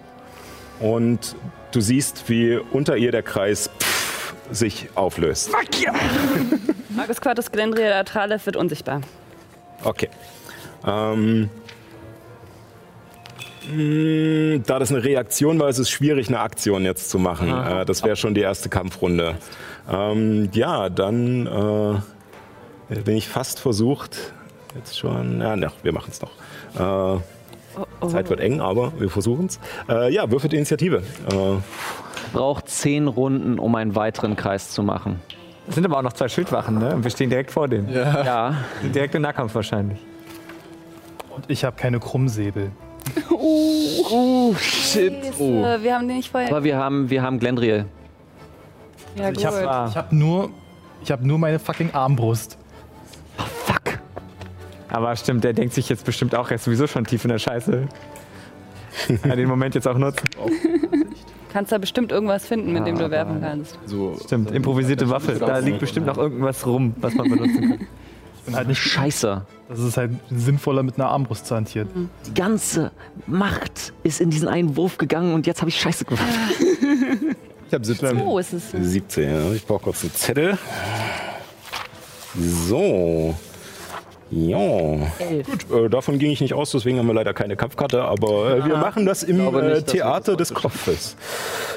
[0.80, 1.36] und
[1.72, 5.50] du siehst, wie unter ihr der Kreis pff, sich auflöst.
[6.90, 9.00] Margus Quartus Glendria Atralef wird unsichtbar.
[9.84, 10.08] Okay.
[10.86, 11.50] Ähm,
[13.68, 17.48] da das eine Reaktion war, ist es schwierig, eine Aktion jetzt zu machen.
[17.48, 19.34] Äh, das wäre schon die erste Kampfrunde.
[19.90, 21.46] Ähm, ja, dann
[22.90, 24.32] äh, bin ich fast versucht.
[24.74, 25.40] Jetzt schon.
[25.40, 26.30] Ja, na, wir machen es noch.
[26.74, 29.58] Äh, Zeit wird eng, aber wir versuchen es.
[29.88, 31.02] Äh, ja, würfelt Initiative.
[31.30, 35.20] Äh, braucht zehn Runden, um einen weiteren Kreis zu machen.
[35.68, 36.94] Es sind aber auch noch zwei Schildwachen, ne?
[36.94, 37.92] Und wir stehen direkt vor denen.
[37.92, 38.24] Ja.
[38.24, 38.54] Ja,
[38.94, 39.98] direkt im Nahkampf wahrscheinlich.
[41.34, 42.70] Und ich habe keine Krummsäbel.
[44.58, 45.12] Shit.
[45.12, 46.50] Äh, wir haben den nicht vorher.
[46.50, 47.86] Aber wir haben, wir haben Glendriel.
[49.16, 49.94] Ja, Ich habe Ah.
[49.94, 50.50] hab nur,
[51.02, 52.58] ich hab nur meine fucking Armbrust.
[53.64, 53.98] Fuck.
[54.88, 57.38] Aber stimmt, der denkt sich jetzt bestimmt auch, er ist sowieso schon tief in der
[57.38, 57.88] Scheiße.
[59.22, 60.28] Kann den Moment jetzt auch nutzen.
[61.52, 63.78] Kannst da bestimmt irgendwas finden, mit dem du werfen kannst.
[63.86, 65.34] So, Stimmt, improvisierte Waffe.
[65.38, 67.86] Da liegt bestimmt noch irgendwas rum, was man benutzen kann.
[68.46, 68.78] Ich bin halt nicht.
[68.78, 69.42] Scheiße.
[69.68, 72.08] Das ist halt sinnvoller mit einer Armbrust zu hantieren.
[72.26, 72.92] Die ganze
[73.26, 76.22] Macht ist in diesen einen Wurf gegangen und jetzt habe ich Scheiße gemacht.
[77.66, 78.20] ich habe 17.
[78.20, 78.70] Oh, ist es.
[78.70, 79.52] 17, ja.
[79.52, 80.58] Ich brauche kurz einen Zettel.
[82.36, 83.34] So.
[84.30, 84.58] Ja,
[85.44, 88.64] gut, äh, davon ging ich nicht aus, deswegen haben wir leider keine Kampfkarte, aber äh,
[88.64, 91.16] wir machen das im glaube nicht, äh, dass wir Theater das des Kopfes.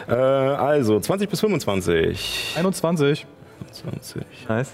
[0.07, 2.55] Äh, also 20 bis 25.
[2.57, 3.27] 21.
[3.71, 4.23] 20.
[4.47, 4.71] Nice.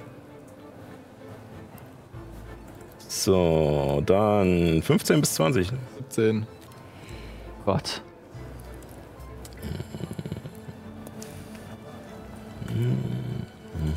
[3.16, 5.72] So, dann 15 bis 20.
[6.10, 6.46] 17.
[7.66, 8.02] Gott.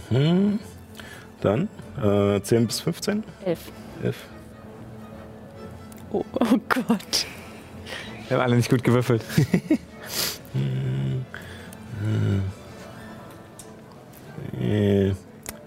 [0.09, 0.61] Mhm.
[1.41, 1.69] Dann
[2.01, 3.25] äh, 10 bis 15.
[3.45, 3.73] Elf.
[4.05, 4.17] 11.
[6.13, 7.27] Oh, oh Gott.
[8.29, 9.23] Wir haben alle nicht gut gewürfelt.
[14.61, 15.13] Äh,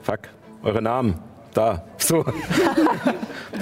[0.01, 0.19] fuck,
[0.63, 1.30] eure Namen.
[1.53, 1.83] Da.
[2.01, 2.25] So.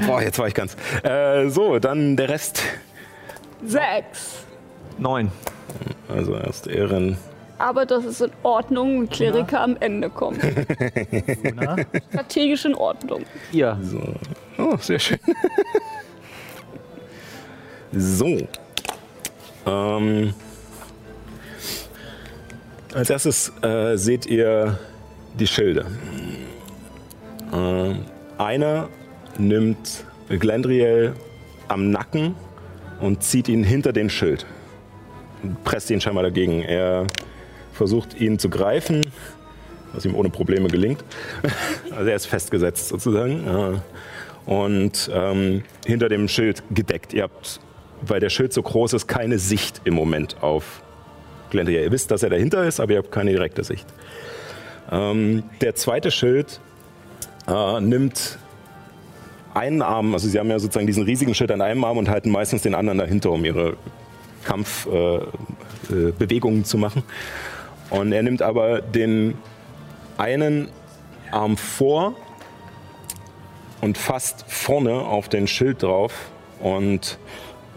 [0.07, 0.75] Boah, jetzt war ich ganz.
[1.03, 2.63] Äh, so, dann der Rest.
[3.63, 4.45] Sechs.
[4.97, 5.31] Neun.
[6.07, 7.17] Also erst Ehren.
[7.57, 10.39] Aber das ist in Ordnung und Kleriker am Ende kommen.
[12.09, 13.25] Strategisch in Ordnung.
[13.51, 13.77] Ihr.
[13.81, 14.01] So.
[14.57, 15.19] Oh, sehr schön.
[17.91, 18.47] so.
[19.65, 20.33] Ähm,
[22.93, 24.79] als erstes äh, seht ihr
[25.37, 25.85] die Schilde.
[27.53, 28.05] Ähm,
[28.37, 28.89] einer
[29.37, 31.13] nimmt Glendriel
[31.67, 32.35] am Nacken
[32.99, 34.45] und zieht ihn hinter den Schild.
[35.63, 36.61] Presst ihn scheinbar dagegen.
[36.61, 37.07] Er
[37.73, 39.05] versucht ihn zu greifen,
[39.93, 41.03] was ihm ohne Probleme gelingt.
[41.91, 43.81] Also er ist festgesetzt sozusagen.
[44.45, 47.13] Und ähm, hinter dem Schild gedeckt.
[47.13, 47.59] Ihr habt,
[48.01, 50.81] weil der Schild so groß ist, keine Sicht im Moment auf
[51.49, 51.83] Glendriel.
[51.83, 53.85] Ihr wisst, dass er dahinter ist, aber ihr habt keine direkte Sicht.
[54.91, 56.61] Ähm, der zweite Schild
[57.49, 58.37] äh, nimmt
[59.53, 62.29] einen Arm, also sie haben ja sozusagen diesen riesigen Schild an einem Arm und halten
[62.29, 63.77] meistens den anderen dahinter, um ihre
[64.43, 67.03] Kampfbewegungen äh, äh, zu machen.
[67.89, 69.35] Und er nimmt aber den
[70.17, 70.69] einen
[71.31, 72.15] Arm vor
[73.81, 76.13] und fasst vorne auf den Schild drauf
[76.59, 77.17] und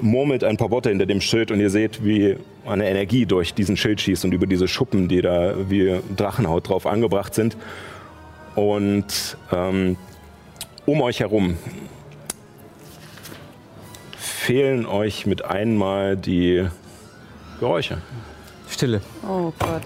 [0.00, 2.36] murmelt ein paar Worte hinter dem Schild und ihr seht, wie
[2.66, 6.86] eine Energie durch diesen Schild schießt und über diese Schuppen, die da wie Drachenhaut drauf
[6.86, 7.56] angebracht sind.
[8.54, 9.96] Und ähm,
[10.86, 11.56] um euch herum
[14.16, 16.66] fehlen euch mit einmal die
[17.60, 17.98] Geräusche.
[18.68, 19.00] Stille.
[19.26, 19.82] Oh Gott.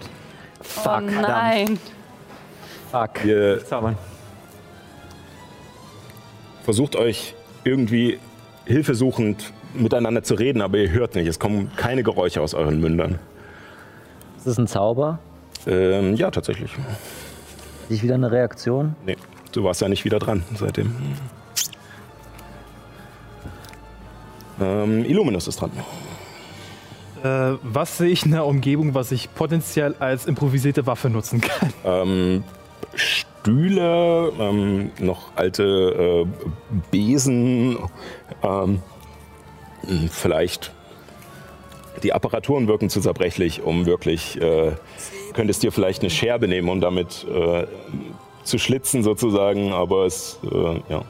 [0.62, 0.86] Fuck.
[0.96, 1.78] Oh nein.
[2.90, 3.24] Fuck.
[3.24, 3.98] Ihr Zaubern.
[6.64, 8.18] versucht euch irgendwie
[8.64, 11.26] hilfesuchend miteinander zu reden, aber ihr hört nicht.
[11.26, 13.18] Es kommen keine Geräusche aus euren Mündern.
[14.38, 15.18] Ist das ein Zauber?
[15.66, 16.70] Ähm, ja, tatsächlich.
[17.88, 18.96] Nicht wieder eine Reaktion?
[19.04, 19.16] Nee,
[19.52, 20.94] du warst ja nicht wieder dran seitdem.
[24.60, 25.70] Ähm, Illuminus ist dran.
[27.22, 31.72] Äh, was sehe ich in der Umgebung, was ich potenziell als improvisierte Waffe nutzen kann?
[31.84, 32.42] Ähm,
[32.94, 36.26] Stühle, ähm, noch alte äh,
[36.90, 37.78] Besen,
[38.42, 38.82] ähm,
[40.10, 40.72] vielleicht
[42.02, 44.72] die Apparaturen wirken zu zerbrechlich, um wirklich, äh,
[45.36, 47.66] könntest dir vielleicht eine Scherbe nehmen, um damit äh,
[48.42, 51.02] zu schlitzen sozusagen, aber es, äh, ja.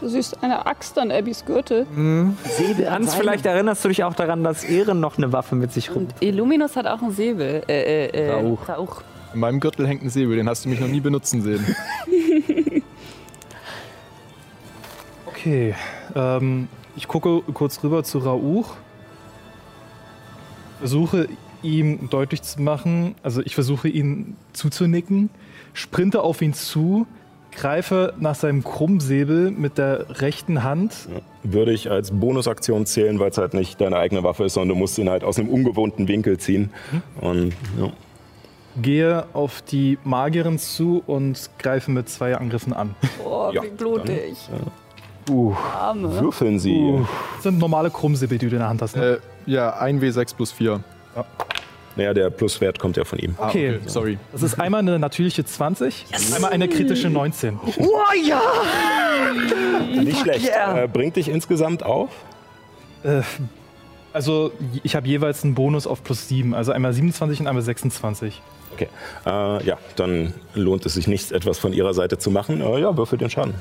[0.00, 1.86] Du siehst eine Axt an Abbys Gürtel.
[2.44, 5.90] Säbel Hans, vielleicht erinnerst du dich auch daran, dass Ehren noch eine Waffe mit sich
[5.90, 6.04] rum.
[6.04, 7.62] Und Illuminus hat auch einen Säbel.
[7.68, 8.68] Äh, äh, äh, Rauch.
[8.68, 9.02] Rauch.
[9.34, 11.76] In meinem Gürtel hängt ein Säbel, den hast du mich noch nie benutzen sehen.
[15.38, 15.72] Okay,
[16.16, 16.66] ähm,
[16.96, 18.74] ich gucke kurz rüber zu Rauch.
[20.80, 21.28] Versuche
[21.62, 25.30] ihm deutlich zu machen, also ich versuche ihn zuzunicken,
[25.72, 27.06] sprinte auf ihn zu,
[27.52, 31.08] greife nach seinem Krummsäbel mit der rechten Hand.
[31.42, 34.74] Würde ich als Bonusaktion zählen, weil es halt nicht deine eigene Waffe ist, sondern du
[34.76, 36.70] musst ihn halt aus einem ungewohnten Winkel ziehen.
[37.20, 37.90] Und ja.
[38.80, 42.94] Gehe auf die Magierin zu und greife mit zwei Angriffen an.
[43.24, 44.36] Oh, Ja, wie blutig.
[45.28, 46.20] Uh, Arme.
[46.20, 47.04] würfeln sie.
[47.34, 48.96] Das sind normale Krummsäbel, die du in der Hand hast.
[48.96, 49.18] Ne?
[49.46, 50.80] äh, ja, 1W6 plus 4.
[51.96, 53.34] Naja, der Pluswert kommt ja von ihm.
[53.38, 53.80] Ah, Okay.
[53.86, 54.18] Sorry.
[54.32, 57.58] Das ist einmal eine natürliche 20, einmal eine kritische 19.
[60.04, 60.48] Nicht schlecht.
[60.48, 62.10] Äh, bringt dich insgesamt auf?
[63.02, 63.22] Äh,
[64.12, 68.40] also ich habe jeweils einen Bonus auf plus 7, also einmal 27 und einmal 26.
[68.74, 68.88] Okay.
[69.26, 72.60] Äh, ja, dann lohnt es sich nicht, etwas von ihrer Seite zu machen.
[72.60, 73.54] Äh, ja, würfel den Schaden.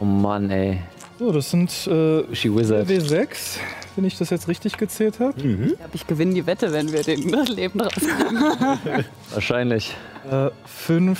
[0.00, 0.80] Oh Mann, ey.
[1.18, 2.88] So, das sind äh, She Wizard.
[2.88, 3.58] W6,
[3.96, 5.34] wenn ich das jetzt richtig gezählt habe.
[5.38, 9.04] Ich glaube, ich gewinne die Wette, wenn wir den Leben rauskommen.
[9.32, 9.96] Wahrscheinlich.
[10.30, 11.18] Äh, 5,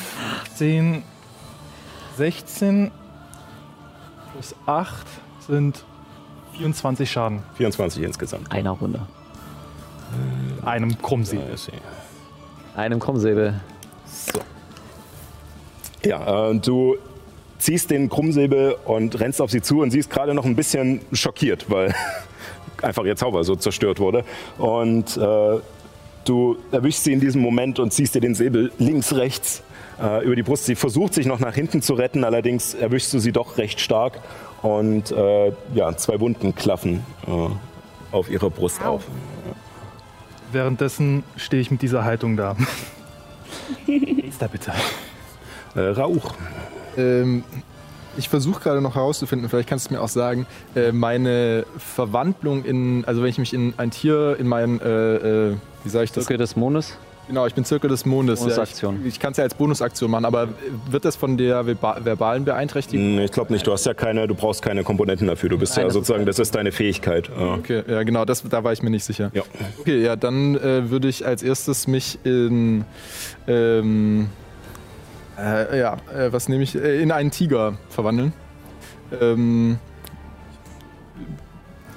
[0.57, 1.03] 10,
[2.17, 2.91] 16
[4.33, 5.07] plus 8
[5.47, 5.85] sind
[6.59, 7.43] 24 Schaden.
[7.57, 8.53] 24 insgesamt.
[8.53, 9.01] Einer Runde.
[10.61, 11.55] in Einem Krummsäbel.
[12.77, 12.79] Äh.
[12.79, 13.61] Einem Krummsäbel.
[14.07, 14.41] So.
[16.05, 16.97] Ja, äh, du
[17.59, 21.01] ziehst den Krummsäbel und rennst auf sie zu und sie ist gerade noch ein bisschen
[21.13, 21.95] schockiert, weil
[22.83, 24.25] einfach ihr Zauber so zerstört wurde.
[24.59, 25.59] Und äh,
[26.25, 29.63] du erwischst sie in diesem Moment und ziehst dir den Säbel links, rechts
[30.01, 30.65] äh, über die Brust.
[30.65, 34.21] Sie versucht sich noch nach hinten zu retten, allerdings erwischst du sie doch recht stark
[34.63, 39.05] und äh, ja, zwei Wunden klaffen äh, auf ihrer Brust auf.
[40.53, 42.57] Währenddessen stehe ich mit dieser Haltung da.
[43.87, 44.73] Ist da bitte.
[45.75, 46.35] Äh, Rauch.
[46.97, 47.45] Ähm,
[48.17, 53.05] ich versuche gerade noch herauszufinden, vielleicht kannst du mir auch sagen, äh, meine Verwandlung in,
[53.07, 55.55] also wenn ich mich in ein Tier, in meinen, äh, äh,
[55.85, 56.25] wie sage ich das?
[56.25, 56.97] Zirkel des Mondes.
[57.29, 58.39] Genau, ich bin Zirkel des Mondes.
[58.39, 58.95] Bonusaktion.
[58.95, 60.47] Ja, ich ich kann es ja als Bonusaktion machen, aber
[60.89, 63.05] wird das von der verba- verbalen Beeinträchtigung?
[63.05, 65.49] Hm, Ich glaube nicht, du hast ja keine, du brauchst keine Komponenten dafür.
[65.49, 67.29] Du bist Nein, ja das sozusagen, das ist deine Fähigkeit.
[67.29, 69.33] Äh, Okay, ja genau, das, da war ich mir nicht sicher.
[69.35, 69.43] Ja.
[69.81, 72.85] Okay, ja, dann äh, würde ich als erstes mich in,
[73.49, 74.29] ähm,
[75.39, 78.33] äh, ja, äh, was nehme ich, äh, in einen Tiger verwandeln.
[79.21, 79.79] Ähm,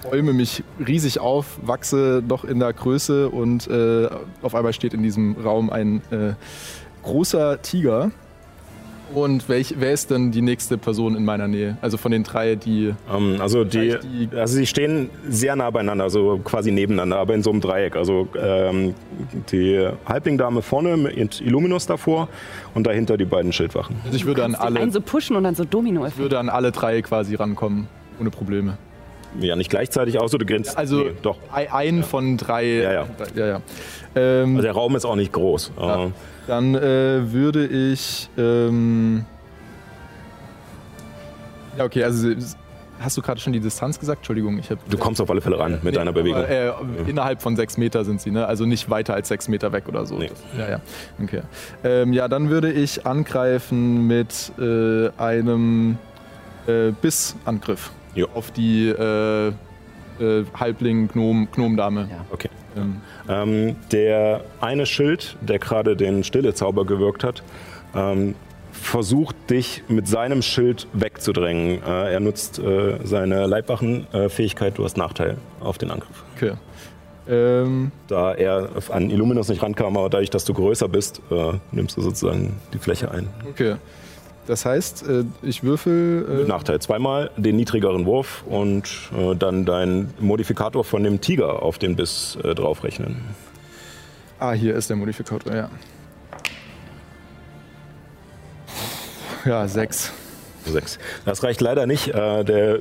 [0.03, 4.09] bäume mich riesig auf, wachse noch in der Größe und äh,
[4.41, 6.33] auf einmal steht in diesem Raum ein äh,
[7.03, 8.11] großer Tiger.
[9.13, 11.77] Und welch, wer ist denn die nächste Person in meiner Nähe?
[11.81, 12.93] Also von den drei, die.
[13.11, 17.43] Ähm, also, die, Vielleicht also sie stehen sehr nah beieinander, also quasi nebeneinander, aber in
[17.43, 17.95] so einem Dreieck.
[17.95, 18.93] Also ähm,
[19.51, 22.29] die Halblingdame vorne mit Illuminus davor
[22.73, 23.95] und dahinter die beiden Schildwachen.
[24.05, 26.49] Also ich würde an alle, Einen so pushen und dann so domino ich würde an
[26.49, 27.87] alle drei quasi rankommen,
[28.19, 28.77] ohne Probleme.
[29.39, 30.77] Ja, nicht gleichzeitig, außer du grenzt.
[30.77, 31.37] Also nee, doch.
[31.51, 32.65] ein, ein von drei.
[32.65, 33.07] Ja, ja.
[33.35, 33.61] ja, ja.
[34.15, 35.71] Ähm, Also der Raum ist auch nicht groß.
[35.79, 36.11] Ja.
[36.47, 38.29] Dann äh, würde ich.
[38.37, 39.25] Ähm
[41.77, 42.29] ja, okay, also
[42.99, 44.21] hast du gerade schon die Distanz gesagt?
[44.21, 44.81] Entschuldigung, ich habe.
[44.89, 46.39] Du kommst auf alle Fälle ran mit deiner Bewegung.
[46.39, 46.73] Aber, äh,
[47.07, 48.47] innerhalb von sechs Meter sind sie, ne?
[48.47, 50.17] Also nicht weiter als sechs Meter weg oder so.
[50.17, 50.29] Nee.
[50.29, 50.81] Das, ja, ja.
[51.21, 51.41] Okay.
[51.83, 55.97] Ähm, ja, dann würde ich angreifen mit äh, einem
[56.67, 58.27] äh, Bissangriff Jo.
[58.33, 62.09] auf die äh, äh, Halbling-Gnom-Dame.
[62.31, 62.49] Okay.
[62.77, 67.41] Ähm, Ähm, der eine Schild, der gerade den Stille-Zauber gewirkt hat,
[67.95, 68.35] ähm,
[68.71, 71.81] versucht dich mit seinem Schild wegzudrängen.
[71.83, 76.23] Äh, er nutzt äh, seine Leibwachenfähigkeit, du hast Nachteil auf den Angriff.
[76.35, 76.53] okay.
[77.27, 81.95] Ähm, Da er an Illuminus nicht rankam, aber dadurch, dass du größer bist, äh, nimmst
[81.97, 83.27] du sozusagen die Fläche ein.
[83.47, 83.75] okay.
[84.49, 86.21] Das heißt, äh, ich würfel.
[86.27, 88.83] Mit Äh, Nachteil zweimal den niedrigeren Wurf und
[89.15, 93.17] äh, dann deinen Modifikator von dem Tiger auf den Biss äh, draufrechnen.
[94.39, 95.69] ah, hier ist der Modifikator, ja.
[99.45, 100.11] Ja, sechs.
[100.65, 100.97] Sechs.
[101.25, 102.07] Das reicht leider nicht.
[102.07, 102.79] Äh, der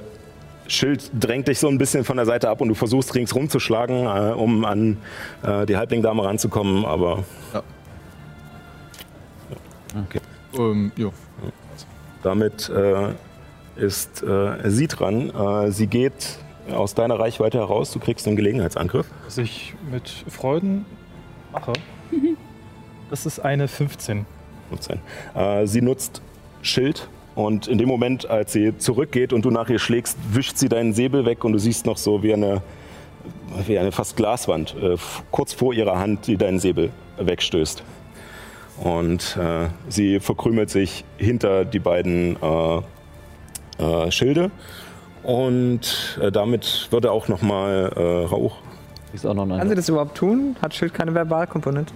[0.69, 3.61] Schild drängt dich so ein bisschen von der Seite ab und du versuchst ringsrum zu
[3.61, 4.97] schlagen, äh, um an
[5.43, 7.63] äh, die Halblingdame ranzukommen, aber Ja.
[10.07, 10.21] Okay.
[10.57, 11.13] Ähm, jo.
[12.29, 13.15] Damit äh,
[13.77, 15.31] ist äh, sie dran.
[15.31, 16.39] Äh, sie geht
[16.71, 19.07] aus deiner Reichweite heraus, du kriegst einen Gelegenheitsangriff.
[19.25, 20.85] Was ich mit Freuden
[21.53, 21.73] mache,
[23.11, 24.27] das ist eine 15.
[24.69, 24.99] 15.
[25.35, 26.21] Äh, sie nutzt
[26.61, 30.69] Schild und in dem Moment, als sie zurückgeht und du nach ihr schlägst, wischt sie
[30.69, 32.61] deinen Säbel weg und du siehst noch so wie eine,
[33.67, 34.97] wie eine fast Glaswand äh,
[35.31, 37.83] kurz vor ihrer Hand, die deinen Säbel wegstößt.
[38.83, 42.81] Und äh, sie verkrümelt sich hinter die beiden äh,
[43.83, 44.51] äh, Schilde
[45.23, 48.57] und äh, damit wird er auch nochmal äh, Rauch.
[49.13, 50.57] Ist auch noch ein Kann sie das überhaupt tun?
[50.63, 51.93] Hat Schild keine Verbalkomponente?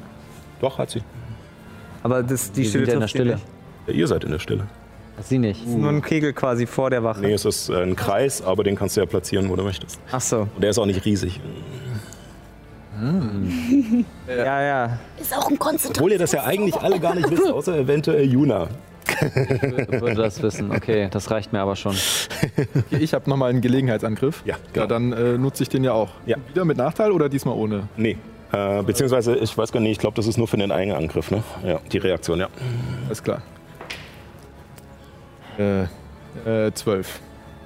[0.61, 1.03] Doch, hat sie.
[2.03, 3.41] Aber das, die Wir Schilde sind ja in der Stille.
[3.87, 4.67] Ja, ihr seid in der Stille.
[5.21, 5.63] Sie nicht.
[5.63, 7.21] Es ist nur ein Kegel quasi vor der Wache.
[7.21, 10.01] Nee, es ist ein Kreis, aber den kannst du ja platzieren, wo du möchtest.
[10.11, 10.49] Ach so.
[10.55, 11.41] Und der ist auch nicht riesig.
[14.29, 14.99] Ja, ja.
[15.21, 15.99] Ist auch ein Konzentrat.
[15.99, 18.69] Obwohl ihr das ja eigentlich alle gar nicht wisst, außer eventuell Juna.
[19.09, 20.71] Ich würde das wissen.
[20.71, 21.95] Okay, das reicht mir aber schon.
[22.57, 24.43] Okay, ich habe nochmal einen Gelegenheitsangriff.
[24.45, 24.87] Ja, Ja, genau.
[24.87, 26.11] dann äh, nutze ich den ja auch.
[26.27, 26.37] Ja.
[26.49, 27.89] Wieder mit Nachteil oder diesmal ohne?
[27.97, 28.17] Nee.
[28.53, 31.31] Äh, beziehungsweise, ich weiß gar nicht, ich glaube, das ist nur für den eigenen Angriff,
[31.31, 31.43] ne?
[31.65, 32.49] Ja, die Reaktion, ja.
[33.07, 33.43] Alles klar.
[35.59, 35.83] Äh,
[36.67, 37.21] äh, zwölf.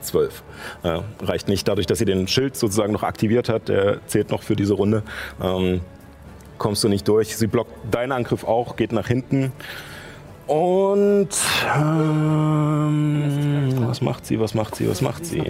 [0.06, 0.42] Zwölf.
[0.82, 1.68] Äh, reicht nicht.
[1.68, 5.02] Dadurch, dass sie den Schild sozusagen noch aktiviert hat, der zählt noch für diese Runde,
[5.42, 5.80] ähm,
[6.58, 7.36] kommst du nicht durch.
[7.36, 9.52] Sie blockt deinen Angriff auch, geht nach hinten.
[10.46, 11.28] Und
[11.76, 13.24] ähm,
[13.88, 15.42] was macht sie, was macht sie, was macht sie?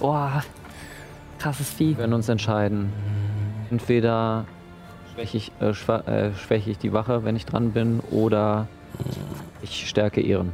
[0.00, 0.42] Boah,
[1.38, 1.90] krasses Vieh.
[1.90, 2.92] Wir werden uns entscheiden.
[3.70, 4.44] Entweder
[5.14, 8.66] schwäche ich, äh, äh, schwäche ich die Wache, wenn ich dran bin, oder
[9.62, 10.52] ich stärke ihren.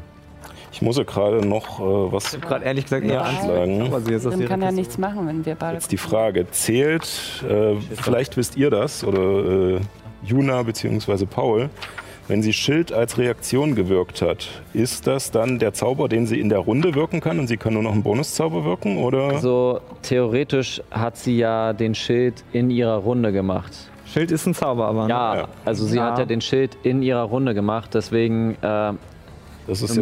[0.73, 4.33] Ich muss ja gerade noch äh, was Ich habe gerade ehrlich gesagt eher ist aus
[4.33, 4.75] Dann ihrer kann er Kiste.
[4.81, 5.75] nichts machen, wenn wir beide.
[5.75, 9.81] Jetzt die Frage, zählt, äh, vielleicht wisst ihr das, oder äh,
[10.25, 11.27] Juna bzw.
[11.27, 11.71] Paul,
[12.27, 16.51] Wenn sie Schild als Reaktion gewirkt hat, ist das dann der Zauber, den sie in
[16.51, 18.99] der Runde wirken kann und sie kann nur noch einen Bonuszauber wirken?
[18.99, 19.29] Oder?
[19.29, 23.73] Also theoretisch hat sie ja den Schild in ihrer Runde gemacht.
[24.05, 25.05] Schild ist ein Zauber, aber.
[25.05, 25.09] ne?
[25.11, 26.11] Ja, also sie Ja.
[26.11, 28.93] hat ja den Schild in ihrer Runde gemacht, deswegen, äh,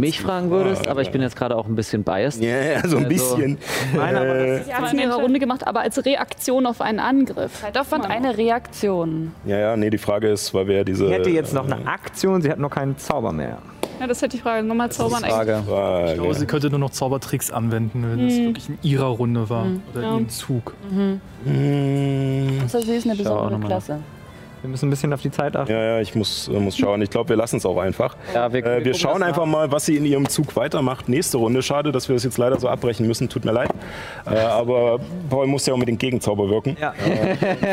[0.00, 1.12] mich fragen würdest, Ah, aber ich ja.
[1.12, 2.42] bin jetzt gerade auch ein bisschen biased.
[2.42, 3.58] Ja, ja, so ein Also- bisschen.
[3.94, 7.00] Nein, aber Äh, Sie hat es in ihrer Runde gemacht, aber als Reaktion auf einen
[7.00, 7.60] Angriff.
[7.60, 9.32] Zeitaufwand eine Reaktion.
[9.44, 11.06] ja, ja, nee, die Frage ist, weil wir ja diese.
[11.06, 13.58] Sie hätte jetzt noch eine Aktion, sie hat noch keinen Zauber mehr.
[13.98, 14.62] Ja, das hätte die Frage.
[14.66, 15.32] Nochmal zaubern eigentlich.
[15.34, 15.62] Frage.
[15.66, 16.08] Frage.
[16.12, 19.66] Ich glaube, sie könnte nur noch Zaubertricks anwenden, wenn es wirklich in ihrer Runde war.
[19.94, 20.08] Oder Ja.
[20.10, 20.74] in ihrem Zug.
[20.90, 21.20] Hm,
[22.62, 24.00] Also sie ist eine besondere Klasse.
[24.66, 25.70] Wir müssen ein bisschen auf die Zeit achten.
[25.70, 27.00] Ja, ja, ich muss, äh, muss schauen.
[27.00, 28.16] Ich glaube, wir lassen es auch einfach.
[28.34, 29.52] Ja, wir, Äh, wir gucken schauen einfach nach.
[29.52, 31.08] mal, was sie in ihrem Zug weitermacht.
[31.08, 31.62] Nächste Runde.
[31.62, 33.28] Schade, dass wir das jetzt leider so abbrechen müssen.
[33.28, 33.70] Tut mir leid.
[34.28, 34.98] Äh, aber
[35.30, 36.76] Paul muss ja auch mit den Gegenzauber wirken.
[36.80, 36.92] Ja.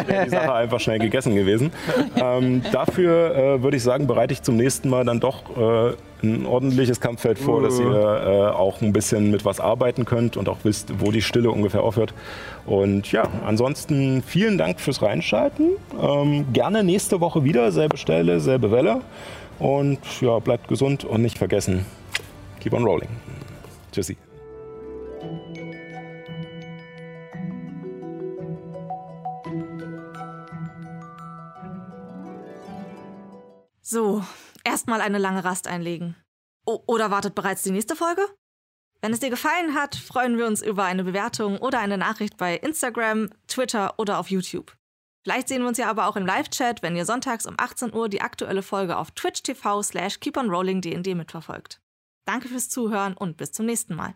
[0.08, 1.72] wäre die Sache einfach schnell gegessen gewesen.
[2.16, 5.94] Ähm, dafür äh, würde ich sagen, bereite ich zum nächsten Mal dann doch äh,
[6.24, 10.50] ein ordentliches Kampffeld vor, dass ihr äh, auch ein bisschen mit was arbeiten könnt und
[10.50, 12.14] auch wisst, wo die Stille ungefähr aufhört.
[12.66, 15.72] Und ja, ansonsten vielen Dank fürs Reinschalten.
[16.02, 19.02] Ähm, gerne nächste Woche wieder, selbe Stelle, selbe Welle.
[19.60, 21.86] Und ja, bleibt gesund und nicht vergessen,
[22.60, 23.10] keep on rolling.
[23.92, 24.18] Tschüssi.
[33.86, 34.24] So,
[34.64, 36.16] erstmal eine lange Rast einlegen.
[36.66, 38.26] O oder wartet bereits die nächste Folge?
[39.02, 42.56] Wenn es dir gefallen hat, freuen wir uns über eine Bewertung oder eine Nachricht bei
[42.56, 44.78] Instagram, Twitter oder auf YouTube.
[45.24, 48.10] Vielleicht sehen wir uns ja aber auch im Live-Chat, wenn ihr sonntags um 18 Uhr
[48.10, 51.82] die aktuelle Folge auf Twitch TV slash keeponrollingdnd mitverfolgt.
[52.26, 54.16] Danke fürs Zuhören und bis zum nächsten Mal.